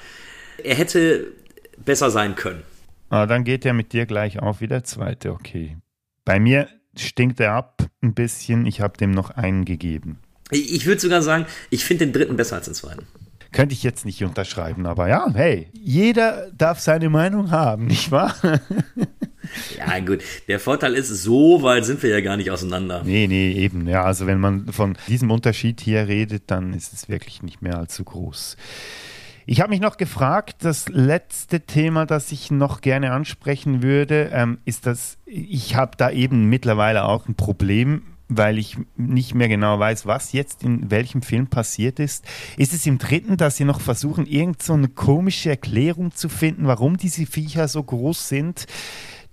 er 0.63 0.75
hätte 0.75 1.27
besser 1.83 2.11
sein 2.11 2.35
können. 2.35 2.63
Ah, 3.09 3.25
dann 3.25 3.43
geht 3.43 3.65
er 3.65 3.73
mit 3.73 3.93
dir 3.93 4.05
gleich 4.05 4.39
auf 4.39 4.61
wie 4.61 4.67
der 4.67 4.83
zweite, 4.83 5.31
okay. 5.31 5.77
Bei 6.25 6.39
mir 6.39 6.67
stinkt 6.95 7.39
er 7.39 7.53
ab 7.53 7.85
ein 8.01 8.13
bisschen, 8.13 8.65
ich 8.65 8.81
habe 8.81 8.97
dem 8.97 9.11
noch 9.11 9.31
einen 9.31 9.65
gegeben. 9.65 10.19
Ich 10.51 10.85
würde 10.85 11.01
sogar 11.01 11.21
sagen, 11.21 11.45
ich 11.69 11.83
finde 11.85 12.05
den 12.05 12.13
dritten 12.13 12.37
besser 12.37 12.55
als 12.55 12.65
den 12.65 12.73
zweiten. 12.73 13.05
Könnte 13.51 13.73
ich 13.73 13.83
jetzt 13.83 14.05
nicht 14.05 14.23
unterschreiben, 14.23 14.85
aber 14.85 15.07
ja, 15.07 15.25
hey, 15.33 15.69
jeder 15.73 16.51
darf 16.51 16.79
seine 16.79 17.09
Meinung 17.09 17.49
haben, 17.49 17.87
nicht 17.87 18.11
wahr? 18.11 18.35
ja, 19.77 19.99
gut. 19.99 20.21
Der 20.47 20.59
Vorteil 20.59 20.95
ist, 20.95 21.07
so 21.07 21.63
weit 21.63 21.85
sind 21.85 22.03
wir 22.03 22.09
ja 22.09 22.21
gar 22.21 22.37
nicht 22.37 22.51
auseinander. 22.51 23.03
Nee, 23.05 23.27
nee, 23.27 23.53
eben. 23.53 23.87
Ja, 23.87 24.03
also 24.03 24.27
wenn 24.27 24.39
man 24.39 24.67
von 24.71 24.97
diesem 25.07 25.31
Unterschied 25.31 25.79
hier 25.79 26.07
redet, 26.07 26.43
dann 26.47 26.73
ist 26.73 26.93
es 26.93 27.07
wirklich 27.07 27.41
nicht 27.41 27.61
mehr 27.61 27.77
allzu 27.77 28.03
groß. 28.03 28.57
Ich 29.49 29.61
habe 29.61 29.69
mich 29.69 29.79
noch 29.79 29.95
gefragt, 29.95 30.65
das 30.65 30.89
letzte 30.89 31.61
Thema, 31.61 32.05
das 32.05 32.33
ich 32.33 32.51
noch 32.51 32.81
gerne 32.81 33.13
ansprechen 33.13 33.81
würde, 33.81 34.29
ähm, 34.33 34.57
ist 34.65 34.85
dass 34.85 35.17
ich 35.25 35.73
habe 35.73 35.91
da 35.95 36.11
eben 36.11 36.49
mittlerweile 36.49 37.05
auch 37.05 37.27
ein 37.27 37.35
Problem 37.35 38.03
weil 38.29 38.57
ich 38.57 38.77
nicht 38.97 39.35
mehr 39.35 39.47
genau 39.47 39.79
weiß, 39.79 40.05
was 40.05 40.33
jetzt 40.33 40.61
in 40.61 40.91
welchem 40.91 41.21
Film 41.21 41.47
passiert 41.47 41.97
ist. 41.97 42.25
Ist 42.57 42.73
es 42.73 42.85
im 42.85 42.97
dritten, 42.97 43.37
dass 43.37 43.55
sie 43.55 43.63
noch 43.63 43.79
versuchen, 43.79 44.25
irgend 44.25 44.61
so 44.61 44.73
eine 44.73 44.89
komische 44.89 45.51
Erklärung 45.51 46.11
zu 46.11 46.27
finden, 46.27 46.67
warum 46.67 46.97
diese 46.97 47.25
Viecher 47.25 47.69
so 47.69 47.81
groß 47.81 48.27
sind? 48.27 48.65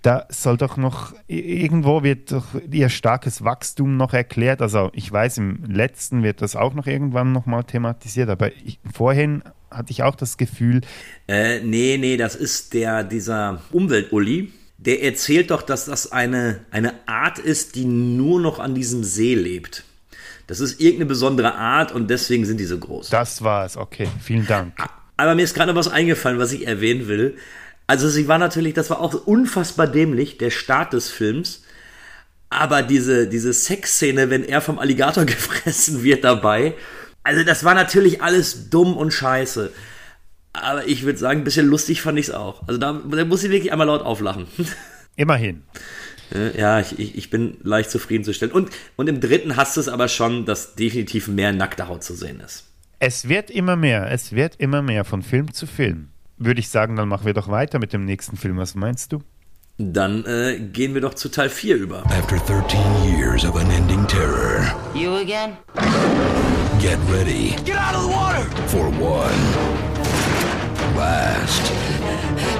Da 0.01 0.25
soll 0.29 0.55
doch 0.55 0.77
noch, 0.77 1.13
irgendwo 1.27 2.03
wird 2.03 2.31
doch 2.31 2.45
ihr 2.71 2.87
starkes 2.87 3.43
Wachstum 3.43 3.97
noch 3.97 4.13
erklärt. 4.13 4.61
Also 4.61 4.91
ich 4.93 5.11
weiß, 5.11 5.39
im 5.39 5.65
letzten 5.65 6.23
wird 6.23 6.41
das 6.41 6.55
auch 6.55 6.73
noch 6.73 6.87
irgendwann 6.87 7.33
nochmal 7.33 7.65
thematisiert, 7.65 8.29
aber 8.29 8.53
ich, 8.53 8.79
vorhin 8.93 9.43
hatte 9.71 9.91
ich 9.91 10.03
auch 10.03 10.15
das 10.15 10.37
Gefühl. 10.37 10.81
Äh, 11.27 11.59
nee, 11.61 11.97
nee, 11.99 12.17
das 12.17 12.35
ist 12.35 12.73
der, 12.73 13.03
dieser 13.03 13.61
Umwelt-Uli. 13.71 14.51
Der 14.77 15.03
erzählt 15.03 15.51
doch, 15.51 15.61
dass 15.61 15.85
das 15.85 16.11
eine, 16.11 16.59
eine 16.71 16.93
Art 17.07 17.39
ist, 17.39 17.75
die 17.75 17.85
nur 17.85 18.39
noch 18.39 18.59
an 18.59 18.75
diesem 18.75 19.03
See 19.03 19.35
lebt. 19.35 19.83
Das 20.47 20.59
ist 20.59 20.79
irgendeine 20.79 21.07
besondere 21.07 21.55
Art 21.55 21.91
und 21.91 22.09
deswegen 22.09 22.45
sind 22.45 22.59
die 22.59 22.65
so 22.65 22.77
groß. 22.77 23.09
Das 23.09 23.43
war 23.43 23.65
es, 23.65 23.77
okay. 23.77 24.07
Vielen 24.21 24.45
Dank. 24.45 24.73
Aber 25.17 25.33
mir 25.33 25.43
ist 25.43 25.55
gerade 25.55 25.71
noch 25.71 25.79
was 25.79 25.87
eingefallen, 25.87 26.37
was 26.37 26.51
ich 26.51 26.67
erwähnen 26.67 27.07
will. 27.07 27.37
Also 27.87 28.09
sie 28.09 28.27
war 28.27 28.37
natürlich, 28.37 28.73
das 28.73 28.89
war 28.89 28.99
auch 28.99 29.13
unfassbar 29.25 29.87
dämlich, 29.87 30.37
der 30.37 30.49
Start 30.49 30.93
des 30.93 31.09
Films. 31.09 31.63
Aber 32.49 32.83
diese, 32.83 33.27
diese 33.27 33.53
Sexszene, 33.53 34.29
wenn 34.29 34.43
er 34.43 34.61
vom 34.61 34.79
Alligator 34.79 35.25
gefressen 35.25 36.03
wird 36.03 36.23
dabei, 36.23 36.75
also 37.25 37.43
das 37.43 37.63
war 37.63 37.73
natürlich 37.73 38.21
alles 38.21 38.69
dumm 38.69 38.95
und 38.95 39.11
scheiße. 39.11 39.73
Aber 40.53 40.87
ich 40.87 41.03
würde 41.03 41.19
sagen, 41.19 41.41
ein 41.41 41.43
bisschen 41.43 41.67
lustig 41.67 42.01
fand 42.01 42.17
ich 42.19 42.27
es 42.27 42.33
auch. 42.33 42.65
Also 42.67 42.79
da, 42.79 42.93
da 42.93 43.25
muss 43.25 43.43
ich 43.43 43.51
wirklich 43.51 43.71
einmal 43.71 43.87
laut 43.87 44.03
auflachen. 44.03 44.47
Immerhin. 45.17 45.63
Ja, 46.57 46.79
ich, 46.79 47.17
ich 47.17 47.29
bin 47.29 47.57
leicht 47.63 47.91
zufriedenzustellen. 47.91 48.53
Und, 48.53 48.69
und 48.95 49.07
im 49.07 49.19
dritten 49.19 49.57
hast 49.57 49.75
du 49.75 49.81
es 49.81 49.89
aber 49.89 50.07
schon, 50.07 50.45
dass 50.45 50.75
definitiv 50.75 51.27
mehr 51.27 51.51
nackte 51.51 51.87
Haut 51.87 52.03
zu 52.03 52.15
sehen 52.15 52.39
ist. 52.39 52.65
Es 52.99 53.27
wird 53.27 53.49
immer 53.51 53.75
mehr, 53.75 54.11
es 54.11 54.31
wird 54.31 54.55
immer 54.57 54.81
mehr 54.81 55.03
von 55.03 55.21
Film 55.21 55.53
zu 55.53 55.67
Film. 55.67 56.09
Würde 56.37 56.59
ich 56.59 56.69
sagen, 56.69 56.95
dann 56.95 57.07
machen 57.07 57.25
wir 57.25 57.33
doch 57.33 57.47
weiter 57.47 57.79
mit 57.79 57.93
dem 57.93 58.05
nächsten 58.05 58.37
Film. 58.37 58.57
Was 58.57 58.75
meinst 58.75 59.13
du? 59.13 59.21
Dann 59.77 60.25
äh, 60.25 60.59
gehen 60.59 60.93
wir 60.93 61.01
doch 61.01 61.15
zu 61.15 61.29
Teil 61.29 61.49
4 61.49 61.75
über. 61.75 62.05
After 62.05 62.37
13 62.37 62.79
years 63.17 63.45
of 63.45 63.55
unending 63.55 64.07
terror. 64.07 64.73
You 64.93 65.15
again? 65.15 65.57
Get 66.85 66.99
ready. 67.09 67.55
Get 67.63 67.77
out 67.77 67.95
of 67.95 68.03
the 68.03 68.09
water! 68.09 68.43
For 68.67 68.91
one 68.91 69.41
last. 70.95 71.63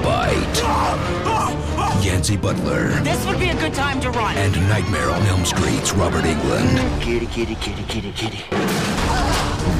Bite. 0.02 2.04
Yancey 2.04 2.36
Butler. 2.36 2.88
This 3.04 3.24
would 3.28 3.38
be 3.38 3.50
a 3.50 3.54
good 3.54 3.76
time 3.76 4.02
to 4.02 4.10
run. 4.10 4.36
And 4.36 4.56
Nightmare 4.68 5.12
on 5.12 5.22
Elm 5.28 5.46
Street's 5.46 5.94
Robert 5.94 6.26
England. 6.26 6.76
Kitty, 7.04 7.28
kitty, 7.28 7.54
kitty, 7.54 7.84
kitty, 7.84 8.12
kitty. 8.14 8.44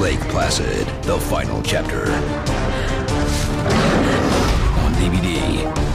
Lake 0.00 0.20
Placid, 0.30 0.86
the 1.02 1.18
final 1.18 1.60
chapter. 1.62 2.02
On 4.78 4.92
DVD. 4.94 5.85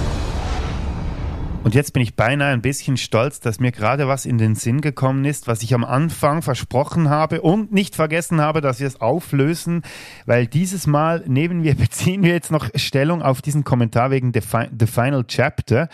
Und 1.63 1.75
jetzt 1.75 1.93
bin 1.93 2.01
ich 2.01 2.15
beinahe 2.15 2.53
ein 2.53 2.63
bisschen 2.63 2.97
stolz, 2.97 3.39
dass 3.39 3.59
mir 3.59 3.71
gerade 3.71 4.07
was 4.07 4.25
in 4.25 4.39
den 4.39 4.55
Sinn 4.55 4.81
gekommen 4.81 5.25
ist, 5.25 5.47
was 5.47 5.61
ich 5.61 5.75
am 5.75 5.83
Anfang 5.83 6.41
versprochen 6.41 7.09
habe 7.09 7.41
und 7.41 7.71
nicht 7.71 7.95
vergessen 7.95 8.41
habe, 8.41 8.61
dass 8.61 8.79
wir 8.79 8.87
es 8.87 8.99
auflösen, 8.99 9.83
weil 10.25 10.47
dieses 10.47 10.87
Mal 10.87 11.23
nehmen 11.27 11.61
wir, 11.63 11.75
beziehen 11.77 12.23
wir 12.23 12.31
jetzt 12.31 12.51
noch 12.51 12.67
Stellung 12.73 13.21
auf 13.21 13.43
diesen 13.43 13.63
Kommentar 13.63 14.09
wegen 14.09 14.33
The, 14.33 14.41
Fi 14.41 14.69
The 14.77 14.87
Final 14.87 15.23
Chapter. 15.25 15.87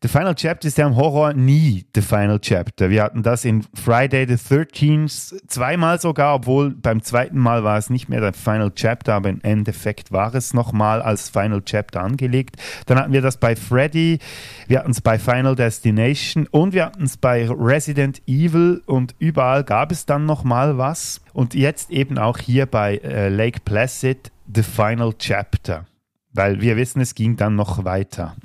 The 0.00 0.06
Final 0.06 0.36
Chapter 0.36 0.68
ist 0.68 0.78
ja 0.78 0.86
im 0.86 0.94
Horror 0.94 1.32
nie 1.32 1.84
The 1.92 2.02
Final 2.02 2.38
Chapter. 2.38 2.88
Wir 2.88 3.02
hatten 3.02 3.24
das 3.24 3.44
in 3.44 3.64
Friday 3.74 4.28
the 4.28 4.34
13th 4.34 5.48
zweimal 5.48 6.00
sogar, 6.00 6.36
obwohl 6.36 6.70
beim 6.70 7.02
zweiten 7.02 7.36
Mal 7.36 7.64
war 7.64 7.78
es 7.78 7.90
nicht 7.90 8.08
mehr 8.08 8.20
der 8.20 8.32
Final 8.32 8.70
Chapter, 8.70 9.14
aber 9.14 9.28
im 9.28 9.40
Endeffekt 9.42 10.12
war 10.12 10.32
es 10.36 10.54
nochmal 10.54 11.02
als 11.02 11.30
Final 11.30 11.62
Chapter 11.62 12.00
angelegt. 12.00 12.58
Dann 12.86 12.96
hatten 12.96 13.12
wir 13.12 13.22
das 13.22 13.38
bei 13.38 13.56
Freddy, 13.56 14.20
wir 14.68 14.78
hatten 14.78 14.92
es 14.92 15.00
bei 15.00 15.18
Final 15.18 15.56
Destination 15.56 16.46
und 16.48 16.74
wir 16.74 16.86
hatten 16.86 17.02
es 17.02 17.16
bei 17.16 17.48
Resident 17.50 18.22
Evil 18.28 18.82
und 18.86 19.16
überall 19.18 19.64
gab 19.64 19.90
es 19.90 20.06
dann 20.06 20.26
nochmal 20.26 20.78
was. 20.78 21.20
Und 21.32 21.54
jetzt 21.54 21.90
eben 21.90 22.18
auch 22.18 22.38
hier 22.38 22.66
bei 22.66 22.98
äh, 22.98 23.30
Lake 23.30 23.58
Placid 23.64 24.30
The 24.54 24.62
Final 24.62 25.14
Chapter. 25.18 25.86
Weil 26.32 26.60
wir 26.60 26.76
wissen, 26.76 27.00
es 27.00 27.16
ging 27.16 27.36
dann 27.36 27.56
noch 27.56 27.84
weiter. 27.84 28.36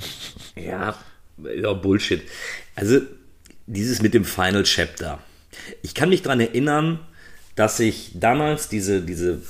Ja, 0.56 0.96
ja, 1.56 1.74
Bullshit. 1.74 2.22
Also, 2.76 3.02
dieses 3.68 4.02
mit 4.02 4.14
dem 4.14 4.26
Final 4.26 4.64
Chapter. 4.64 5.20
Ich 5.82 5.94
kann 5.94 6.10
mich 6.10 6.22
daran 6.22 6.40
erinnern, 6.40 7.00
dass 7.56 7.80
ich 7.80 8.12
damals 8.16 8.70
diese, 8.70 9.02
diese, 9.02 9.42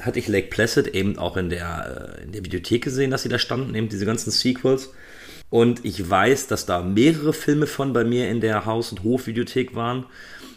hatte 0.00 0.18
ich 0.18 0.28
Lake 0.28 0.48
Placid 0.48 0.88
eben 0.88 1.18
auch 1.18 1.36
in 1.36 1.48
der, 1.48 2.16
äh, 2.18 2.22
in 2.24 2.32
der 2.32 2.44
Videothek 2.44 2.82
gesehen, 2.82 3.10
dass 3.10 3.22
sie 3.22 3.28
da 3.28 3.38
standen, 3.38 3.74
eben 3.74 3.88
diese 3.88 4.06
ganzen 4.06 4.30
Sequels. 4.30 4.90
Und 5.50 5.84
ich 5.84 6.08
weiß, 6.08 6.46
dass 6.46 6.66
da 6.66 6.82
mehrere 6.82 7.32
Filme 7.32 7.66
von 7.66 7.92
bei 7.92 8.04
mir 8.04 8.30
in 8.30 8.40
der 8.40 8.64
Haus- 8.64 8.90
und 8.90 9.04
Hofvideothek 9.04 9.74
waren 9.74 10.06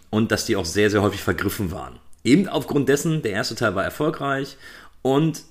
und 0.09 0.31
dass 0.31 0.45
die 0.45 0.55
auch 0.55 0.65
sehr, 0.65 0.89
sehr 0.89 1.01
häufig 1.01 1.21
vergriffen 1.21 1.71
waren. 1.71 1.99
Eben 2.23 2.47
aufgrund 2.47 2.89
dessen, 2.89 3.21
der 3.21 3.33
erste 3.33 3.55
Teil 3.55 3.75
war 3.75 3.83
erfolgreich 3.83 4.57
und 5.01 5.43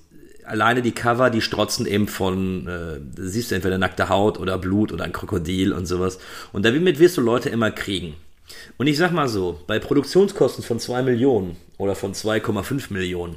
alleine 0.45 0.81
die 0.81 0.91
Cover, 0.91 1.29
die 1.29 1.41
strotzen 1.41 1.85
eben 1.85 2.07
von, 2.07 2.67
äh, 2.67 2.99
siehst 3.15 3.51
du 3.51 3.55
entweder 3.55 3.77
nackte 3.77 4.09
Haut 4.09 4.39
oder 4.39 4.57
Blut 4.57 4.91
oder 4.91 5.03
ein 5.03 5.13
Krokodil 5.13 5.73
und 5.73 5.85
sowas. 5.85 6.19
Und 6.53 6.65
damit 6.65 6.99
wirst 6.99 7.17
du 7.17 7.21
Leute 7.21 7.49
immer 7.49 7.71
kriegen. 7.71 8.15
Und 8.77 8.87
ich 8.87 8.97
sag 8.97 9.11
mal 9.11 9.27
so, 9.27 9.61
bei 9.67 9.79
Produktionskosten 9.79 10.63
von 10.63 10.79
2 10.79 11.03
Millionen 11.03 11.57
oder 11.77 11.95
von 11.95 12.13
2,5 12.13 12.93
Millionen, 12.93 13.35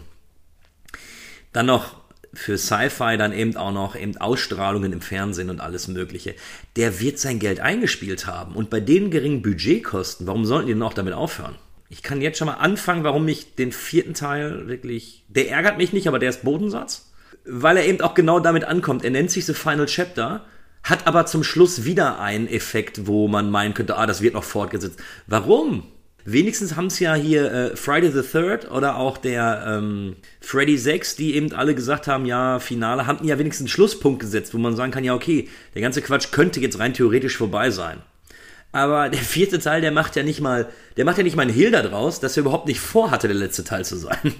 dann 1.52 1.66
noch 1.66 1.96
für 2.34 2.59
Sci-Fi 2.59 3.16
dann 3.16 3.32
eben 3.32 3.56
auch 3.56 3.72
noch 3.72 3.96
eben 3.96 4.16
Ausstrahlungen 4.18 4.92
im 4.92 5.00
Fernsehen 5.00 5.50
und 5.50 5.61
alles 5.61 5.88
Mögliche. 5.88 6.34
Der 6.76 7.00
wird 7.00 7.18
sein 7.18 7.38
Geld 7.38 7.61
eingespielt 7.61 8.26
haben. 8.26 8.54
Und 8.54 8.70
bei 8.70 8.80
den 8.80 9.11
geringen 9.11 9.42
Budgetkosten, 9.42 10.26
warum 10.26 10.44
sollten 10.44 10.66
die 10.66 10.74
denn 10.74 10.82
auch 10.82 10.94
damit 10.94 11.14
aufhören? 11.14 11.56
Ich 11.91 12.03
kann 12.03 12.20
jetzt 12.20 12.39
schon 12.39 12.47
mal 12.47 12.55
anfangen, 12.55 13.05
warum 13.05 13.26
ich 13.28 13.55
den 13.55 13.72
vierten 13.72 14.14
Teil 14.14 14.68
wirklich. 14.68 15.24
Der 15.28 15.51
ärgert 15.51 15.78
mich 15.78 15.93
nicht, 15.93 16.07
aber 16.07 16.18
der 16.18 16.30
ist 16.30 16.45
Bodensatz. 16.45 17.11
Weil 17.45 17.78
er 17.78 17.86
eben 17.86 18.01
auch 18.03 18.14
genau 18.14 18.41
damit 18.41 18.64
ankommt. 18.64 19.05
Er 19.05 19.11
nennt 19.11 19.30
sich 19.30 19.47
The 19.47 19.55
Final 19.55 19.86
Chapter, 19.86 20.45
hat 20.82 21.07
aber 21.07 21.24
zum 21.26 21.43
Schluss 21.43 21.84
wieder 21.84 22.20
einen 22.20 22.47
Effekt, 22.47 23.07
wo 23.07 23.26
man 23.26 23.51
meinen 23.51 23.74
könnte, 23.74 23.97
ah, 23.97 24.07
das 24.07 24.20
wird 24.20 24.34
noch 24.34 24.45
fortgesetzt. 24.45 25.01
Warum? 25.26 25.84
Wenigstens 26.24 26.76
haben 26.76 26.89
es 26.89 26.99
ja 26.99 27.14
hier 27.14 27.51
äh, 27.51 27.76
Friday 27.76 28.11
the 28.11 28.20
Third 28.20 28.70
oder 28.70 28.97
auch 28.97 29.16
der 29.16 29.64
ähm, 29.66 30.16
Freddy 30.43 30.76
6, 30.76 31.16
die 31.16 31.36
eben 31.36 31.55
alle 31.55 31.74
gesagt 31.74 32.07
haben, 32.07 32.26
ja, 32.26 32.59
Finale, 32.59 33.07
haben 33.07 33.26
ja 33.26 33.39
wenigstens 33.39 33.64
einen 33.64 33.68
Schlusspunkt 33.68 34.20
gesetzt, 34.20 34.53
wo 34.53 34.59
man 34.59 34.76
sagen 34.76 34.93
kann, 34.93 35.05
ja, 35.05 35.14
okay, 35.14 35.49
der 35.74 35.80
ganze 35.80 36.03
Quatsch 36.03 36.30
könnte 36.30 36.61
jetzt 36.61 36.78
rein 36.78 36.93
theoretisch 36.93 37.39
vorbei 37.39 37.70
sein. 37.70 38.03
Aber 38.72 39.08
der 39.08 39.20
vierte 39.20 39.58
Teil, 39.58 39.80
der 39.80 39.92
macht 39.92 40.16
ja 40.16 40.22
nicht 40.22 40.40
mal, 40.40 40.68
der 40.96 41.04
macht 41.04 41.18
ja 41.18 41.24
nicht 41.24 41.36
mal 41.36 41.42
einen 41.42 41.54
Hehl 41.54 41.70
daraus, 41.70 42.20
dass 42.20 42.36
er 42.36 42.42
überhaupt 42.42 42.66
nicht 42.66 42.80
vorhatte, 42.80 43.28
der 43.28 43.36
letzte 43.36 43.64
Teil 43.64 43.84
zu 43.84 43.96
sein. 43.96 44.34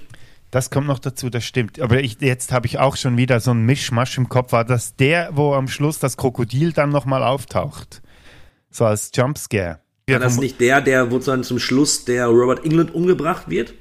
Das 0.51 0.71
kommt 0.71 0.87
noch 0.87 0.99
dazu, 0.99 1.29
das 1.29 1.45
stimmt. 1.45 1.81
Aber 1.81 2.01
ich, 2.01 2.21
jetzt 2.21 2.53
habe 2.53 2.67
ich 2.67 2.79
auch 2.79 2.97
schon 2.97 3.19
wieder 3.19 3.41
so 3.41 3.51
ein 3.51 3.67
Mischmasch 3.67 4.17
im 4.17 4.29
Kopf. 4.29 4.53
War 4.53 4.65
das 4.65 4.97
der, 4.97 5.31
wo 5.33 5.53
am 5.53 5.69
Schluss 5.69 5.99
das 5.99 6.17
Krokodil 6.17 6.73
dann 6.73 6.89
nochmal 6.89 7.23
auftaucht? 7.23 8.01
So 8.71 8.87
als 8.87 9.11
Jumpscare. 9.15 9.81
War 10.09 10.19
das 10.19 10.39
nicht 10.39 10.59
der, 10.61 10.81
der 10.81 11.11
wo 11.11 11.19
dann 11.19 11.45
zum 11.45 11.59
Schluss 11.59 12.07
der 12.07 12.29
Robert 12.29 12.65
England 12.65 12.95
umgebracht 12.95 13.51
wird? 13.51 13.75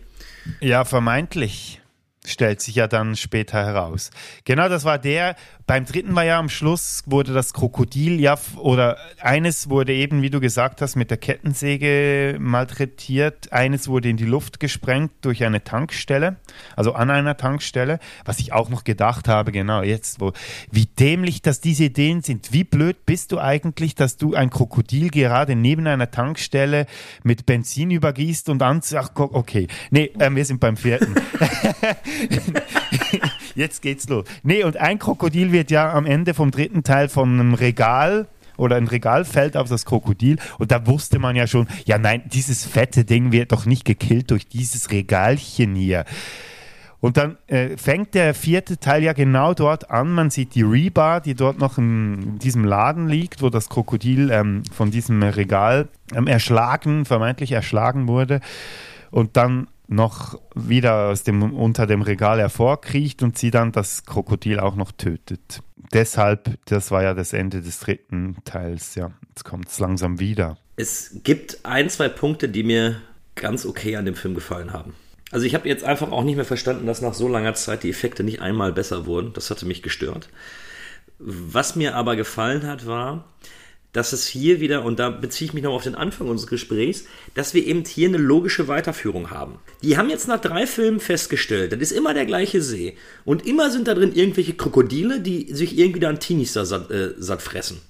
Ja, 0.59 0.83
vermeintlich 0.83 1.81
stellt 2.27 2.61
sich 2.61 2.75
ja 2.75 2.87
dann 2.87 3.15
später 3.15 3.63
heraus. 3.63 4.11
Genau, 4.45 4.69
das 4.69 4.83
war 4.85 4.99
der. 4.99 5.35
Beim 5.65 5.85
dritten 5.85 6.15
war 6.15 6.23
ja 6.23 6.39
am 6.39 6.49
Schluss 6.49 7.03
wurde 7.07 7.33
das 7.33 7.53
Krokodil 7.53 8.21
ja 8.21 8.37
oder 8.57 8.97
eines 9.19 9.69
wurde 9.69 9.93
eben, 9.93 10.21
wie 10.21 10.29
du 10.29 10.39
gesagt 10.39 10.81
hast, 10.81 10.95
mit 10.95 11.09
der 11.09 11.17
Kettensäge 11.17 12.37
malträtiert. 12.39 13.51
Eines 13.51 13.87
wurde 13.87 14.09
in 14.09 14.17
die 14.17 14.25
Luft 14.25 14.59
gesprengt 14.59 15.11
durch 15.21 15.43
eine 15.43 15.63
Tankstelle, 15.63 16.37
also 16.75 16.93
an 16.93 17.09
einer 17.09 17.35
Tankstelle. 17.35 17.99
Was 18.23 18.39
ich 18.39 18.53
auch 18.53 18.69
noch 18.69 18.83
gedacht 18.83 19.27
habe, 19.27 19.51
genau 19.51 19.81
jetzt, 19.81 20.21
wo 20.21 20.31
wie 20.71 20.85
dämlich, 20.85 21.41
dass 21.41 21.59
diese 21.59 21.85
Ideen 21.85 22.21
sind. 22.21 22.53
Wie 22.53 22.63
blöd 22.63 23.05
bist 23.05 23.31
du 23.31 23.39
eigentlich, 23.39 23.95
dass 23.95 24.17
du 24.17 24.35
ein 24.35 24.49
Krokodil 24.49 25.09
gerade 25.09 25.55
neben 25.55 25.87
einer 25.87 26.11
Tankstelle 26.11 26.85
mit 27.23 27.45
Benzin 27.45 27.91
übergießt 27.91 28.49
und 28.49 28.61
an. 28.61 28.81
Ach, 28.95 29.09
okay, 29.15 29.67
nee, 29.89 30.11
äh, 30.19 30.33
wir 30.33 30.45
sind 30.45 30.59
beim 30.59 30.77
vierten. 30.77 31.15
Jetzt 33.55 33.81
geht's 33.81 34.07
los. 34.09 34.25
Nee, 34.43 34.63
und 34.63 34.77
ein 34.77 34.99
Krokodil 34.99 35.51
wird 35.51 35.71
ja 35.71 35.93
am 35.93 36.05
Ende 36.05 36.33
vom 36.33 36.51
dritten 36.51 36.83
Teil 36.83 37.09
von 37.09 37.39
einem 37.39 37.53
Regal 37.53 38.27
oder 38.57 38.75
ein 38.75 38.87
Regal 38.87 39.23
fällt 39.23 39.55
auf 39.55 39.69
das 39.69 39.85
Krokodil 39.85 40.37
und 40.57 40.71
da 40.71 40.87
wusste 40.87 41.19
man 41.19 41.35
ja 41.35 41.47
schon, 41.47 41.67
ja 41.85 41.97
nein, 41.97 42.23
dieses 42.25 42.65
fette 42.65 43.05
Ding 43.05 43.31
wird 43.31 43.51
doch 43.51 43.65
nicht 43.65 43.85
gekillt 43.85 44.31
durch 44.31 44.47
dieses 44.47 44.91
Regalchen 44.91 45.75
hier. 45.75 46.05
Und 46.99 47.17
dann 47.17 47.37
äh, 47.45 47.77
fängt 47.77 48.15
der 48.15 48.33
vierte 48.33 48.79
Teil 48.79 49.03
ja 49.03 49.13
genau 49.13 49.53
dort 49.53 49.91
an. 49.91 50.11
Man 50.11 50.31
sieht 50.31 50.55
die 50.55 50.63
Rebar, 50.63 51.21
die 51.21 51.35
dort 51.35 51.59
noch 51.59 51.77
in 51.77 52.39
diesem 52.39 52.65
Laden 52.65 53.07
liegt, 53.07 53.43
wo 53.43 53.49
das 53.49 53.69
Krokodil 53.69 54.31
ähm, 54.31 54.63
von 54.73 54.89
diesem 54.89 55.21
Regal 55.21 55.89
ähm, 56.15 56.25
erschlagen, 56.25 57.05
vermeintlich 57.05 57.51
erschlagen 57.51 58.07
wurde. 58.07 58.41
Und 59.11 59.37
dann 59.37 59.67
noch 59.87 60.39
wieder 60.53 61.07
aus 61.09 61.23
dem, 61.23 61.53
unter 61.53 61.87
dem 61.87 62.01
Regal 62.01 62.39
hervorkriecht 62.39 63.23
und 63.23 63.37
sie 63.37 63.51
dann 63.51 63.71
das 63.71 64.05
Krokodil 64.05 64.59
auch 64.59 64.75
noch 64.75 64.91
tötet. 64.91 65.61
Deshalb, 65.93 66.57
das 66.65 66.91
war 66.91 67.03
ja 67.03 67.13
das 67.13 67.33
Ende 67.33 67.61
des 67.61 67.79
dritten 67.79 68.37
Teils, 68.43 68.95
ja. 68.95 69.11
Jetzt 69.29 69.45
kommt 69.45 69.69
es 69.69 69.79
langsam 69.79 70.19
wieder. 70.19 70.57
Es 70.75 71.21
gibt 71.23 71.59
ein, 71.63 71.89
zwei 71.89 72.09
Punkte, 72.09 72.49
die 72.49 72.63
mir 72.63 73.01
ganz 73.35 73.65
okay 73.65 73.95
an 73.95 74.05
dem 74.05 74.15
Film 74.15 74.35
gefallen 74.35 74.73
haben. 74.73 74.93
Also 75.31 75.45
ich 75.45 75.55
habe 75.55 75.67
jetzt 75.67 75.83
einfach 75.83 76.11
auch 76.11 76.23
nicht 76.23 76.35
mehr 76.35 76.45
verstanden, 76.45 76.87
dass 76.87 77.01
nach 77.01 77.13
so 77.13 77.27
langer 77.27 77.53
Zeit 77.53 77.83
die 77.83 77.89
Effekte 77.89 78.23
nicht 78.23 78.41
einmal 78.41 78.73
besser 78.73 79.05
wurden. 79.05 79.33
Das 79.33 79.49
hatte 79.49 79.65
mich 79.65 79.83
gestört. 79.83 80.29
Was 81.19 81.75
mir 81.75 81.95
aber 81.95 82.15
gefallen 82.15 82.65
hat, 82.65 82.85
war, 82.85 83.25
dass 83.97 84.13
es 84.13 84.27
hier 84.27 84.59
wieder, 84.59 84.85
und 84.85 84.99
da 84.99 85.09
beziehe 85.09 85.47
ich 85.47 85.53
mich 85.53 85.63
noch 85.63 85.73
auf 85.73 85.83
den 85.83 85.95
Anfang 85.95 86.29
unseres 86.29 86.49
Gesprächs, 86.49 87.05
dass 87.33 87.55
wir 87.55 87.65
eben 87.65 87.83
hier 87.83 88.07
eine 88.07 88.17
logische 88.17 88.67
Weiterführung 88.67 89.31
haben. 89.31 89.59
Die 89.81 89.97
haben 89.97 90.11
jetzt 90.11 90.27
nach 90.27 90.39
drei 90.39 90.67
Filmen 90.67 90.99
festgestellt, 90.99 91.73
das 91.73 91.79
ist 91.79 91.91
immer 91.91 92.13
der 92.13 92.27
gleiche 92.27 92.61
See. 92.61 92.95
Und 93.25 93.47
immer 93.47 93.71
sind 93.71 93.87
da 93.87 93.95
drin 93.95 94.13
irgendwelche 94.13 94.53
Krokodile, 94.53 95.19
die 95.19 95.51
sich 95.51 95.77
irgendwie 95.79 95.99
da 95.99 96.09
an 96.09 96.19
Teenies 96.19 96.53
da 96.53 96.63
satt, 96.63 96.91
äh, 96.91 97.15
satt 97.17 97.41
fressen. 97.41 97.81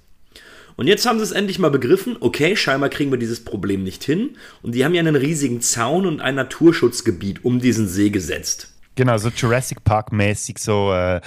Und 0.77 0.87
jetzt 0.87 1.05
haben 1.05 1.17
sie 1.17 1.25
es 1.25 1.31
endlich 1.31 1.59
mal 1.59 1.71
begriffen, 1.71 2.15
okay, 2.21 2.55
scheinbar 2.55 2.89
kriegen 2.89 3.11
wir 3.11 3.19
dieses 3.19 3.43
Problem 3.43 3.83
nicht 3.83 4.03
hin. 4.03 4.37
Und 4.61 4.75
die 4.75 4.85
haben 4.85 4.93
ja 4.93 5.01
einen 5.01 5.15
riesigen 5.15 5.59
Zaun 5.59 6.05
und 6.05 6.21
ein 6.21 6.35
Naturschutzgebiet 6.35 7.43
um 7.43 7.59
diesen 7.59 7.89
See 7.89 8.11
gesetzt. 8.11 8.69
Genau, 8.95 9.17
so 9.17 9.29
Jurassic 9.29 9.83
Park 9.83 10.11
mäßig, 10.11 10.59
so 10.59 10.93
äh, 10.93 11.19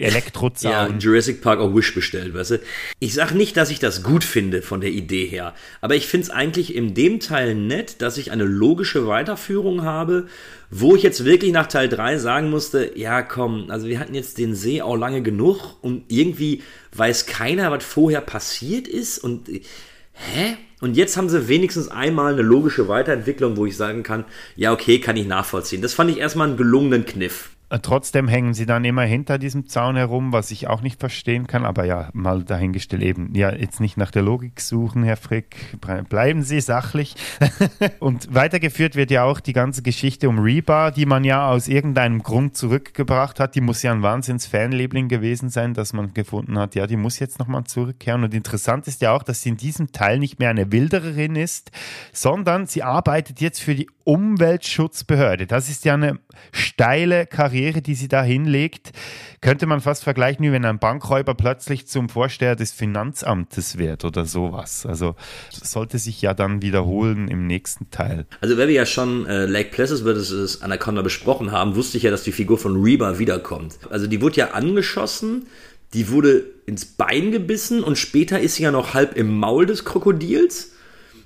Elektrozaun. 0.00 0.72
Ja, 0.72 0.88
Jurassic 0.88 1.40
Park 1.40 1.60
auch 1.60 1.74
Wish 1.74 1.94
bestellt, 1.94 2.34
weißt 2.34 2.50
du. 2.52 2.60
Ich 3.00 3.14
sag 3.14 3.32
nicht, 3.32 3.56
dass 3.56 3.70
ich 3.70 3.78
das 3.78 4.02
gut 4.02 4.24
finde 4.24 4.62
von 4.62 4.80
der 4.80 4.90
Idee 4.90 5.26
her, 5.26 5.54
aber 5.80 5.94
ich 5.94 6.06
finde 6.06 6.26
es 6.26 6.30
eigentlich 6.30 6.74
in 6.74 6.94
dem 6.94 7.20
Teil 7.20 7.54
nett, 7.54 8.02
dass 8.02 8.18
ich 8.18 8.30
eine 8.32 8.44
logische 8.44 9.06
Weiterführung 9.06 9.82
habe, 9.82 10.26
wo 10.70 10.96
ich 10.96 11.02
jetzt 11.02 11.24
wirklich 11.24 11.52
nach 11.52 11.66
Teil 11.66 11.88
3 11.88 12.18
sagen 12.18 12.50
musste, 12.50 12.92
ja 12.96 13.22
komm, 13.22 13.70
also 13.70 13.86
wir 13.86 13.98
hatten 14.00 14.14
jetzt 14.14 14.38
den 14.38 14.54
See 14.54 14.82
auch 14.82 14.96
lange 14.96 15.22
genug 15.22 15.76
und 15.82 16.04
irgendwie 16.08 16.62
weiß 16.94 17.26
keiner, 17.26 17.70
was 17.70 17.84
vorher 17.84 18.20
passiert 18.20 18.88
ist 18.88 19.18
und 19.18 19.48
hä? 19.48 20.56
Und 20.80 20.96
jetzt 20.96 21.16
haben 21.16 21.30
sie 21.30 21.48
wenigstens 21.48 21.88
einmal 21.88 22.34
eine 22.34 22.42
logische 22.42 22.86
Weiterentwicklung, 22.86 23.56
wo 23.56 23.64
ich 23.64 23.76
sagen 23.76 24.02
kann, 24.02 24.24
ja 24.56 24.72
okay, 24.72 25.00
kann 25.00 25.16
ich 25.16 25.26
nachvollziehen. 25.26 25.80
Das 25.80 25.94
fand 25.94 26.10
ich 26.10 26.18
erstmal 26.18 26.48
einen 26.48 26.58
gelungenen 26.58 27.06
Kniff. 27.06 27.55
Äh, 27.68 27.80
trotzdem 27.80 28.28
hängen 28.28 28.54
sie 28.54 28.64
dann 28.64 28.84
immer 28.84 29.02
hinter 29.02 29.38
diesem 29.38 29.66
Zaun 29.66 29.96
herum, 29.96 30.32
was 30.32 30.52
ich 30.52 30.68
auch 30.68 30.82
nicht 30.82 31.00
verstehen 31.00 31.46
kann. 31.48 31.64
Aber 31.64 31.84
ja, 31.84 32.10
mal 32.12 32.44
dahingestellt 32.44 33.02
eben. 33.02 33.34
Ja, 33.34 33.52
jetzt 33.52 33.80
nicht 33.80 33.96
nach 33.96 34.12
der 34.12 34.22
Logik 34.22 34.60
suchen, 34.60 35.02
Herr 35.02 35.16
Frick. 35.16 35.76
Bleiben 36.08 36.42
Sie 36.42 36.60
sachlich. 36.60 37.16
und 37.98 38.32
weitergeführt 38.32 38.94
wird 38.94 39.10
ja 39.10 39.24
auch 39.24 39.40
die 39.40 39.52
ganze 39.52 39.82
Geschichte 39.82 40.28
um 40.28 40.38
Reba, 40.38 40.92
die 40.92 41.06
man 41.06 41.24
ja 41.24 41.48
aus 41.48 41.66
irgendeinem 41.66 42.22
Grund 42.22 42.56
zurückgebracht 42.56 43.40
hat. 43.40 43.56
Die 43.56 43.60
muss 43.60 43.82
ja 43.82 43.92
ein 43.92 44.02
Wahnsinns-Fanliebling 44.02 45.08
gewesen 45.08 45.48
sein, 45.48 45.74
dass 45.74 45.92
man 45.92 46.14
gefunden 46.14 46.58
hat, 46.58 46.76
ja, 46.76 46.86
die 46.86 46.96
muss 46.96 47.18
jetzt 47.18 47.40
nochmal 47.40 47.64
zurückkehren. 47.64 48.22
Und 48.22 48.32
interessant 48.32 48.86
ist 48.86 49.02
ja 49.02 49.12
auch, 49.12 49.24
dass 49.24 49.42
sie 49.42 49.48
in 49.48 49.56
diesem 49.56 49.90
Teil 49.90 50.20
nicht 50.20 50.38
mehr 50.38 50.50
eine 50.50 50.70
Wildererin 50.70 51.34
ist, 51.34 51.72
sondern 52.12 52.66
sie 52.66 52.84
arbeitet 52.84 53.40
jetzt 53.40 53.60
für 53.60 53.74
die 53.74 53.88
Umweltschutzbehörde. 54.06 55.48
Das 55.48 55.68
ist 55.68 55.84
ja 55.84 55.94
eine 55.94 56.20
steile 56.52 57.26
Karriere, 57.26 57.82
die 57.82 57.96
sie 57.96 58.06
da 58.06 58.22
hinlegt. 58.22 58.92
Könnte 59.40 59.66
man 59.66 59.80
fast 59.80 60.04
vergleichen, 60.04 60.44
wie 60.44 60.52
wenn 60.52 60.64
ein 60.64 60.78
Bankräuber 60.78 61.34
plötzlich 61.34 61.88
zum 61.88 62.08
Vorsteher 62.08 62.54
des 62.54 62.70
Finanzamtes 62.70 63.78
wird 63.78 64.04
oder 64.04 64.24
sowas. 64.24 64.86
Also 64.86 65.16
sollte 65.50 65.98
sich 65.98 66.22
ja 66.22 66.34
dann 66.34 66.62
wiederholen 66.62 67.26
im 67.26 67.48
nächsten 67.48 67.90
Teil. 67.90 68.26
Also 68.40 68.56
wenn 68.56 68.68
wir 68.68 68.76
ja 68.76 68.86
schon 68.86 69.26
äh, 69.26 69.46
Lake 69.46 69.70
Placid 69.70 69.98
vs. 69.98 70.62
Anaconda 70.62 71.02
besprochen 71.02 71.50
haben, 71.50 71.74
wusste 71.74 71.96
ich 71.96 72.04
ja, 72.04 72.12
dass 72.12 72.22
die 72.22 72.32
Figur 72.32 72.58
von 72.58 72.80
Reba 72.80 73.18
wiederkommt. 73.18 73.74
Also 73.90 74.06
die 74.06 74.22
wurde 74.22 74.36
ja 74.36 74.50
angeschossen, 74.52 75.46
die 75.94 76.10
wurde 76.10 76.44
ins 76.64 76.84
Bein 76.84 77.32
gebissen 77.32 77.82
und 77.82 77.98
später 77.98 78.38
ist 78.38 78.54
sie 78.54 78.62
ja 78.62 78.70
noch 78.70 78.94
halb 78.94 79.16
im 79.16 79.36
Maul 79.36 79.66
des 79.66 79.84
Krokodils 79.84 80.74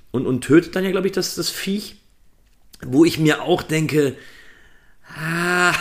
und, 0.09 0.25
und 0.25 0.41
tötet 0.41 0.75
dann 0.75 0.83
ja, 0.83 0.89
glaube 0.89 1.07
ich, 1.07 1.13
das, 1.13 1.35
das 1.35 1.51
Viech 1.51 2.00
wo 2.85 3.05
ich 3.05 3.19
mir 3.19 3.41
auch 3.43 3.63
denke, 3.63 4.15
ah, 5.15 5.73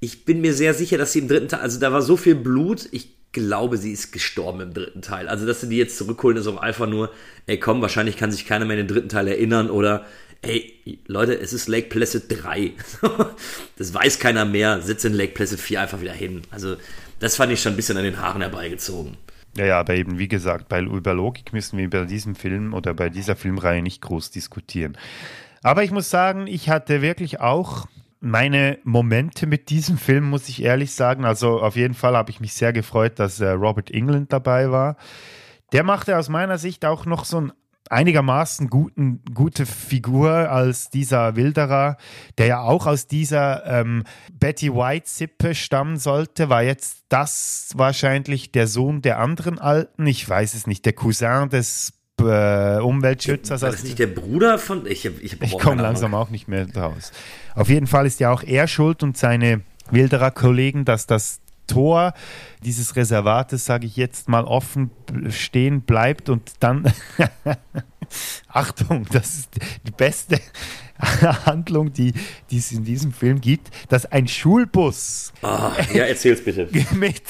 ich 0.00 0.24
bin 0.24 0.40
mir 0.40 0.54
sehr 0.54 0.74
sicher, 0.74 0.98
dass 0.98 1.12
sie 1.12 1.20
im 1.20 1.28
dritten 1.28 1.48
Teil, 1.48 1.60
also 1.60 1.80
da 1.80 1.92
war 1.92 2.02
so 2.02 2.16
viel 2.16 2.34
Blut, 2.34 2.88
ich 2.90 3.14
glaube, 3.32 3.76
sie 3.76 3.92
ist 3.92 4.12
gestorben 4.12 4.60
im 4.60 4.72
dritten 4.72 5.02
Teil. 5.02 5.28
Also, 5.28 5.44
dass 5.44 5.60
sie 5.60 5.68
die 5.68 5.76
jetzt 5.76 5.98
zurückholen, 5.98 6.38
ist 6.38 6.46
auch 6.46 6.56
einfach 6.56 6.88
nur, 6.88 7.10
ey, 7.46 7.58
komm, 7.58 7.82
wahrscheinlich 7.82 8.16
kann 8.16 8.32
sich 8.32 8.46
keiner 8.46 8.64
mehr 8.64 8.78
in 8.78 8.86
den 8.86 8.94
dritten 8.94 9.08
Teil 9.10 9.28
erinnern 9.28 9.68
oder, 9.70 10.06
ey, 10.40 11.00
Leute, 11.06 11.38
es 11.38 11.52
ist 11.52 11.68
Lake 11.68 11.88
Placid 11.88 12.24
3. 12.28 12.72
das 13.76 13.92
weiß 13.92 14.18
keiner 14.18 14.44
mehr, 14.44 14.80
sitzt 14.80 15.04
in 15.04 15.12
Lake 15.12 15.34
Placid 15.34 15.60
4 15.60 15.82
einfach 15.82 16.00
wieder 16.00 16.12
hin. 16.12 16.42
Also, 16.50 16.76
das 17.18 17.36
fand 17.36 17.52
ich 17.52 17.60
schon 17.60 17.74
ein 17.74 17.76
bisschen 17.76 17.98
an 17.98 18.04
den 18.04 18.20
Haaren 18.20 18.40
herbeigezogen. 18.40 19.16
Ja, 19.56 19.66
ja, 19.66 19.80
aber 19.80 19.94
eben, 19.94 20.18
wie 20.18 20.28
gesagt, 20.28 20.68
bei, 20.68 20.80
über 20.80 21.14
Logik 21.14 21.52
müssen 21.52 21.78
wir 21.78 21.88
bei 21.88 22.04
diesem 22.04 22.34
Film 22.34 22.74
oder 22.74 22.92
bei 22.92 23.08
dieser 23.08 23.36
Filmreihe 23.36 23.82
nicht 23.82 24.02
groß 24.02 24.30
diskutieren. 24.30 24.96
Aber 25.64 25.82
ich 25.82 25.92
muss 25.92 26.10
sagen, 26.10 26.46
ich 26.46 26.68
hatte 26.68 27.00
wirklich 27.00 27.40
auch 27.40 27.86
meine 28.20 28.78
Momente 28.84 29.46
mit 29.46 29.70
diesem 29.70 29.96
Film, 29.96 30.24
muss 30.28 30.50
ich 30.50 30.62
ehrlich 30.62 30.92
sagen. 30.92 31.24
Also 31.24 31.58
auf 31.62 31.74
jeden 31.74 31.94
Fall 31.94 32.14
habe 32.14 32.30
ich 32.30 32.38
mich 32.38 32.52
sehr 32.52 32.74
gefreut, 32.74 33.18
dass 33.18 33.40
äh, 33.40 33.48
Robert 33.48 33.90
England 33.90 34.30
dabei 34.30 34.70
war. 34.70 34.96
Der 35.72 35.82
machte 35.82 36.18
aus 36.18 36.28
meiner 36.28 36.58
Sicht 36.58 36.84
auch 36.84 37.06
noch 37.06 37.24
so 37.24 37.40
ein 37.40 37.52
einigermaßen 37.88 38.68
guten, 38.68 39.22
gute 39.32 39.64
Figur 39.64 40.30
als 40.30 40.90
dieser 40.90 41.34
Wilderer, 41.34 41.96
der 42.36 42.46
ja 42.46 42.60
auch 42.60 42.86
aus 42.86 43.06
dieser 43.06 43.64
ähm, 43.64 44.04
Betty 44.34 44.70
White-Sippe 44.70 45.54
stammen 45.54 45.96
sollte, 45.96 46.50
war 46.50 46.62
jetzt 46.62 47.04
das 47.08 47.72
wahrscheinlich 47.74 48.52
der 48.52 48.66
Sohn 48.66 49.00
der 49.00 49.18
anderen 49.18 49.58
Alten, 49.58 50.06
ich 50.06 50.28
weiß 50.28 50.52
es 50.52 50.66
nicht, 50.66 50.84
der 50.84 50.92
Cousin 50.92 51.48
des 51.48 52.03
äh, 52.20 52.80
Umweltschützer. 52.80 53.60
War 53.60 53.70
das 53.70 53.82
nicht 53.82 53.98
der 53.98 54.06
Bruder 54.06 54.58
von. 54.58 54.86
Ich, 54.86 55.04
ich, 55.04 55.40
ich 55.40 55.58
komme 55.58 55.82
langsam 55.82 56.14
auch 56.14 56.30
nicht 56.30 56.48
mehr 56.48 56.66
raus. 56.74 57.12
Auf 57.54 57.68
jeden 57.68 57.86
Fall 57.86 58.06
ist 58.06 58.20
ja 58.20 58.32
auch 58.32 58.42
er 58.42 58.68
schuld 58.68 59.02
und 59.02 59.16
seine 59.16 59.62
Wilderer 59.90 60.30
Kollegen, 60.30 60.84
dass 60.84 61.06
das 61.06 61.40
Tor 61.66 62.14
dieses 62.64 62.96
Reservates, 62.96 63.64
sage 63.64 63.86
ich 63.86 63.96
jetzt 63.96 64.28
mal, 64.28 64.44
offen 64.44 64.90
stehen 65.28 65.82
bleibt 65.82 66.28
und 66.28 66.52
dann. 66.60 66.92
Achtung, 68.48 69.06
das 69.10 69.34
ist 69.34 69.50
die 69.86 69.90
beste 69.90 70.38
Handlung, 71.46 71.92
die, 71.92 72.12
die 72.50 72.58
es 72.58 72.72
in 72.72 72.84
diesem 72.84 73.12
Film 73.12 73.40
gibt, 73.40 73.70
dass 73.88 74.06
ein 74.06 74.28
Schulbus. 74.28 75.32
Ah, 75.42 75.72
ja, 75.92 76.04
erzähl's 76.04 76.42
bitte. 76.42 76.68
mit, 76.94 77.22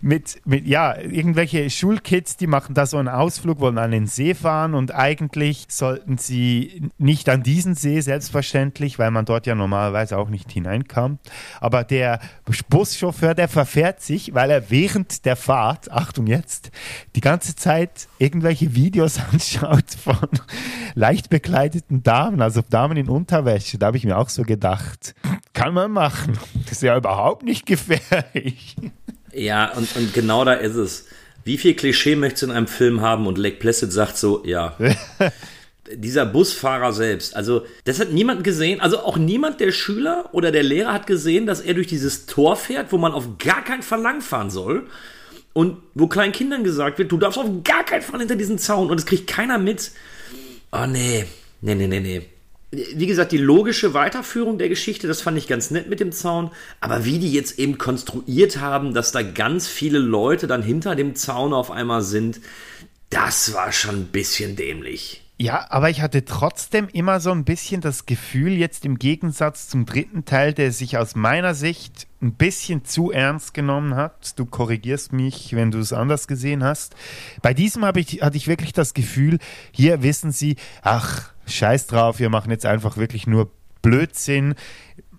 mit, 0.00 0.40
mit, 0.44 0.66
ja, 0.66 0.96
irgendwelche 0.96 1.68
Schulkids, 1.70 2.36
die 2.36 2.46
machen 2.46 2.74
da 2.74 2.86
so 2.86 2.96
einen 2.96 3.08
Ausflug, 3.08 3.60
wollen 3.60 3.78
an 3.78 3.90
den 3.90 4.06
See 4.06 4.34
fahren 4.34 4.74
und 4.74 4.94
eigentlich 4.94 5.66
sollten 5.68 6.18
sie 6.18 6.90
nicht 6.98 7.28
an 7.28 7.42
diesen 7.42 7.74
See, 7.74 8.00
selbstverständlich, 8.00 8.98
weil 8.98 9.10
man 9.10 9.24
dort 9.24 9.46
ja 9.46 9.54
normalerweise 9.54 10.16
auch 10.16 10.28
nicht 10.28 10.50
hineinkam. 10.50 11.18
Aber 11.60 11.84
der 11.84 12.20
Buschauffeur, 12.68 13.34
der 13.34 13.48
verfährt 13.48 14.00
sich, 14.00 14.34
weil 14.34 14.50
er 14.50 14.70
während 14.78 15.24
der 15.24 15.34
Fahrt, 15.34 15.90
Achtung 15.90 16.28
jetzt, 16.28 16.70
die 17.16 17.20
ganze 17.20 17.56
Zeit 17.56 18.06
irgendwelche 18.20 18.76
Videos 18.76 19.18
anschaut 19.32 19.90
von 20.00 20.28
leicht 20.94 21.30
bekleideten 21.30 22.04
Damen, 22.04 22.40
also 22.40 22.62
Damen 22.62 22.96
in 22.96 23.08
Unterwäsche. 23.08 23.76
Da 23.78 23.86
habe 23.86 23.96
ich 23.96 24.04
mir 24.04 24.16
auch 24.16 24.28
so 24.28 24.44
gedacht, 24.44 25.16
kann 25.52 25.74
man 25.74 25.90
machen. 25.90 26.38
Das 26.64 26.74
ist 26.74 26.82
ja 26.82 26.96
überhaupt 26.96 27.42
nicht 27.42 27.66
gefährlich. 27.66 28.76
Ja, 29.32 29.72
und, 29.72 29.96
und 29.96 30.14
genau 30.14 30.44
da 30.44 30.52
ist 30.52 30.76
es. 30.76 31.06
Wie 31.42 31.58
viel 31.58 31.74
Klischee 31.74 32.14
möchtest 32.14 32.42
du 32.42 32.46
in 32.46 32.52
einem 32.52 32.68
Film 32.68 33.00
haben? 33.00 33.26
Und 33.26 33.36
Lake 33.36 33.56
Placid 33.56 33.92
sagt 33.92 34.16
so, 34.16 34.44
ja. 34.44 34.76
Dieser 35.94 36.26
Busfahrer 36.26 36.92
selbst, 36.92 37.34
also 37.34 37.64
das 37.84 38.00
hat 38.00 38.12
niemand 38.12 38.44
gesehen, 38.44 38.80
also 38.80 39.00
auch 39.00 39.16
niemand 39.16 39.60
der 39.60 39.72
Schüler 39.72 40.28
oder 40.32 40.50
der 40.50 40.62
Lehrer 40.62 40.92
hat 40.92 41.06
gesehen, 41.06 41.46
dass 41.46 41.60
er 41.60 41.74
durch 41.74 41.86
dieses 41.86 42.26
Tor 42.26 42.56
fährt, 42.56 42.92
wo 42.92 42.98
man 42.98 43.12
auf 43.12 43.38
gar 43.38 43.64
keinen 43.64 43.82
Fall 43.82 44.00
langfahren 44.00 44.50
soll 44.50 44.86
und 45.52 45.78
wo 45.94 46.06
kleinen 46.06 46.32
Kindern 46.32 46.64
gesagt 46.64 46.98
wird, 46.98 47.10
du 47.10 47.16
darfst 47.16 47.38
auf 47.38 47.48
gar 47.64 47.84
keinen 47.84 48.02
Fall 48.02 48.20
hinter 48.20 48.36
diesen 48.36 48.58
Zaun 48.58 48.90
und 48.90 48.98
es 48.98 49.06
kriegt 49.06 49.26
keiner 49.26 49.58
mit. 49.58 49.92
Oh 50.72 50.86
nee, 50.86 51.24
nee, 51.60 51.74
nee, 51.74 51.86
nee, 51.86 52.00
nee 52.00 52.26
wie 52.70 53.06
gesagt, 53.06 53.32
die 53.32 53.38
logische 53.38 53.94
Weiterführung 53.94 54.58
der 54.58 54.68
Geschichte, 54.68 55.08
das 55.08 55.22
fand 55.22 55.38
ich 55.38 55.46
ganz 55.46 55.70
nett 55.70 55.88
mit 55.88 56.00
dem 56.00 56.12
Zaun. 56.12 56.50
Aber 56.80 57.04
wie 57.04 57.18
die 57.18 57.32
jetzt 57.32 57.58
eben 57.58 57.78
konstruiert 57.78 58.58
haben, 58.58 58.92
dass 58.92 59.10
da 59.10 59.22
ganz 59.22 59.66
viele 59.66 59.98
Leute 59.98 60.46
dann 60.46 60.62
hinter 60.62 60.94
dem 60.94 61.14
Zaun 61.14 61.54
auf 61.54 61.70
einmal 61.70 62.02
sind, 62.02 62.40
das 63.08 63.54
war 63.54 63.72
schon 63.72 63.96
ein 63.96 64.06
bisschen 64.06 64.54
dämlich. 64.54 65.22
Ja, 65.40 65.66
aber 65.70 65.88
ich 65.88 66.02
hatte 66.02 66.24
trotzdem 66.24 66.88
immer 66.88 67.20
so 67.20 67.30
ein 67.30 67.44
bisschen 67.44 67.80
das 67.80 68.06
Gefühl, 68.06 68.54
jetzt 68.54 68.84
im 68.84 68.98
Gegensatz 68.98 69.68
zum 69.68 69.86
dritten 69.86 70.24
Teil, 70.24 70.52
der 70.52 70.72
sich 70.72 70.98
aus 70.98 71.14
meiner 71.14 71.54
Sicht 71.54 72.08
ein 72.20 72.32
bisschen 72.32 72.84
zu 72.84 73.12
ernst 73.12 73.54
genommen 73.54 73.94
hat. 73.94 74.36
Du 74.36 74.46
korrigierst 74.46 75.12
mich, 75.12 75.54
wenn 75.54 75.70
du 75.70 75.78
es 75.78 75.92
anders 75.92 76.26
gesehen 76.26 76.64
hast. 76.64 76.96
Bei 77.40 77.54
diesem 77.54 77.84
habe 77.84 78.00
ich, 78.00 78.20
hatte 78.20 78.36
ich 78.36 78.48
wirklich 78.48 78.72
das 78.72 78.94
Gefühl, 78.94 79.38
hier 79.70 80.02
wissen 80.02 80.32
sie, 80.32 80.56
ach, 80.82 81.32
scheiß 81.46 81.86
drauf, 81.86 82.18
wir 82.18 82.30
machen 82.30 82.50
jetzt 82.50 82.66
einfach 82.66 82.96
wirklich 82.96 83.28
nur 83.28 83.48
Blödsinn. 83.80 84.56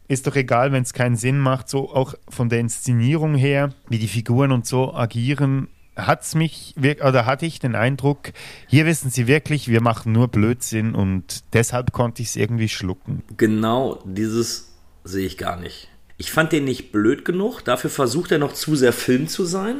Ist 0.09 0.27
doch 0.27 0.35
egal, 0.35 0.73
wenn 0.73 0.83
es 0.83 0.91
keinen 0.91 1.15
Sinn 1.15 1.39
macht, 1.39 1.69
so 1.69 1.95
auch 1.95 2.13
von 2.27 2.49
der 2.49 2.59
Inszenierung 2.59 3.35
her, 3.35 3.73
wie 3.87 3.99
die 3.99 4.09
Figuren 4.09 4.51
und 4.51 4.65
so 4.65 4.93
agieren 4.93 5.69
hat's 6.07 6.35
mich 6.35 6.75
oder 6.77 7.25
hatte 7.25 7.45
ich 7.45 7.59
den 7.59 7.75
Eindruck, 7.75 8.31
hier 8.67 8.85
wissen 8.85 9.09
sie 9.09 9.27
wirklich, 9.27 9.67
wir 9.67 9.81
machen 9.81 10.11
nur 10.11 10.27
Blödsinn 10.27 10.95
und 10.95 11.43
deshalb 11.53 11.91
konnte 11.91 12.21
ich 12.21 12.29
es 12.29 12.35
irgendwie 12.35 12.69
schlucken. 12.69 13.23
Genau, 13.37 14.01
dieses 14.05 14.73
sehe 15.03 15.25
ich 15.25 15.37
gar 15.37 15.59
nicht. 15.59 15.89
Ich 16.17 16.31
fand 16.31 16.51
den 16.51 16.65
nicht 16.65 16.91
blöd 16.91 17.23
genug, 17.23 17.63
dafür 17.63 17.89
versucht 17.89 18.31
er 18.31 18.39
noch 18.39 18.53
zu 18.53 18.75
sehr 18.75 18.93
Film 18.93 19.27
zu 19.27 19.45
sein. 19.45 19.77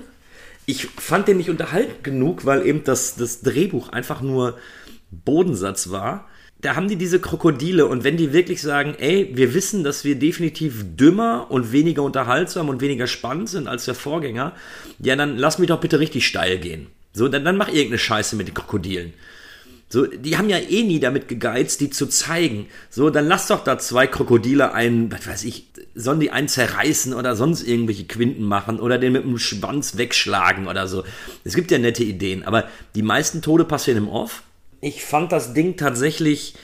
Ich 0.65 0.85
fand 0.85 1.27
den 1.27 1.37
nicht 1.37 1.49
unterhalten 1.49 2.03
genug, 2.03 2.45
weil 2.45 2.65
eben 2.65 2.83
das, 2.83 3.15
das 3.15 3.41
Drehbuch 3.41 3.89
einfach 3.89 4.21
nur 4.21 4.57
Bodensatz 5.11 5.89
war 5.89 6.27
da 6.61 6.75
haben 6.75 6.89
die 6.89 6.97
diese 6.97 7.19
Krokodile 7.19 7.85
und 7.85 8.03
wenn 8.03 8.17
die 8.17 8.33
wirklich 8.33 8.61
sagen, 8.61 8.95
ey, 8.99 9.31
wir 9.33 9.53
wissen, 9.53 9.83
dass 9.83 10.03
wir 10.03 10.15
definitiv 10.15 10.83
dümmer 10.97 11.47
und 11.49 11.71
weniger 11.71 12.03
unterhaltsam 12.03 12.67
und 12.67 12.81
weniger 12.81 13.07
spannend 13.07 13.49
sind 13.49 13.67
als 13.67 13.85
der 13.85 13.95
Vorgänger, 13.95 14.53
ja, 14.99 15.15
dann 15.15 15.37
lass 15.37 15.57
mich 15.57 15.69
doch 15.69 15.79
bitte 15.79 15.99
richtig 15.99 16.27
steil 16.27 16.59
gehen. 16.59 16.87
So, 17.13 17.29
dann, 17.29 17.45
dann 17.45 17.57
mach 17.57 17.69
irgendeine 17.69 17.97
Scheiße 17.97 18.35
mit 18.35 18.47
den 18.47 18.53
Krokodilen. 18.53 19.13
So, 19.91 20.05
die 20.05 20.37
haben 20.37 20.49
ja 20.49 20.57
eh 20.57 20.83
nie 20.83 20.99
damit 20.99 21.27
gegeizt, 21.29 21.81
die 21.81 21.89
zu 21.89 22.07
zeigen. 22.07 22.67
So, 22.91 23.09
dann 23.09 23.27
lass 23.27 23.47
doch 23.47 23.63
da 23.63 23.79
zwei 23.79 24.05
Krokodile 24.05 24.73
einen, 24.73 25.11
was 25.11 25.25
weiß 25.25 25.43
ich, 25.45 25.67
sollen 25.95 26.19
die 26.19 26.29
einen 26.29 26.47
zerreißen 26.47 27.13
oder 27.13 27.35
sonst 27.35 27.63
irgendwelche 27.63 28.05
Quinten 28.05 28.43
machen 28.43 28.79
oder 28.79 28.99
den 28.99 29.13
mit 29.13 29.23
dem 29.23 29.39
Schwanz 29.39 29.97
wegschlagen 29.97 30.67
oder 30.67 30.87
so. 30.87 31.05
Es 31.43 31.55
gibt 31.55 31.71
ja 31.71 31.79
nette 31.79 32.03
Ideen, 32.03 32.43
aber 32.43 32.67
die 32.93 33.01
meisten 33.01 33.41
Tode 33.41 33.63
passieren 33.63 33.97
im 34.03 34.09
Off 34.09 34.43
ich 34.81 35.03
fand 35.03 35.31
das 35.31 35.53
Ding 35.53 35.77
tatsächlich 35.77 36.55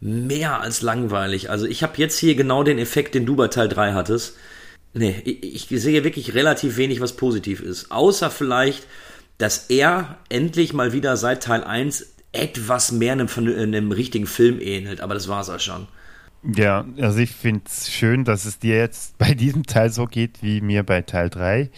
mehr 0.00 0.60
als 0.60 0.82
langweilig. 0.82 1.50
Also 1.50 1.66
ich 1.66 1.82
habe 1.82 1.94
jetzt 1.96 2.18
hier 2.18 2.34
genau 2.34 2.64
den 2.64 2.78
Effekt, 2.78 3.14
den 3.14 3.24
du 3.26 3.36
bei 3.36 3.48
Teil 3.48 3.68
3 3.68 3.92
hattest. 3.92 4.36
Nee, 4.94 5.22
ich, 5.24 5.70
ich 5.70 5.80
sehe 5.80 6.04
wirklich 6.04 6.34
relativ 6.34 6.76
wenig, 6.76 7.00
was 7.00 7.14
positiv 7.16 7.60
ist. 7.60 7.90
Außer 7.90 8.30
vielleicht, 8.30 8.86
dass 9.38 9.66
er 9.70 10.18
endlich 10.28 10.72
mal 10.72 10.92
wieder 10.92 11.16
seit 11.16 11.44
Teil 11.44 11.64
1 11.64 12.14
etwas 12.32 12.92
mehr 12.92 13.12
einem, 13.12 13.28
einem 13.28 13.92
richtigen 13.92 14.26
Film 14.26 14.60
ähnelt. 14.60 15.00
Aber 15.00 15.14
das 15.14 15.28
war 15.28 15.40
es 15.40 15.48
auch 15.48 15.60
schon. 15.60 15.86
Ja, 16.42 16.84
also 17.00 17.20
ich 17.20 17.30
finde 17.30 17.62
es 17.66 17.90
schön, 17.90 18.24
dass 18.24 18.44
es 18.44 18.58
dir 18.58 18.76
jetzt 18.76 19.16
bei 19.18 19.34
diesem 19.34 19.64
Teil 19.64 19.90
so 19.90 20.06
geht 20.06 20.42
wie 20.42 20.60
mir 20.60 20.82
bei 20.82 21.02
Teil 21.02 21.30
3. 21.30 21.70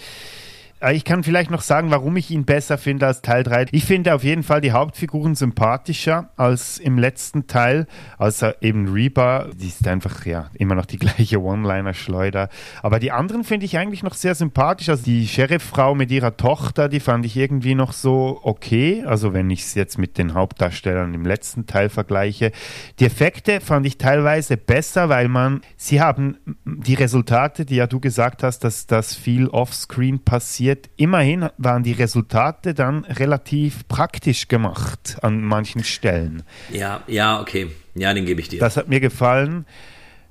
Äh, 0.84 0.94
ich 0.94 1.04
kann 1.04 1.24
vielleicht 1.24 1.50
noch 1.50 1.62
sagen, 1.62 1.90
warum 1.90 2.16
ich 2.16 2.30
ihn 2.30 2.44
besser 2.44 2.78
finde 2.78 3.06
als 3.06 3.22
Teil 3.22 3.42
3. 3.42 3.66
Ich 3.72 3.84
finde 3.84 4.14
auf 4.14 4.24
jeden 4.24 4.42
Fall 4.42 4.60
die 4.60 4.72
Hauptfiguren 4.72 5.34
sympathischer 5.34 6.30
als 6.36 6.78
im 6.78 6.98
letzten 6.98 7.46
Teil, 7.46 7.86
außer 8.18 8.62
eben 8.62 8.92
Reba. 8.92 9.48
Die 9.54 9.68
ist 9.68 9.86
einfach 9.88 10.26
ja 10.26 10.50
immer 10.54 10.74
noch 10.74 10.86
die 10.86 10.98
gleiche 11.04 11.40
One-Liner-Schleuder. 11.40 12.48
Aber 12.82 12.98
die 12.98 13.12
anderen 13.12 13.44
finde 13.44 13.66
ich 13.66 13.78
eigentlich 13.78 14.02
noch 14.02 14.14
sehr 14.14 14.34
sympathisch. 14.34 14.88
Also 14.88 15.04
die 15.04 15.26
Sheriff-Frau 15.26 15.94
mit 15.94 16.10
ihrer 16.10 16.36
Tochter, 16.36 16.88
die 16.88 17.00
fand 17.00 17.24
ich 17.26 17.36
irgendwie 17.36 17.74
noch 17.74 17.92
so 17.92 18.40
okay. 18.42 19.04
Also 19.06 19.32
wenn 19.32 19.50
ich 19.50 19.62
es 19.62 19.74
jetzt 19.74 19.98
mit 19.98 20.18
den 20.18 20.34
Hauptdarstellern 20.34 21.14
im 21.14 21.24
letzten 21.24 21.66
Teil 21.66 21.88
vergleiche. 21.88 22.52
Die 22.98 23.06
Effekte 23.06 23.60
fand 23.60 23.86
ich 23.86 23.98
teilweise 23.98 24.56
besser, 24.56 25.08
weil 25.08 25.28
man, 25.28 25.62
sie 25.76 26.00
haben 26.00 26.36
die 26.64 26.94
Resultate, 26.94 27.64
die 27.64 27.76
ja 27.76 27.86
du 27.86 28.00
gesagt 28.00 28.42
hast, 28.42 28.60
dass 28.60 28.86
das 28.86 29.14
viel 29.14 29.48
offscreen 29.48 30.24
passiert, 30.24 30.73
wird. 30.74 30.90
Immerhin 30.96 31.48
waren 31.58 31.82
die 31.82 31.92
Resultate 31.92 32.74
dann 32.74 33.04
relativ 33.04 33.86
praktisch 33.88 34.48
gemacht 34.48 35.16
an 35.22 35.42
manchen 35.42 35.84
Stellen. 35.84 36.42
Ja, 36.72 37.02
ja, 37.06 37.40
okay. 37.40 37.68
Ja, 37.94 38.12
den 38.12 38.24
gebe 38.24 38.40
ich 38.40 38.48
dir. 38.48 38.60
Das 38.60 38.76
hat 38.76 38.88
mir 38.88 39.00
gefallen. 39.00 39.66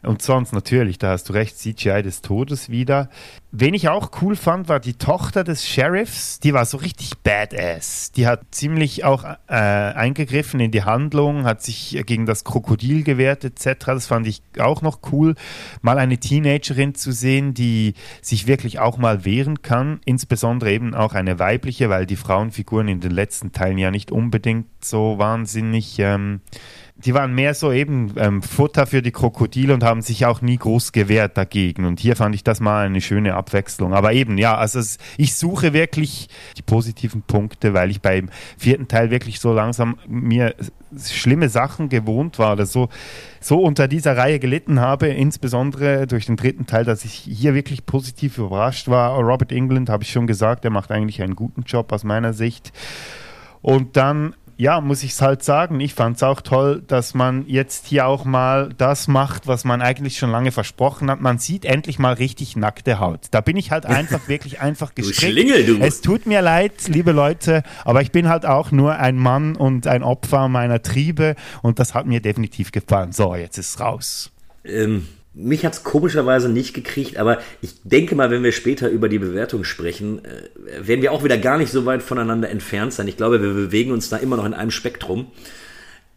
Und 0.04 0.22
sonst 0.22 0.52
natürlich, 0.52 0.98
da 0.98 1.12
hast 1.12 1.30
du 1.30 1.34
recht, 1.34 1.58
CGI 1.58 2.04
des 2.04 2.22
Todes 2.22 2.70
wieder. 2.70 3.10
Wen 3.52 3.74
ich 3.74 3.88
auch 3.88 4.12
cool 4.22 4.36
fand, 4.36 4.68
war 4.68 4.82
die 4.82 4.96
Tochter 4.96 5.46
des 5.46 5.66
Sheriffs. 5.66 6.42
Die 6.42 6.54
war 6.54 6.66
so 6.66 6.78
richtig 6.78 7.12
badass. 7.20 8.12
Die 8.12 8.28
hat 8.28 8.42
ziemlich 8.52 9.06
auch 9.06 9.24
äh, 9.24 9.54
eingegriffen 9.54 10.60
in 10.60 10.72
die 10.72 10.84
Handlung, 10.84 11.46
hat 11.46 11.62
sich 11.62 12.04
gegen 12.06 12.26
das 12.26 12.44
Krokodil 12.44 13.04
gewehrt 13.04 13.46
etc. 13.46 13.86
Das 13.86 14.08
fand 14.08 14.28
ich 14.28 14.42
auch 14.60 14.82
noch 14.82 15.00
cool. 15.12 15.36
Mal 15.82 16.00
eine 16.00 16.18
Teenagerin 16.18 16.96
zu 16.96 17.14
sehen, 17.14 17.54
die 17.54 17.94
sich 18.22 18.46
wirklich 18.46 18.80
auch 18.80 18.98
mal 18.98 19.24
wehren 19.24 19.62
kann. 19.62 20.02
Insbesondere 20.04 20.72
eben 20.72 20.94
auch 20.94 21.14
eine 21.14 21.40
weibliche, 21.40 21.90
weil 21.90 22.06
die 22.06 22.18
Frauenfiguren 22.18 22.90
in 22.90 23.00
den 23.00 23.12
letzten 23.12 23.54
Teilen 23.54 23.78
ja 23.78 23.90
nicht 23.90 24.12
unbedingt 24.12 24.68
so 24.84 25.18
wahnsinnig... 25.18 25.98
Ähm, 26.00 26.42
die 27.06 27.14
waren 27.14 27.34
mehr 27.34 27.54
so 27.54 27.72
eben 27.72 28.14
ähm, 28.18 28.42
Futter 28.42 28.86
für 28.86 29.02
die 29.02 29.12
Krokodile 29.12 29.74
und 29.74 29.84
haben 29.84 30.02
sich 30.02 30.26
auch 30.26 30.42
nie 30.42 30.58
groß 30.58 30.92
gewehrt 30.92 31.38
dagegen. 31.38 31.86
Und 31.86 32.00
hier 32.00 32.16
fand 32.16 32.34
ich 32.36 32.44
das 32.44 32.60
mal 32.60 32.86
eine 32.86 33.02
schöne 33.02 33.36
Abwechslung. 33.36 33.94
Aber 33.94 34.14
eben, 34.14 34.38
ja, 34.38 34.58
also 34.58 34.80
es, 34.80 34.98
ich 35.18 35.36
suche 35.36 35.74
wirklich 35.74 36.30
die 36.58 36.62
positiven 36.62 37.22
Punkte, 37.22 37.74
weil 37.74 37.92
ich 37.92 38.02
beim 38.02 38.30
vierten 38.58 38.88
Teil 38.88 39.12
wirklich 39.12 39.40
so 39.40 39.54
langsam 39.54 39.98
mir 40.08 40.56
schlimme 40.98 41.50
Sachen 41.50 41.90
gewohnt 41.90 42.40
war 42.40 42.54
oder 42.54 42.66
so, 42.66 42.90
so 43.40 43.60
unter 43.60 43.88
dieser 43.88 44.16
Reihe 44.16 44.40
gelitten 44.40 44.80
habe, 44.80 45.08
insbesondere 45.08 46.08
durch 46.08 46.28
den 46.28 46.36
dritten 46.36 46.68
Teil, 46.68 46.86
dass 46.86 47.04
ich 47.04 47.14
hier 47.14 47.54
wirklich 47.54 47.86
positiv 47.86 48.38
überrascht 48.38 48.88
war. 48.88 49.18
Robert 49.20 49.52
England, 49.52 49.90
habe 49.90 50.04
ich 50.04 50.12
schon 50.12 50.28
gesagt, 50.28 50.64
der 50.64 50.72
macht 50.72 50.92
eigentlich 50.92 51.22
einen 51.22 51.36
guten 51.36 51.64
Job 51.64 51.92
aus 51.92 52.04
meiner 52.04 52.34
Sicht. 52.34 52.72
Und 53.62 53.96
dann 53.98 54.36
ja, 54.58 54.82
muss 54.82 55.04
ich 55.04 55.12
es 55.12 55.22
halt 55.22 55.44
sagen, 55.44 55.80
ich 55.80 55.94
fand 55.94 56.18
es 56.18 56.24
auch 56.24 56.42
toll, 56.42 56.84
dass 56.88 57.14
man 57.14 57.46
jetzt 57.48 57.88
hier 57.88 58.08
auch 58.08 58.26
mal 58.26 58.70
das 58.78 59.08
macht, 59.08 59.48
was 59.48 59.64
man 59.64 59.82
eigentlich 59.82 60.18
schon 60.18 60.32
lange 60.32 60.52
versprochen 60.52 61.10
hat. 61.10 61.22
Man 61.22 61.40
sieht 61.40 61.66
endlich 61.66 62.00
mal 62.00 62.14
richtig 62.14 62.56
nackte 62.56 63.00
Haut. 63.00 63.22
Da 63.32 63.42
bin 63.42 63.58
ich 63.58 63.72
halt 63.72 63.86
einfach 63.86 64.28
wirklich 64.28 64.62
einfach 64.62 64.96
gestrickt. 64.96 65.22
Du 65.22 65.26
Schlingel, 65.32 65.66
du. 65.66 65.78
Es 65.80 66.02
tut 66.02 66.26
mir 66.26 66.42
leid, 66.42 66.88
liebe 66.88 67.12
Leute, 67.12 67.64
aber 67.84 68.02
ich 68.02 68.12
bin 68.12 68.30
halt 68.30 68.46
auch 68.46 68.72
nur 68.72 68.96
ein 68.98 69.18
Mann 69.18 69.56
und 69.56 69.88
ein 69.88 70.04
Opfer 70.04 70.48
meiner 70.48 70.82
Triebe 70.82 71.36
und 71.62 71.80
das 71.80 71.94
hat 71.94 72.06
mir 72.06 72.22
definitiv 72.22 72.72
gefallen. 72.72 73.12
So, 73.12 73.36
jetzt 73.36 73.58
ist 73.58 73.76
es 73.76 73.80
raus. 73.80 74.32
Ähm, 74.66 75.08
mich 75.34 75.66
hat 75.66 75.74
es 75.74 75.84
komischerweise 75.84 76.50
nicht 76.50 76.74
gekriegt, 76.74 77.18
aber 77.18 77.40
ich 77.62 77.72
denke 77.84 78.16
mal, 78.16 78.30
wenn 78.30 78.44
wir 78.44 78.52
später 78.52 78.90
über 78.90 79.10
die 79.10 79.20
Bewertung 79.20 79.64
sprechen, 79.64 80.24
äh, 80.26 80.88
werden 80.88 81.02
wir 81.02 81.12
auch 81.12 81.24
wieder 81.24 81.38
gar 81.38 81.58
nicht 81.58 81.72
so 81.72 81.86
weit 81.86 82.04
voneinander 82.04 82.50
entfernt 82.50 82.94
sein. 82.94 83.08
Ich 83.08 83.18
glaube, 83.18 83.42
wir 83.42 83.54
bewegen 83.54 83.92
uns 83.92 84.10
da 84.10 84.18
immer 84.18 84.38
noch 84.38 84.46
in 84.46 84.54
einem 84.54 84.72
Spektrum. 84.72 85.28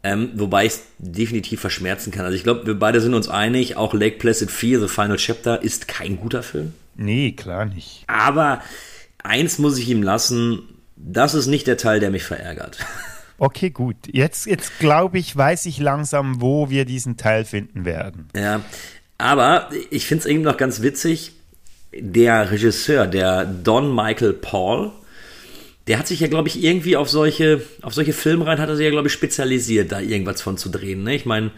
Ähm, 0.02 0.30
wobei 0.34 0.66
ich 0.66 0.72
es 0.72 0.82
definitiv 0.98 1.60
verschmerzen 1.60 2.12
kann. 2.12 2.24
Also 2.24 2.36
ich 2.36 2.44
glaube, 2.44 2.66
wir 2.66 2.78
beide 2.78 3.01
sind 3.01 3.14
uns 3.14 3.28
einig, 3.28 3.76
auch 3.76 3.93
Lake 3.93 4.18
Placid 4.18 4.51
4, 4.51 4.80
The 4.80 4.88
Final 4.88 5.16
Chapter, 5.16 5.62
ist 5.62 5.88
kein 5.88 6.18
guter 6.18 6.43
Film. 6.43 6.74
Nee, 6.94 7.32
klar 7.32 7.64
nicht. 7.64 8.05
Aber 8.06 8.62
eins 9.24 9.59
muss 9.59 9.78
ich 9.78 9.88
ihm 9.88 10.02
lassen, 10.02 10.62
das 10.97 11.34
ist 11.34 11.47
nicht 11.47 11.66
der 11.66 11.76
Teil, 11.76 11.98
der 12.01 12.10
mich 12.10 12.24
verärgert. 12.24 12.78
Okay, 13.38 13.68
gut. 13.70 13.97
Jetzt, 14.06 14.47
jetzt 14.47 14.78
glaube 14.78 15.18
ich, 15.18 15.36
weiß 15.36 15.66
ich 15.66 15.78
langsam, 15.78 16.40
wo 16.40 16.70
wir 16.70 16.86
diesen 16.86 17.18
Teil 17.18 17.44
finden 17.44 17.84
werden. 17.84 18.28
Ja, 18.34 18.62
aber 19.18 19.70
ich 19.90 20.06
finde 20.06 20.22
es 20.22 20.26
irgendwie 20.26 20.48
noch 20.48 20.56
ganz 20.56 20.82
witzig, 20.82 21.32
der 21.93 22.51
Regisseur, 22.51 23.06
der 23.06 23.44
Don 23.44 23.94
Michael 23.94 24.34
Paul, 24.34 24.93
der 25.86 25.98
hat 25.98 26.06
sich 26.06 26.20
ja, 26.20 26.26
glaube 26.26 26.48
ich, 26.48 26.62
irgendwie 26.62 26.97
auf 26.97 27.09
solche, 27.09 27.62
auf 27.82 27.94
solche 27.94 28.12
Filmreihen 28.12 28.60
hat 28.60 28.68
er 28.68 28.76
sich 28.76 28.84
ja, 28.84 28.90
glaube 28.90 29.09
ich, 29.09 29.14
spezialisiert, 29.14 29.93
da 29.93 30.01
irgendwas 30.01 30.43
von 30.43 30.59
zu 30.59 30.68
drehen. 30.68 31.05
Ne? 31.05 31.14
Ich 31.14 31.26
meine, 31.26 31.52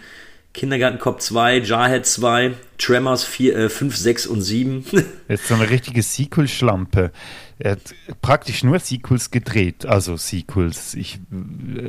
Kindergarten 0.55 0.99
Cop 0.99 1.20
2, 1.20 1.59
Jarhead 1.59 2.07
2, 2.07 2.55
Tremors 2.79 3.25
4, 3.25 3.57
äh, 3.57 3.69
5, 3.69 3.97
6 3.97 4.27
und 4.27 4.43
7. 4.43 4.85
Das 5.29 5.41
ist 5.41 5.49
so 5.49 5.55
eine 5.55 5.69
richtige 5.69 6.03
Sequel-Schlampe. 6.03 7.12
Er 7.59 7.73
hat 7.73 7.95
praktisch 8.23 8.62
nur 8.62 8.79
Sequels 8.79 9.31
gedreht, 9.31 9.85
also 9.85 10.16
Sequels, 10.16 10.95
ich, 10.95 11.19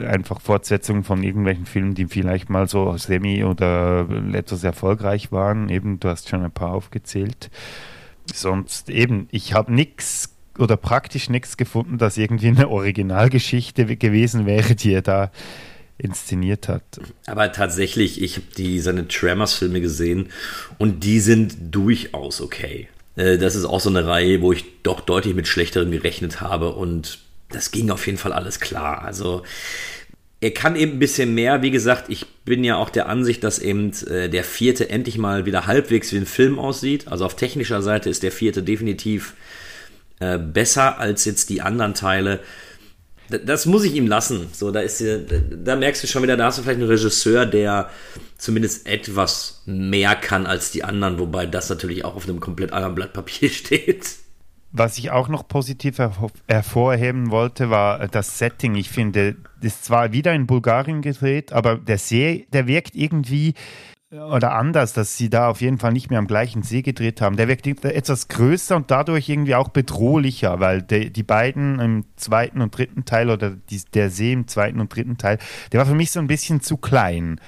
einfach 0.08 0.42
Fortsetzungen 0.42 1.04
von 1.04 1.22
irgendwelchen 1.22 1.66
Filmen, 1.66 1.94
die 1.94 2.06
vielleicht 2.06 2.50
mal 2.50 2.68
so 2.68 2.98
semi 2.98 3.44
oder 3.44 4.08
etwas 4.34 4.64
erfolgreich 4.64 5.32
waren. 5.32 5.70
Eben, 5.70 6.00
du 6.00 6.10
hast 6.10 6.28
schon 6.28 6.44
ein 6.44 6.52
paar 6.52 6.74
aufgezählt. 6.74 7.52
Sonst 8.34 8.90
eben, 8.90 9.28
ich 9.32 9.54
habe 9.54 9.74
nichts 9.74 10.36
oder 10.58 10.76
praktisch 10.76 11.30
nichts 11.30 11.56
gefunden, 11.56 11.98
das 11.98 12.18
irgendwie 12.18 12.50
eine 12.50 12.68
Originalgeschichte 12.70 13.96
gewesen 13.96 14.46
wäre, 14.46 14.76
die 14.76 14.92
er 14.92 15.02
da 15.02 15.32
inszeniert 16.00 16.68
hat. 16.68 16.84
Aber 17.28 17.52
tatsächlich, 17.52 18.22
ich 18.22 18.38
habe 18.38 18.48
die 18.58 18.80
seine 18.80 19.08
Tremors-Filme 19.08 19.82
gesehen 19.82 20.30
und 20.78 21.04
die 21.04 21.20
sind 21.20 21.56
durchaus 21.72 22.42
okay. 22.42 22.88
Äh, 23.16 23.38
das 23.38 23.56
ist 23.56 23.66
auch 23.66 23.80
so 23.80 23.90
eine 23.90 24.08
Reihe, 24.08 24.42
wo 24.42 24.52
ich 24.52 24.66
doch 24.84 25.02
deutlich 25.02 25.36
mit 25.36 25.48
schlechteren 25.48 25.92
gerechnet 25.92 26.42
habe 26.42 26.74
und 26.74 27.20
das 27.50 27.72
ging 27.72 27.90
auf 27.90 28.06
jeden 28.06 28.18
Fall 28.18 28.34
alles 28.34 28.60
klar. 28.60 29.04
Also 29.04 29.44
er 30.42 30.52
kann 30.52 30.76
eben 30.76 30.94
ein 30.94 31.00
bisschen 31.00 31.34
mehr. 31.34 31.62
Wie 31.62 31.72
gesagt, 31.72 32.10
ich 32.10 32.26
bin 32.46 32.64
ja 32.64 32.78
auch 32.78 32.90
der 32.90 33.10
Ansicht, 33.10 33.44
dass 33.44 33.60
eben 33.60 33.92
äh, 34.08 34.30
der 34.30 34.44
vierte 34.44 34.90
endlich 34.90 35.18
mal 35.18 35.46
wieder 35.46 35.68
halbwegs 35.68 36.14
wie 36.14 36.18
ein 36.18 36.26
Film 36.26 36.60
aussieht. 36.60 37.08
Also 37.08 37.26
auf 37.26 37.36
technischer 37.36 37.82
Seite 37.82 38.10
ist 38.10 38.24
der 38.24 38.32
vierte 38.32 38.64
definitiv 38.64 39.34
äh, 40.20 40.38
besser 40.38 40.98
als 41.00 41.26
jetzt 41.26 41.50
die 41.50 41.62
anderen 41.62 41.94
Teile 41.94 42.40
das 43.30 43.66
muss 43.66 43.84
ich 43.84 43.96
ihm 43.96 44.08
lassen. 44.08 44.48
So, 44.54 44.72
da 44.72 44.82
ist 44.82 45.04
da 45.04 45.76
merkst 45.76 46.04
du 46.04 46.08
schon 46.08 46.24
wieder, 46.24 46.38
da 46.38 46.46
hast 46.46 46.58
du 46.58 46.64
vielleicht 46.64 46.80
einen 46.80 46.90
Regisseur, 46.90 47.46
der 47.46 47.90
zumindest 48.38 48.88
etwas 48.88 49.62
mehr 49.66 50.16
kann 50.16 50.46
als 50.46 50.72
die 50.72 50.84
anderen, 50.84 51.20
wobei 51.20 51.46
das 51.46 51.70
natürlich 51.70 52.06
auch 52.06 52.16
auf 52.16 52.28
einem 52.28 52.40
komplett 52.40 52.74
anderen 52.74 52.96
Blatt 52.96 53.14
Papier 53.14 53.50
steht. 53.50 54.16
Was 54.72 55.00
ich 55.00 55.10
auch 55.10 55.30
noch 55.30 55.48
positiv 55.48 55.98
hervorheben 56.48 57.32
wollte, 57.32 57.72
war 57.72 58.08
das 58.08 58.38
Setting. 58.38 58.76
Ich 58.76 58.90
finde, 58.90 59.36
das 59.62 59.74
ist 59.74 59.86
zwar 59.86 60.12
wieder 60.12 60.32
in 60.34 60.46
Bulgarien 60.46 61.02
gedreht, 61.02 61.52
aber 61.54 61.78
der 61.78 61.98
See, 61.98 62.46
der 62.54 62.68
wirkt 62.68 62.94
irgendwie 62.94 63.56
oder 64.12 64.54
anders, 64.54 64.94
dass 64.94 65.18
sie 65.18 65.30
da 65.30 65.50
auf 65.50 65.62
jeden 65.62 65.78
Fall 65.78 65.94
nicht 65.94 66.10
mehr 66.10 66.18
am 66.18 66.26
gleichen 66.26 66.64
See 66.64 66.82
gedreht 66.82 67.22
haben. 67.22 67.38
Der 67.38 67.48
wirkt 67.48 67.68
etwas 67.68 68.28
größer 68.28 68.76
und 68.76 68.90
dadurch 68.90 69.30
irgendwie 69.30 69.54
auch 69.54 69.70
bedrohlicher, 69.70 70.60
weil 70.60 70.82
de, 70.82 71.12
die 71.12 71.22
beiden 71.22 71.80
im 71.80 72.06
zweiten 72.16 72.62
und 72.62 72.76
dritten 72.76 73.06
Teil 73.06 73.30
oder 73.30 73.52
die, 73.52 73.82
der 73.94 74.10
See 74.10 74.32
im 74.34 74.48
zweiten 74.48 74.80
und 74.80 74.96
dritten 74.96 75.18
Teil, 75.18 75.38
der 75.72 75.80
war 75.80 75.86
für 75.86 75.94
mich 75.94 76.10
so 76.10 76.20
ein 76.20 76.26
bisschen 76.26 76.62
zu 76.62 76.78
klein. 76.78 77.40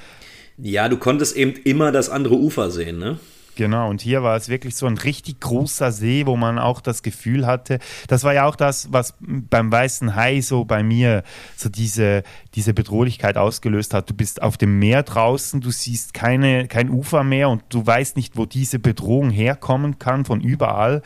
Ja, 0.58 0.88
du 0.88 0.98
konntest 0.98 1.36
eben 1.36 1.54
immer 1.64 1.92
das 1.92 2.10
andere 2.10 2.36
Ufer 2.36 2.70
sehen, 2.70 3.00
ne? 3.00 3.18
Genau, 3.56 3.90
und 3.90 4.02
hier 4.02 4.23
war 4.23 4.38
es 4.38 4.49
wirklich 4.49 4.76
so 4.76 4.86
ein 4.86 4.98
richtig 4.98 5.40
großer 5.41 5.91
See, 5.91 6.26
wo 6.26 6.38
man 6.38 6.57
auch 6.57 6.80
das 6.80 7.03
Gefühl 7.03 7.45
hatte, 7.45 7.80
das 8.07 8.23
war 8.23 8.34
ja 8.34 8.45
auch 8.45 8.56
das, 8.56 8.91
was 8.91 9.15
beim 9.19 9.72
Weißen 9.72 10.15
Hai 10.15 10.41
so 10.41 10.64
bei 10.64 10.84
mir 10.84 11.23
so 11.57 11.69
diese, 11.69 12.23
diese 12.56 12.73
Bedrohlichkeit 12.73 13.38
ausgelöst 13.38 13.94
hat. 13.94 14.10
Du 14.10 14.14
bist 14.14 14.41
auf 14.41 14.57
dem 14.57 14.80
Meer 14.80 15.03
draußen, 15.03 15.60
du 15.60 15.72
siehst 15.72 16.14
keine, 16.14 16.68
kein 16.68 16.90
Ufer 16.90 17.23
mehr 17.23 17.49
und 17.49 17.64
du 17.69 17.86
weißt 17.86 18.15
nicht, 18.15 18.38
wo 18.38 18.45
diese 18.45 18.80
Bedrohung 18.80 19.30
herkommen 19.30 19.99
kann, 19.99 20.23
von 20.26 20.40
überall. 20.40 21.02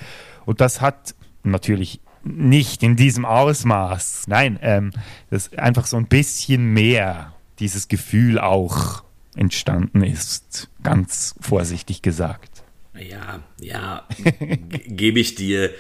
Und 0.45 0.61
das 0.61 0.81
hat 0.81 1.15
natürlich 1.43 1.99
nicht 2.23 2.83
in 2.83 2.95
diesem 2.95 3.25
Ausmaß. 3.25 4.23
Nein, 4.27 4.59
ähm, 4.61 4.91
das 5.29 5.53
einfach 5.53 5.85
so 5.85 5.97
ein 5.97 6.07
bisschen 6.07 6.73
mehr, 6.73 7.33
dieses 7.59 7.87
Gefühl 7.87 8.39
auch 8.39 9.03
entstanden 9.35 10.03
ist, 10.03 10.69
ganz 10.83 11.35
vorsichtig 11.39 12.01
gesagt. 12.01 12.63
Ja, 12.97 13.41
ja, 13.59 14.07
gebe 14.87 15.19
ich 15.19 15.35
dir, 15.35 15.71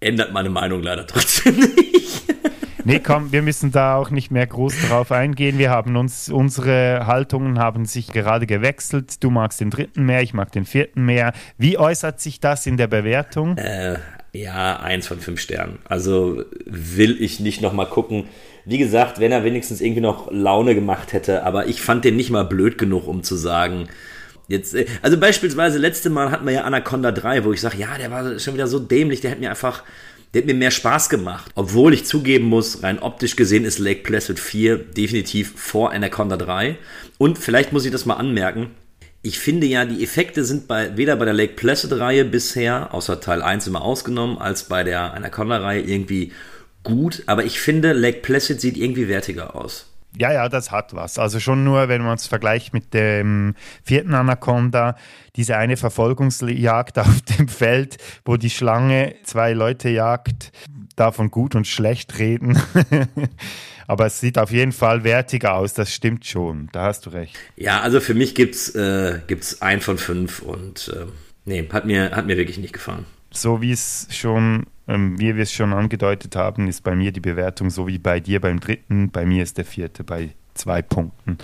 ändert 0.00 0.32
meine 0.32 0.50
Meinung 0.50 0.82
leider 0.82 1.06
trotzdem 1.06 1.56
nicht. 1.76 2.24
Nee, 2.84 3.00
komm, 3.00 3.32
wir 3.32 3.42
müssen 3.42 3.72
da 3.72 3.96
auch 3.96 4.10
nicht 4.10 4.30
mehr 4.30 4.46
groß 4.46 4.88
drauf 4.88 5.10
eingehen. 5.10 5.58
Wir 5.58 5.70
haben 5.70 5.96
uns, 5.96 6.28
unsere 6.28 7.04
Haltungen 7.08 7.58
haben 7.58 7.84
sich 7.84 8.12
gerade 8.12 8.46
gewechselt. 8.46 9.24
Du 9.24 9.30
magst 9.30 9.60
den 9.60 9.70
dritten 9.70 10.04
mehr, 10.04 10.22
ich 10.22 10.34
mag 10.34 10.52
den 10.52 10.64
vierten 10.64 11.04
mehr. 11.04 11.32
Wie 11.58 11.78
äußert 11.78 12.20
sich 12.20 12.38
das 12.38 12.64
in 12.64 12.76
der 12.76 12.86
Bewertung? 12.86 13.58
Äh, 13.58 13.98
ja, 14.32 14.78
eins 14.78 15.08
von 15.08 15.18
fünf 15.18 15.40
Sternen. 15.40 15.80
Also 15.88 16.44
will 16.64 17.20
ich 17.20 17.40
nicht 17.40 17.60
nochmal 17.60 17.86
gucken. 17.86 18.28
Wie 18.66 18.78
gesagt, 18.78 19.20
wenn 19.20 19.32
er 19.32 19.44
wenigstens 19.44 19.80
irgendwie 19.80 20.00
noch 20.00 20.30
Laune 20.30 20.74
gemacht 20.74 21.12
hätte, 21.12 21.44
aber 21.44 21.66
ich 21.68 21.80
fand 21.80 22.04
den 22.04 22.16
nicht 22.16 22.30
mal 22.30 22.44
blöd 22.44 22.78
genug, 22.78 23.06
um 23.06 23.22
zu 23.22 23.36
sagen, 23.36 23.88
Jetzt, 24.48 24.74
äh, 24.74 24.86
also 25.02 25.18
beispielsweise 25.18 25.78
letzte 25.78 26.10
Mal 26.10 26.30
hatten 26.30 26.46
wir 26.46 26.52
ja 26.52 26.64
Anaconda 26.64 27.12
3, 27.12 27.44
wo 27.44 27.52
ich 27.52 27.60
sage, 27.60 27.78
ja, 27.78 27.98
der 27.98 28.10
war 28.10 28.38
schon 28.38 28.54
wieder 28.54 28.68
so 28.68 28.78
dämlich, 28.78 29.20
der 29.20 29.32
hat 29.32 29.40
mir 29.40 29.50
einfach, 29.50 29.82
der 30.32 30.42
hat 30.42 30.46
mir 30.46 30.54
mehr 30.54 30.70
Spaß 30.70 31.08
gemacht. 31.08 31.50
Obwohl 31.54 31.94
ich 31.94 32.04
zugeben 32.04 32.46
muss, 32.46 32.82
rein 32.82 33.00
optisch 33.00 33.36
gesehen 33.36 33.64
ist 33.64 33.78
Lake 33.78 34.02
Placid 34.02 34.38
4 34.38 34.78
definitiv 34.78 35.52
vor 35.56 35.92
Anaconda 35.92 36.36
3. 36.36 36.76
Und 37.18 37.38
vielleicht 37.38 37.72
muss 37.72 37.84
ich 37.84 37.92
das 37.92 38.06
mal 38.06 38.14
anmerken. 38.14 38.70
Ich 39.22 39.40
finde 39.40 39.66
ja, 39.66 39.84
die 39.84 40.04
Effekte 40.04 40.44
sind 40.44 40.68
bei, 40.68 40.96
weder 40.96 41.16
bei 41.16 41.24
der 41.24 41.34
Lake 41.34 41.54
Placid-Reihe 41.54 42.24
bisher, 42.24 42.94
außer 42.94 43.20
Teil 43.20 43.42
1 43.42 43.66
immer 43.66 43.82
ausgenommen, 43.82 44.38
als 44.38 44.64
bei 44.64 44.84
der 44.84 45.14
Anaconda-Reihe 45.14 45.80
irgendwie 45.80 46.32
gut. 46.86 47.22
Aber 47.26 47.44
ich 47.44 47.60
finde, 47.60 47.92
Lake 47.92 48.20
Placid 48.20 48.60
sieht 48.60 48.76
irgendwie 48.76 49.08
wertiger 49.08 49.54
aus. 49.54 49.86
Ja, 50.18 50.32
ja, 50.32 50.48
das 50.48 50.70
hat 50.70 50.94
was. 50.94 51.18
Also 51.18 51.40
schon 51.40 51.62
nur, 51.62 51.88
wenn 51.88 52.02
man 52.02 52.14
es 52.14 52.26
vergleicht 52.26 52.72
mit 52.72 52.94
dem 52.94 53.54
vierten 53.84 54.14
Anaconda, 54.14 54.96
diese 55.36 55.56
eine 55.58 55.76
Verfolgungsjagd 55.76 56.98
auf 56.98 57.20
dem 57.22 57.48
Feld, 57.48 57.98
wo 58.24 58.36
die 58.36 58.50
Schlange 58.50 59.16
zwei 59.24 59.52
Leute 59.52 59.90
jagt, 59.90 60.52
davon 60.96 61.30
gut 61.30 61.54
und 61.54 61.66
schlecht 61.66 62.18
reden. 62.18 62.58
Aber 63.86 64.06
es 64.06 64.18
sieht 64.18 64.38
auf 64.38 64.50
jeden 64.50 64.72
Fall 64.72 65.04
wertiger 65.04 65.54
aus, 65.54 65.74
das 65.74 65.92
stimmt 65.92 66.24
schon. 66.26 66.68
Da 66.72 66.84
hast 66.84 67.06
du 67.06 67.10
recht. 67.10 67.36
Ja, 67.56 67.82
also 67.82 68.00
für 68.00 68.14
mich 68.14 68.34
gibt's 68.34 68.74
äh, 68.74 69.20
gibt's 69.26 69.62
ein 69.62 69.80
von 69.80 69.98
fünf 69.98 70.40
und 70.40 70.92
äh, 70.96 71.06
nee, 71.44 71.68
hat 71.70 71.84
mir, 71.84 72.10
hat 72.10 72.26
mir 72.26 72.36
wirklich 72.36 72.58
nicht 72.58 72.72
gefallen. 72.72 73.04
So 73.30 73.60
wie 73.60 73.70
es 73.70 74.08
schon 74.10 74.66
ähm, 74.88 75.18
wie 75.18 75.34
wir 75.34 75.42
es 75.42 75.52
schon 75.52 75.72
angedeutet 75.72 76.36
haben, 76.36 76.68
ist 76.68 76.82
bei 76.82 76.94
mir 76.94 77.12
die 77.12 77.20
Bewertung 77.20 77.70
so 77.70 77.86
wie 77.86 77.98
bei 77.98 78.20
dir 78.20 78.40
beim 78.40 78.60
dritten. 78.60 79.10
Bei 79.10 79.26
mir 79.26 79.42
ist 79.42 79.58
der 79.58 79.64
vierte 79.64 80.04
bei 80.04 80.30
zwei 80.54 80.82
Punkten 80.82 81.38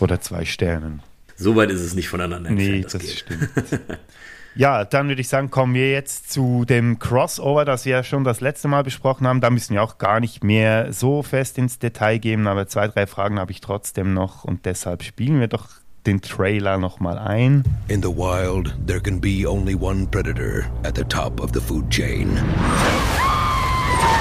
oder 0.00 0.20
zwei 0.20 0.44
Sternen. 0.44 1.02
So 1.36 1.56
weit 1.56 1.70
ist 1.70 1.80
es 1.80 1.94
nicht 1.94 2.08
voneinander 2.08 2.50
entfernt. 2.50 2.70
Nee, 2.70 2.82
das, 2.82 2.92
das 2.92 3.18
stimmt. 3.18 3.48
ja, 4.54 4.84
dann 4.84 5.08
würde 5.08 5.20
ich 5.22 5.28
sagen, 5.28 5.50
kommen 5.50 5.72
wir 5.72 5.90
jetzt 5.90 6.30
zu 6.30 6.66
dem 6.66 6.98
Crossover, 6.98 7.64
das 7.64 7.86
wir 7.86 7.92
ja 7.92 8.04
schon 8.04 8.24
das 8.24 8.42
letzte 8.42 8.68
Mal 8.68 8.82
besprochen 8.82 9.26
haben. 9.26 9.40
Da 9.40 9.48
müssen 9.48 9.74
wir 9.74 9.82
auch 9.82 9.96
gar 9.96 10.20
nicht 10.20 10.44
mehr 10.44 10.92
so 10.92 11.22
fest 11.22 11.56
ins 11.56 11.78
Detail 11.78 12.18
gehen, 12.18 12.46
aber 12.46 12.66
zwei, 12.66 12.88
drei 12.88 13.06
Fragen 13.06 13.38
habe 13.38 13.52
ich 13.52 13.62
trotzdem 13.62 14.12
noch 14.12 14.44
und 14.44 14.66
deshalb 14.66 15.02
spielen 15.02 15.40
wir 15.40 15.48
doch 15.48 15.79
den 16.04 16.20
Trailer 16.20 16.78
nochmal 16.78 17.18
ein. 17.18 17.64
In 17.88 18.00
the 18.00 18.10
wild, 18.10 18.74
there 18.86 19.00
can 19.00 19.18
be 19.18 19.46
only 19.46 19.74
one 19.74 20.06
predator 20.06 20.70
at 20.84 20.94
the 20.94 21.04
top 21.04 21.40
of 21.40 21.52
the 21.52 21.60
food 21.60 21.90
chain. 21.90 22.28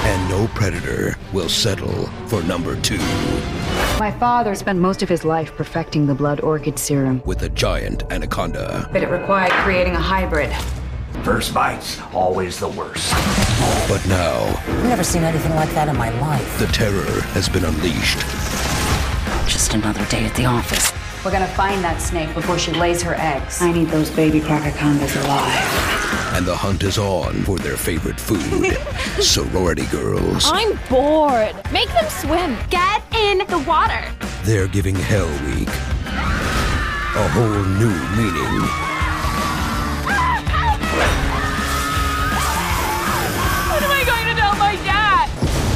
And 0.03 0.29
no 0.29 0.47
predator 0.55 1.15
will 1.33 1.49
settle 1.49 2.07
for 2.27 2.41
number 2.43 2.75
two. 2.81 2.99
My 3.99 4.11
father 4.19 4.55
spent 4.55 4.79
most 4.79 5.01
of 5.03 5.09
his 5.09 5.23
life 5.23 5.55
perfecting 5.55 6.07
the 6.07 6.15
blood 6.15 6.41
orchid 6.41 6.79
serum. 6.79 7.21
With 7.25 7.43
a 7.43 7.49
giant 7.49 8.03
anaconda. 8.11 8.89
But 8.91 9.03
it 9.03 9.09
required 9.09 9.51
creating 9.63 9.95
a 9.95 10.01
hybrid. 10.01 10.51
First 11.23 11.53
bite's 11.53 11.99
always 12.13 12.59
the 12.59 12.69
worst. 12.69 13.11
But 13.87 14.05
now... 14.07 14.45
I've 14.67 14.83
never 14.85 15.03
seen 15.03 15.23
anything 15.23 15.53
like 15.55 15.69
that 15.71 15.89
in 15.89 15.97
my 15.97 16.09
life. 16.21 16.59
The 16.59 16.67
terror 16.67 17.21
has 17.33 17.49
been 17.49 17.65
unleashed. 17.65 18.19
Just 19.47 19.73
another 19.73 20.05
day 20.05 20.25
at 20.25 20.35
the 20.35 20.45
office. 20.45 20.93
We're 21.25 21.31
gonna 21.31 21.47
find 21.47 21.83
that 21.83 22.01
snake 22.01 22.33
before 22.33 22.57
she 22.57 22.71
lays 22.71 23.01
her 23.01 23.13
eggs. 23.15 23.61
I 23.61 23.73
need 23.73 23.89
those 23.89 24.09
baby 24.09 24.39
Procacondas 24.39 25.15
alive. 25.17 26.33
And 26.33 26.45
the 26.45 26.55
hunt 26.55 26.83
is 26.83 26.97
on 26.97 27.43
for 27.43 27.59
their 27.59 27.75
favorite 27.75 28.19
food 28.19 28.77
sorority 29.21 29.85
girls. 29.87 30.45
I'm 30.45 30.79
bored. 30.89 31.55
Make 31.73 31.89
them 31.89 32.09
swim. 32.09 32.55
Get 32.69 33.03
in 33.13 33.39
the 33.47 33.59
water. 33.67 34.01
They're 34.43 34.67
giving 34.67 34.95
Hell 34.95 35.27
Week 35.47 35.67
a 35.67 37.27
whole 37.29 37.63
new 37.65 37.95
meaning. 38.15 38.61
What 43.67 43.83
am 43.83 43.91
I 43.91 44.03
going 44.05 44.33
to 44.33 44.39
tell 44.39 44.55
my 44.55 44.75
dad? 44.85 45.29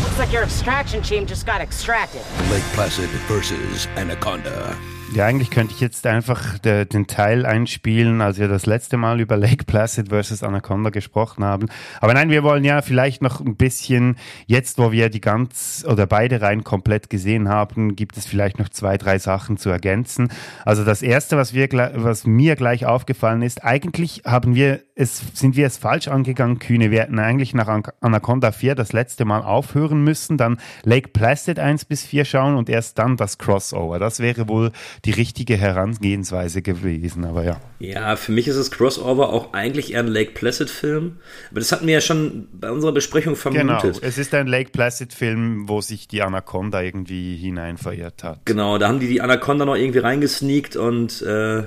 Looks 0.04 0.20
like 0.20 0.32
your 0.32 0.44
extraction 0.44 1.02
team 1.02 1.26
just 1.26 1.46
got 1.46 1.60
extracted. 1.60 2.22
Lake 2.50 2.64
Placid 2.76 3.10
versus 3.28 3.88
Anaconda. 3.98 4.78
Ja, 5.16 5.28
eigentlich 5.28 5.52
könnte 5.52 5.76
ich 5.76 5.80
jetzt 5.80 6.08
einfach 6.08 6.58
de, 6.58 6.86
den 6.86 7.06
Teil 7.06 7.46
einspielen, 7.46 8.20
als 8.20 8.40
wir 8.40 8.48
das 8.48 8.66
letzte 8.66 8.98
Mal 8.98 9.20
über 9.20 9.38
Lake 9.38 9.64
Placid 9.64 10.10
versus 10.10 10.42
Anaconda 10.42 10.90
gesprochen 10.90 11.44
haben. 11.44 11.68
Aber 12.02 12.16
nein, 12.16 12.32
wir 12.32 12.42
wollen 12.42 12.64
ja 12.64 12.82
vielleicht 12.82 13.22
noch 13.22 13.40
ein 13.40 13.56
bisschen, 13.56 14.16
jetzt 14.48 14.80
wo 14.80 14.92
wir 14.92 15.10
die 15.10 15.22
ganz 15.22 15.86
oder 15.88 16.08
beide 16.08 16.42
Reihen 16.42 16.64
komplett 16.64 17.12
gesehen 17.12 17.48
haben, 17.48 17.96
gibt 17.96 18.18
es 18.18 18.26
vielleicht 18.26 18.58
noch 18.58 18.70
zwei, 18.70 18.98
drei 18.98 19.20
Sachen 19.20 19.58
zu 19.58 19.70
ergänzen. 19.70 20.30
Also 20.66 20.84
das 20.84 21.04
erste, 21.04 21.38
was 21.38 21.54
wir, 21.54 21.70
was 21.94 22.26
mir 22.26 22.56
gleich 22.56 22.88
aufgefallen 22.88 23.44
ist, 23.44 23.64
eigentlich 23.64 24.24
haben 24.26 24.56
wir 24.56 24.80
es, 24.96 25.22
sind 25.34 25.56
wir 25.56 25.66
es 25.66 25.78
falsch 25.78 26.08
angegangen, 26.08 26.60
Kühne. 26.60 26.92
Wir 26.92 27.02
hätten 27.02 27.20
eigentlich 27.20 27.54
nach 27.54 27.68
Anaconda 28.02 28.52
4 28.52 28.76
das 28.76 28.94
letzte 28.94 29.26
Mal 29.26 29.42
aufhören 29.42 30.04
müssen, 30.04 30.38
dann 30.38 30.58
Lake 30.84 31.10
Placid 31.10 31.60
1 31.60 31.86
bis 31.86 32.04
4 32.04 32.26
schauen 32.26 32.56
und 32.56 32.70
erst 32.70 33.00
dann 33.00 33.18
das 33.18 33.38
Crossover. 33.38 33.98
Das 33.98 34.20
wäre 34.20 34.48
wohl 34.48 34.72
die 35.06 35.12
richtige 35.12 35.58
Herangehensweise 35.58 36.62
gewesen, 36.62 37.26
aber 37.26 37.44
ja. 37.44 37.62
Ja, 37.80 38.16
für 38.16 38.32
mich 38.32 38.48
ist 38.48 38.56
das 38.56 38.72
Crossover 38.72 39.30
auch 39.30 39.54
eigentlich 39.54 39.94
eher 39.94 40.00
ein 40.00 40.08
Lake 40.08 40.32
Placid-Film. 40.32 41.18
Aber 41.52 41.60
das 41.60 41.74
hatten 41.74 41.88
wir 41.88 41.96
ja 41.96 42.02
schon 42.02 42.48
bei 42.54 42.72
unserer 42.72 42.94
Besprechung 42.94 43.36
vermutet. 43.36 43.82
Genau, 43.82 43.98
es 44.02 44.18
ist 44.18 44.34
ein 44.34 44.48
Lake 44.48 44.72
Placid-Film, 44.72 45.68
wo 45.68 45.82
sich 45.82 46.08
die 46.08 46.22
Anaconda 46.22 46.82
irgendwie 46.82 47.36
hinein 47.36 47.78
verirrt 47.78 48.24
hat. 48.24 48.46
Genau, 48.46 48.78
da 48.78 48.88
haben 48.88 49.02
die 49.02 49.08
die 49.08 49.20
Anaconda 49.20 49.66
noch 49.66 49.76
irgendwie 49.76 50.00
reingesneakt 50.00 50.78
und 50.78 51.22
äh, 51.22 51.64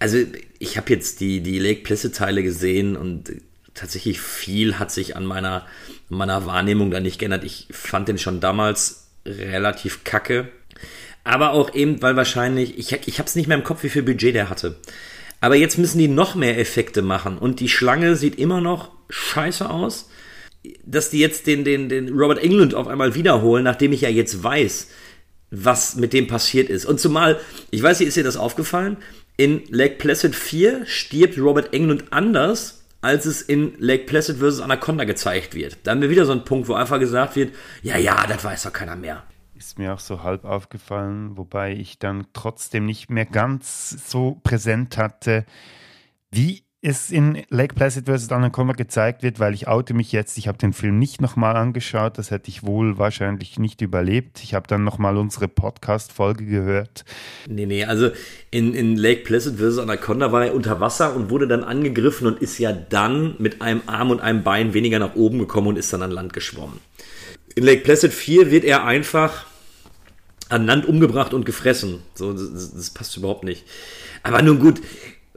also 0.00 0.18
ich 0.58 0.76
habe 0.76 0.92
jetzt 0.92 1.20
die, 1.20 1.40
die 1.40 1.60
Lake 1.60 1.82
Placid-Teile 1.82 2.42
gesehen 2.42 2.96
und 2.96 3.32
tatsächlich 3.74 4.20
viel 4.20 4.78
hat 4.78 4.90
sich 4.90 5.14
an 5.14 5.24
meiner, 5.24 5.66
meiner 6.08 6.46
Wahrnehmung 6.46 6.90
da 6.90 6.98
nicht 6.98 7.20
geändert. 7.20 7.44
Ich 7.44 7.68
fand 7.70 8.08
den 8.08 8.18
schon 8.18 8.40
damals 8.40 9.06
relativ 9.24 10.02
kacke. 10.02 10.48
Aber 11.26 11.54
auch 11.54 11.74
eben, 11.74 12.00
weil 12.02 12.14
wahrscheinlich, 12.14 12.78
ich, 12.78 12.92
ich 12.92 13.18
habe 13.18 13.26
es 13.26 13.34
nicht 13.34 13.48
mehr 13.48 13.58
im 13.58 13.64
Kopf, 13.64 13.82
wie 13.82 13.88
viel 13.88 14.04
Budget 14.04 14.36
der 14.36 14.48
hatte. 14.48 14.76
Aber 15.40 15.56
jetzt 15.56 15.76
müssen 15.76 15.98
die 15.98 16.06
noch 16.06 16.36
mehr 16.36 16.56
Effekte 16.56 17.02
machen 17.02 17.36
und 17.36 17.58
die 17.58 17.68
Schlange 17.68 18.14
sieht 18.14 18.38
immer 18.38 18.60
noch 18.60 18.92
scheiße 19.10 19.68
aus. 19.68 20.08
Dass 20.84 21.10
die 21.10 21.18
jetzt 21.18 21.48
den, 21.48 21.64
den, 21.64 21.88
den 21.88 22.16
Robert 22.16 22.38
England 22.38 22.76
auf 22.76 22.86
einmal 22.86 23.16
wiederholen, 23.16 23.64
nachdem 23.64 23.92
ich 23.92 24.02
ja 24.02 24.08
jetzt 24.08 24.44
weiß, 24.44 24.88
was 25.50 25.96
mit 25.96 26.12
dem 26.12 26.28
passiert 26.28 26.70
ist. 26.70 26.86
Und 26.86 27.00
zumal, 27.00 27.40
ich 27.72 27.82
weiß 27.82 27.98
nicht, 27.98 28.06
ist 28.06 28.16
dir 28.16 28.22
das 28.22 28.36
aufgefallen? 28.36 28.96
In 29.36 29.62
Lake 29.68 29.96
Placid 29.96 30.36
4 30.36 30.86
stirbt 30.86 31.38
Robert 31.38 31.74
England 31.74 32.04
anders, 32.10 32.84
als 33.00 33.26
es 33.26 33.42
in 33.42 33.74
Lake 33.78 34.04
Placid 34.04 34.36
vs. 34.36 34.60
Anaconda 34.60 35.02
gezeigt 35.02 35.56
wird. 35.56 35.78
Da 35.82 35.90
haben 35.90 36.02
wir 36.02 36.10
wieder 36.10 36.24
so 36.24 36.32
einen 36.32 36.44
Punkt, 36.44 36.68
wo 36.68 36.74
einfach 36.74 37.00
gesagt 37.00 37.34
wird, 37.34 37.52
ja, 37.82 37.98
ja, 37.98 38.26
das 38.28 38.44
weiß 38.44 38.62
doch 38.62 38.72
keiner 38.72 38.94
mehr. 38.94 39.24
Ist 39.66 39.80
mir 39.80 39.94
auch 39.94 39.98
so 39.98 40.22
halb 40.22 40.44
aufgefallen, 40.44 41.36
wobei 41.36 41.72
ich 41.72 41.98
dann 41.98 42.28
trotzdem 42.32 42.86
nicht 42.86 43.10
mehr 43.10 43.24
ganz 43.24 44.08
so 44.08 44.40
präsent 44.44 44.96
hatte, 44.96 45.44
wie 46.30 46.62
es 46.82 47.10
in 47.10 47.42
Lake 47.48 47.74
Placid 47.74 48.06
vs. 48.06 48.30
Anaconda 48.30 48.74
gezeigt 48.74 49.24
wird, 49.24 49.40
weil 49.40 49.54
ich 49.54 49.66
oute 49.66 49.92
mich 49.92 50.12
jetzt, 50.12 50.38
ich 50.38 50.46
habe 50.46 50.56
den 50.56 50.72
Film 50.72 51.00
nicht 51.00 51.20
nochmal 51.20 51.56
angeschaut, 51.56 52.16
das 52.16 52.30
hätte 52.30 52.48
ich 52.48 52.64
wohl 52.64 52.96
wahrscheinlich 52.96 53.58
nicht 53.58 53.80
überlebt. 53.80 54.40
Ich 54.44 54.54
habe 54.54 54.68
dann 54.68 54.84
nochmal 54.84 55.16
unsere 55.16 55.48
Podcast-Folge 55.48 56.44
gehört. 56.44 57.04
Nee, 57.48 57.66
nee, 57.66 57.84
also 57.84 58.10
in, 58.52 58.72
in 58.72 58.96
Lake 58.96 59.24
Placid 59.24 59.56
vs. 59.56 59.78
Anaconda 59.78 60.30
war 60.30 60.46
er 60.46 60.54
unter 60.54 60.78
Wasser 60.78 61.16
und 61.16 61.28
wurde 61.28 61.48
dann 61.48 61.64
angegriffen 61.64 62.28
und 62.28 62.40
ist 62.40 62.60
ja 62.60 62.72
dann 62.72 63.34
mit 63.40 63.62
einem 63.62 63.82
Arm 63.86 64.12
und 64.12 64.20
einem 64.20 64.44
Bein 64.44 64.74
weniger 64.74 65.00
nach 65.00 65.16
oben 65.16 65.40
gekommen 65.40 65.66
und 65.66 65.76
ist 65.76 65.92
dann 65.92 66.02
an 66.02 66.12
Land 66.12 66.34
geschwommen. 66.34 66.78
In 67.56 67.64
Lake 67.64 67.82
Placid 67.82 68.12
4 68.12 68.52
wird 68.52 68.62
er 68.62 68.84
einfach 68.84 69.44
an 70.48 70.66
Land 70.66 70.86
umgebracht 70.86 71.34
und 71.34 71.44
gefressen. 71.44 72.00
So, 72.14 72.32
das, 72.32 72.72
das 72.72 72.90
passt 72.90 73.16
überhaupt 73.16 73.44
nicht. 73.44 73.64
Aber 74.22 74.42
nun 74.42 74.58
gut, 74.58 74.80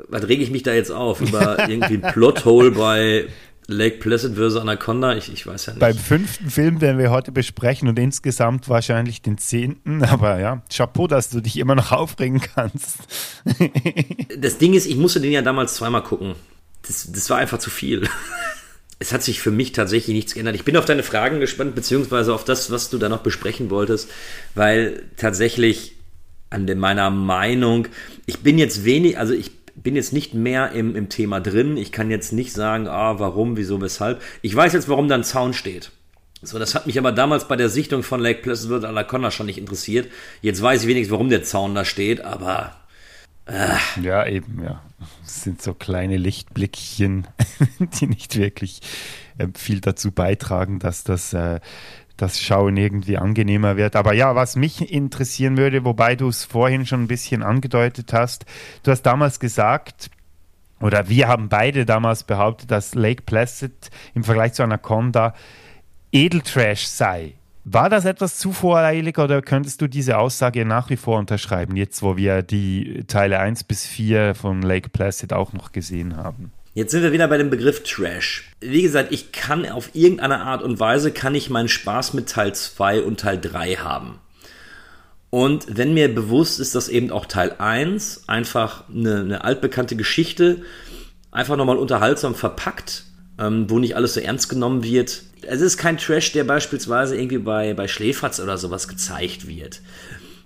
was 0.07 0.27
rege 0.27 0.43
ich 0.43 0.51
mich 0.51 0.63
da 0.63 0.73
jetzt 0.73 0.91
auf? 0.91 1.21
Über 1.21 1.57
irgendwie 1.69 1.95
ein 1.95 2.13
Plothole 2.13 2.71
bei 2.71 3.27
Lake 3.69 3.97
Placid 3.97 4.35
vs. 4.35 4.55
Anaconda? 4.55 5.15
Ich, 5.15 5.31
ich 5.31 5.45
weiß 5.45 5.67
ja 5.67 5.73
nicht. 5.73 5.79
Beim 5.79 5.95
fünften 5.95 6.49
Film, 6.49 6.79
den 6.79 6.97
wir 6.97 7.11
heute 7.11 7.31
besprechen 7.31 7.87
und 7.87 7.99
insgesamt 7.99 8.67
wahrscheinlich 8.67 9.21
den 9.21 9.37
zehnten, 9.37 10.03
aber 10.05 10.39
ja, 10.39 10.61
Chapeau, 10.75 11.07
dass 11.07 11.29
du 11.29 11.39
dich 11.41 11.57
immer 11.57 11.75
noch 11.75 11.91
aufregen 11.91 12.41
kannst. 12.41 12.97
das 14.37 14.57
Ding 14.57 14.73
ist, 14.73 14.87
ich 14.87 14.95
musste 14.95 15.21
den 15.21 15.31
ja 15.31 15.41
damals 15.41 15.75
zweimal 15.75 16.03
gucken. 16.03 16.35
Das, 16.87 17.11
das 17.11 17.29
war 17.29 17.37
einfach 17.37 17.59
zu 17.59 17.69
viel. 17.69 18.09
Es 18.99 19.13
hat 19.13 19.23
sich 19.23 19.39
für 19.41 19.51
mich 19.51 19.71
tatsächlich 19.71 20.13
nichts 20.13 20.33
geändert. 20.33 20.55
Ich 20.55 20.65
bin 20.65 20.75
auf 20.75 20.85
deine 20.85 21.03
Fragen 21.03 21.39
gespannt, 21.39 21.73
beziehungsweise 21.73 22.33
auf 22.33 22.43
das, 22.43 22.69
was 22.69 22.89
du 22.89 22.97
da 22.97 23.07
noch 23.07 23.21
besprechen 23.21 23.69
wolltest, 23.69 24.09
weil 24.55 25.03
tatsächlich 25.15 25.93
an 26.49 26.65
meiner 26.77 27.09
Meinung, 27.09 27.87
ich 28.25 28.39
bin 28.39 28.57
jetzt 28.57 28.83
wenig, 28.83 29.17
also 29.17 29.33
ich 29.33 29.51
bin 29.75 29.95
jetzt 29.95 30.11
nicht 30.11 30.33
mehr 30.33 30.71
im, 30.73 30.95
im 30.95 31.07
Thema 31.07 31.39
drin. 31.39 31.77
Ich 31.77 31.91
kann 31.91 32.11
jetzt 32.11 32.33
nicht 32.33 32.51
sagen, 32.51 32.87
ah, 32.87 33.19
warum, 33.19 33.55
wieso, 33.55 33.81
weshalb. 33.81 34.21
Ich 34.41 34.53
weiß 34.53 34.73
jetzt, 34.73 34.89
warum 34.89 35.07
da 35.07 35.15
ein 35.15 35.23
Zaun 35.23 35.53
steht. 35.53 35.91
So, 36.41 36.59
das 36.59 36.75
hat 36.75 36.87
mich 36.87 36.97
aber 36.97 37.11
damals 37.11 37.47
bei 37.47 37.55
der 37.55 37.69
Sichtung 37.69 38.03
von 38.03 38.19
Lake 38.19 38.49
und 38.49 38.85
Anaconda 38.85 39.31
schon 39.31 39.45
nicht 39.45 39.57
interessiert. 39.57 40.09
Jetzt 40.41 40.61
weiß 40.61 40.83
ich 40.83 40.87
wenigstens, 40.87 41.11
warum 41.11 41.29
der 41.29 41.43
Zaun 41.43 41.75
da 41.75 41.85
steht, 41.85 42.21
aber. 42.21 42.75
Äh. 43.49 44.01
Ja, 44.01 44.25
eben, 44.25 44.63
ja. 44.63 44.81
Das 45.21 45.43
sind 45.43 45.61
so 45.61 45.73
kleine 45.73 46.17
Lichtblickchen, 46.17 47.27
die 47.79 48.07
nicht 48.07 48.37
wirklich 48.37 48.81
äh, 49.37 49.47
viel 49.55 49.81
dazu 49.81 50.11
beitragen, 50.11 50.79
dass 50.79 51.03
das 51.03 51.33
äh, 51.33 51.59
das 52.19 52.41
Schauen 52.41 52.75
irgendwie 52.75 53.17
angenehmer 53.17 53.77
wird. 53.77 53.95
Aber 53.95 54.13
ja, 54.13 54.35
was 54.35 54.55
mich 54.55 54.91
interessieren 54.91 55.57
würde, 55.57 55.85
wobei 55.85 56.15
du 56.15 56.27
es 56.27 56.43
vorhin 56.43 56.85
schon 56.85 57.03
ein 57.03 57.07
bisschen 57.07 57.43
angedeutet 57.43 58.11
hast, 58.11 58.45
du 58.83 58.91
hast 58.91 59.03
damals 59.03 59.39
gesagt, 59.39 60.11
oder 60.81 61.07
wir 61.09 61.27
haben 61.27 61.49
beide 61.49 61.85
damals 61.85 62.23
behauptet, 62.23 62.71
dass 62.71 62.95
Lake 62.95 63.23
Placid 63.23 63.89
im 64.13 64.23
Vergleich 64.23 64.53
zu 64.53 64.63
Anaconda 64.63 65.33
Edeltrash 66.11 66.87
sei. 66.87 67.35
War 67.71 67.87
das 67.87 68.05
etwas 68.05 68.39
zu 68.39 68.51
voreilig 68.51 69.19
oder 69.19 69.43
könntest 69.43 69.79
du 69.79 69.87
diese 69.87 70.17
Aussage 70.17 70.65
nach 70.65 70.89
wie 70.89 70.97
vor 70.97 71.19
unterschreiben, 71.19 71.75
jetzt 71.75 72.01
wo 72.01 72.17
wir 72.17 72.41
die 72.41 73.03
Teile 73.05 73.37
1 73.37 73.65
bis 73.65 73.85
4 73.85 74.33
von 74.33 74.63
Lake 74.63 74.89
Placid 74.89 75.33
auch 75.33 75.53
noch 75.53 75.71
gesehen 75.71 76.17
haben? 76.17 76.51
Jetzt 76.73 76.93
sind 76.93 77.03
wir 77.03 77.11
wieder 77.11 77.27
bei 77.27 77.37
dem 77.37 77.51
Begriff 77.51 77.83
Trash. 77.83 78.49
Wie 78.59 78.81
gesagt, 78.81 79.11
ich 79.11 79.31
kann 79.31 79.69
auf 79.69 79.91
irgendeine 79.93 80.39
Art 80.39 80.63
und 80.63 80.79
Weise 80.79 81.11
kann 81.11 81.35
ich 81.35 81.51
meinen 81.51 81.67
Spaß 81.67 82.15
mit 82.15 82.27
Teil 82.27 82.55
2 82.55 83.03
und 83.03 83.19
Teil 83.19 83.39
3 83.39 83.75
haben. 83.75 84.17
Und 85.29 85.77
wenn 85.77 85.93
mir 85.93 86.13
bewusst 86.13 86.59
ist, 86.59 86.73
dass 86.73 86.89
eben 86.89 87.11
auch 87.11 87.27
Teil 87.27 87.53
1 87.59 88.23
einfach 88.25 88.89
eine, 88.89 89.19
eine 89.19 89.43
altbekannte 89.43 89.95
Geschichte 89.95 90.63
einfach 91.29 91.55
nochmal 91.55 91.77
unterhaltsam 91.77 92.33
verpackt, 92.33 93.03
ähm, 93.37 93.69
wo 93.69 93.77
nicht 93.77 93.95
alles 93.95 94.15
so 94.15 94.21
ernst 94.21 94.49
genommen 94.49 94.83
wird. 94.83 95.21
Es 95.43 95.61
ist 95.61 95.77
kein 95.77 95.97
Trash, 95.97 96.31
der 96.31 96.43
beispielsweise 96.43 97.15
irgendwie 97.15 97.37
bei, 97.37 97.73
bei 97.73 97.87
Schläferz 97.87 98.39
oder 98.39 98.57
sowas 98.57 98.87
gezeigt 98.87 99.47
wird. 99.47 99.81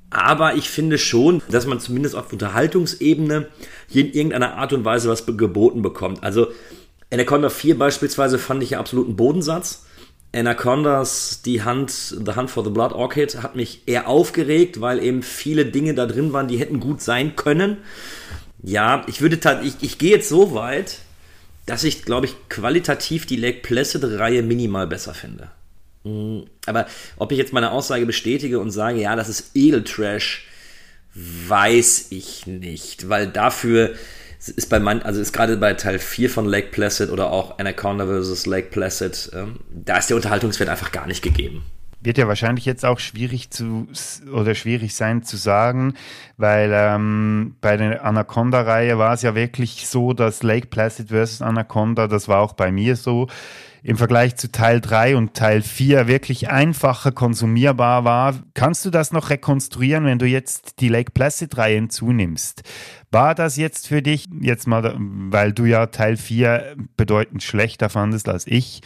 Aber 0.09 0.55
ich 0.55 0.69
finde 0.69 0.99
schon, 0.99 1.41
dass 1.49 1.65
man 1.65 1.79
zumindest 1.79 2.15
auf 2.15 2.31
Unterhaltungsebene 2.31 3.47
hier 3.87 4.05
in 4.05 4.13
irgendeiner 4.13 4.55
Art 4.55 4.71
und 4.71 4.85
Weise 4.85 5.09
was 5.09 5.25
geboten 5.25 5.81
bekommt. 5.81 6.23
Also 6.23 6.47
Anaconda 7.11 7.49
4 7.49 7.77
beispielsweise 7.77 8.37
fand 8.37 8.61
ich 8.61 8.71
ja 8.71 8.79
absoluten 8.79 9.15
Bodensatz. 9.15 9.85
Anacondas 10.35 11.41
Die 11.43 11.63
Hand, 11.63 11.91
The 11.91 12.35
Hunt 12.35 12.49
for 12.49 12.63
the 12.63 12.71
Blood 12.71 12.93
Orchid 12.93 13.43
hat 13.43 13.55
mich 13.55 13.83
eher 13.87 14.07
aufgeregt, 14.07 14.81
weil 14.81 15.01
eben 15.01 15.21
viele 15.21 15.65
Dinge 15.65 15.93
da 15.93 16.05
drin 16.05 16.33
waren, 16.33 16.47
die 16.47 16.57
hätten 16.57 16.79
gut 16.79 17.01
sein 17.01 17.35
können. 17.35 17.77
Ja, 18.63 19.03
ich 19.07 19.21
würde 19.21 19.39
ich, 19.63 19.75
ich 19.81 19.97
gehe 19.97 20.11
jetzt 20.11 20.29
so 20.29 20.53
weit, 20.55 20.99
dass 21.65 21.83
ich, 21.83 22.03
glaube 22.03 22.25
ich, 22.25 22.35
qualitativ 22.49 23.25
die 23.25 23.37
Lake 23.37 23.59
Placid-Reihe 23.61 24.43
minimal 24.43 24.87
besser 24.87 25.13
finde. 25.13 25.49
Aber 26.65 26.87
ob 27.17 27.31
ich 27.31 27.37
jetzt 27.37 27.53
meine 27.53 27.71
Aussage 27.71 28.05
bestätige 28.05 28.59
und 28.59 28.71
sage, 28.71 28.99
ja, 28.99 29.15
das 29.15 29.29
ist 29.29 29.51
Edeltrash, 29.53 30.45
weiß 31.13 32.07
ich 32.09 32.47
nicht, 32.47 33.07
weil 33.07 33.27
dafür 33.27 33.93
ist 34.39 34.69
bei 34.69 34.79
man, 34.79 35.01
also 35.03 35.21
ist 35.21 35.31
gerade 35.31 35.55
bei 35.55 35.73
Teil 35.73 35.99
4 35.99 36.29
von 36.29 36.45
Lake 36.45 36.67
Placid 36.71 37.09
oder 37.09 37.31
auch 37.31 37.59
Anaconda 37.59 38.05
vs. 38.05 38.45
Lake 38.45 38.69
Placid, 38.71 39.31
ähm, 39.33 39.59
da 39.71 39.97
ist 39.97 40.09
der 40.09 40.17
Unterhaltungswert 40.17 40.69
einfach 40.69 40.91
gar 40.91 41.07
nicht 41.07 41.21
gegeben. 41.21 41.63
Wird 42.03 42.17
ja 42.17 42.27
wahrscheinlich 42.27 42.65
jetzt 42.65 42.85
auch 42.85 42.99
schwierig 42.99 43.49
zu 43.49 43.87
oder 44.31 44.55
schwierig 44.55 44.93
sein 44.93 45.23
zu 45.23 45.37
sagen, 45.37 45.93
weil 46.37 46.71
ähm, 46.73 47.55
bei 47.61 47.77
der 47.77 48.03
Anaconda-Reihe 48.03 48.97
war 48.97 49.13
es 49.13 49.21
ja 49.21 49.35
wirklich 49.35 49.87
so, 49.87 50.13
dass 50.13 50.43
Lake 50.43 50.67
Placid 50.67 51.09
vs. 51.09 51.41
Anaconda, 51.41 52.07
das 52.07 52.27
war 52.27 52.41
auch 52.41 52.53
bei 52.53 52.71
mir 52.71 52.95
so, 52.95 53.27
im 53.83 53.97
Vergleich 53.97 54.37
zu 54.37 54.49
Teil 54.49 54.79
3 54.79 55.17
und 55.17 55.33
Teil 55.33 55.61
4 55.61 56.07
wirklich 56.07 56.49
einfacher 56.49 57.11
konsumierbar 57.11 58.05
war. 58.05 58.35
Kannst 58.53 58.85
du 58.85 58.89
das 58.89 59.11
noch 59.11 59.29
rekonstruieren, 59.29 60.05
wenn 60.05 60.19
du 60.19 60.25
jetzt 60.25 60.79
die 60.79 60.87
Lake 60.87 61.11
Placid-Reihe 61.11 61.75
hinzunimmst? 61.75 62.63
War 63.11 63.35
das 63.35 63.57
jetzt 63.57 63.87
für 63.87 64.01
dich, 64.01 64.27
jetzt 64.39 64.67
mal, 64.67 64.95
weil 64.97 65.51
du 65.51 65.65
ja 65.65 65.87
Teil 65.87 66.15
4 66.15 66.75
bedeutend 66.95 67.43
schlechter 67.43 67.89
fandest 67.89 68.29
als 68.29 68.47
ich, 68.47 68.81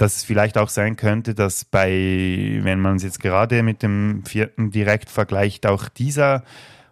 dass 0.00 0.16
es 0.16 0.24
vielleicht 0.24 0.56
auch 0.56 0.70
sein 0.70 0.96
könnte, 0.96 1.34
dass 1.34 1.64
bei, 1.64 2.58
wenn 2.62 2.80
man 2.80 2.96
es 2.96 3.02
jetzt 3.02 3.20
gerade 3.20 3.62
mit 3.62 3.82
dem 3.82 4.24
vierten 4.24 4.70
direkt 4.70 5.10
vergleicht, 5.10 5.66
auch 5.66 5.88
dieser 5.88 6.42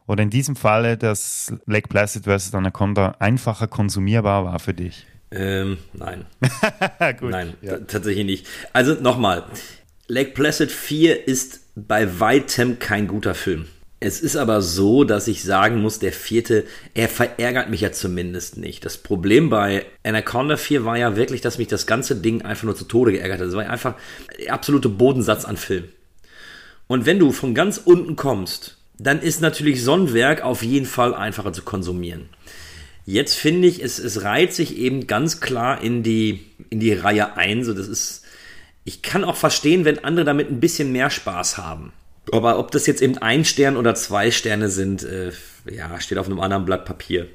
oder 0.06 0.22
in 0.22 0.30
diesem 0.30 0.56
Falle 0.56 0.98
das 0.98 1.52
Lake 1.66 1.88
Placid 1.88 2.24
vs. 2.24 2.54
Anaconda 2.54 3.16
einfacher 3.18 3.66
konsumierbar 3.66 4.44
war 4.44 4.58
für 4.58 4.74
dich? 4.74 5.06
Ähm, 5.30 5.78
nein. 5.92 6.26
Gut, 7.20 7.30
nein, 7.30 7.54
ja. 7.62 7.78
tatsächlich 7.78 8.26
nicht. 8.26 8.46
Also 8.72 8.94
nochmal, 8.94 9.44
Lake 10.06 10.32
Placid 10.32 10.70
4 10.70 11.26
ist 11.26 11.60
bei 11.76 12.20
weitem 12.20 12.78
kein 12.78 13.06
guter 13.06 13.34
Film. 13.34 13.66
Es 14.00 14.20
ist 14.20 14.36
aber 14.36 14.62
so, 14.62 15.02
dass 15.02 15.26
ich 15.26 15.42
sagen 15.42 15.82
muss, 15.82 15.98
der 15.98 16.12
vierte, 16.12 16.64
er 16.94 17.08
verärgert 17.08 17.68
mich 17.68 17.80
ja 17.80 17.90
zumindest 17.90 18.56
nicht. 18.56 18.84
Das 18.84 18.96
Problem 18.96 19.50
bei 19.50 19.86
Anaconda 20.04 20.56
4 20.56 20.84
war 20.84 20.96
ja 20.96 21.16
wirklich, 21.16 21.40
dass 21.40 21.58
mich 21.58 21.66
das 21.66 21.86
ganze 21.86 22.14
Ding 22.14 22.42
einfach 22.42 22.64
nur 22.64 22.76
zu 22.76 22.84
Tode 22.84 23.10
geärgert 23.10 23.40
hat. 23.40 23.48
Es 23.48 23.56
war 23.56 23.68
einfach 23.68 23.96
der 24.38 24.54
absolute 24.54 24.88
Bodensatz 24.88 25.44
an 25.44 25.56
Film. 25.56 25.84
Und 26.86 27.06
wenn 27.06 27.18
du 27.18 27.32
von 27.32 27.54
ganz 27.54 27.80
unten 27.84 28.14
kommst, 28.14 28.76
dann 28.98 29.20
ist 29.20 29.40
natürlich 29.40 29.82
Sonnenwerk 29.82 30.42
auf 30.42 30.62
jeden 30.62 30.86
Fall 30.86 31.12
einfacher 31.14 31.52
zu 31.52 31.62
konsumieren. 31.62 32.28
Jetzt 33.04 33.34
finde 33.34 33.66
ich, 33.66 33.82
es, 33.82 33.98
es 33.98 34.22
reiht 34.22 34.52
sich 34.52 34.76
eben 34.76 35.06
ganz 35.06 35.40
klar 35.40 35.82
in 35.82 36.02
die, 36.04 36.44
in 36.70 36.78
die 36.78 36.92
Reihe 36.92 37.36
ein. 37.36 37.64
So, 37.64 37.74
das 37.74 37.88
ist, 37.88 38.22
ich 38.84 39.02
kann 39.02 39.24
auch 39.24 39.36
verstehen, 39.36 39.84
wenn 39.84 40.04
andere 40.04 40.24
damit 40.24 40.50
ein 40.50 40.60
bisschen 40.60 40.92
mehr 40.92 41.10
Spaß 41.10 41.58
haben. 41.58 41.92
Aber 42.32 42.58
ob 42.58 42.70
das 42.70 42.86
jetzt 42.86 43.02
eben 43.02 43.18
ein 43.18 43.44
Stern 43.44 43.76
oder 43.76 43.94
zwei 43.94 44.30
Sterne 44.30 44.68
sind, 44.68 45.02
äh, 45.02 45.32
ja, 45.70 46.00
steht 46.00 46.18
auf 46.18 46.26
einem 46.26 46.40
anderen 46.40 46.64
Blatt 46.64 46.84
Papier. 46.84 47.26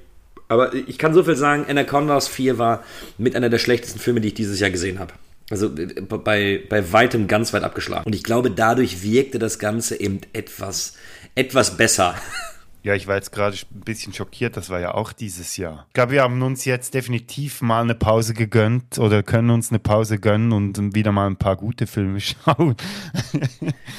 Aber 0.47 0.73
ich 0.73 0.97
kann 0.97 1.13
so 1.13 1.23
viel 1.23 1.35
sagen, 1.35 1.65
Anacondas 1.67 2.27
4 2.27 2.57
war 2.57 2.83
mit 3.17 3.35
einer 3.35 3.49
der 3.49 3.59
schlechtesten 3.59 3.99
Filme, 3.99 4.21
die 4.21 4.29
ich 4.29 4.33
dieses 4.33 4.59
Jahr 4.59 4.69
gesehen 4.69 4.99
habe. 4.99 5.13
Also 5.49 5.67
äh, 5.67 6.01
bei, 6.01 6.63
bei 6.69 6.91
weitem 6.91 7.27
ganz 7.27 7.53
weit 7.53 7.63
abgeschlagen. 7.63 8.05
Und 8.05 8.13
ich 8.13 8.23
glaube, 8.23 8.51
dadurch 8.51 9.03
wirkte 9.03 9.39
das 9.39 9.59
Ganze 9.59 9.99
eben 9.99 10.21
etwas, 10.33 10.93
etwas 11.35 11.77
besser. 11.77 12.15
Ja, 12.83 12.95
ich 12.95 13.07
war 13.07 13.15
jetzt 13.15 13.31
gerade 13.31 13.55
ein 13.55 13.79
bisschen 13.79 14.13
schockiert, 14.13 14.57
das 14.57 14.69
war 14.69 14.81
ja 14.81 14.93
auch 14.93 15.13
dieses 15.13 15.55
Jahr. 15.55 15.85
Ich 15.87 15.93
glaube, 15.93 16.11
wir 16.11 16.21
haben 16.21 16.41
uns 16.41 16.65
jetzt 16.65 16.93
definitiv 16.93 17.61
mal 17.61 17.81
eine 17.81 17.95
Pause 17.95 18.33
gegönnt 18.33 18.99
oder 18.99 19.23
können 19.23 19.51
uns 19.51 19.69
eine 19.69 19.79
Pause 19.79 20.19
gönnen 20.19 20.51
und 20.51 20.93
wieder 20.93 21.13
mal 21.13 21.27
ein 21.27 21.37
paar 21.37 21.55
gute 21.55 21.87
Filme 21.87 22.19
schauen. 22.19 22.75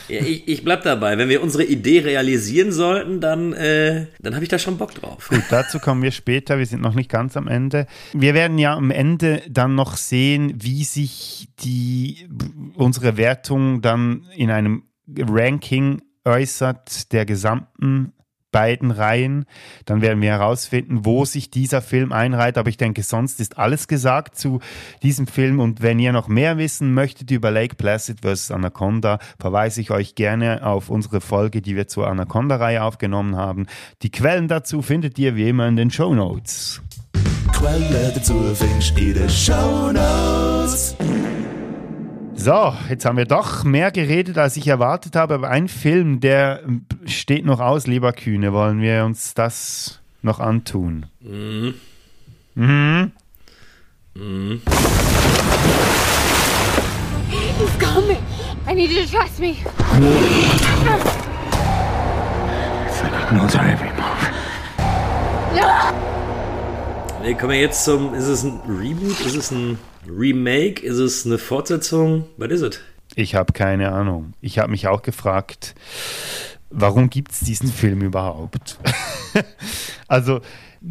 ja, 0.09 0.21
ich, 0.21 0.47
ich 0.47 0.65
bleib 0.65 0.83
dabei. 0.83 1.17
Wenn 1.17 1.31
wir 1.31 1.43
unsere 1.43 1.65
Idee 1.65 2.01
realisieren 2.01 2.73
sollten, 2.73 3.23
dann, 3.23 3.55
äh, 3.55 4.07
dann 4.21 4.35
habe 4.35 4.45
ich 4.45 4.51
da 4.51 4.59
schon 4.59 4.77
Bock 4.77 4.95
drauf. 4.95 5.29
Gut, 5.31 5.45
dazu 5.49 5.79
kommen 5.79 6.03
wir 6.03 6.11
später. 6.11 6.59
Wir 6.59 6.67
sind 6.67 6.83
noch 6.83 6.95
nicht 6.95 7.11
ganz 7.11 7.39
am 7.39 7.49
Ende. 7.49 7.87
Wir 8.13 8.35
werden 8.35 8.59
ja 8.59 8.77
am 8.77 8.91
Ende 8.91 9.41
dann 9.49 9.75
noch 9.75 9.97
sehen, 9.97 10.53
wie 10.57 10.85
sich 10.85 11.49
die, 11.61 12.29
unsere 12.75 13.17
Wertung 13.17 13.81
dann 13.81 14.27
in 14.37 14.51
einem 14.51 14.83
Ranking 15.09 16.03
äußert 16.25 17.13
der 17.13 17.27
gesamten 17.27 18.14
beiden 18.55 18.93
Reihen. 18.93 19.47
Dann 19.85 20.01
werden 20.01 20.23
wir 20.23 20.31
herausfinden, 20.31 21.05
wo 21.05 21.25
sich 21.25 21.51
dieser 21.51 21.83
Film 21.83 22.13
einreiht. 22.13 22.57
Aber 22.57 22.69
ich 22.69 22.77
denke, 22.77 23.03
sonst 23.03 23.41
ist 23.41 23.59
alles 23.59 23.89
gesagt 23.89 24.39
zu 24.39 24.61
diesem 25.03 25.27
Film. 25.27 25.59
Und 25.59 25.83
wenn 25.83 25.99
ihr 25.99 26.13
noch 26.13 26.29
mehr 26.29 26.57
wissen 26.57 26.95
möchtet 26.95 27.33
über 27.33 27.51
Lake 27.51 27.75
Placid 27.75 28.21
vs. 28.21 28.53
Anaconda, 28.53 29.19
verweise 29.41 29.81
ich 29.81 29.91
euch 29.91 30.15
gerne 30.15 30.65
auf 30.65 30.89
unsere 30.89 31.21
Folge, 31.21 31.63
die 31.63 31.75
wir 31.75 31.89
zur 31.89 32.07
Anaconda-Reihe 32.07 32.85
aufgenommen 32.85 33.35
haben. 33.35 33.67
Die 34.03 34.13
Quellen 34.13 34.47
dazu 34.47 34.83
findet 34.83 35.19
ihr 35.19 35.35
wie 35.35 35.49
immer 35.49 35.67
in 35.67 35.75
den 35.75 35.91
Show 35.91 36.15
Notes. 36.15 36.81
Quelle 37.53 38.13
dazu 38.15 38.55
findest 38.55 38.97
du 38.97 39.03
in 39.03 39.15
den 39.15 39.29
Show 39.29 39.91
Notes. 39.91 40.95
So, 42.37 42.75
jetzt 42.89 43.05
haben 43.05 43.17
wir 43.17 43.25
doch 43.27 43.65
mehr 43.65 43.91
geredet, 43.91 44.37
als 44.39 44.57
ich 44.57 44.67
erwartet 44.67 45.17
habe, 45.17 45.35
aber 45.35 45.49
ein 45.51 45.69
Film, 45.69 46.21
der 46.21 46.61
steht 47.07 47.45
noch 47.45 47.61
aus, 47.61 47.87
lieber 47.87 48.13
Kühne. 48.13 48.53
Wollen 48.53 48.81
wir 48.81 49.05
uns 49.05 49.35
das 49.35 50.01
noch 50.21 50.41
antun? 50.41 51.07
Mhm. 51.21 51.75
Mhm. 52.55 53.13
Mhm. 54.15 54.63
He's 57.31 57.79
coming. 57.79 58.19
I 58.69 58.75
need 58.75 58.91
you 58.91 59.05
to 59.05 59.11
trust 59.11 59.39
me. 59.39 59.55
Philip 62.91 63.29
knows 63.31 63.55
our 63.55 63.65
every 63.65 63.91
move. 63.91 64.31
Wir 67.23 67.35
kommen 67.37 67.55
jetzt 67.55 67.85
zum. 67.85 68.13
Ist 68.15 68.27
es 68.27 68.43
ein 68.43 68.61
Reboot? 68.69 69.19
Ist 69.21 69.37
es 69.37 69.51
ein 69.51 69.79
Remake? 70.09 70.83
Ist 70.83 70.99
es 70.99 71.27
eine 71.27 71.39
Fortsetzung? 71.39 72.27
Was 72.37 72.51
ist 72.51 72.63
es? 72.63 72.81
Ich 73.17 73.35
habe 73.35 73.53
keine 73.53 73.93
Ahnung. 73.93 74.35
Ich 74.41 74.59
habe 74.59 74.71
mich 74.71 74.89
auch 74.89 75.03
gefragt, 75.03 75.75
warum 76.71 77.11
gibt 77.11 77.33
es 77.33 77.41
diesen 77.41 77.69
Film 77.69 78.03
überhaupt? 78.03 78.79
also, 80.09 80.41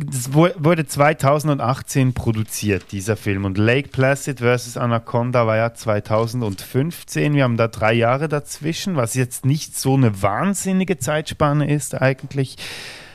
es 0.10 0.34
wurde 0.34 0.88
2018 0.88 2.14
produziert, 2.14 2.91
dieser 2.91 3.15
Film. 3.15 3.45
Und 3.45 3.57
Lake 3.57 3.90
Placid 3.90 4.40
vs. 4.40 4.77
Anaconda 4.77 5.45
war 5.45 5.57
ja 5.57 5.73
2015. 5.73 7.35
Wir 7.35 7.44
haben 7.44 7.57
da 7.57 7.68
drei 7.68 7.94
Jahre 7.94 8.27
dazwischen, 8.27 8.95
was 8.95 9.14
jetzt 9.14 9.45
nicht 9.45 9.77
so 9.77 9.94
eine 9.95 10.22
wahnsinnige 10.22 10.98
Zeitspanne 10.98 11.69
ist 11.69 12.02
eigentlich. 12.02 12.57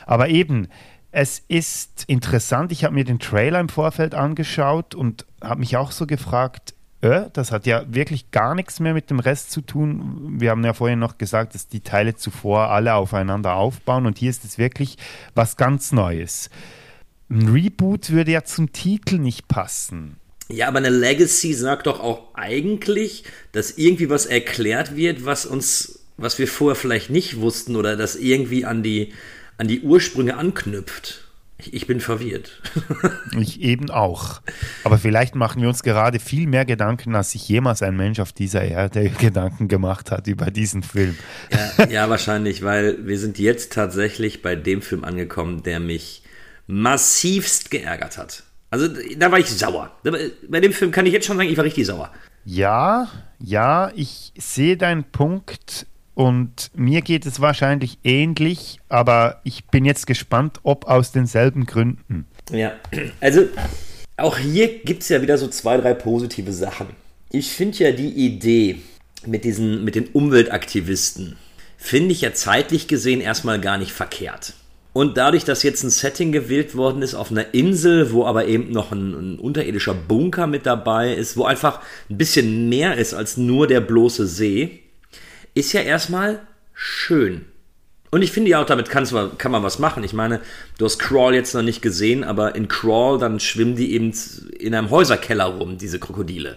Aber 0.06 0.28
eben, 0.28 0.68
es 1.10 1.42
ist 1.48 2.04
interessant. 2.06 2.72
Ich 2.72 2.84
habe 2.84 2.94
mir 2.94 3.04
den 3.04 3.18
Trailer 3.18 3.60
im 3.60 3.68
Vorfeld 3.68 4.14
angeschaut 4.14 4.94
und 4.94 5.24
habe 5.42 5.60
mich 5.60 5.76
auch 5.76 5.90
so 5.90 6.06
gefragt, 6.06 6.74
äh, 7.00 7.22
das 7.32 7.52
hat 7.52 7.66
ja 7.66 7.84
wirklich 7.88 8.30
gar 8.30 8.54
nichts 8.54 8.80
mehr 8.80 8.94
mit 8.94 9.10
dem 9.10 9.20
Rest 9.20 9.50
zu 9.50 9.60
tun. 9.60 10.36
Wir 10.40 10.50
haben 10.50 10.64
ja 10.64 10.74
vorhin 10.74 10.98
noch 10.98 11.18
gesagt, 11.18 11.54
dass 11.54 11.68
die 11.68 11.80
Teile 11.80 12.16
zuvor 12.16 12.70
alle 12.70 12.94
aufeinander 12.94 13.54
aufbauen 13.54 14.06
und 14.06 14.18
hier 14.18 14.30
ist 14.30 14.44
es 14.44 14.58
wirklich 14.58 14.96
was 15.34 15.56
ganz 15.56 15.92
Neues. 15.92 16.50
Ein 17.30 17.48
Reboot 17.48 18.10
würde 18.10 18.32
ja 18.32 18.44
zum 18.44 18.72
Titel 18.72 19.18
nicht 19.18 19.48
passen. 19.48 20.16
Ja, 20.50 20.68
aber 20.68 20.78
eine 20.78 20.88
Legacy 20.88 21.52
sagt 21.52 21.86
doch 21.86 22.00
auch 22.00 22.34
eigentlich, 22.34 23.24
dass 23.52 23.72
irgendwie 23.72 24.08
was 24.08 24.24
erklärt 24.24 24.96
wird, 24.96 25.26
was 25.26 25.44
uns, 25.44 26.00
was 26.16 26.38
wir 26.38 26.48
vorher 26.48 26.74
vielleicht 26.74 27.10
nicht 27.10 27.38
wussten 27.38 27.76
oder 27.76 27.96
das 27.96 28.16
irgendwie 28.16 28.64
an 28.64 28.82
die, 28.82 29.12
an 29.58 29.68
die 29.68 29.82
Ursprünge 29.82 30.36
anknüpft. 30.36 31.24
Ich, 31.58 31.74
ich 31.74 31.86
bin 31.88 32.00
verwirrt. 32.00 32.62
ich 33.38 33.60
eben 33.60 33.90
auch. 33.90 34.40
Aber 34.84 34.96
vielleicht 34.96 35.34
machen 35.34 35.60
wir 35.60 35.68
uns 35.68 35.82
gerade 35.82 36.20
viel 36.20 36.46
mehr 36.46 36.64
Gedanken, 36.64 37.16
als 37.16 37.32
sich 37.32 37.48
jemals 37.48 37.82
ein 37.82 37.96
Mensch 37.96 38.20
auf 38.20 38.32
dieser 38.32 38.62
Erde 38.62 39.10
Gedanken 39.18 39.66
gemacht 39.66 40.10
hat 40.12 40.28
über 40.28 40.50
diesen 40.52 40.82
Film. 40.82 41.18
Ja, 41.50 41.86
ja, 41.86 42.10
wahrscheinlich, 42.10 42.62
weil 42.62 43.06
wir 43.06 43.18
sind 43.18 43.38
jetzt 43.38 43.72
tatsächlich 43.72 44.40
bei 44.40 44.54
dem 44.54 44.82
Film 44.82 45.04
angekommen, 45.04 45.64
der 45.64 45.80
mich 45.80 46.22
massivst 46.68 47.70
geärgert 47.70 48.18
hat. 48.18 48.44
Also 48.70 48.86
da 49.16 49.32
war 49.32 49.38
ich 49.38 49.50
sauer. 49.50 49.90
Bei 50.48 50.60
dem 50.60 50.72
Film 50.72 50.92
kann 50.92 51.06
ich 51.06 51.12
jetzt 51.12 51.26
schon 51.26 51.38
sagen, 51.38 51.48
ich 51.48 51.56
war 51.56 51.64
richtig 51.64 51.86
sauer. 51.86 52.12
Ja, 52.44 53.08
ja, 53.40 53.90
ich 53.96 54.32
sehe 54.38 54.76
deinen 54.76 55.04
Punkt 55.04 55.86
und 56.18 56.72
mir 56.74 57.02
geht 57.02 57.26
es 57.26 57.40
wahrscheinlich 57.40 57.98
ähnlich, 58.02 58.80
aber 58.88 59.40
ich 59.44 59.66
bin 59.66 59.84
jetzt 59.84 60.08
gespannt, 60.08 60.58
ob 60.64 60.86
aus 60.86 61.12
denselben 61.12 61.64
Gründen. 61.64 62.26
Ja, 62.50 62.72
also 63.20 63.42
auch 64.16 64.36
hier 64.36 64.80
gibt 64.80 65.04
es 65.04 65.10
ja 65.10 65.22
wieder 65.22 65.38
so 65.38 65.46
zwei, 65.46 65.76
drei 65.76 65.94
positive 65.94 66.52
Sachen. 66.52 66.88
Ich 67.30 67.52
finde 67.52 67.78
ja 67.78 67.92
die 67.92 68.08
Idee 68.08 68.80
mit, 69.26 69.44
diesen, 69.44 69.84
mit 69.84 69.94
den 69.94 70.08
Umweltaktivisten, 70.08 71.36
finde 71.76 72.10
ich 72.10 72.22
ja 72.22 72.34
zeitlich 72.34 72.88
gesehen 72.88 73.20
erstmal 73.20 73.60
gar 73.60 73.78
nicht 73.78 73.92
verkehrt. 73.92 74.54
Und 74.92 75.18
dadurch, 75.18 75.44
dass 75.44 75.62
jetzt 75.62 75.84
ein 75.84 75.90
Setting 75.90 76.32
gewählt 76.32 76.74
worden 76.74 77.02
ist 77.02 77.14
auf 77.14 77.30
einer 77.30 77.54
Insel, 77.54 78.10
wo 78.10 78.24
aber 78.24 78.46
eben 78.48 78.72
noch 78.72 78.90
ein, 78.90 79.14
ein, 79.14 79.38
unterirdischer 79.38 79.94
Bunker 79.94 80.48
mit 80.48 80.66
dabei 80.66 81.14
ist, 81.14 81.36
wo 81.36 81.44
einfach 81.44 81.80
ein 82.10 82.18
bisschen 82.18 82.68
mehr 82.68 82.96
ist 82.96 83.14
als 83.14 83.36
nur 83.36 83.68
der 83.68 83.80
bloße 83.80 84.26
See, 84.26 84.80
ist 85.58 85.72
ja 85.72 85.80
erstmal 85.80 86.40
schön. 86.74 87.44
Und 88.10 88.22
ich 88.22 88.32
finde 88.32 88.50
ja 88.50 88.62
auch, 88.62 88.66
damit 88.66 88.88
kann 88.88 89.06
man 89.10 89.62
was 89.62 89.78
machen. 89.78 90.02
Ich 90.02 90.14
meine, 90.14 90.40
du 90.78 90.86
hast 90.86 90.98
Crawl 90.98 91.34
jetzt 91.34 91.54
noch 91.54 91.62
nicht 91.62 91.82
gesehen, 91.82 92.24
aber 92.24 92.54
in 92.54 92.68
Crawl, 92.68 93.18
dann 93.18 93.38
schwimmen 93.38 93.76
die 93.76 93.92
eben 93.92 94.14
in 94.58 94.74
einem 94.74 94.90
Häuserkeller 94.90 95.44
rum, 95.44 95.76
diese 95.76 95.98
Krokodile. 95.98 96.56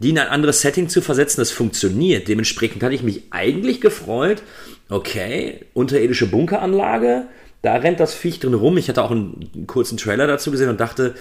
Die 0.00 0.10
in 0.10 0.18
ein 0.18 0.28
anderes 0.28 0.60
Setting 0.60 0.88
zu 0.90 1.00
versetzen, 1.00 1.40
das 1.40 1.52
funktioniert. 1.52 2.28
Dementsprechend 2.28 2.82
hatte 2.82 2.94
ich 2.94 3.02
mich 3.02 3.22
eigentlich 3.30 3.80
gefreut, 3.80 4.42
okay, 4.90 5.64
unterirdische 5.72 6.26
Bunkeranlage, 6.26 7.28
da 7.62 7.76
rennt 7.76 8.00
das 8.00 8.12
Viech 8.12 8.40
drin 8.40 8.52
rum. 8.52 8.76
Ich 8.76 8.88
hatte 8.88 9.02
auch 9.02 9.10
einen 9.10 9.66
kurzen 9.66 9.96
Trailer 9.96 10.26
dazu 10.26 10.50
gesehen 10.50 10.68
und 10.68 10.80
dachte, 10.80 11.14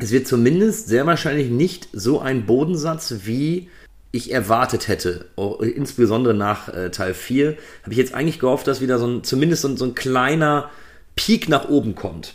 es 0.00 0.10
wird 0.10 0.26
zumindest 0.26 0.88
sehr 0.88 1.06
wahrscheinlich 1.06 1.48
nicht 1.48 1.88
so 1.92 2.18
ein 2.18 2.44
Bodensatz 2.44 3.14
wie 3.24 3.68
ich 4.16 4.32
erwartet 4.32 4.88
hätte, 4.88 5.26
auch 5.36 5.60
insbesondere 5.60 6.34
nach 6.34 6.68
äh, 6.68 6.90
Teil 6.90 7.14
4, 7.14 7.56
habe 7.82 7.92
ich 7.92 7.98
jetzt 7.98 8.14
eigentlich 8.14 8.38
gehofft, 8.38 8.66
dass 8.66 8.80
wieder 8.80 8.98
so 8.98 9.06
ein, 9.06 9.24
zumindest 9.24 9.62
so 9.62 9.68
ein, 9.68 9.76
so 9.76 9.84
ein 9.84 9.94
kleiner 9.94 10.70
Peak 11.14 11.48
nach 11.48 11.68
oben 11.68 11.94
kommt. 11.94 12.34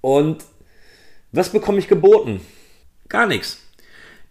Und 0.00 0.44
was 1.32 1.50
bekomme 1.50 1.78
ich 1.78 1.88
geboten? 1.88 2.40
Gar 3.08 3.26
nichts. 3.26 3.58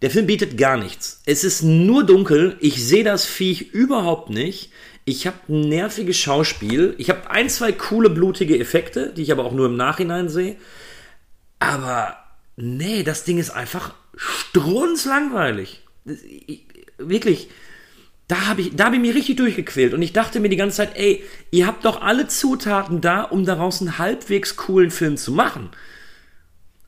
Der 0.02 0.10
Film 0.10 0.26
bietet 0.26 0.56
gar 0.56 0.78
nichts. 0.78 1.20
Es 1.26 1.44
ist 1.44 1.62
nur 1.62 2.04
dunkel, 2.04 2.56
ich 2.60 2.84
sehe 2.84 3.04
das 3.04 3.26
Viech 3.26 3.72
überhaupt 3.72 4.30
nicht. 4.30 4.72
Ich 5.04 5.26
habe 5.26 5.36
ein 5.48 5.68
nerviges 5.68 6.16
Schauspiel. 6.16 6.94
Ich 6.98 7.10
habe 7.10 7.30
ein, 7.30 7.48
zwei 7.48 7.72
coole, 7.72 8.10
blutige 8.10 8.58
Effekte, 8.58 9.12
die 9.12 9.22
ich 9.22 9.32
aber 9.32 9.44
auch 9.44 9.52
nur 9.52 9.66
im 9.66 9.76
Nachhinein 9.76 10.28
sehe. 10.28 10.56
Aber 11.58 12.16
nee, 12.56 13.02
das 13.02 13.24
Ding 13.24 13.38
ist 13.38 13.50
einfach 13.50 13.94
strunzlangweilig. 14.16 15.82
Ich, 17.00 17.08
wirklich, 17.08 17.48
da 18.28 18.46
habe 18.46 18.62
ich, 18.62 18.72
hab 18.78 18.92
ich 18.92 19.00
mich 19.00 19.14
richtig 19.14 19.36
durchgequält 19.36 19.94
und 19.94 20.02
ich 20.02 20.12
dachte 20.12 20.40
mir 20.40 20.48
die 20.48 20.56
ganze 20.56 20.78
Zeit, 20.78 20.92
ey, 20.94 21.24
ihr 21.50 21.66
habt 21.66 21.84
doch 21.84 22.00
alle 22.00 22.28
Zutaten 22.28 23.00
da, 23.00 23.22
um 23.22 23.44
daraus 23.44 23.80
einen 23.80 23.98
halbwegs 23.98 24.56
coolen 24.56 24.90
Film 24.90 25.16
zu 25.16 25.32
machen. 25.32 25.70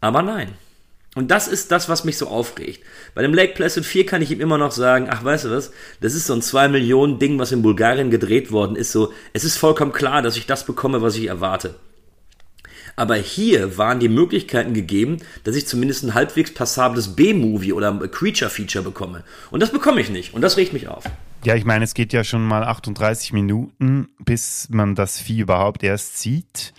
Aber 0.00 0.22
nein. 0.22 0.52
Und 1.14 1.30
das 1.30 1.46
ist 1.46 1.70
das, 1.70 1.90
was 1.90 2.04
mich 2.04 2.16
so 2.16 2.28
aufregt. 2.28 2.82
Bei 3.14 3.20
dem 3.20 3.34
Lake 3.34 3.52
Placid 3.54 3.84
4 3.84 4.06
kann 4.06 4.22
ich 4.22 4.30
ihm 4.30 4.40
immer 4.40 4.56
noch 4.56 4.72
sagen, 4.72 5.08
ach, 5.10 5.22
weißt 5.22 5.44
du 5.44 5.50
was, 5.50 5.70
das 6.00 6.14
ist 6.14 6.26
so 6.26 6.32
ein 6.32 6.42
2 6.42 6.68
Millionen 6.68 7.18
Ding, 7.18 7.38
was 7.38 7.52
in 7.52 7.60
Bulgarien 7.60 8.10
gedreht 8.10 8.50
worden 8.50 8.76
ist, 8.76 8.92
so, 8.92 9.12
es 9.34 9.44
ist 9.44 9.58
vollkommen 9.58 9.92
klar, 9.92 10.22
dass 10.22 10.36
ich 10.36 10.46
das 10.46 10.64
bekomme, 10.64 11.02
was 11.02 11.16
ich 11.16 11.26
erwarte. 11.26 11.74
Aber 12.96 13.16
hier 13.16 13.78
waren 13.78 14.00
die 14.00 14.08
Möglichkeiten 14.08 14.74
gegeben, 14.74 15.18
dass 15.44 15.56
ich 15.56 15.66
zumindest 15.66 16.04
ein 16.04 16.14
halbwegs 16.14 16.52
passables 16.52 17.16
B-Movie 17.16 17.72
oder 17.72 17.92
Creature-Feature 18.08 18.84
bekomme. 18.84 19.24
Und 19.50 19.60
das 19.60 19.72
bekomme 19.72 20.00
ich 20.00 20.10
nicht. 20.10 20.34
Und 20.34 20.42
das 20.42 20.56
regt 20.56 20.72
mich 20.72 20.88
auf. 20.88 21.04
Ja, 21.44 21.56
ich 21.56 21.64
meine, 21.64 21.84
es 21.84 21.94
geht 21.94 22.12
ja 22.12 22.22
schon 22.22 22.46
mal 22.46 22.62
38 22.62 23.32
Minuten, 23.32 24.08
bis 24.18 24.68
man 24.70 24.94
das 24.94 25.18
Vieh 25.18 25.40
überhaupt 25.40 25.82
erst 25.82 26.18
sieht. 26.18 26.72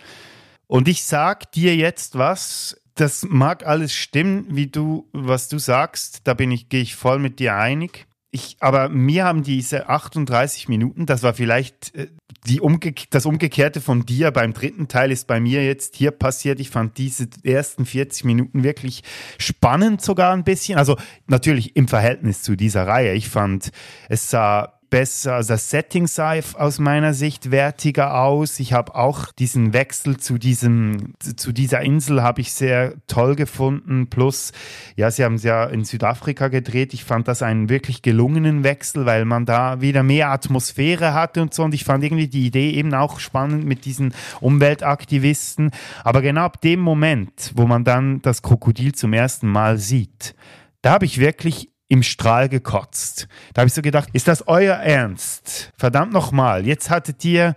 Und 0.67 0.87
ich 0.87 1.03
sag 1.03 1.51
dir 1.51 1.75
jetzt 1.75 2.17
was, 2.17 2.77
das 2.95 3.25
mag 3.27 3.65
alles 3.65 3.93
stimmen, 3.93 4.45
wie 4.49 4.67
du, 4.67 5.07
was 5.11 5.49
du 5.49 5.57
sagst, 5.59 6.21
da 6.23 6.33
bin 6.33 6.51
ich, 6.51 6.69
gehe 6.69 6.81
ich 6.81 6.95
voll 6.95 7.19
mit 7.19 7.39
dir 7.39 7.55
einig. 7.55 8.05
Ich, 8.35 8.57
aber 8.61 8.89
mir 8.89 9.25
haben 9.25 9.43
diese 9.43 9.89
38 9.89 10.67
Minuten, 10.67 11.05
das 11.05 11.21
war 11.21 11.35
vielleicht 11.35 11.93
äh, 11.93 12.07
die 12.47 12.61
Umge 12.61 12.95
das 13.11 13.27
Umgekehrte 13.27 13.79
von 13.79 14.07
dir 14.07 14.31
beim 14.31 14.53
dritten 14.53 14.87
Teil 14.87 15.11
ist 15.11 15.27
bei 15.27 15.39
mir 15.39 15.63
jetzt 15.63 15.95
hier 15.95 16.09
passiert. 16.09 16.59
Ich 16.59 16.71
fand 16.71 16.97
diese 16.97 17.27
ersten 17.43 17.85
40 17.85 18.25
Minuten 18.25 18.63
wirklich 18.63 19.03
spannend 19.37 20.01
sogar 20.01 20.33
ein 20.33 20.43
bisschen. 20.43 20.79
Also 20.79 20.97
natürlich 21.27 21.75
im 21.75 21.87
Verhältnis 21.87 22.41
zu 22.41 22.55
dieser 22.55 22.87
Reihe. 22.87 23.13
Ich 23.13 23.29
fand, 23.29 23.69
es 24.09 24.31
sah 24.31 24.72
besser, 24.93 25.33
also 25.33 25.55
das 25.55 25.71
Setting 25.71 26.05
sah 26.05 26.35
aus 26.53 26.77
meiner 26.77 27.15
Sicht 27.15 27.49
wertiger 27.49 28.21
aus. 28.21 28.59
Ich 28.59 28.73
habe 28.73 28.93
auch 28.93 29.31
diesen 29.31 29.73
Wechsel 29.73 30.17
zu 30.17 30.37
diesem, 30.37 31.15
zu 31.19 31.51
dieser 31.51 31.81
Insel 31.81 32.21
habe 32.21 32.41
ich 32.41 32.53
sehr 32.53 32.93
toll 33.07 33.35
gefunden. 33.35 34.07
Plus, 34.11 34.51
ja, 34.95 35.09
sie 35.09 35.23
haben 35.23 35.33
es 35.33 35.43
ja 35.43 35.63
in 35.65 35.83
Südafrika 35.83 36.47
gedreht. 36.47 36.93
Ich 36.93 37.05
fand 37.05 37.27
das 37.27 37.41
einen 37.41 37.69
wirklich 37.69 38.03
gelungenen 38.03 38.63
Wechsel, 38.63 39.07
weil 39.07 39.25
man 39.25 39.47
da 39.47 39.81
wieder 39.81 40.03
mehr 40.03 40.29
Atmosphäre 40.29 41.15
hatte 41.15 41.41
und 41.41 41.55
so. 41.55 41.63
Und 41.63 41.73
ich 41.73 41.85
fand 41.85 42.03
irgendwie 42.03 42.27
die 42.27 42.45
Idee 42.45 42.69
eben 42.69 42.93
auch 42.93 43.19
spannend 43.19 43.65
mit 43.65 43.85
diesen 43.85 44.13
Umweltaktivisten. 44.41 45.71
Aber 46.03 46.21
genau 46.21 46.41
ab 46.41 46.61
dem 46.61 46.79
Moment, 46.79 47.51
wo 47.55 47.65
man 47.65 47.83
dann 47.83 48.21
das 48.21 48.43
Krokodil 48.43 48.93
zum 48.93 49.13
ersten 49.13 49.47
Mal 49.47 49.79
sieht, 49.79 50.35
da 50.83 50.91
habe 50.91 51.05
ich 51.05 51.19
wirklich 51.19 51.72
im 51.93 52.01
Strahl 52.01 52.49
gekotzt. 52.49 53.27
Da 53.53 53.61
habe 53.61 53.67
ich 53.67 53.73
so 53.75 53.83
gedacht, 53.83 54.09
ist 54.13 54.27
das 54.27 54.47
euer 54.47 54.73
Ernst? 54.77 55.71
Verdammt 55.77 56.11
nochmal, 56.11 56.65
jetzt 56.65 56.89
hattet 56.89 57.23
ihr 57.23 57.53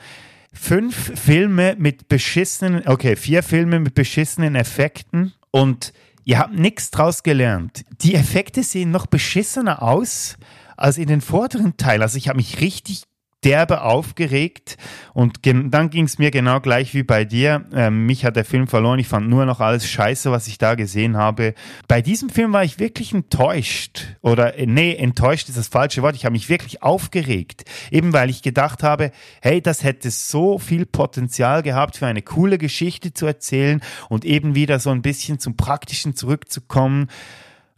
fünf 0.53 1.19
Filme 1.19 1.75
mit 1.79 2.09
beschissenen, 2.09 2.87
okay, 2.87 3.17
vier 3.17 3.43
Filme 3.43 3.81
mit 3.81 3.95
beschissenen 3.95 4.55
Effekten 4.55 5.33
und 5.53 5.95
ihr 6.25 6.39
habt 6.39 6.53
nichts 6.53 6.91
draus 6.91 7.23
gelernt. 7.23 7.85
Die 8.03 8.15
Effekte 8.15 8.63
sehen 8.63 8.91
noch 8.91 9.07
beschissener 9.07 9.83
aus 9.83 10.37
als 10.77 10.99
in 10.99 11.09
den 11.09 11.23
vorderen 11.23 11.79
Teilen. 11.79 12.03
Also 12.03 12.19
ich 12.19 12.29
habe 12.29 12.37
mich 12.37 12.61
richtig 12.61 13.05
derbe 13.47 13.83
aufgeregt 13.83 14.77
und 15.15 15.39
dann 15.45 15.91
ging 15.91 16.05
es 16.05 16.19
mir 16.19 16.33
genau 16.33 16.61
gleich 16.61 16.95
wie 16.95 17.05
bei 17.05 17.25
dir. 17.25 17.65
Ähm, 17.73 18.05
mich 18.05 18.25
hat 18.25 18.35
der 18.35 18.45
Film 18.45 18.67
verloren. 18.67 18.99
Ich 18.99 19.07
fand 19.07 19.29
nur 19.29 19.47
noch 19.47 19.61
alles 19.61 19.89
scheiße, 19.89 20.33
was 20.33 20.49
ich 20.49 20.59
da 20.59 20.75
gesehen 20.75 21.17
habe. 21.17 21.55
Bei 21.87 22.03
diesem 22.03 22.29
Film 22.29 22.53
war 22.53 22.65
ich 22.65 22.81
wirklich 22.81 23.15
enttäuscht. 23.15 24.17
Oder 24.21 24.59
äh, 24.59 24.67
nee, 24.67 24.95
enttäuscht 24.95 25.49
ist 25.49 25.57
das 25.57 25.69
falsche 25.69 26.03
Wort. 26.03 26.17
Ich 26.17 26.25
habe 26.25 26.33
mich 26.33 26.49
wirklich 26.49 26.83
aufgeregt. 26.83 27.65
Eben 27.93 28.13
weil 28.13 28.31
ich 28.31 28.43
gedacht 28.43 28.83
habe, 28.83 29.13
hey, 29.41 29.63
das 29.63 29.85
hätte 29.85 30.11
so 30.11 30.59
viel 30.59 30.85
Potenzial 30.85 31.63
gehabt 31.63 31.99
für 31.99 32.07
eine 32.07 32.23
coole 32.23 32.59
Geschichte 32.59 33.15
zu 33.15 33.27
erzählen 33.27 33.81
und 34.09 34.25
eben 34.25 34.57
wieder 34.57 34.81
so 34.81 34.91
ein 34.91 35.03
bisschen 35.03 35.39
zum 35.39 35.57
Praktischen 35.57 36.17
zurückzukommen. 36.17 37.09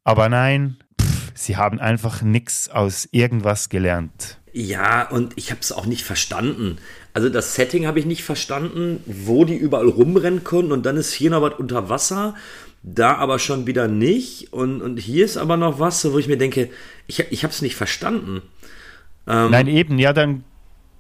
Aber 0.03 0.31
nein, 0.31 0.79
pff, 0.99 1.33
sie 1.35 1.59
haben 1.59 1.79
einfach 1.79 2.23
nichts 2.23 2.71
aus 2.71 3.07
irgendwas 3.13 3.69
gelernt. 3.69 4.39
Ja, 4.61 5.09
und 5.09 5.35
ich 5.37 5.53
habe 5.53 5.61
es 5.61 5.71
auch 5.71 5.87
nicht 5.87 6.03
verstanden. 6.03 6.79
Also 7.15 7.29
das 7.29 7.55
Setting 7.55 7.87
habe 7.87 8.01
ich 8.01 8.07
nicht 8.07 8.25
verstanden, 8.25 9.01
wo 9.07 9.45
die 9.45 9.55
überall 9.55 9.87
rumrennen 9.87 10.43
konnten 10.43 10.73
und 10.73 10.85
dann 10.85 10.97
ist 10.97 11.13
hier 11.13 11.31
noch 11.31 11.43
was 11.43 11.61
unter 11.61 11.89
Wasser, 11.89 12.35
da 12.83 13.15
aber 13.15 13.39
schon 13.39 13.69
wieder 13.69 13.87
nicht 13.87 14.53
und, 14.53 14.83
und 14.83 14.99
hier 14.99 15.25
ist 15.25 15.37
aber 15.37 15.57
noch 15.57 15.79
was, 15.79 16.13
wo 16.13 16.19
ich 16.19 16.27
mir 16.27 16.39
denke, 16.39 16.71
ich, 17.07 17.21
ich 17.31 17.45
habe 17.45 17.53
es 17.53 17.63
nicht 17.63 17.77
verstanden. 17.77 18.43
Ähm, 19.29 19.53
Nein, 19.53 19.69
eben, 19.69 19.97
ja, 20.01 20.13
dann 20.13 20.43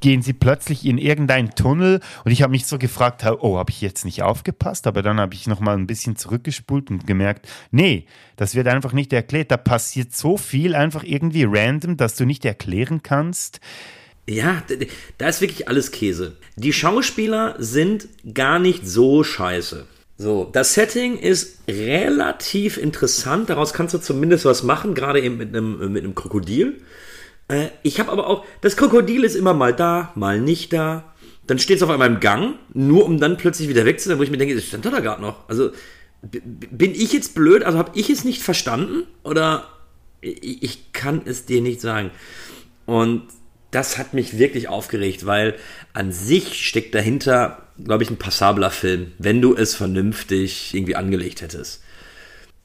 gehen 0.00 0.22
sie 0.22 0.32
plötzlich 0.32 0.84
in 0.84 0.98
irgendeinen 0.98 1.54
Tunnel 1.54 2.00
und 2.24 2.32
ich 2.32 2.42
habe 2.42 2.50
mich 2.50 2.66
so 2.66 2.78
gefragt, 2.78 3.24
oh, 3.24 3.58
habe 3.58 3.70
ich 3.70 3.80
jetzt 3.80 4.04
nicht 4.04 4.22
aufgepasst? 4.22 4.86
Aber 4.86 5.02
dann 5.02 5.20
habe 5.20 5.34
ich 5.34 5.46
noch 5.46 5.60
mal 5.60 5.76
ein 5.76 5.86
bisschen 5.86 6.16
zurückgespult 6.16 6.90
und 6.90 7.06
gemerkt, 7.06 7.48
nee, 7.70 8.06
das 8.36 8.54
wird 8.54 8.68
einfach 8.68 8.92
nicht 8.92 9.12
erklärt. 9.12 9.50
Da 9.50 9.56
passiert 9.56 10.14
so 10.14 10.36
viel 10.36 10.74
einfach 10.74 11.04
irgendwie 11.04 11.44
random, 11.48 11.96
dass 11.96 12.16
du 12.16 12.24
nicht 12.24 12.44
erklären 12.44 13.02
kannst. 13.02 13.60
Ja, 14.28 14.62
da 15.16 15.28
ist 15.28 15.40
wirklich 15.40 15.68
alles 15.68 15.90
Käse. 15.90 16.36
Die 16.56 16.74
Schauspieler 16.74 17.56
sind 17.58 18.08
gar 18.34 18.58
nicht 18.58 18.86
so 18.86 19.24
scheiße. 19.24 19.86
So, 20.18 20.50
das 20.52 20.74
Setting 20.74 21.16
ist 21.16 21.60
relativ 21.68 22.76
interessant. 22.76 23.48
Daraus 23.48 23.72
kannst 23.72 23.94
du 23.94 23.98
zumindest 23.98 24.44
was 24.44 24.64
machen, 24.64 24.94
gerade 24.94 25.20
eben 25.20 25.38
mit 25.38 25.56
einem, 25.56 25.92
mit 25.92 26.04
einem 26.04 26.14
Krokodil. 26.14 26.82
Äh, 27.48 27.68
ich 27.82 27.98
habe 27.98 28.12
aber 28.12 28.26
auch, 28.26 28.44
das 28.60 28.76
Krokodil 28.76 29.24
ist 29.24 29.34
immer 29.34 29.54
mal 29.54 29.74
da, 29.74 30.12
mal 30.14 30.40
nicht 30.40 30.72
da. 30.72 31.12
Dann 31.46 31.58
steht 31.58 31.78
es 31.78 31.82
auf 31.82 31.90
einmal 31.90 32.08
im 32.08 32.20
Gang, 32.20 32.56
nur 32.74 33.06
um 33.06 33.18
dann 33.18 33.38
plötzlich 33.38 33.68
wieder 33.68 33.86
weg 33.86 34.00
zu 34.00 34.08
sein, 34.08 34.18
wo 34.18 34.22
ich 34.22 34.30
mir 34.30 34.36
denke, 34.36 34.54
das 34.54 34.64
stand 34.64 34.84
da 34.84 35.00
gerade 35.00 35.22
noch. 35.22 35.48
Also 35.48 35.70
bin 36.20 36.94
ich 36.94 37.12
jetzt 37.12 37.34
blöd? 37.34 37.62
Also 37.62 37.78
habe 37.78 37.92
ich 37.94 38.10
es 38.10 38.24
nicht 38.24 38.42
verstanden? 38.42 39.04
Oder 39.22 39.68
ich, 40.20 40.62
ich 40.62 40.92
kann 40.92 41.22
es 41.24 41.46
dir 41.46 41.62
nicht 41.62 41.80
sagen. 41.80 42.10
Und 42.86 43.22
das 43.70 43.98
hat 43.98 44.14
mich 44.14 44.38
wirklich 44.38 44.68
aufgeregt, 44.68 45.26
weil 45.26 45.54
an 45.92 46.12
sich 46.12 46.66
steckt 46.66 46.94
dahinter, 46.94 47.62
glaube 47.82 48.02
ich, 48.02 48.10
ein 48.10 48.16
passabler 48.16 48.70
Film, 48.70 49.12
wenn 49.18 49.40
du 49.40 49.54
es 49.54 49.74
vernünftig 49.74 50.74
irgendwie 50.74 50.96
angelegt 50.96 51.42
hättest. 51.42 51.82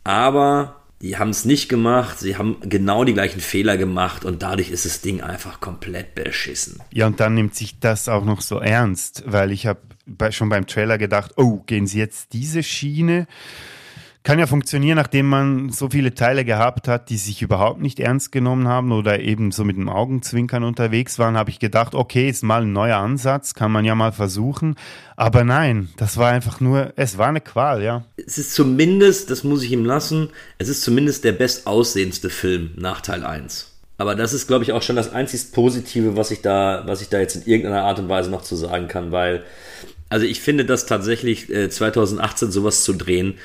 Aber 0.03 0.82
die 1.03 1.17
haben 1.17 1.31
es 1.31 1.43
nicht 1.43 1.67
gemacht, 1.67 2.17
sie 2.17 2.37
haben 2.37 2.55
genau 2.61 3.03
die 3.03 3.13
gleichen 3.13 3.41
Fehler 3.41 3.75
gemacht 3.75 4.23
und 4.23 4.41
dadurch 4.41 4.69
ist 4.69 4.85
das 4.85 5.01
Ding 5.01 5.21
einfach 5.21 5.59
komplett 5.59 6.15
beschissen. 6.15 6.79
Ja, 6.93 7.07
und 7.07 7.19
dann 7.19 7.33
nimmt 7.33 7.55
sich 7.55 7.77
das 7.77 8.07
auch 8.07 8.23
noch 8.23 8.39
so 8.39 8.59
ernst, 8.59 9.23
weil 9.25 9.51
ich 9.51 9.67
habe 9.67 9.81
schon 10.31 10.47
beim 10.47 10.65
Trailer 10.65 10.97
gedacht, 10.97 11.33
oh, 11.35 11.59
gehen 11.65 11.87
sie 11.87 11.99
jetzt 11.99 12.31
diese 12.31 12.63
Schiene? 12.63 13.27
Kann 14.23 14.39
ja 14.39 14.47
funktionieren, 14.47 14.95
nachdem 14.95 15.27
man 15.27 15.69
so 15.69 15.89
viele 15.89 16.13
Teile 16.13 16.45
gehabt 16.45 16.87
hat, 16.87 17.09
die 17.09 17.17
sich 17.17 17.41
überhaupt 17.41 17.81
nicht 17.81 17.99
ernst 17.99 18.31
genommen 18.31 18.69
haben 18.69 18.93
oder 18.93 19.19
eben 19.19 19.51
so 19.51 19.65
mit 19.65 19.75
dem 19.75 19.89
Augenzwinkern 19.89 20.63
unterwegs 20.63 21.19
waren, 21.19 21.35
habe 21.35 21.49
ich 21.49 21.59
gedacht, 21.59 21.93
okay, 21.93 22.29
ist 22.29 22.41
mal 22.41 22.61
ein 22.61 22.71
neuer 22.71 22.97
Ansatz, 22.97 23.53
kann 23.53 23.71
man 23.71 23.83
ja 23.83 23.95
mal 23.95 24.13
versuchen. 24.13 24.75
Aber 25.17 25.43
nein, 25.43 25.89
das 25.97 26.15
war 26.15 26.31
einfach 26.31 26.61
nur, 26.61 26.93
es 26.95 27.17
war 27.17 27.27
eine 27.27 27.41
Qual, 27.41 27.83
ja. 27.83 28.05
Es 28.15 28.37
ist 28.37 28.55
zumindest, 28.55 29.29
das 29.29 29.43
muss 29.43 29.61
ich 29.61 29.73
ihm 29.73 29.83
lassen, 29.83 30.29
es 30.57 30.69
ist 30.69 30.83
zumindest 30.83 31.25
der 31.25 31.33
bestaussehendste 31.33 32.29
Film 32.29 32.71
nach 32.77 33.01
Teil 33.01 33.25
1. 33.25 33.71
Aber 33.97 34.15
das 34.15 34.33
ist, 34.33 34.47
glaube 34.47 34.63
ich, 34.63 34.71
auch 34.71 34.81
schon 34.81 34.95
das 34.95 35.11
einzig 35.11 35.51
Positive, 35.51 36.15
was 36.15 36.31
ich 36.31 36.41
da, 36.41 36.83
was 36.85 37.01
ich 37.01 37.09
da 37.09 37.19
jetzt 37.19 37.35
in 37.35 37.45
irgendeiner 37.45 37.83
Art 37.83 37.99
und 37.99 38.07
Weise 38.07 38.31
noch 38.31 38.41
zu 38.41 38.55
sagen 38.55 38.87
kann, 38.87 39.11
weil, 39.11 39.43
also 40.07 40.25
ich 40.25 40.39
finde 40.39 40.63
das 40.63 40.85
tatsächlich 40.85 41.49
äh, 41.49 41.69
2018 41.69 42.51
sowas 42.51 42.83
zu 42.85 42.93
drehen, 42.93 43.35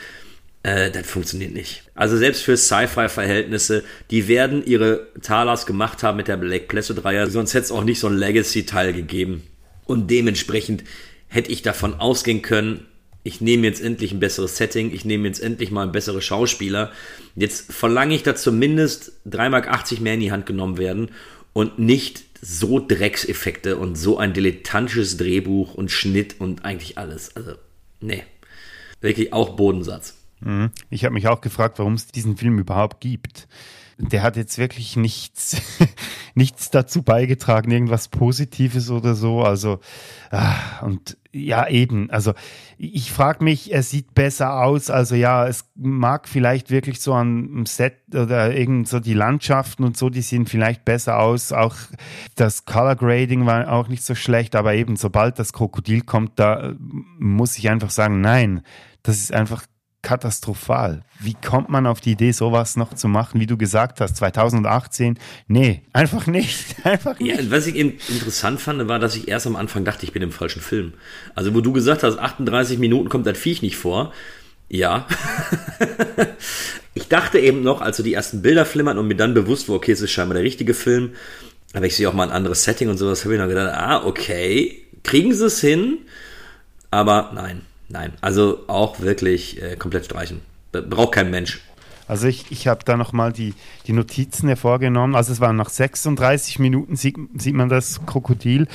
äh, 0.62 0.90
das 0.90 1.06
funktioniert 1.06 1.52
nicht. 1.52 1.82
Also 1.94 2.16
selbst 2.16 2.43
für 2.43 2.56
Sci-Fi-Verhältnisse, 2.56 3.85
die 4.10 4.28
werden 4.28 4.64
ihre 4.64 5.09
Talas 5.22 5.66
gemacht 5.66 6.02
haben 6.02 6.16
mit 6.16 6.28
der 6.28 6.36
Black 6.36 6.68
Placid-Reihe, 6.68 7.30
sonst 7.30 7.55
hätte 7.55 7.64
es 7.64 7.72
auch 7.72 7.85
nicht 7.85 8.01
so 8.01 8.09
ein 8.09 8.16
Legacy-Teil 8.16 8.93
gegeben. 8.93 9.43
Und 9.85 10.10
dementsprechend 10.10 10.85
hätte 11.28 11.51
ich 11.51 11.62
davon 11.62 11.94
ausgehen 11.94 12.43
können, 12.43 12.86
ich 13.24 13.40
nehme 13.40 13.66
jetzt 13.66 13.82
endlich 13.82 14.12
ein 14.12 14.20
besseres 14.20 14.56
Setting, 14.56 14.93
ich 14.93 15.05
nehme 15.05 15.28
jetzt 15.28 15.40
endlich 15.40 15.70
mal 15.70 15.86
bessere 15.89 16.22
Schauspieler. 16.22 16.93
Jetzt 17.35 17.72
verlange 17.72 18.14
ich, 18.14 18.22
dass 18.22 18.43
zumindest 18.43 19.12
3,80 19.28 19.51
Mark 19.51 20.01
mehr 20.01 20.14
in 20.14 20.20
die 20.20 20.32
Hand 20.32 20.47
genommen 20.47 20.78
werden 20.78 21.10
und 21.52 21.78
nicht 21.78 22.22
so 22.40 22.78
Dreckseffekte 22.78 23.76
und 23.76 23.97
so 23.97 24.16
ein 24.16 24.32
dilettantisches 24.32 25.16
Drehbuch 25.16 25.74
und 25.74 25.90
Schnitt 25.90 26.36
und 26.39 26.64
eigentlich 26.64 26.97
alles. 26.97 27.35
Also, 27.36 27.52
nee. 28.01 28.22
Wirklich 29.01 29.32
auch 29.32 29.56
Bodensatz. 29.56 30.18
Ich 30.90 31.05
habe 31.05 31.15
mich 31.15 31.28
auch 31.28 31.40
gefragt, 31.40 31.78
warum 31.78 31.94
es 31.94 32.06
diesen 32.09 32.36
Film 32.36 32.59
überhaupt 32.59 33.01
gibt. 33.01 33.48
Der 34.01 34.23
hat 34.23 34.36
jetzt 34.36 34.59
wirklich 34.59 34.94
nichts, 34.94 35.60
nichts 36.35 36.70
dazu 36.70 37.02
beigetragen, 37.02 37.73
irgendwas 37.73 38.06
Positives 38.06 38.90
oder 38.90 39.16
so. 39.16 39.43
Also, 39.43 39.81
ah, 40.31 40.55
und 40.82 41.16
ja, 41.32 41.69
eben. 41.69 42.09
Also, 42.10 42.32
ich 42.77 43.10
frage 43.10 43.43
mich, 43.43 43.73
er 43.73 43.82
sieht 43.82 44.15
besser 44.15 44.62
aus. 44.62 44.89
Also, 44.89 45.16
ja, 45.16 45.48
es 45.48 45.69
mag 45.74 46.28
vielleicht 46.28 46.70
wirklich 46.70 47.01
so 47.01 47.12
am 47.12 47.66
Set 47.66 47.97
oder 48.15 48.55
irgend 48.55 48.86
so 48.86 49.01
die 49.01 49.15
Landschaften 49.15 49.82
und 49.82 49.97
so, 49.97 50.10
die 50.10 50.23
sehen 50.23 50.47
vielleicht 50.47 50.85
besser 50.85 51.19
aus. 51.19 51.52
Auch 51.52 51.74
das 52.36 52.65
Color 52.66 52.94
Grading 52.94 53.47
war 53.47 53.73
auch 53.73 53.89
nicht 53.89 54.05
so 54.05 54.15
schlecht. 54.15 54.55
Aber 54.55 54.74
eben, 54.74 54.94
sobald 54.94 55.40
das 55.40 55.52
Krokodil 55.52 56.02
kommt, 56.02 56.39
da 56.39 56.74
muss 57.19 57.59
ich 57.59 57.69
einfach 57.69 57.90
sagen, 57.90 58.20
nein, 58.20 58.62
das 59.02 59.16
ist 59.19 59.32
einfach 59.32 59.65
katastrophal. 60.03 61.03
Wie 61.20 61.35
kommt 61.35 61.69
man 61.69 61.87
auf 61.87 62.01
die 62.01 62.12
Idee, 62.12 62.33
sowas 62.33 62.77
noch 62.77 62.95
zu 62.95 63.09
machen, 63.09 63.41
wie 63.41 63.47
du 63.47 63.57
gesagt 63.57 64.01
hast, 64.01 64.16
2018? 64.16 65.19
Nee, 65.49 65.83
einfach 65.93 66.27
nicht. 66.27 66.77
Einfach 66.85 67.19
nicht. 67.19 67.37
Ja, 67.37 67.51
was 67.51 67.66
ich 67.66 67.75
eben 67.75 67.99
interessant 68.09 68.61
fand, 68.61 68.87
war, 68.89 68.99
dass 68.99 69.16
ich 69.16 69.29
erst 69.29 69.47
am 69.47 69.57
Anfang 69.57 69.85
dachte, 69.85 70.05
ich 70.05 70.12
bin 70.12 70.23
im 70.23 70.33
falschen 70.33 70.62
Film. 70.62 70.95
Also, 71.35 71.55
wo 71.55 71.61
du 71.61 71.73
gesagt 71.73 72.03
hast, 72.03 72.19
38 72.19 72.79
Minuten 72.79 73.09
kommt 73.09 73.27
das 73.27 73.37
Viech 73.37 73.62
nicht 73.62 73.77
vor. 73.77 74.12
Ja. 74.69 75.07
ich 76.95 77.09
dachte 77.09 77.39
eben 77.39 77.62
noch, 77.62 77.81
als 77.81 77.97
so 77.97 78.03
die 78.03 78.15
ersten 78.15 78.43
Bilder 78.43 78.66
flimmern 78.66 78.99
und 78.99 79.09
mir 79.09 79.16
dann 79.16 79.35
bewusst 79.35 79.69
war, 79.69 79.77
okay, 79.77 79.93
es 79.93 80.01
ist 80.01 80.11
scheinbar 80.11 80.35
der 80.35 80.45
richtige 80.45 80.75
Film, 80.75 81.12
aber 81.73 81.87
ich 81.87 81.97
sehe 81.97 82.09
auch 82.09 82.12
mal 82.12 82.25
ein 82.25 82.33
anderes 82.33 82.65
Setting 82.65 82.89
und 82.89 82.99
sowas, 82.99 83.25
habe 83.25 83.35
ich 83.35 83.41
noch 83.41 83.49
gedacht, 83.49 83.75
ah, 83.75 84.05
okay, 84.05 84.83
kriegen 85.03 85.35
sie 85.35 85.47
es 85.47 85.61
hin? 85.61 85.99
Aber 86.91 87.33
nein, 87.35 87.62
Nein, 87.89 88.12
also 88.20 88.65
auch 88.66 89.01
wirklich 89.01 89.62
äh, 89.62 89.77
komplett 89.77 90.05
streichen. 90.05 90.43
Braucht 90.73 91.12
kein 91.12 91.31
Mensch. 91.31 91.60
Also 92.09 92.26
ich, 92.26 92.47
ich 92.51 92.66
habe 92.66 92.80
da 92.85 92.97
nochmal 92.97 93.32
die, 93.32 93.55
die 93.86 93.93
Notizen 93.93 94.48
hervorgenommen. 94.48 95.14
Also 95.14 95.32
es 95.32 95.40
waren 95.40 95.56
nach 95.56 95.68
36 95.68 96.59
Minuten, 96.59 96.97
sieht, 96.97 97.16
sieht 97.36 97.55
man 97.55 97.68
das 97.68 98.05
Krokodil. 98.06 98.66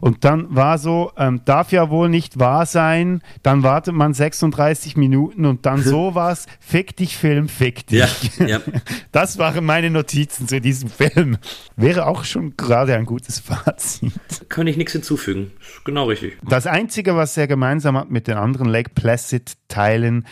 Und 0.00 0.24
dann 0.24 0.54
war 0.54 0.78
so, 0.78 1.12
ähm, 1.16 1.42
darf 1.44 1.70
ja 1.70 1.90
wohl 1.90 2.08
nicht 2.08 2.38
wahr 2.38 2.64
sein. 2.64 3.20
Dann 3.42 3.62
wartet 3.62 3.94
man 3.94 4.14
36 4.14 4.96
Minuten 4.96 5.44
und 5.44 5.66
dann 5.66 5.82
sowas. 5.82 6.46
Fick 6.60 6.96
dich, 6.96 7.16
Film, 7.16 7.48
fick 7.48 7.86
dich. 7.86 7.98
Ja, 8.38 8.46
ja. 8.46 8.60
Das 9.12 9.38
waren 9.38 9.64
meine 9.64 9.90
Notizen 9.90 10.48
zu 10.48 10.60
diesem 10.60 10.88
Film. 10.88 11.36
Wäre 11.76 12.06
auch 12.06 12.24
schon 12.24 12.56
gerade 12.56 12.94
ein 12.94 13.04
gutes 13.04 13.38
Fazit. 13.38 14.12
Kann 14.48 14.66
ich 14.66 14.76
nichts 14.76 14.92
hinzufügen. 14.92 15.50
Genau 15.84 16.06
richtig. 16.06 16.38
Das 16.48 16.66
Einzige, 16.66 17.16
was 17.16 17.36
er 17.36 17.46
gemeinsam 17.46 17.96
hat 17.98 18.10
mit 18.10 18.28
den 18.28 18.36
anderen 18.36 18.68
Lake 18.68 18.90
Placid-Teilen, 18.94 20.26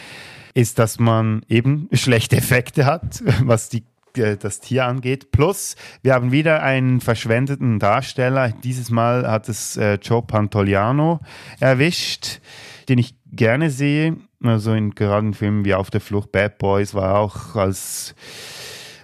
ist, 0.56 0.78
dass 0.78 0.98
man 0.98 1.42
eben 1.48 1.88
schlechte 1.92 2.36
Effekte 2.36 2.86
hat, 2.86 3.22
was 3.42 3.68
die 3.68 3.84
äh, 4.16 4.36
das 4.38 4.60
Tier 4.60 4.86
angeht. 4.86 5.30
Plus, 5.30 5.76
wir 6.02 6.14
haben 6.14 6.32
wieder 6.32 6.62
einen 6.62 7.02
verschwendeten 7.02 7.78
Darsteller. 7.78 8.52
Dieses 8.64 8.90
Mal 8.90 9.30
hat 9.30 9.50
es 9.50 9.76
äh, 9.76 9.98
Joe 10.02 10.22
Pantoliano 10.22 11.20
erwischt, 11.60 12.40
den 12.88 12.96
ich 12.98 13.14
gerne 13.30 13.70
sehe. 13.70 14.16
Also 14.42 14.72
in 14.72 14.94
geraden 14.94 15.34
Filmen 15.34 15.66
wie 15.66 15.74
Auf 15.74 15.90
der 15.90 16.00
Flucht, 16.00 16.32
Bad 16.32 16.56
Boys 16.56 16.94
war 16.94 17.18
auch 17.18 17.54
als 17.56 18.14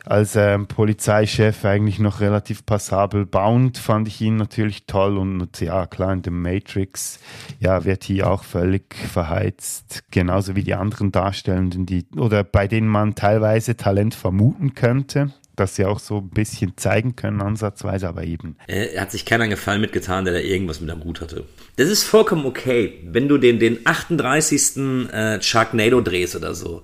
als 0.04 0.34
ähm, 0.36 0.66
Polizeichef 0.66 1.64
eigentlich 1.64 1.98
noch 1.98 2.20
relativ 2.20 2.66
passabel. 2.66 3.24
Bound 3.24 3.78
fand 3.78 4.08
ich 4.08 4.20
ihn 4.20 4.36
natürlich 4.36 4.86
toll 4.86 5.16
und 5.16 5.60
ja, 5.60 5.86
klar, 5.86 6.12
in 6.12 6.22
The 6.24 6.30
Matrix, 6.30 7.20
ja, 7.60 7.84
wird 7.84 8.04
hier 8.04 8.28
auch 8.28 8.44
völlig 8.44 8.94
verheizt. 8.94 10.02
Genauso 10.10 10.56
wie 10.56 10.64
die 10.64 10.74
anderen 10.74 11.12
Darstellenden, 11.12 11.86
die, 11.86 12.06
oder 12.16 12.42
bei 12.42 12.66
denen 12.66 12.88
man 12.88 13.14
teilweise 13.14 13.76
Talent 13.76 14.14
vermuten 14.14 14.74
könnte. 14.74 15.32
dass 15.54 15.76
sie 15.76 15.84
auch 15.84 15.98
so 15.98 16.16
ein 16.16 16.30
bisschen 16.30 16.78
zeigen 16.78 17.14
können, 17.14 17.42
ansatzweise, 17.42 18.08
aber 18.08 18.24
eben. 18.24 18.56
Er 18.66 19.02
hat 19.02 19.10
sich 19.10 19.26
keiner 19.26 19.46
Gefallen 19.48 19.82
mitgetan, 19.82 20.24
der 20.24 20.32
da 20.32 20.40
irgendwas 20.40 20.80
mit 20.80 20.90
am 20.90 21.04
Hut 21.04 21.20
hatte. 21.20 21.44
Das 21.76 21.90
ist 21.90 22.04
vollkommen 22.04 22.46
okay, 22.46 23.00
wenn 23.04 23.28
du 23.28 23.36
den, 23.36 23.58
den 23.58 23.78
38. 23.84 25.12
Äh, 25.12 25.42
Sharknado 25.42 26.00
drehst 26.00 26.36
oder 26.36 26.54
so. 26.54 26.82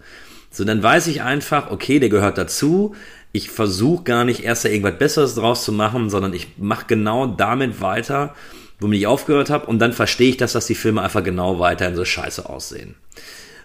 So, 0.58 0.64
dann 0.64 0.82
weiß 0.82 1.06
ich 1.06 1.22
einfach, 1.22 1.70
okay, 1.70 2.00
der 2.00 2.08
gehört 2.08 2.36
dazu. 2.36 2.96
Ich 3.30 3.48
versuche 3.48 4.02
gar 4.02 4.24
nicht 4.24 4.42
erst 4.42 4.64
da 4.64 4.68
irgendwas 4.68 4.98
Besseres 4.98 5.36
draus 5.36 5.62
zu 5.62 5.70
machen, 5.70 6.10
sondern 6.10 6.34
ich 6.34 6.48
mache 6.58 6.86
genau 6.88 7.28
damit 7.28 7.80
weiter, 7.80 8.34
womit 8.80 8.98
ich 8.98 9.06
aufgehört 9.06 9.50
habe. 9.50 9.66
Und 9.66 9.78
dann 9.78 9.92
verstehe 9.92 10.30
ich 10.30 10.36
das, 10.36 10.54
dass 10.54 10.66
die 10.66 10.74
Filme 10.74 11.00
einfach 11.00 11.22
genau 11.22 11.60
weiterhin 11.60 11.94
so 11.94 12.04
scheiße 12.04 12.50
aussehen. 12.50 12.96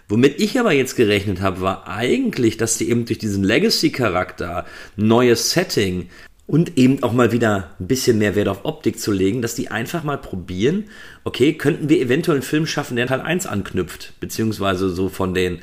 Womit 0.08 0.40
ich 0.40 0.60
aber 0.60 0.70
jetzt 0.70 0.94
gerechnet 0.94 1.40
habe, 1.40 1.62
war 1.62 1.88
eigentlich, 1.88 2.58
dass 2.58 2.78
die 2.78 2.88
eben 2.88 3.06
durch 3.06 3.18
diesen 3.18 3.42
Legacy-Charakter, 3.42 4.64
neues 4.94 5.50
Setting 5.50 6.10
und 6.46 6.78
eben 6.78 7.02
auch 7.02 7.12
mal 7.12 7.32
wieder 7.32 7.70
ein 7.80 7.88
bisschen 7.88 8.18
mehr 8.18 8.36
Wert 8.36 8.46
auf 8.46 8.64
Optik 8.64 9.00
zu 9.00 9.10
legen, 9.10 9.42
dass 9.42 9.56
die 9.56 9.68
einfach 9.68 10.04
mal 10.04 10.18
probieren, 10.18 10.84
okay, 11.24 11.54
könnten 11.54 11.88
wir 11.88 12.00
eventuell 12.00 12.36
einen 12.36 12.42
Film 12.42 12.68
schaffen, 12.68 12.94
der 12.94 13.08
Teil 13.08 13.20
1 13.20 13.48
anknüpft, 13.48 14.12
beziehungsweise 14.20 14.90
so 14.90 15.08
von 15.08 15.34
den, 15.34 15.58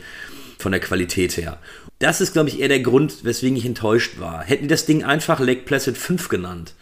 von 0.61 0.71
der 0.71 0.81
Qualität 0.81 1.37
her. 1.37 1.57
Das 1.99 2.21
ist, 2.21 2.33
glaube 2.33 2.49
ich, 2.49 2.59
eher 2.59 2.67
der 2.67 2.79
Grund, 2.79 3.23
weswegen 3.23 3.57
ich 3.57 3.65
enttäuscht 3.65 4.19
war. 4.19 4.43
Hätten 4.43 4.67
das 4.67 4.85
Ding 4.85 5.03
einfach 5.03 5.39
Lake 5.39 5.61
Placid 5.61 5.97
5 5.97 6.29
genannt. 6.29 6.73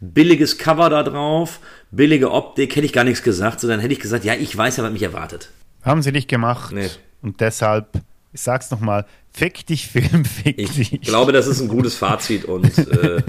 Billiges 0.00 0.58
Cover 0.58 0.90
da 0.90 1.02
drauf, 1.02 1.60
billige 1.90 2.30
Optik, 2.30 2.76
hätte 2.76 2.84
ich 2.84 2.92
gar 2.92 3.04
nichts 3.04 3.22
gesagt, 3.22 3.60
sondern 3.60 3.80
hätte 3.80 3.94
ich 3.94 4.00
gesagt, 4.00 4.24
ja, 4.24 4.34
ich 4.34 4.54
weiß 4.54 4.76
ja, 4.76 4.84
was 4.84 4.92
mich 4.92 5.02
erwartet. 5.02 5.50
Haben 5.82 6.02
sie 6.02 6.12
nicht 6.12 6.28
gemacht. 6.28 6.72
Nee. 6.72 6.90
Und 7.22 7.40
deshalb, 7.40 7.88
ich 8.32 8.42
sag's 8.42 8.70
nochmal, 8.70 9.06
fick 9.32 9.66
dich, 9.66 9.86
Film, 9.88 10.24
fick 10.24 10.58
ich 10.58 10.72
dich. 10.72 10.92
Ich 10.92 11.00
glaube, 11.00 11.32
das 11.32 11.46
ist 11.46 11.60
ein 11.60 11.68
gutes 11.68 11.94
Fazit 11.94 12.44
und 12.46 12.76
äh, 12.76 13.22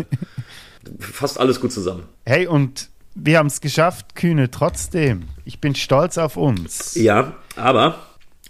fasst 0.99 1.39
alles 1.39 1.61
gut 1.61 1.71
zusammen. 1.71 2.03
Hey, 2.25 2.47
und 2.47 2.89
wir 3.15 3.37
haben 3.37 3.47
es 3.47 3.61
geschafft, 3.61 4.15
Kühne, 4.15 4.51
trotzdem. 4.51 5.23
Ich 5.45 5.59
bin 5.59 5.75
stolz 5.75 6.17
auf 6.17 6.37
uns. 6.37 6.95
Ja, 6.95 7.37
aber 7.55 7.99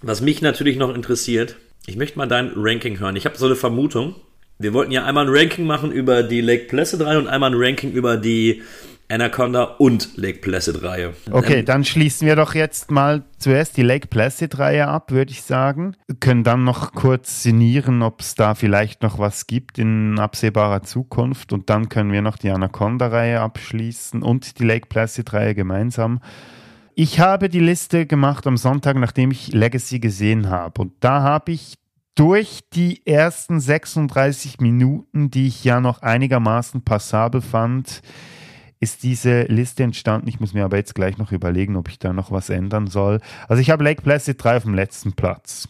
was 0.02 0.22
mich 0.22 0.41
natürlich 0.41 0.78
noch 0.78 0.94
interessiert, 0.94 1.56
ich 1.86 1.95
möchte 1.95 2.18
mal 2.18 2.28
dein 2.28 2.52
Ranking 2.56 2.99
hören. 2.99 3.15
Ich 3.15 3.26
habe 3.26 3.38
so 3.38 3.45
eine 3.45 3.56
Vermutung. 3.56 4.15
Wir 4.60 4.74
wollten 4.74 4.91
ja 4.91 5.06
einmal 5.06 5.26
ein 5.26 5.34
Ranking 5.34 5.65
machen 5.65 5.91
über 5.91 6.24
die 6.24 6.41
Lake 6.41 6.65
Placid 6.65 7.02
Reihe 7.02 7.19
und 7.19 7.28
einmal 7.28 7.52
ein 7.52 7.57
Ranking 7.57 7.91
über 7.91 8.18
die 8.18 8.64
Anaconda 9.10 9.64
und 9.64 10.18
Lake 10.18 10.40
Placid 10.40 10.84
Reihe. 10.84 11.14
Okay, 11.32 11.64
dann 11.64 11.86
schließen 11.86 12.28
wir 12.28 12.36
doch 12.36 12.56
jetzt 12.56 12.91
mal 12.91 13.24
zuerst 13.38 13.78
die 13.78 13.84
Lake 13.84 14.07
Placid 14.07 14.60
Reihe 14.60 14.88
ab, 14.88 15.11
würde 15.11 15.32
ich 15.32 15.44
sagen. 15.44 15.95
Wir 16.07 16.18
können 16.18 16.44
dann 16.44 16.65
noch 16.65 16.91
kurz 16.91 17.44
sinnieren, 17.44 18.02
ob 18.02 18.19
es 18.19 18.36
da 18.36 18.53
vielleicht 18.53 19.03
noch 19.03 19.18
was 19.18 19.48
gibt 19.48 19.80
in 19.80 20.19
absehbarer 20.19 20.84
Zukunft 20.84 21.53
und 21.53 21.69
dann 21.69 21.88
können 21.88 22.11
wir 22.11 22.22
noch 22.22 22.38
die 22.38 22.49
Anaconda 22.49 23.07
Reihe 23.07 23.40
abschließen 23.40 24.24
und 24.24 24.60
die 24.60 24.65
Lake 24.65 24.88
Placid 24.88 25.32
Reihe 25.32 25.56
gemeinsam. 25.56 26.19
Ich 26.99 27.19
habe 27.19 27.48
die 27.48 27.60
Liste 27.60 28.07
gemacht 28.07 28.48
am 28.48 28.57
Sonntag, 28.57 28.98
nachdem 28.98 29.30
ich 29.30 29.53
Legacy 29.53 29.99
gesehen 29.99 30.49
habe 30.49 30.82
und 30.82 30.94
da 30.99 31.22
habe 31.22 31.52
ich 31.52 31.76
durch 32.15 32.61
die 32.74 33.06
ersten 33.06 33.60
36 33.60 34.60
Minuten, 34.61 35.30
die 35.30 35.45
ich 35.45 35.64
ja 35.64 35.80
noch 35.80 36.02
einigermaßen 36.02 36.84
passabel 36.84 37.41
fand, 37.41 38.02
ist 38.80 39.03
diese 39.03 39.44
Liste 39.44 39.84
entstanden. 39.84 40.28
Ich 40.28 40.40
muss 40.40 40.56
mir 40.56 40.65
aber 40.65 40.78
jetzt 40.78 40.95
gleich 40.95 41.19
noch 41.19 41.32
überlegen, 41.32 41.76
ob 41.76 41.88
ich 41.88 41.99
da 41.99 42.14
noch 42.14 42.32
was 42.32 42.49
ändern 42.49 42.88
soll. 42.88 43.22
Also 43.48 43.61
ich 43.61 43.69
habe 43.69 43.84
Lake 43.84 44.02
Placid 44.02 44.44
3 44.44 44.57
auf 44.57 44.64
dem 44.64 44.74
letzten 44.74 45.14
Platz. 45.14 45.69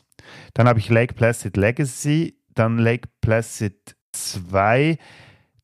Dann 0.54 0.70
habe 0.70 0.80
ich 0.80 0.88
Lake 0.88 1.14
Placid 1.14 1.58
Legacy, 1.58 2.40
dann 2.56 2.78
Lake 2.78 3.10
Placid 3.20 3.98
2, 4.14 4.98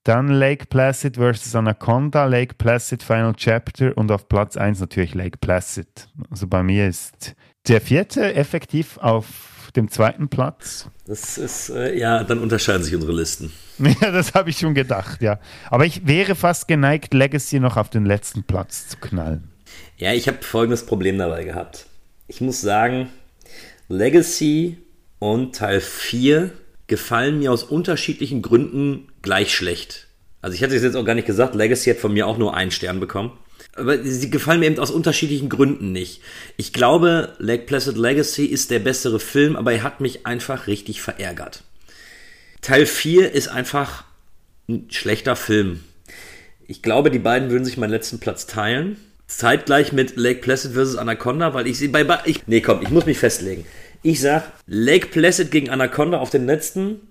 dann 0.04 0.28
Lake 0.28 0.66
Placid 0.66 1.18
vs. 1.18 1.56
Anaconda, 1.56 2.26
Lake 2.26 2.56
Placid 2.56 3.04
Final 3.04 3.34
Chapter 3.36 3.98
und 3.98 4.12
auf 4.12 4.28
Platz 4.28 4.58
1 4.58 4.80
natürlich 4.80 5.14
Lake 5.14 5.38
Placid. 5.38 6.10
Also 6.30 6.48
bei 6.48 6.62
mir 6.62 6.88
ist 6.88 7.36
der 7.68 7.80
vierte 7.80 8.34
effektiv 8.34 8.98
auf 8.98 9.72
dem 9.76 9.90
zweiten 9.90 10.28
Platz. 10.28 10.90
Das 11.08 11.38
ist, 11.38 11.70
äh, 11.70 11.98
ja, 11.98 12.24
dann 12.24 12.40
unterscheiden 12.40 12.84
sich 12.84 12.94
unsere 12.96 13.14
Listen. 13.14 13.52
Ja, 14.02 14.12
das 14.12 14.36
habe 14.36 14.52
ich 14.52 14.60
schon 14.60 14.76
gedacht, 14.76 15.22
ja. 15.24 15.40
Aber 15.72 15.86
ich 15.86 16.06
wäre 16.06 16.36
fast 16.36 16.68
geneigt, 16.68 17.14
Legacy 17.14 17.60
noch 17.60 17.76
auf 17.76 17.90
den 17.90 18.06
letzten 18.06 18.44
Platz 18.44 18.88
zu 18.88 18.98
knallen. 18.98 19.50
Ja, 19.98 20.14
ich 20.14 20.28
habe 20.28 20.44
folgendes 20.44 20.86
Problem 20.86 21.18
dabei 21.18 21.44
gehabt. 21.44 21.88
Ich 22.28 22.40
muss 22.40 22.62
sagen, 22.62 23.10
Legacy 23.88 24.78
und 25.18 25.56
Teil 25.56 25.82
4 25.82 26.52
gefallen 26.86 27.40
mir 27.40 27.52
aus 27.52 27.64
unterschiedlichen 27.64 28.44
Gründen 28.44 29.08
gleich 29.24 29.56
schlecht. 29.56 30.08
Also 30.42 30.56
ich 30.56 30.62
hatte 30.62 30.76
es 30.76 30.84
jetzt 30.84 30.96
auch 30.96 31.06
gar 31.06 31.16
nicht 31.16 31.26
gesagt, 31.26 31.56
Legacy 31.56 31.90
hat 31.90 31.98
von 31.98 32.14
mir 32.14 32.28
auch 32.28 32.38
nur 32.38 32.54
einen 32.54 32.70
Stern 32.70 33.00
bekommen. 33.00 33.32
Aber 33.76 34.04
sie 34.04 34.30
gefallen 34.30 34.60
mir 34.60 34.68
eben 34.68 34.78
aus 34.78 34.92
unterschiedlichen 34.92 35.50
Gründen 35.50 35.92
nicht. 35.92 36.22
Ich 36.58 36.74
glaube, 36.74 37.34
Lake 37.40 37.64
Placid 37.64 37.98
Legacy 37.98 38.46
ist 38.46 38.70
der 38.70 38.80
bessere 38.80 39.20
Film, 39.20 39.56
aber 39.56 39.74
er 39.74 39.82
hat 39.82 40.00
mich 40.00 40.28
einfach 40.28 40.68
richtig 40.68 41.02
verärgert. 41.02 41.64
Teil 42.62 42.86
4 42.86 43.32
ist 43.32 43.48
einfach 43.48 44.04
ein 44.70 44.88
schlechter 44.92 45.36
Film. 45.36 45.80
Ich 46.68 46.82
glaube, 46.82 47.10
die 47.10 47.20
beiden 47.20 47.50
würden 47.50 47.66
sich 47.66 47.78
meinen 47.78 47.90
letzten 47.90 48.20
Platz 48.20 48.46
teilen. 48.46 48.98
Zeitgleich 49.28 49.92
mit 49.92 50.16
Lake 50.16 50.42
Placid 50.42 50.74
vs. 50.74 50.96
Anaconda, 50.96 51.54
weil 51.54 51.68
ich 51.68 51.78
sie 51.78 51.88
bei. 51.88 52.06
Ich, 52.26 52.46
nee, 52.48 52.62
komm, 52.62 52.82
ich 52.82 52.90
muss 52.90 53.06
mich 53.06 53.18
festlegen. 53.18 53.66
Ich 54.02 54.22
sag 54.22 54.52
Lake 54.68 55.08
Placid 55.08 55.50
gegen 55.50 55.70
Anaconda 55.70 56.20
auf 56.20 56.30
den 56.30 56.46
letzten, 56.46 57.02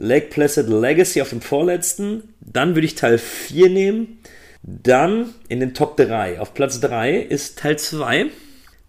Lake 0.00 0.28
Placid 0.30 0.68
Legacy 0.68 1.22
auf 1.22 1.28
dem 1.28 1.42
vorletzten. 1.42 2.34
Dann 2.40 2.74
würde 2.74 2.86
ich 2.86 2.94
Teil 2.94 3.18
4 3.18 3.68
nehmen. 3.68 4.18
Dann 4.62 5.34
in 5.48 5.60
den 5.60 5.74
Top 5.74 5.96
3. 5.96 6.40
Auf 6.40 6.54
Platz 6.54 6.80
3 6.80 7.16
ist 7.16 7.58
Teil 7.58 7.78
2. 7.78 8.26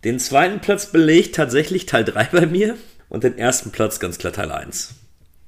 Den 0.04 0.20
zweiten 0.20 0.62
Platz 0.62 0.92
belegt 0.92 1.36
tatsächlich 1.36 1.86
Teil 1.86 2.06
3 2.06 2.24
bei 2.32 2.46
mir. 2.48 2.78
Und 3.10 3.26
den 3.26 3.38
ersten 3.38 3.72
Platz 3.72 4.00
ganz 4.00 4.18
klar 4.18 4.32
Teil 4.32 4.52
1. 4.52 4.96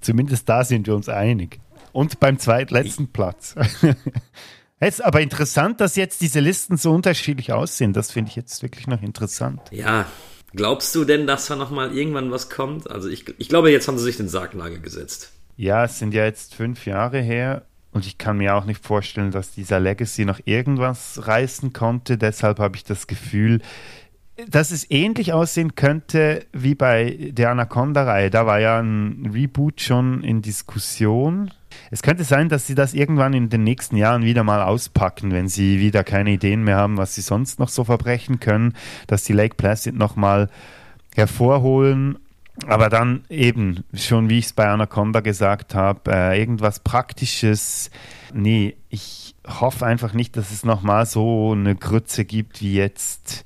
Zumindest 0.02 0.50
da 0.50 0.66
sind 0.66 0.86
wir 0.86 0.96
uns 0.96 1.08
einig. 1.08 1.60
Und 1.94 2.20
beim 2.20 2.38
zweitletzten 2.40 3.08
Platz. 3.14 3.56
Jetzt 4.82 5.02
aber 5.02 5.22
interessant, 5.22 5.80
dass 5.80 5.96
jetzt 5.96 6.20
diese 6.20 6.42
Listen 6.42 6.76
so 6.76 6.92
unterschiedlich 6.92 7.54
aussehen. 7.54 7.94
Das 7.94 8.12
finde 8.12 8.32
ich 8.32 8.36
jetzt 8.36 8.62
wirklich 8.64 8.86
noch 8.86 9.02
interessant. 9.02 9.62
Ja, 9.72 10.08
glaubst 10.54 10.94
du 10.94 11.06
denn, 11.06 11.26
dass 11.26 11.48
da 11.48 11.56
nochmal 11.56 11.96
irgendwann 11.96 12.32
was 12.32 12.50
kommt? 12.50 12.92
Also 12.92 13.08
ich, 13.08 13.34
ich 13.38 13.48
glaube, 13.48 13.72
jetzt 13.72 13.88
haben 13.88 13.98
sie 13.98 14.04
sich 14.04 14.18
den 14.18 14.28
Sargnagel 14.28 14.82
gesetzt. 14.82 15.32
Ja, 15.56 15.84
es 15.86 16.00
sind 16.00 16.14
ja 16.14 16.26
jetzt 16.26 16.56
fünf 16.56 16.86
Jahre 16.86 17.22
her 17.22 17.64
und 17.92 18.08
ich 18.08 18.18
kann 18.18 18.38
mir 18.38 18.56
auch 18.56 18.66
nicht 18.66 18.84
vorstellen, 18.84 19.32
dass 19.32 19.52
dieser 19.52 19.80
Legacy 19.80 20.26
noch 20.26 20.40
irgendwas 20.46 21.28
reißen 21.28 21.74
konnte. 21.74 22.18
Deshalb 22.18 22.60
habe 22.60 22.76
ich 22.76 22.84
das 22.84 23.06
Gefühl, 23.06 23.62
dass 24.48 24.72
es 24.72 24.90
ähnlich 24.90 25.32
aussehen 25.32 25.76
könnte 25.76 26.46
wie 26.54 26.74
bei 26.74 27.32
der 27.32 27.52
Anaconda-Reihe. 27.52 28.32
Da 28.32 28.48
war 28.48 28.60
ja 28.60 28.80
ein 28.80 29.30
Reboot 29.32 29.80
schon 29.80 30.24
in 30.24 30.42
Diskussion. 30.42 31.52
Es 31.92 32.02
könnte 32.02 32.24
sein, 32.24 32.50
dass 32.50 32.66
sie 32.66 32.74
das 32.74 32.96
irgendwann 32.96 33.34
in 33.34 33.50
den 33.50 33.64
nächsten 33.64 33.96
Jahren 33.96 34.24
wieder 34.24 34.44
mal 34.44 34.64
auspacken, 34.64 35.32
wenn 35.32 35.48
sie 35.48 35.80
wieder 35.80 36.04
keine 36.04 36.32
Ideen 36.32 36.64
mehr 36.64 36.78
haben, 36.78 36.98
was 36.98 37.14
sie 37.14 37.22
sonst 37.22 37.60
noch 37.60 37.70
so 37.70 37.84
verbrechen 37.84 38.40
können, 38.40 38.74
dass 39.06 39.24
die 39.24 39.34
Lake 39.34 39.56
Placid 39.56 39.96
nochmal 39.96 40.50
hervorholen. 41.16 42.18
Aber 42.68 42.90
dann 42.90 43.24
eben, 43.30 43.84
schon 43.94 44.30
wie 44.30 44.40
ich 44.40 44.46
es 44.46 44.54
bei 44.54 44.68
Anaconda 44.68 45.22
gesagt 45.22 45.74
habe, 45.74 46.12
äh, 46.12 46.40
irgendwas 46.40 46.80
Praktisches. 46.80 47.90
Nee, 48.34 48.76
ich 48.90 49.36
hoffe 49.48 49.86
einfach 49.86 50.14
nicht, 50.14 50.38
dass 50.38 50.52
es 50.52 50.64
nochmal 50.64 51.06
so 51.06 51.54
eine 51.54 51.76
Grütze 51.76 52.26
gibt 52.26 52.62
wie 52.62 52.76
jetzt 52.76 53.44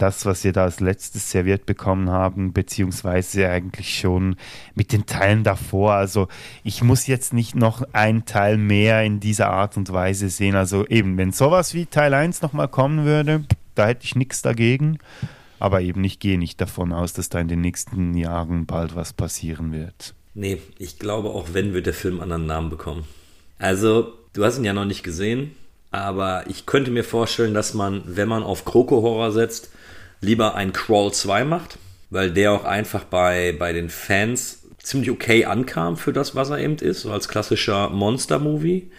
das, 0.00 0.24
was 0.24 0.44
wir 0.44 0.52
da 0.52 0.64
als 0.64 0.80
letztes 0.80 1.30
serviert 1.30 1.66
bekommen 1.66 2.10
haben, 2.10 2.52
beziehungsweise 2.52 3.48
eigentlich 3.48 3.98
schon 3.98 4.36
mit 4.74 4.92
den 4.92 5.06
Teilen 5.06 5.44
davor. 5.44 5.92
Also 5.92 6.28
ich 6.64 6.82
muss 6.82 7.06
jetzt 7.06 7.32
nicht 7.32 7.54
noch 7.54 7.82
ein 7.92 8.24
Teil 8.24 8.56
mehr 8.56 9.04
in 9.04 9.20
dieser 9.20 9.50
Art 9.50 9.76
und 9.76 9.92
Weise 9.92 10.28
sehen. 10.30 10.56
Also 10.56 10.86
eben, 10.86 11.18
wenn 11.18 11.32
sowas 11.32 11.74
wie 11.74 11.86
Teil 11.86 12.14
1 12.14 12.42
nochmal 12.42 12.68
kommen 12.68 13.04
würde, 13.04 13.44
da 13.74 13.88
hätte 13.88 14.04
ich 14.04 14.16
nichts 14.16 14.42
dagegen. 14.42 14.98
Aber 15.60 15.82
eben, 15.82 16.02
ich 16.02 16.18
gehe 16.18 16.38
nicht 16.38 16.60
davon 16.60 16.92
aus, 16.92 17.12
dass 17.12 17.28
da 17.28 17.38
in 17.38 17.48
den 17.48 17.60
nächsten 17.60 18.14
Jahren 18.14 18.66
bald 18.66 18.96
was 18.96 19.12
passieren 19.12 19.72
wird. 19.72 20.14
Nee, 20.34 20.58
ich 20.78 20.98
glaube, 20.98 21.28
auch 21.30 21.48
wenn 21.52 21.74
wird 21.74 21.86
der 21.86 21.94
Film 21.94 22.14
einen 22.14 22.32
anderen 22.32 22.46
Namen 22.46 22.70
bekommen. 22.70 23.04
Also, 23.58 24.14
du 24.32 24.44
hast 24.44 24.58
ihn 24.58 24.64
ja 24.64 24.72
noch 24.72 24.86
nicht 24.86 25.02
gesehen, 25.02 25.54
aber 25.90 26.44
ich 26.48 26.66
könnte 26.66 26.90
mir 26.90 27.04
vorstellen, 27.04 27.52
dass 27.52 27.74
man, 27.74 28.02
wenn 28.06 28.28
man 28.28 28.42
auf 28.42 28.64
Kroko-Horror 28.64 29.32
setzt, 29.32 29.70
lieber 30.20 30.54
ein 30.54 30.72
Crawl 30.72 31.12
2 31.12 31.44
macht, 31.44 31.78
weil 32.08 32.30
der 32.30 32.52
auch 32.52 32.64
einfach 32.64 33.04
bei, 33.04 33.54
bei 33.58 33.72
den 33.72 33.90
Fans 33.90 34.62
ziemlich 34.78 35.10
okay 35.10 35.44
ankam 35.44 35.96
für 35.96 36.12
das, 36.12 36.34
was 36.34 36.50
er 36.50 36.58
eben 36.58 36.76
ist, 36.76 37.02
so 37.02 37.12
als 37.12 37.28
klassischer 37.28 37.90
Monster-Movie. 37.90 38.90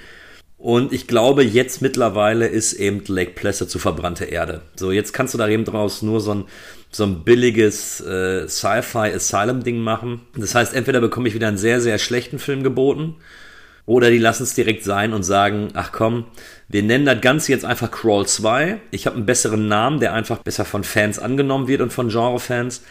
Und 0.62 0.94
ich 0.94 1.08
glaube, 1.08 1.44
jetzt 1.44 1.82
mittlerweile 1.82 2.46
ist 2.46 2.74
eben 2.74 3.02
Lake 3.08 3.32
Placid 3.32 3.72
zu 3.72 3.80
verbrannte 3.80 4.26
Erde. 4.26 4.62
So, 4.76 4.92
jetzt 4.92 5.12
kannst 5.12 5.34
du 5.34 5.40
da 5.40 5.48
eben 5.48 5.66
draus 5.66 6.04
nur 6.04 6.22
so 6.22 6.36
ein, 6.36 6.46
so 6.92 7.04
ein 7.04 7.24
billiges 7.24 8.00
äh, 8.02 8.48
Sci-Fi 8.48 9.12
Asylum-Ding 9.12 9.80
machen. 9.80 10.22
Das 10.38 10.54
heißt, 10.54 10.76
entweder 10.76 11.02
bekomme 11.02 11.28
ich 11.28 11.34
wieder 11.34 11.48
einen 11.48 11.58
sehr, 11.58 11.82
sehr 11.82 11.98
schlechten 11.98 12.38
Film 12.38 12.62
geboten 12.62 13.16
Oder 13.88 14.12
die 14.12 14.20
lassen 14.20 14.44
es 14.44 14.54
direkt 14.54 14.84
sein 14.84 15.14
und 15.14 15.24
sagen, 15.24 15.70
ach 15.74 15.92
komm, 15.92 16.26
wir 16.70 16.84
nennen 16.84 17.06
das 17.06 17.22
Ganze 17.22 17.52
jetzt 17.52 17.66
einfach 17.66 17.90
Crawl 17.90 18.28
2. 18.28 18.80
Ich 18.92 19.08
habe 19.08 19.16
einen 19.16 19.26
besseren 19.26 19.68
Namen, 19.68 20.00
der 20.00 20.14
einfach 20.14 20.40
besser 20.44 20.64
von 20.66 20.84
Fans 20.84 21.18
angenommen 21.18 21.68
wird 21.68 21.82
und 21.82 21.92
von 21.92 22.10
Genre-Fans. 22.10 22.84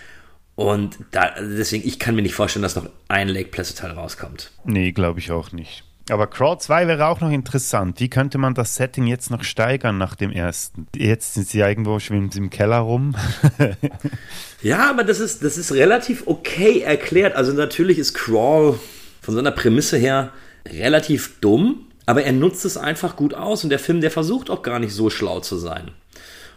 Und 0.57 0.99
da, 1.13 1.35
deswegen, 1.41 1.87
ich 1.87 2.01
kann 2.01 2.17
mir 2.17 2.23
nicht 2.23 2.35
vorstellen, 2.35 2.65
dass 2.65 2.75
noch 2.75 2.91
ein 3.07 3.29
Lake 3.29 3.51
Placid 3.51 3.79
Teil 3.79 3.93
rauskommt. 3.93 4.51
Nee, 4.65 4.91
glaube 4.91 5.21
ich 5.21 5.31
auch 5.31 5.53
nicht. 5.53 5.85
Aber 6.11 6.27
Crawl 6.27 6.59
2 6.59 6.87
wäre 6.89 7.07
auch 7.07 7.21
noch 7.21 7.31
interessant. 7.31 8.01
Wie 8.01 8.09
könnte 8.09 8.39
man 8.39 8.55
das 8.55 8.75
Setting 8.77 9.07
jetzt 9.07 9.31
noch 9.31 9.45
steigern 9.45 9.99
nach 9.99 10.15
dem 10.15 10.31
ersten? 10.31 10.87
Jetzt 10.95 11.35
sind 11.35 11.49
sie 11.49 11.61
irgendwo, 11.61 11.99
schwimmen 11.99 12.31
im 12.35 12.51
Keller 12.51 12.79
rum. 12.79 13.15
ja, 14.63 14.91
aber 14.91 15.05
das 15.05 15.21
ist, 15.21 15.45
das 15.45 15.57
ist 15.57 15.73
relativ 15.73 16.25
okay 16.27 16.81
erklärt. 16.81 17.37
Also 17.37 17.53
natürlich 17.53 17.99
ist 17.99 18.15
Crawl 18.15 18.79
von 19.21 19.35
seiner 19.35 19.53
Prämisse 19.53 19.97
her 19.97 20.33
relativ 20.67 21.41
dumm, 21.41 21.87
aber 22.07 22.25
er 22.25 22.33
nutzt 22.33 22.65
es 22.65 22.77
einfach 22.77 23.17
gut 23.17 23.35
aus 23.35 23.65
und 23.65 23.71
der 23.71 23.79
Film, 23.79 24.01
der 24.01 24.11
versucht 24.11 24.51
auch 24.51 24.63
gar 24.63 24.79
nicht 24.79 24.93
so 24.93 25.11
schlau 25.11 25.41
zu 25.41 25.57
sein. 25.57 25.93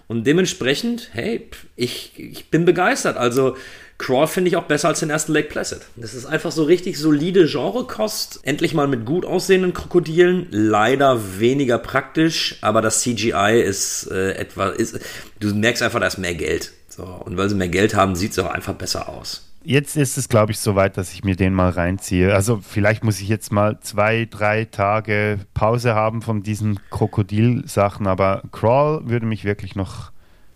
Und 0.07 0.27
dementsprechend, 0.27 1.09
hey, 1.13 1.49
ich, 1.75 2.13
ich 2.17 2.49
bin 2.49 2.65
begeistert. 2.65 3.17
Also 3.17 3.55
Crawl 3.97 4.27
finde 4.27 4.49
ich 4.49 4.57
auch 4.57 4.63
besser 4.63 4.89
als 4.89 4.99
den 4.99 5.09
ersten 5.09 5.33
Lake 5.33 5.49
Placid. 5.49 5.81
Das 5.95 6.13
ist 6.13 6.25
einfach 6.25 6.51
so 6.51 6.63
richtig 6.63 6.97
solide 6.97 7.45
Genrekost. 7.45 8.39
Endlich 8.43 8.73
mal 8.73 8.87
mit 8.87 9.05
gut 9.05 9.25
aussehenden 9.25 9.73
Krokodilen. 9.73 10.47
Leider 10.51 11.39
weniger 11.39 11.77
praktisch, 11.77 12.57
aber 12.61 12.81
das 12.81 13.01
CGI 13.01 13.61
ist 13.63 14.09
äh, 14.11 14.33
etwa. 14.33 14.69
Ist, 14.69 14.99
du 15.39 15.53
merkst 15.53 15.83
einfach, 15.83 15.99
da 15.99 16.07
ist 16.07 16.17
mehr 16.17 16.35
Geld. 16.35 16.73
So, 16.89 17.03
und 17.03 17.37
weil 17.37 17.49
sie 17.49 17.55
mehr 17.55 17.69
Geld 17.69 17.95
haben, 17.95 18.15
sieht 18.15 18.31
es 18.31 18.39
auch 18.39 18.51
einfach 18.51 18.73
besser 18.73 19.09
aus. 19.09 19.49
Jetzt 19.65 19.95
ist 19.95 20.17
es, 20.17 20.27
glaube 20.27 20.51
ich, 20.51 20.59
soweit, 20.59 20.97
dass 20.97 21.13
ich 21.13 21.23
mir 21.23 21.37
den 21.37 21.53
mal 21.53 21.69
reinziehe. 21.69 22.35
Also 22.35 22.59
vielleicht 22.61 23.05
muss 23.05 23.21
ich 23.21 23.29
jetzt 23.29 23.51
mal 23.51 23.79
zwei, 23.79 24.27
drei 24.29 24.65
Tage 24.65 25.39
Pause 25.53 25.95
haben 25.95 26.21
von 26.21 26.43
diesen 26.43 26.79
Krokodilsachen, 26.89 28.05
aber 28.05 28.43
Crawl 28.51 29.07
würde 29.07 29.25
mich 29.25 29.45
wirklich 29.45 29.75
noch 29.75 30.11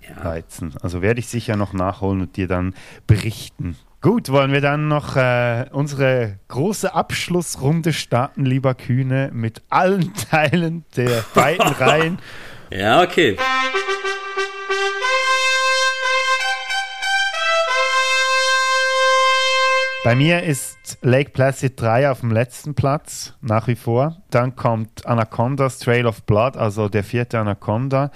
ja. 0.09 0.21
reizen. 0.21 0.73
Also 0.81 1.01
werde 1.01 1.19
ich 1.19 1.27
sicher 1.27 1.55
noch 1.55 1.73
nachholen 1.73 2.21
und 2.21 2.37
dir 2.37 2.47
dann 2.47 2.73
berichten. 3.07 3.77
Gut, 4.01 4.29
wollen 4.29 4.51
wir 4.51 4.61
dann 4.61 4.87
noch 4.87 5.15
äh, 5.15 5.65
unsere 5.71 6.37
große 6.49 6.93
Abschlussrunde 6.93 7.93
starten, 7.93 8.45
lieber 8.45 8.75
Kühne, 8.75 9.31
mit 9.33 9.63
allen 9.69 10.13
Teilen 10.29 10.85
der 10.95 11.23
beiden 11.33 11.67
Reihen. 11.79 12.19
Ja, 12.69 13.01
okay. 13.01 13.37
Bei 20.03 20.15
mir 20.15 20.43
ist 20.43 20.99
Lake 21.01 21.31
Placid 21.31 21.81
3 21.81 22.11
auf 22.11 22.21
dem 22.21 22.31
letzten 22.31 22.75
Platz, 22.75 23.33
nach 23.41 23.67
wie 23.67 23.75
vor. 23.75 24.21
Dann 24.29 24.55
kommt 24.55 25.05
Anaconda's 25.05 25.79
Trail 25.79 26.05
of 26.05 26.23
Blood, 26.23 26.55
also 26.55 26.87
der 26.87 27.03
vierte 27.03 27.39
Anaconda. 27.39 28.11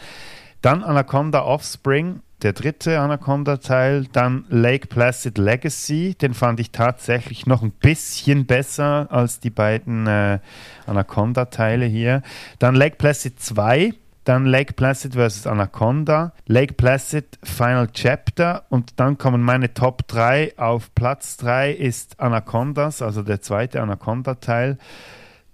Dann 0.61 0.83
Anaconda 0.83 1.43
Offspring, 1.43 2.21
der 2.41 2.53
dritte 2.53 2.99
Anaconda-Teil. 2.99 4.05
Dann 4.11 4.45
Lake 4.49 4.88
Placid 4.88 5.38
Legacy, 5.38 6.15
den 6.15 6.33
fand 6.33 6.59
ich 6.59 6.71
tatsächlich 6.71 7.45
noch 7.45 7.61
ein 7.61 7.71
bisschen 7.71 8.45
besser 8.45 9.07
als 9.09 9.39
die 9.39 9.49
beiden 9.49 10.07
äh, 10.07 10.39
Anaconda-Teile 10.85 11.85
hier. 11.85 12.21
Dann 12.59 12.75
Lake 12.75 12.97
Placid 12.97 13.39
2, 13.39 13.93
dann 14.23 14.45
Lake 14.45 14.73
Placid 14.73 15.15
vs. 15.15 15.47
Anaconda, 15.47 16.33
Lake 16.45 16.75
Placid 16.75 17.39
Final 17.43 17.88
Chapter 17.88 18.63
und 18.69 18.99
dann 18.99 19.17
kommen 19.17 19.41
meine 19.41 19.73
Top 19.73 20.07
3. 20.07 20.57
Auf 20.57 20.93
Platz 20.93 21.38
3 21.38 21.71
ist 21.71 22.19
Anacondas, 22.19 23.01
also 23.01 23.23
der 23.23 23.41
zweite 23.41 23.81
Anaconda-Teil. 23.81 24.77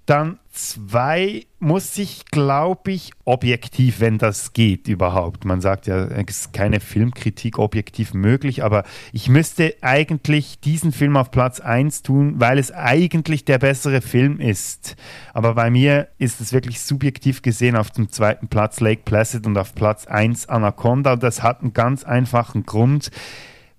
Dann 0.05 0.39
zwei 0.57 1.45
muss 1.59 1.97
ich, 1.97 2.25
glaube 2.25 2.91
ich, 2.91 3.11
objektiv, 3.25 3.99
wenn 3.99 4.17
das 4.17 4.53
geht 4.53 4.87
überhaupt. 4.87 5.45
Man 5.45 5.61
sagt 5.61 5.87
ja, 5.87 6.05
es 6.05 6.41
ist 6.41 6.53
keine 6.53 6.79
Filmkritik 6.79 7.59
objektiv 7.59 8.13
möglich, 8.13 8.63
aber 8.63 8.83
ich 9.11 9.29
müsste 9.29 9.75
eigentlich 9.81 10.59
diesen 10.59 10.91
Film 10.91 11.15
auf 11.15 11.31
Platz 11.31 11.59
1 11.59 12.03
tun, 12.03 12.35
weil 12.37 12.57
es 12.57 12.71
eigentlich 12.71 13.45
der 13.45 13.59
bessere 13.59 14.01
Film 14.01 14.39
ist. 14.39 14.95
Aber 15.33 15.53
bei 15.53 15.69
mir 15.69 16.07
ist 16.17 16.41
es 16.41 16.53
wirklich 16.53 16.81
subjektiv 16.81 17.41
gesehen 17.41 17.75
auf 17.75 17.91
dem 17.91 18.09
zweiten 18.09 18.47
Platz 18.47 18.79
Lake 18.79 19.03
Placid 19.05 19.45
und 19.45 19.57
auf 19.57 19.75
Platz 19.75 20.07
1 20.07 20.49
Anaconda. 20.49 21.13
Und 21.13 21.23
das 21.23 21.43
hat 21.43 21.61
einen 21.61 21.73
ganz 21.73 22.03
einfachen 22.03 22.65
Grund 22.65 23.11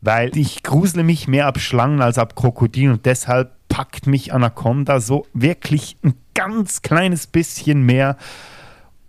weil 0.01 0.37
ich 0.37 0.63
grusele 0.63 1.03
mich 1.03 1.27
mehr 1.27 1.47
ab 1.47 1.59
Schlangen 1.59 2.01
als 2.01 2.19
ab 2.19 2.37
Krokodilen 2.37 2.93
und 2.93 3.05
deshalb 3.07 3.51
packt 3.69 4.07
mich 4.07 4.33
Anaconda 4.33 5.01
so 5.01 5.27
wirklich 5.35 5.97
ein 6.05 6.15
ganz 6.39 6.83
kleines 6.83 7.27
bisschen 7.27 7.83
mehr. 7.83 8.17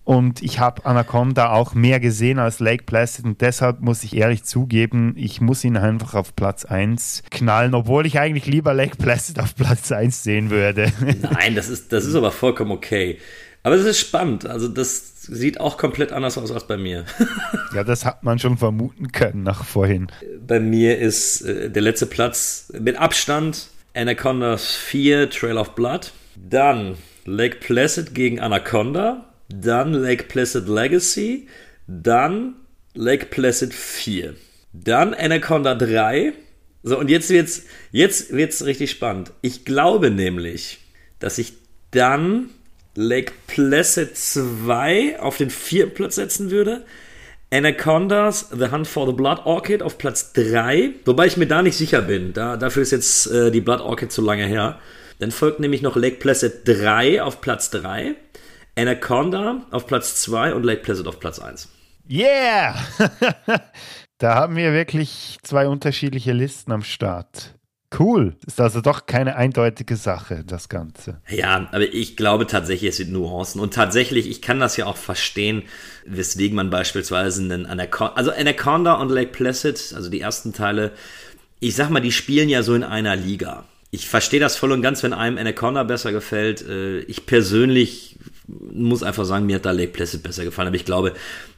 Und 0.04 0.42
ich 0.42 0.58
habe 0.58 0.88
Anaconda 0.88 1.52
auch 1.52 1.76
mehr 1.76 2.00
gesehen 2.00 2.40
als 2.40 2.60
Lake 2.60 2.86
Placid 2.86 3.26
und 3.26 3.42
deshalb 3.42 3.82
muss 3.82 4.04
ich 4.04 4.16
ehrlich 4.16 4.44
zugeben, 4.44 5.14
ich 5.16 5.40
muss 5.40 5.64
ihn 5.64 5.78
einfach 5.78 6.16
auf 6.16 6.36
Platz 6.36 6.66
1 6.66 7.22
knallen, 7.30 7.76
obwohl 7.76 8.08
ich 8.08 8.18
eigentlich 8.18 8.48
lieber 8.48 8.74
Lake 8.74 8.98
Placid 8.98 9.40
auf 9.40 9.56
Platz 9.56 9.92
1 9.92 10.24
sehen 10.24 10.50
würde. 10.50 10.92
Nein, 11.22 11.54
das 11.54 11.70
ist, 11.70 11.94
das 11.94 12.06
ist 12.06 12.16
aber 12.16 12.32
vollkommen 12.32 12.72
okay. 12.72 13.20
Aber 13.62 13.76
es 13.76 13.86
ist 13.86 14.00
spannend. 14.00 14.48
Also 14.48 14.68
das 14.68 15.22
sieht 15.22 15.60
auch 15.60 15.78
komplett 15.78 16.12
anders 16.12 16.40
aus 16.40 16.52
als 16.52 16.66
bei 16.66 16.78
mir. 16.78 17.06
ja, 17.76 17.84
das 17.84 18.06
hat 18.06 18.24
man 18.24 18.40
schon 18.40 18.58
vermuten 18.58 19.12
können 19.12 19.44
nach 19.44 19.64
vorhin. 19.64 20.08
Bei 20.48 20.60
mir 20.60 20.98
ist 20.98 21.42
äh, 21.42 21.70
der 21.70 21.84
letzte 21.84 22.08
Platz 22.08 22.74
mit 22.80 22.98
Abstand 22.98 23.68
Anacondas 23.94 24.74
4 24.74 25.30
Trail 25.30 25.58
of 25.58 25.76
Blood. 25.76 26.14
Dann 26.36 26.96
Lake 27.30 27.58
Placid 27.58 28.16
gegen 28.16 28.40
Anaconda. 28.40 29.26
Dann 29.50 29.94
Lake 29.94 30.24
Placid 30.24 30.68
Legacy. 30.68 31.48
Dann 31.88 32.56
Lake 32.94 33.28
Placid 33.28 33.74
4. 33.74 34.36
Dann 34.74 35.14
Anaconda 35.14 35.76
3. 35.76 36.34
So, 36.82 36.98
und 36.98 37.10
jetzt 37.10 37.30
wird's, 37.30 37.64
jetzt 37.92 38.32
wird's 38.32 38.66
richtig 38.66 38.92
spannend. 38.92 39.32
Ich 39.42 39.66
glaube 39.66 40.12
nämlich, 40.12 40.80
dass 41.20 41.38
ich 41.38 41.54
dann 41.92 42.50
Lake 42.96 43.34
Placid 43.48 44.18
2 44.18 45.20
auf 45.20 45.38
den 45.38 45.50
vierten 45.50 45.94
Platz 45.94 46.16
setzen 46.16 46.52
würde. 46.52 46.86
Anacondas, 47.52 48.50
The 48.52 48.72
Hunt 48.72 48.88
for 48.88 49.08
the 49.08 49.14
Blood 49.14 49.46
Orchid 49.46 49.82
auf 49.82 49.98
Platz 49.98 50.34
3, 50.34 50.92
wobei 51.06 51.26
ich 51.26 51.38
mir 51.38 51.48
da 51.48 51.62
nicht 51.62 51.78
sicher 51.78 52.02
bin. 52.02 52.34
Da, 52.34 52.58
dafür 52.58 52.84
ist 52.84 52.92
jetzt 52.92 53.28
äh, 53.32 53.50
die 53.52 53.62
Blood 53.62 53.82
Orchid 53.82 54.12
zu 54.12 54.22
lange 54.22 54.46
her. 54.46 54.80
Dann 55.20 55.32
folgt 55.32 55.60
nämlich 55.60 55.82
noch 55.82 55.96
Lake 55.96 56.18
Placid 56.18 56.62
3 56.66 57.22
auf 57.22 57.42
Platz 57.42 57.70
3, 57.70 58.16
Anaconda 58.76 59.66
auf 59.72 59.86
Platz 59.86 60.22
2 60.22 60.54
und 60.54 60.64
Lake 60.64 60.82
Placid 60.82 61.08
auf 61.08 61.20
Platz 61.20 61.40
1. 61.40 61.70
Yeah! 62.10 62.76
da 64.18 64.36
haben 64.36 64.56
wir 64.56 64.74
wirklich 64.74 65.38
zwei 65.44 65.68
unterschiedliche 65.68 66.32
Listen 66.32 66.72
am 66.72 66.84
Start. 66.84 67.56
Cool. 67.98 68.36
Ist 68.46 68.62
also 68.62 68.82
doch 68.82 69.08
keine 69.08 69.36
eindeutige 69.36 69.96
Sache, 69.96 70.44
das 70.46 70.70
Ganze. 70.70 71.22
Ja, 71.28 71.68
aber 71.72 71.92
ich 71.92 72.16
glaube 72.16 72.46
tatsächlich, 72.46 72.90
es 72.92 72.98
sind 72.98 73.12
Nuancen. 73.12 73.60
Und 73.60 73.74
tatsächlich, 73.74 74.30
ich 74.30 74.42
kann 74.42 74.60
das 74.60 74.78
ja 74.78 74.86
auch 74.86 74.98
verstehen, 74.98 75.64
weswegen 76.06 76.56
man 76.56 76.70
beispielsweise 76.70 77.42
einen 77.42 77.66
Anaconda, 77.66 78.14
also 78.14 78.32
Anaconda 78.32 78.94
und 78.94 79.10
Lake 79.10 79.32
Placid, 79.32 79.94
also 79.96 80.10
die 80.10 80.22
ersten 80.22 80.54
Teile, 80.54 80.92
ich 81.60 81.76
sag 81.76 81.90
mal, 81.90 82.00
die 82.00 82.12
spielen 82.12 82.48
ja 82.48 82.62
so 82.62 82.76
in 82.76 82.84
einer 82.84 83.16
Liga. 83.16 83.66
Ich 83.92 84.08
verstehe 84.08 84.40
das 84.40 84.56
voll 84.56 84.72
und 84.72 84.82
ganz, 84.82 85.02
wenn 85.02 85.14
einem 85.14 85.38
Anaconda 85.38 85.84
besser 85.84 86.12
gefällt. 86.12 86.68
Äh, 86.68 87.00
ich 87.02 87.26
persönlich 87.26 88.18
muss 88.48 89.04
einfach 89.04 89.26
sagen, 89.26 89.46
mir 89.46 89.56
hat 89.56 89.66
da 89.66 89.72
Lake 89.72 89.92
Placid 89.92 90.24
besser 90.24 90.44
gefallen. 90.44 90.68
Aber 90.68 90.76
ich 90.76 90.86
glaube, 90.86 91.14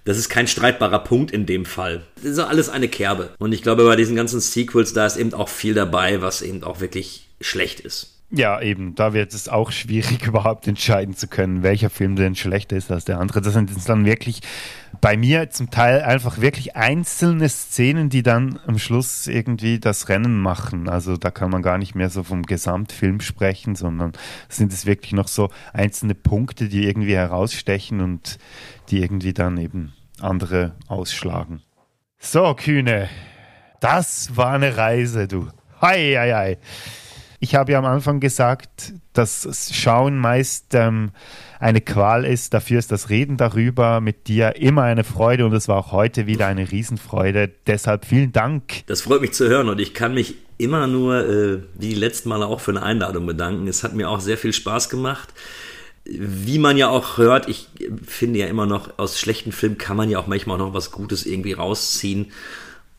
das 0.05 0.17
ist 0.17 0.29
kein 0.29 0.47
streitbarer 0.47 0.99
Punkt 0.99 1.31
in 1.31 1.45
dem 1.45 1.65
Fall. 1.65 2.03
Das 2.15 2.31
ist 2.31 2.39
alles 2.39 2.69
eine 2.69 2.87
Kerbe. 2.87 3.31
Und 3.39 3.53
ich 3.53 3.61
glaube, 3.61 3.85
bei 3.85 3.95
diesen 3.95 4.15
ganzen 4.15 4.39
Sequels, 4.39 4.93
da 4.93 5.05
ist 5.05 5.17
eben 5.17 5.33
auch 5.33 5.49
viel 5.49 5.73
dabei, 5.73 6.21
was 6.21 6.41
eben 6.41 6.63
auch 6.63 6.79
wirklich 6.79 7.27
schlecht 7.39 7.79
ist. 7.81 8.20
Ja, 8.33 8.61
eben, 8.61 8.95
da 8.95 9.11
wird 9.11 9.33
es 9.33 9.49
auch 9.49 9.71
schwierig, 9.71 10.25
überhaupt 10.27 10.65
entscheiden 10.65 11.15
zu 11.15 11.27
können, 11.27 11.63
welcher 11.63 11.89
Film 11.89 12.15
denn 12.15 12.35
schlechter 12.35 12.77
ist 12.77 12.89
als 12.89 13.03
der 13.03 13.19
andere. 13.19 13.41
Das 13.41 13.53
sind 13.53 13.89
dann 13.89 14.05
wirklich 14.05 14.41
bei 15.01 15.17
mir 15.17 15.49
zum 15.49 15.69
Teil 15.69 16.01
einfach 16.01 16.39
wirklich 16.39 16.77
einzelne 16.77 17.49
Szenen, 17.49 18.09
die 18.09 18.23
dann 18.23 18.57
am 18.65 18.79
Schluss 18.79 19.27
irgendwie 19.27 19.79
das 19.79 20.07
Rennen 20.07 20.39
machen. 20.39 20.87
Also 20.87 21.17
da 21.17 21.29
kann 21.29 21.51
man 21.51 21.61
gar 21.61 21.77
nicht 21.77 21.93
mehr 21.93 22.09
so 22.09 22.23
vom 22.23 22.43
Gesamtfilm 22.43 23.19
sprechen, 23.19 23.75
sondern 23.75 24.13
sind 24.47 24.71
es 24.71 24.85
wirklich 24.85 25.11
noch 25.11 25.27
so 25.27 25.49
einzelne 25.73 26.15
Punkte, 26.15 26.69
die 26.69 26.87
irgendwie 26.87 27.15
herausstechen 27.15 27.99
und 27.99 28.37
die 28.89 29.01
irgendwie 29.01 29.33
dann 29.33 29.57
eben 29.57 29.93
andere 30.21 30.75
ausschlagen. 30.87 31.61
So, 32.17 32.53
Kühne, 32.53 33.09
das 33.81 34.37
war 34.37 34.53
eine 34.53 34.77
Reise, 34.77 35.27
du. 35.27 35.49
Hei, 35.81 36.13
hei, 36.15 36.33
hei. 36.33 36.57
Ich 37.43 37.55
habe 37.55 37.71
ja 37.71 37.79
am 37.79 37.85
Anfang 37.85 38.19
gesagt, 38.19 38.93
dass 39.13 39.71
Schauen 39.73 40.19
meist 40.19 40.75
ähm, 40.75 41.09
eine 41.59 41.81
Qual 41.81 42.23
ist. 42.23 42.53
Dafür 42.53 42.77
ist 42.77 42.91
das 42.91 43.09
Reden 43.09 43.35
darüber 43.35 43.99
mit 43.99 44.27
dir 44.27 44.57
immer 44.57 44.83
eine 44.83 45.03
Freude 45.03 45.47
und 45.47 45.53
es 45.53 45.67
war 45.67 45.77
auch 45.77 45.91
heute 45.91 46.27
wieder 46.27 46.45
eine 46.45 46.71
Riesenfreude. 46.71 47.49
Deshalb 47.65 48.05
vielen 48.05 48.31
Dank. 48.31 48.85
Das 48.85 49.01
freut 49.01 49.21
mich 49.21 49.31
zu 49.31 49.49
hören 49.49 49.69
und 49.69 49.81
ich 49.81 49.95
kann 49.95 50.13
mich 50.13 50.35
immer 50.59 50.85
nur, 50.85 51.27
äh, 51.27 51.57
wie 51.79 51.89
die 51.89 51.95
letzten 51.95 52.29
Male 52.29 52.45
auch, 52.45 52.59
für 52.59 52.71
eine 52.71 52.83
Einladung 52.83 53.25
bedanken. 53.25 53.67
Es 53.67 53.83
hat 53.83 53.95
mir 53.95 54.07
auch 54.07 54.19
sehr 54.19 54.37
viel 54.37 54.53
Spaß 54.53 54.89
gemacht. 54.89 55.29
Wie 56.05 56.59
man 56.59 56.77
ja 56.77 56.89
auch 56.89 57.17
hört, 57.17 57.49
ich 57.49 57.69
finde 58.05 58.37
ja 58.37 58.45
immer 58.45 58.67
noch, 58.67 58.99
aus 58.99 59.19
schlechten 59.19 59.51
Filmen 59.51 59.79
kann 59.79 59.97
man 59.97 60.11
ja 60.11 60.19
auch 60.19 60.27
manchmal 60.27 60.59
noch 60.59 60.75
was 60.75 60.91
Gutes 60.91 61.25
irgendwie 61.25 61.53
rausziehen. 61.53 62.31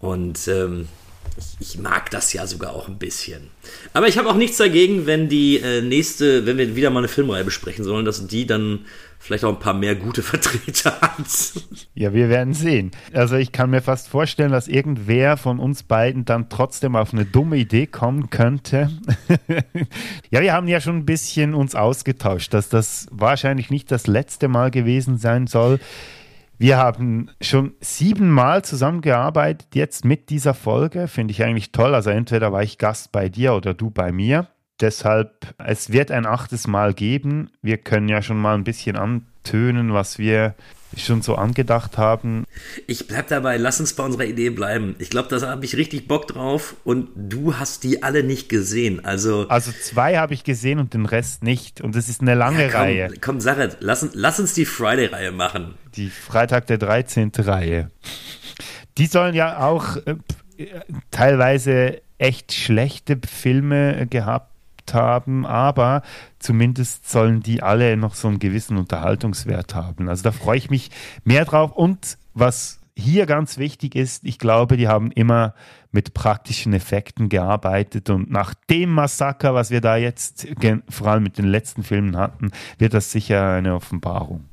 Und 0.01 0.49
ähm, 0.49 0.89
ich, 1.37 1.75
ich, 1.75 1.79
mag 1.79 2.11
das 2.11 2.33
ja 2.33 2.47
sogar 2.47 2.75
auch 2.75 2.89
ein 2.89 2.99
bisschen. 2.99 3.49
Aber 3.93 4.09
ich 4.09 4.19
habe 4.19 4.29
auch 4.29 4.37
nichts 4.37 4.59
dagegen, 4.59 5.07
wenn 5.07 5.29
die 5.29 5.59
äh, 5.59 5.81
nächste, 5.81 6.47
wenn 6.47 6.59
wir 6.59 6.77
wieder 6.77 6.91
mal 6.91 7.01
eine 7.01 7.09
Filmreihe 7.09 7.45
besprechen 7.45 7.85
sollen, 7.85 8.05
dass 8.05 8.27
die 8.27 8.47
dann 8.47 8.81
vielleicht 9.19 9.45
auch 9.45 9.53
ein 9.53 9.61
paar 9.61 9.75
mehr 9.75 9.95
gute 9.95 10.23
Vertreter 10.23 11.01
hat. 11.01 11.27
Ja, 11.95 12.13
wir 12.13 12.29
werden 12.29 12.55
sehen. 12.55 12.91
Also 13.13 13.37
ich 13.37 13.53
kann 13.53 13.71
mir 13.71 13.81
fast 13.81 14.09
vorstellen, 14.09 14.51
dass 14.51 14.69
irgendwer 14.69 15.37
von 15.37 15.59
uns 15.59 15.85
beiden 15.85 16.25
dann 16.25 16.49
trotzdem 16.49 16.97
auf 16.97 17.13
eine 17.13 17.25
dumme 17.25 17.57
Idee 17.57 17.87
kommen 17.87 18.31
könnte. 18.31 18.91
ja, 20.31 20.41
wir 20.41 20.53
haben 20.53 20.67
ja 20.67 20.81
schon 20.81 20.99
ein 20.99 21.07
bisschen 21.07 21.55
uns 21.55 21.75
ausgetauscht, 21.75 22.53
dass 22.53 22.69
das 22.69 23.07
wahrscheinlich 23.11 23.71
nicht 23.71 23.91
das 23.91 24.07
letzte 24.07 24.49
Mal 24.49 24.71
gewesen 24.71 25.19
sein 25.19 25.47
soll. 25.47 25.79
Wir 26.59 26.79
haben 26.79 27.31
schon 27.41 27.75
siebenmal 27.81 28.65
zusammengearbeitet 28.65 29.75
jetzt 29.75 30.05
mit 30.05 30.31
dieser 30.31 30.55
Folge. 30.55 31.09
Finde 31.09 31.33
ich 31.33 31.43
eigentlich 31.43 31.73
toll. 31.73 31.95
Also 31.95 32.11
entweder 32.11 32.53
war 32.53 32.63
ich 32.63 32.79
Gast 32.79 33.11
bei 33.13 33.29
dir 33.29 33.55
oder 33.55 33.75
du 33.75 33.91
bei 33.91 34.13
mir. 34.13 34.49
Deshalb, 34.81 35.55
es 35.59 35.93
wird 35.93 36.11
ein 36.11 36.27
achtes 36.27 36.67
Mal 36.67 36.95
geben. 36.95 37.51
Wir 37.63 37.79
können 37.79 38.09
ja 38.09 38.23
schon 38.23 38.39
mal 38.39 38.55
ein 38.55 38.65
bisschen 38.65 38.97
antönen, 38.97 39.93
was 39.93 40.19
wir 40.19 40.55
schon 40.97 41.23
so 41.23 41.35
angedacht 41.37 41.99
haben. 41.99 42.45
Ich 42.87 43.07
bleib 43.07 43.29
dabei, 43.29 43.57
lass 43.57 43.81
uns 43.81 43.95
bei 43.95 44.05
unserer 44.05 44.25
Idee 44.25 44.51
bleiben. 44.51 44.95
Ich 44.99 45.11
glaube, 45.11 45.29
da 45.29 45.47
habe 45.49 45.65
ich 45.65 45.77
richtig 45.77 46.09
Bock 46.09 46.27
drauf 46.29 46.77
und 46.85 47.09
du 47.17 47.59
hast 47.59 47.85
die 47.85 48.03
alle 48.03 48.23
nicht 48.23 48.49
gesehen. 48.49 49.05
Also, 49.05 49.49
also 49.49 49.73
zwei 49.73 50.17
habe 50.17 50.35
ich 50.35 50.45
gesehen 50.45 50.79
und 50.79 50.95
den 50.95 51.07
Rest 51.07 51.43
nicht. 51.43 51.81
Und 51.81 51.97
es 51.97 52.09
ist 52.09 52.21
eine 52.21 52.35
lange 52.35 52.65
ja, 52.65 52.69
komm, 52.71 52.81
Reihe. 52.81 53.15
Komm, 53.21 53.41
Sache, 53.41 53.77
lass, 53.81 54.09
lass 54.13 54.41
uns 54.41 54.55
die 54.55 54.65
Friday-Reihe 54.65 55.33
machen. 55.33 55.75
Die 55.97 56.11
Freitag 56.11 56.67
der 56.67 56.79
13. 56.79 57.33
Reihe. 57.39 57.91
Die 58.99 59.07
sollen 59.07 59.35
ja 59.35 59.67
auch 59.67 59.97
äh, 59.97 60.17
teilweise 61.11 62.03
echt 62.19 62.53
schlechte 62.53 63.19
Filme 63.27 64.07
gehabt 64.07 64.52
haben, 64.93 65.47
aber 65.47 66.03
zumindest 66.39 67.11
sollen 67.11 67.41
die 67.41 67.63
alle 67.63 67.97
noch 67.97 68.15
so 68.15 68.29
einen 68.29 68.39
gewissen 68.39 68.77
Unterhaltungswert 68.77 69.75
haben. 69.75 70.09
Also 70.09 70.23
da 70.23 70.33
freue 70.33 70.59
ich 70.59 70.71
mich 70.71 70.91
mehr 71.25 71.45
drauf. 71.45 71.73
Und 71.73 72.19
was 72.35 72.81
hier 72.97 73.27
ganz 73.27 73.59
wichtig 73.59 73.95
ist, 73.95 74.25
ich 74.25 74.39
glaube, 74.39 74.77
die 74.77 74.89
haben 74.89 75.11
immer 75.13 75.55
mit 75.93 76.15
praktischen 76.15 76.73
Effekten 76.73 77.29
gearbeitet 77.29 78.11
und 78.11 78.31
nach 78.31 78.55
dem 78.71 78.91
Massaker, 78.91 79.55
was 79.55 79.71
wir 79.71 79.81
da 79.81 79.97
jetzt 79.97 80.47
vor 80.89 81.07
allem 81.07 81.23
mit 81.23 81.39
den 81.39 81.47
letzten 81.47 81.83
Filmen 81.83 82.17
hatten, 82.17 82.51
wird 82.79 82.95
das 82.95 83.13
sicher 83.13 83.53
eine 83.53 83.75
Offenbarung. 83.75 84.49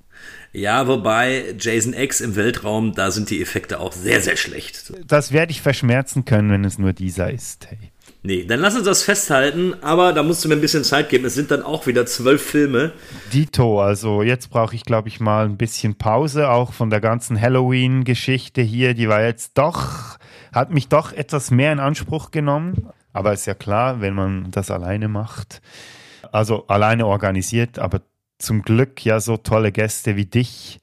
Ja, 0.52 0.88
wobei 0.88 1.56
Jason 1.58 1.94
X 1.94 2.22
im 2.22 2.36
Weltraum, 2.36 2.94
da 2.94 3.12
sind 3.12 3.30
die 3.30 3.42
Effekte 3.42 3.80
auch 3.80 3.94
sehr, 3.94 4.20
sehr 4.22 4.36
schlecht. 4.36 4.92
Das 5.06 5.32
werde 5.32 5.52
ich 5.52 5.62
verschmerzen 5.62 6.26
können, 6.26 6.50
wenn 6.50 6.66
es 6.66 6.78
nur 6.78 6.92
dieser 6.92 7.32
ist. 7.32 7.68
Hey. 7.70 7.92
Nee, 8.22 8.44
dann 8.44 8.60
lass 8.60 8.76
uns 8.76 8.84
das 8.84 9.04
festhalten, 9.04 9.76
aber 9.82 10.12
da 10.12 10.24
musst 10.24 10.44
du 10.44 10.50
mir 10.50 10.56
ein 10.56 10.62
bisschen 10.62 10.84
Zeit 10.84 11.08
geben. 11.08 11.24
Es 11.24 11.36
sind 11.36 11.52
dann 11.52 11.64
auch 11.64 11.88
wieder 11.88 12.06
zwölf 12.06 12.41
Filme. 12.41 12.91
Dito, 13.32 13.82
also 13.82 14.24
jetzt 14.24 14.50
brauche 14.50 14.76
ich, 14.76 14.84
glaube 14.84 15.08
ich, 15.08 15.22
mal 15.22 15.46
ein 15.46 15.56
bisschen 15.56 15.96
Pause, 15.96 16.50
auch 16.50 16.74
von 16.74 16.90
der 16.90 17.00
ganzen 17.00 17.40
Halloween-Geschichte 17.40 18.62
hier. 18.62 18.94
Die 18.94 19.08
war 19.08 19.24
jetzt 19.24 19.58
doch, 19.58 20.18
hat 20.52 20.72
mich 20.72 20.90
doch 20.90 21.14
etwas 21.14 21.50
mehr 21.50 21.72
in 21.72 21.80
Anspruch 21.80 22.32
genommen. 22.32 22.90
Aber 23.14 23.32
ist 23.32 23.48
ja 23.48 23.54
klar, 23.54 24.02
wenn 24.02 24.16
man 24.16 24.52
das 24.52 24.70
alleine 24.70 25.08
macht. 25.08 25.62
Also 26.32 26.68
alleine 26.68 27.08
organisiert, 27.08 27.80
aber 27.80 28.02
zum 28.38 28.64
Glück 28.64 29.04
ja 29.06 29.22
so 29.22 29.38
tolle 29.38 29.72
Gäste 29.72 30.18
wie 30.18 30.26
dich 30.26 30.82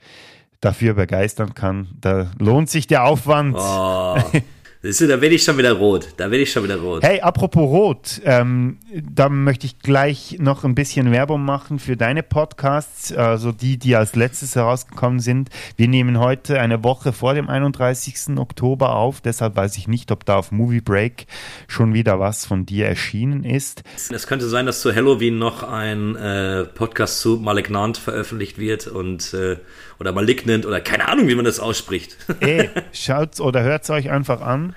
dafür 0.61 0.95
begeistern 0.95 1.55
kann. 1.55 1.89
Da 2.01 2.31
lohnt 2.39 2.71
sich 2.71 2.87
der 2.87 3.05
Aufwand. 3.05 3.57
Oh. 3.59 4.19
Siehst 4.83 5.01
du, 5.01 5.09
da 5.09 5.21
werde 5.21 5.35
ich 5.35 5.43
schon 5.43 5.57
wieder 5.59 5.73
rot. 5.73 6.09
Da 6.17 6.31
werde 6.31 6.43
ich 6.43 6.53
schon 6.53 6.63
wieder 6.65 6.77
rot. 6.77 7.03
Hey, 7.03 7.21
apropos 7.21 7.63
rot, 7.63 8.21
ähm, 8.25 8.79
da 8.93 9.29
möchte 9.29 9.67
ich 9.67 9.79
gleich 9.79 10.37
noch 10.39 10.65
ein 10.65 10.75
bisschen 10.75 11.11
Werbung 11.13 11.45
machen 11.45 11.79
für 11.79 11.97
deine 11.97 12.23
Podcasts, 12.23 13.13
also 13.13 13.53
die, 13.53 13.79
die 13.79 13.97
als 13.97 14.15
letztes 14.15 14.55
herausgekommen 14.55 15.21
sind. 15.21 15.49
Wir 15.77 15.89
nehmen 15.89 16.19
heute 16.19 16.61
eine 16.61 16.85
Woche 16.85 17.13
vor 17.13 17.35
dem 17.35 17.49
31. 17.49 18.37
Oktober 18.37 18.95
auf, 18.95 19.21
deshalb 19.21 19.57
weiß 19.57 19.77
ich 19.79 19.89
nicht, 19.89 20.13
ob 20.13 20.25
da 20.25 20.37
auf 20.37 20.53
Movie 20.53 20.83
Break 20.83 21.27
schon 21.69 21.95
wieder 21.95 22.21
was 22.21 22.45
von 22.45 22.67
dir 22.67 22.87
erschienen 22.87 23.45
ist. 23.45 23.83
Es 24.11 24.27
könnte 24.27 24.47
sein, 24.49 24.67
dass 24.67 24.83
zu 24.83 24.95
Halloween 24.95 25.39
noch 25.39 25.63
ein 25.63 26.17
äh, 26.17 26.65
Podcast 26.65 27.21
zu 27.21 27.39
Malignant 27.39 27.97
veröffentlicht 27.97 28.59
wird 28.59 28.87
und 28.87 29.33
äh, 29.33 29.57
oder 29.99 30.13
Malignant 30.13 30.67
oder 30.67 30.81
keine 30.81 31.09
Ahnung, 31.09 31.29
wie 31.29 31.35
man 31.35 31.45
das 31.45 31.61
ausspricht. 31.61 32.17
Ey, 32.41 32.71
schaut 32.93 33.41
oder 33.41 33.63
hört 33.63 33.85
es 33.85 33.91
euch 33.91 34.11
einfach 34.11 34.41
an. 34.41 34.75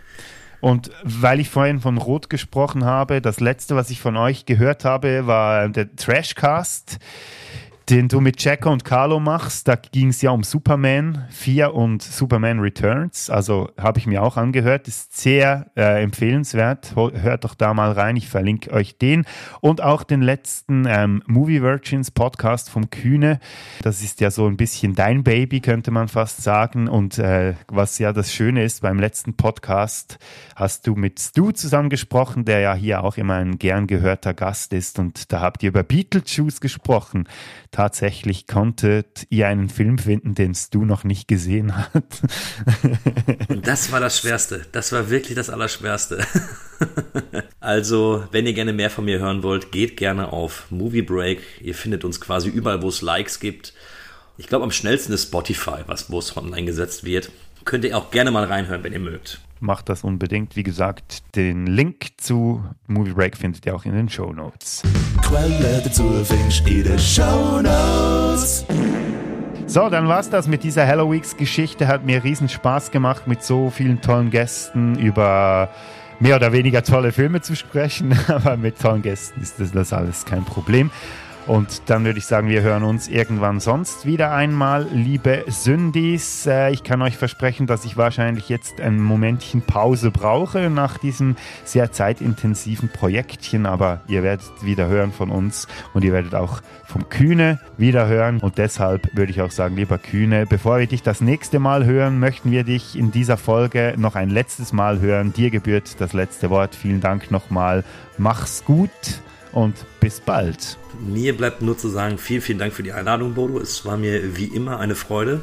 Und 0.61 0.91
weil 1.03 1.39
ich 1.39 1.49
vorhin 1.49 1.79
von 1.79 1.97
Rot 1.97 2.29
gesprochen 2.29 2.83
habe, 2.83 3.21
das 3.21 3.39
letzte, 3.39 3.75
was 3.75 3.89
ich 3.89 4.01
von 4.01 4.17
euch 4.17 4.45
gehört 4.45 4.83
habe, 4.83 5.25
war 5.25 5.69
der 5.69 5.95
Trashcast 5.95 6.99
den 7.89 8.07
du 8.07 8.21
mit 8.21 8.43
Jacko 8.43 8.71
und 8.71 8.85
Carlo 8.85 9.19
machst. 9.19 9.67
Da 9.67 9.75
ging 9.75 10.09
es 10.09 10.21
ja 10.21 10.29
um 10.29 10.43
Superman 10.43 11.25
4 11.31 11.73
und 11.73 12.03
Superman 12.03 12.59
Returns. 12.59 13.31
Also 13.31 13.69
habe 13.79 13.97
ich 13.97 14.05
mir 14.05 14.21
auch 14.21 14.37
angehört. 14.37 14.87
Ist 14.87 15.17
sehr 15.17 15.71
äh, 15.75 16.03
empfehlenswert. 16.03 16.93
Hört 16.95 17.45
doch 17.45 17.55
da 17.55 17.73
mal 17.73 17.91
rein. 17.91 18.15
Ich 18.15 18.27
verlinke 18.27 18.71
euch 18.71 18.99
den. 18.99 19.25
Und 19.61 19.81
auch 19.81 20.03
den 20.03 20.21
letzten 20.21 20.85
ähm, 20.87 21.23
Movie 21.25 21.63
Virgins 21.63 22.11
Podcast 22.11 22.69
vom 22.69 22.91
Kühne. 22.91 23.39
Das 23.81 24.03
ist 24.03 24.21
ja 24.21 24.29
so 24.29 24.45
ein 24.45 24.57
bisschen 24.57 24.93
dein 24.93 25.23
Baby, 25.23 25.59
könnte 25.59 25.89
man 25.89 26.09
fast 26.09 26.43
sagen. 26.43 26.87
Und 26.87 27.17
äh, 27.17 27.55
was 27.69 27.97
ja 27.97 28.13
das 28.13 28.31
Schöne 28.31 28.63
ist, 28.63 28.81
beim 28.81 28.99
letzten 28.99 29.33
Podcast 29.33 30.19
hast 30.55 30.85
du 30.85 30.93
mit 30.93 31.19
Stu 31.19 31.51
zusammen 31.51 31.89
gesprochen, 31.89 32.45
der 32.45 32.59
ja 32.59 32.75
hier 32.75 33.03
auch 33.03 33.17
immer 33.17 33.35
ein 33.35 33.57
gern 33.57 33.87
gehörter 33.87 34.35
Gast 34.35 34.73
ist. 34.73 34.99
Und 34.99 35.31
da 35.31 35.41
habt 35.41 35.63
ihr 35.63 35.69
über 35.69 35.81
Beetlejuice 35.81 36.61
gesprochen 36.61 37.27
tatsächlich 37.71 38.47
konntet 38.47 39.27
ihr 39.29 39.47
einen 39.47 39.69
Film 39.69 39.97
finden, 39.97 40.35
den 40.35 40.55
du 40.71 40.85
noch 40.85 41.03
nicht 41.03 41.27
gesehen 41.27 41.75
hast. 41.75 42.23
Und 43.49 43.67
das 43.67 43.91
war 43.91 43.99
das 43.99 44.19
Schwerste. 44.19 44.65
Das 44.71 44.91
war 44.91 45.09
wirklich 45.09 45.35
das 45.35 45.49
Allerschwerste. 45.49 46.25
Also, 47.61 48.23
wenn 48.31 48.47
ihr 48.47 48.53
gerne 48.53 48.71
mehr 48.71 48.89
von 48.89 49.03
mir 49.03 49.19
hören 49.19 49.43
wollt, 49.43 49.73
geht 49.73 49.97
gerne 49.97 50.31
auf 50.31 50.71
Movie 50.71 51.01
Break. 51.01 51.41
Ihr 51.61 51.75
findet 51.75 52.05
uns 52.05 52.21
quasi 52.21 52.47
überall, 52.47 52.81
wo 52.81 52.87
es 52.87 53.01
Likes 53.01 53.41
gibt. 53.41 53.73
Ich 54.37 54.47
glaube, 54.47 54.63
am 54.63 54.71
schnellsten 54.71 55.11
ist 55.11 55.23
Spotify, 55.23 55.83
was, 55.85 56.09
wo 56.09 56.19
es 56.19 56.35
online 56.37 56.65
gesetzt 56.65 57.03
wird. 57.03 57.31
Könnt 57.65 57.83
ihr 57.83 57.97
auch 57.97 58.11
gerne 58.11 58.31
mal 58.31 58.45
reinhören, 58.45 58.81
wenn 58.85 58.93
ihr 58.93 58.99
mögt 58.99 59.41
macht 59.59 59.89
das 59.89 60.03
unbedingt. 60.03 60.55
Wie 60.55 60.63
gesagt, 60.63 61.35
den 61.35 61.67
Link 61.67 62.11
zu 62.17 62.63
Movie 62.87 63.13
Break 63.13 63.37
findet 63.37 63.65
ihr 63.65 63.75
auch 63.75 63.85
in 63.85 63.93
den 63.93 64.09
Show 64.09 64.31
Notes. 64.33 64.83
Quelle 65.21 65.81
dazu 65.83 66.23
findest 66.23 66.67
in 66.67 66.83
den 66.83 66.99
Show 66.99 67.61
Notes. 67.61 68.65
So, 69.67 69.87
dann 69.89 70.07
war's 70.07 70.29
das 70.29 70.47
mit 70.47 70.63
dieser 70.63 70.87
Halloween-Geschichte. 70.87 71.87
Hat 71.87 72.03
mir 72.03 72.23
riesen 72.23 72.49
Spaß 72.49 72.89
gemacht, 72.91 73.27
mit 73.27 73.43
so 73.43 73.69
vielen 73.69 74.01
tollen 74.01 74.31
Gästen 74.31 74.97
über 74.97 75.69
mehr 76.19 76.35
oder 76.35 76.51
weniger 76.51 76.83
tolle 76.83 77.11
Filme 77.11 77.41
zu 77.41 77.55
sprechen. 77.55 78.17
Aber 78.27 78.57
mit 78.57 78.79
tollen 78.79 79.01
Gästen 79.01 79.41
ist 79.41 79.59
das, 79.59 79.71
das 79.71 79.93
alles 79.93 80.25
kein 80.25 80.43
Problem. 80.43 80.89
Und 81.49 81.81
dann 81.87 82.05
würde 82.05 82.19
ich 82.19 82.27
sagen, 82.27 82.47
wir 82.47 82.61
hören 82.61 82.83
uns 82.83 83.07
irgendwann 83.07 83.59
sonst 83.59 84.05
wieder 84.05 84.31
einmal. 84.31 84.85
Liebe 84.93 85.45
Sündis, 85.47 86.45
äh, 86.45 86.69
ich 86.69 86.83
kann 86.83 87.01
euch 87.01 87.17
versprechen, 87.17 87.65
dass 87.65 87.85
ich 87.85 87.97
wahrscheinlich 87.97 88.49
jetzt 88.49 88.79
ein 88.79 89.01
Momentchen 89.01 89.63
Pause 89.63 90.11
brauche 90.11 90.69
nach 90.69 90.99
diesem 90.99 91.35
sehr 91.63 91.91
zeitintensiven 91.91 92.89
Projektchen. 92.89 93.65
Aber 93.65 94.01
ihr 94.07 94.21
werdet 94.21 94.45
wieder 94.61 94.89
hören 94.89 95.11
von 95.11 95.31
uns 95.31 95.67
und 95.95 96.03
ihr 96.03 96.13
werdet 96.13 96.35
auch 96.35 96.61
vom 96.85 97.09
Kühne 97.09 97.59
wieder 97.77 98.07
hören. 98.07 98.41
Und 98.41 98.59
deshalb 98.59 99.17
würde 99.17 99.31
ich 99.31 99.41
auch 99.41 99.49
sagen, 99.49 99.75
lieber 99.75 99.97
Kühne, 99.97 100.45
bevor 100.45 100.77
wir 100.77 100.85
dich 100.85 101.01
das 101.01 101.19
nächste 101.19 101.57
Mal 101.57 101.83
hören, 101.83 102.19
möchten 102.19 102.51
wir 102.51 102.63
dich 102.63 102.95
in 102.95 103.09
dieser 103.09 103.37
Folge 103.37 103.95
noch 103.97 104.13
ein 104.13 104.29
letztes 104.29 104.71
Mal 104.71 104.99
hören. 104.99 105.33
Dir 105.33 105.49
gebührt 105.49 105.99
das 105.99 106.13
letzte 106.13 106.51
Wort. 106.51 106.75
Vielen 106.75 107.01
Dank 107.01 107.31
nochmal. 107.31 107.83
Mach's 108.19 108.63
gut 108.65 108.91
und 109.51 109.73
bis 109.99 110.19
bald. 110.19 110.77
Mir 110.99 111.35
bleibt 111.35 111.61
nur 111.61 111.77
zu 111.77 111.89
sagen, 111.89 112.17
vielen, 112.17 112.41
vielen 112.41 112.59
Dank 112.59 112.73
für 112.73 112.83
die 112.83 112.91
Einladung, 112.91 113.33
Bodo. 113.33 113.59
Es 113.59 113.85
war 113.85 113.97
mir 113.97 114.35
wie 114.35 114.45
immer 114.45 114.79
eine 114.79 114.95
Freude. 114.95 115.41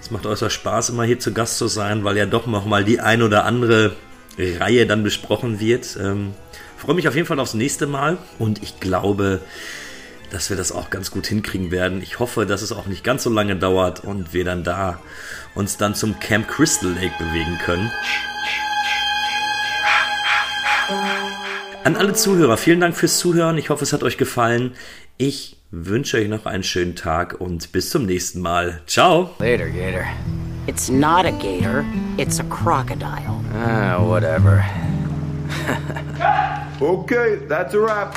Es 0.00 0.10
macht 0.10 0.26
äußerst 0.26 0.54
Spaß, 0.54 0.90
immer 0.90 1.04
hier 1.04 1.18
zu 1.18 1.32
Gast 1.32 1.58
zu 1.58 1.66
sein, 1.66 2.04
weil 2.04 2.16
ja 2.16 2.26
doch 2.26 2.46
noch 2.46 2.66
mal 2.66 2.84
die 2.84 3.00
ein 3.00 3.22
oder 3.22 3.44
andere 3.44 3.96
Reihe 4.38 4.86
dann 4.86 5.02
besprochen 5.02 5.58
wird. 5.60 5.98
Ähm, 6.00 6.34
freue 6.76 6.94
mich 6.94 7.08
auf 7.08 7.14
jeden 7.14 7.26
Fall 7.26 7.40
aufs 7.40 7.54
nächste 7.54 7.86
Mal 7.86 8.18
und 8.38 8.62
ich 8.62 8.78
glaube, 8.80 9.40
dass 10.30 10.50
wir 10.50 10.56
das 10.56 10.72
auch 10.72 10.90
ganz 10.90 11.10
gut 11.10 11.26
hinkriegen 11.26 11.70
werden. 11.70 12.02
Ich 12.02 12.18
hoffe, 12.18 12.46
dass 12.46 12.62
es 12.62 12.72
auch 12.72 12.86
nicht 12.86 13.04
ganz 13.04 13.22
so 13.22 13.30
lange 13.30 13.56
dauert 13.56 14.04
und 14.04 14.34
wir 14.34 14.44
dann 14.44 14.64
da 14.64 15.00
uns 15.54 15.76
dann 15.76 15.94
zum 15.94 16.18
Camp 16.20 16.48
Crystal 16.48 16.90
Lake 16.90 17.14
bewegen 17.18 17.58
können. 17.64 17.90
An 21.86 21.94
alle 21.94 22.14
Zuhörer, 22.14 22.56
vielen 22.56 22.80
Dank 22.80 22.96
fürs 22.96 23.18
Zuhören. 23.18 23.58
Ich 23.58 23.70
hoffe, 23.70 23.84
es 23.84 23.92
hat 23.92 24.02
euch 24.02 24.18
gefallen. 24.18 24.72
Ich 25.18 25.56
wünsche 25.70 26.16
euch 26.16 26.26
noch 26.26 26.44
einen 26.44 26.64
schönen 26.64 26.96
Tag 26.96 27.40
und 27.40 27.70
bis 27.70 27.90
zum 27.90 28.06
nächsten 28.06 28.40
Mal. 28.40 28.80
Ciao. 28.88 29.30
Later, 29.38 29.68
Gator. 29.68 30.04
It's 30.66 30.88
not 30.88 31.24
a 31.26 31.30
gator, 31.30 31.84
it's 32.18 32.40
a 32.40 32.42
crocodile. 32.42 33.40
Ah, 33.54 34.02
whatever. 34.02 34.64
okay, 36.80 37.38
that's 37.48 37.72
a 37.72 37.78
wrap. 37.78 38.16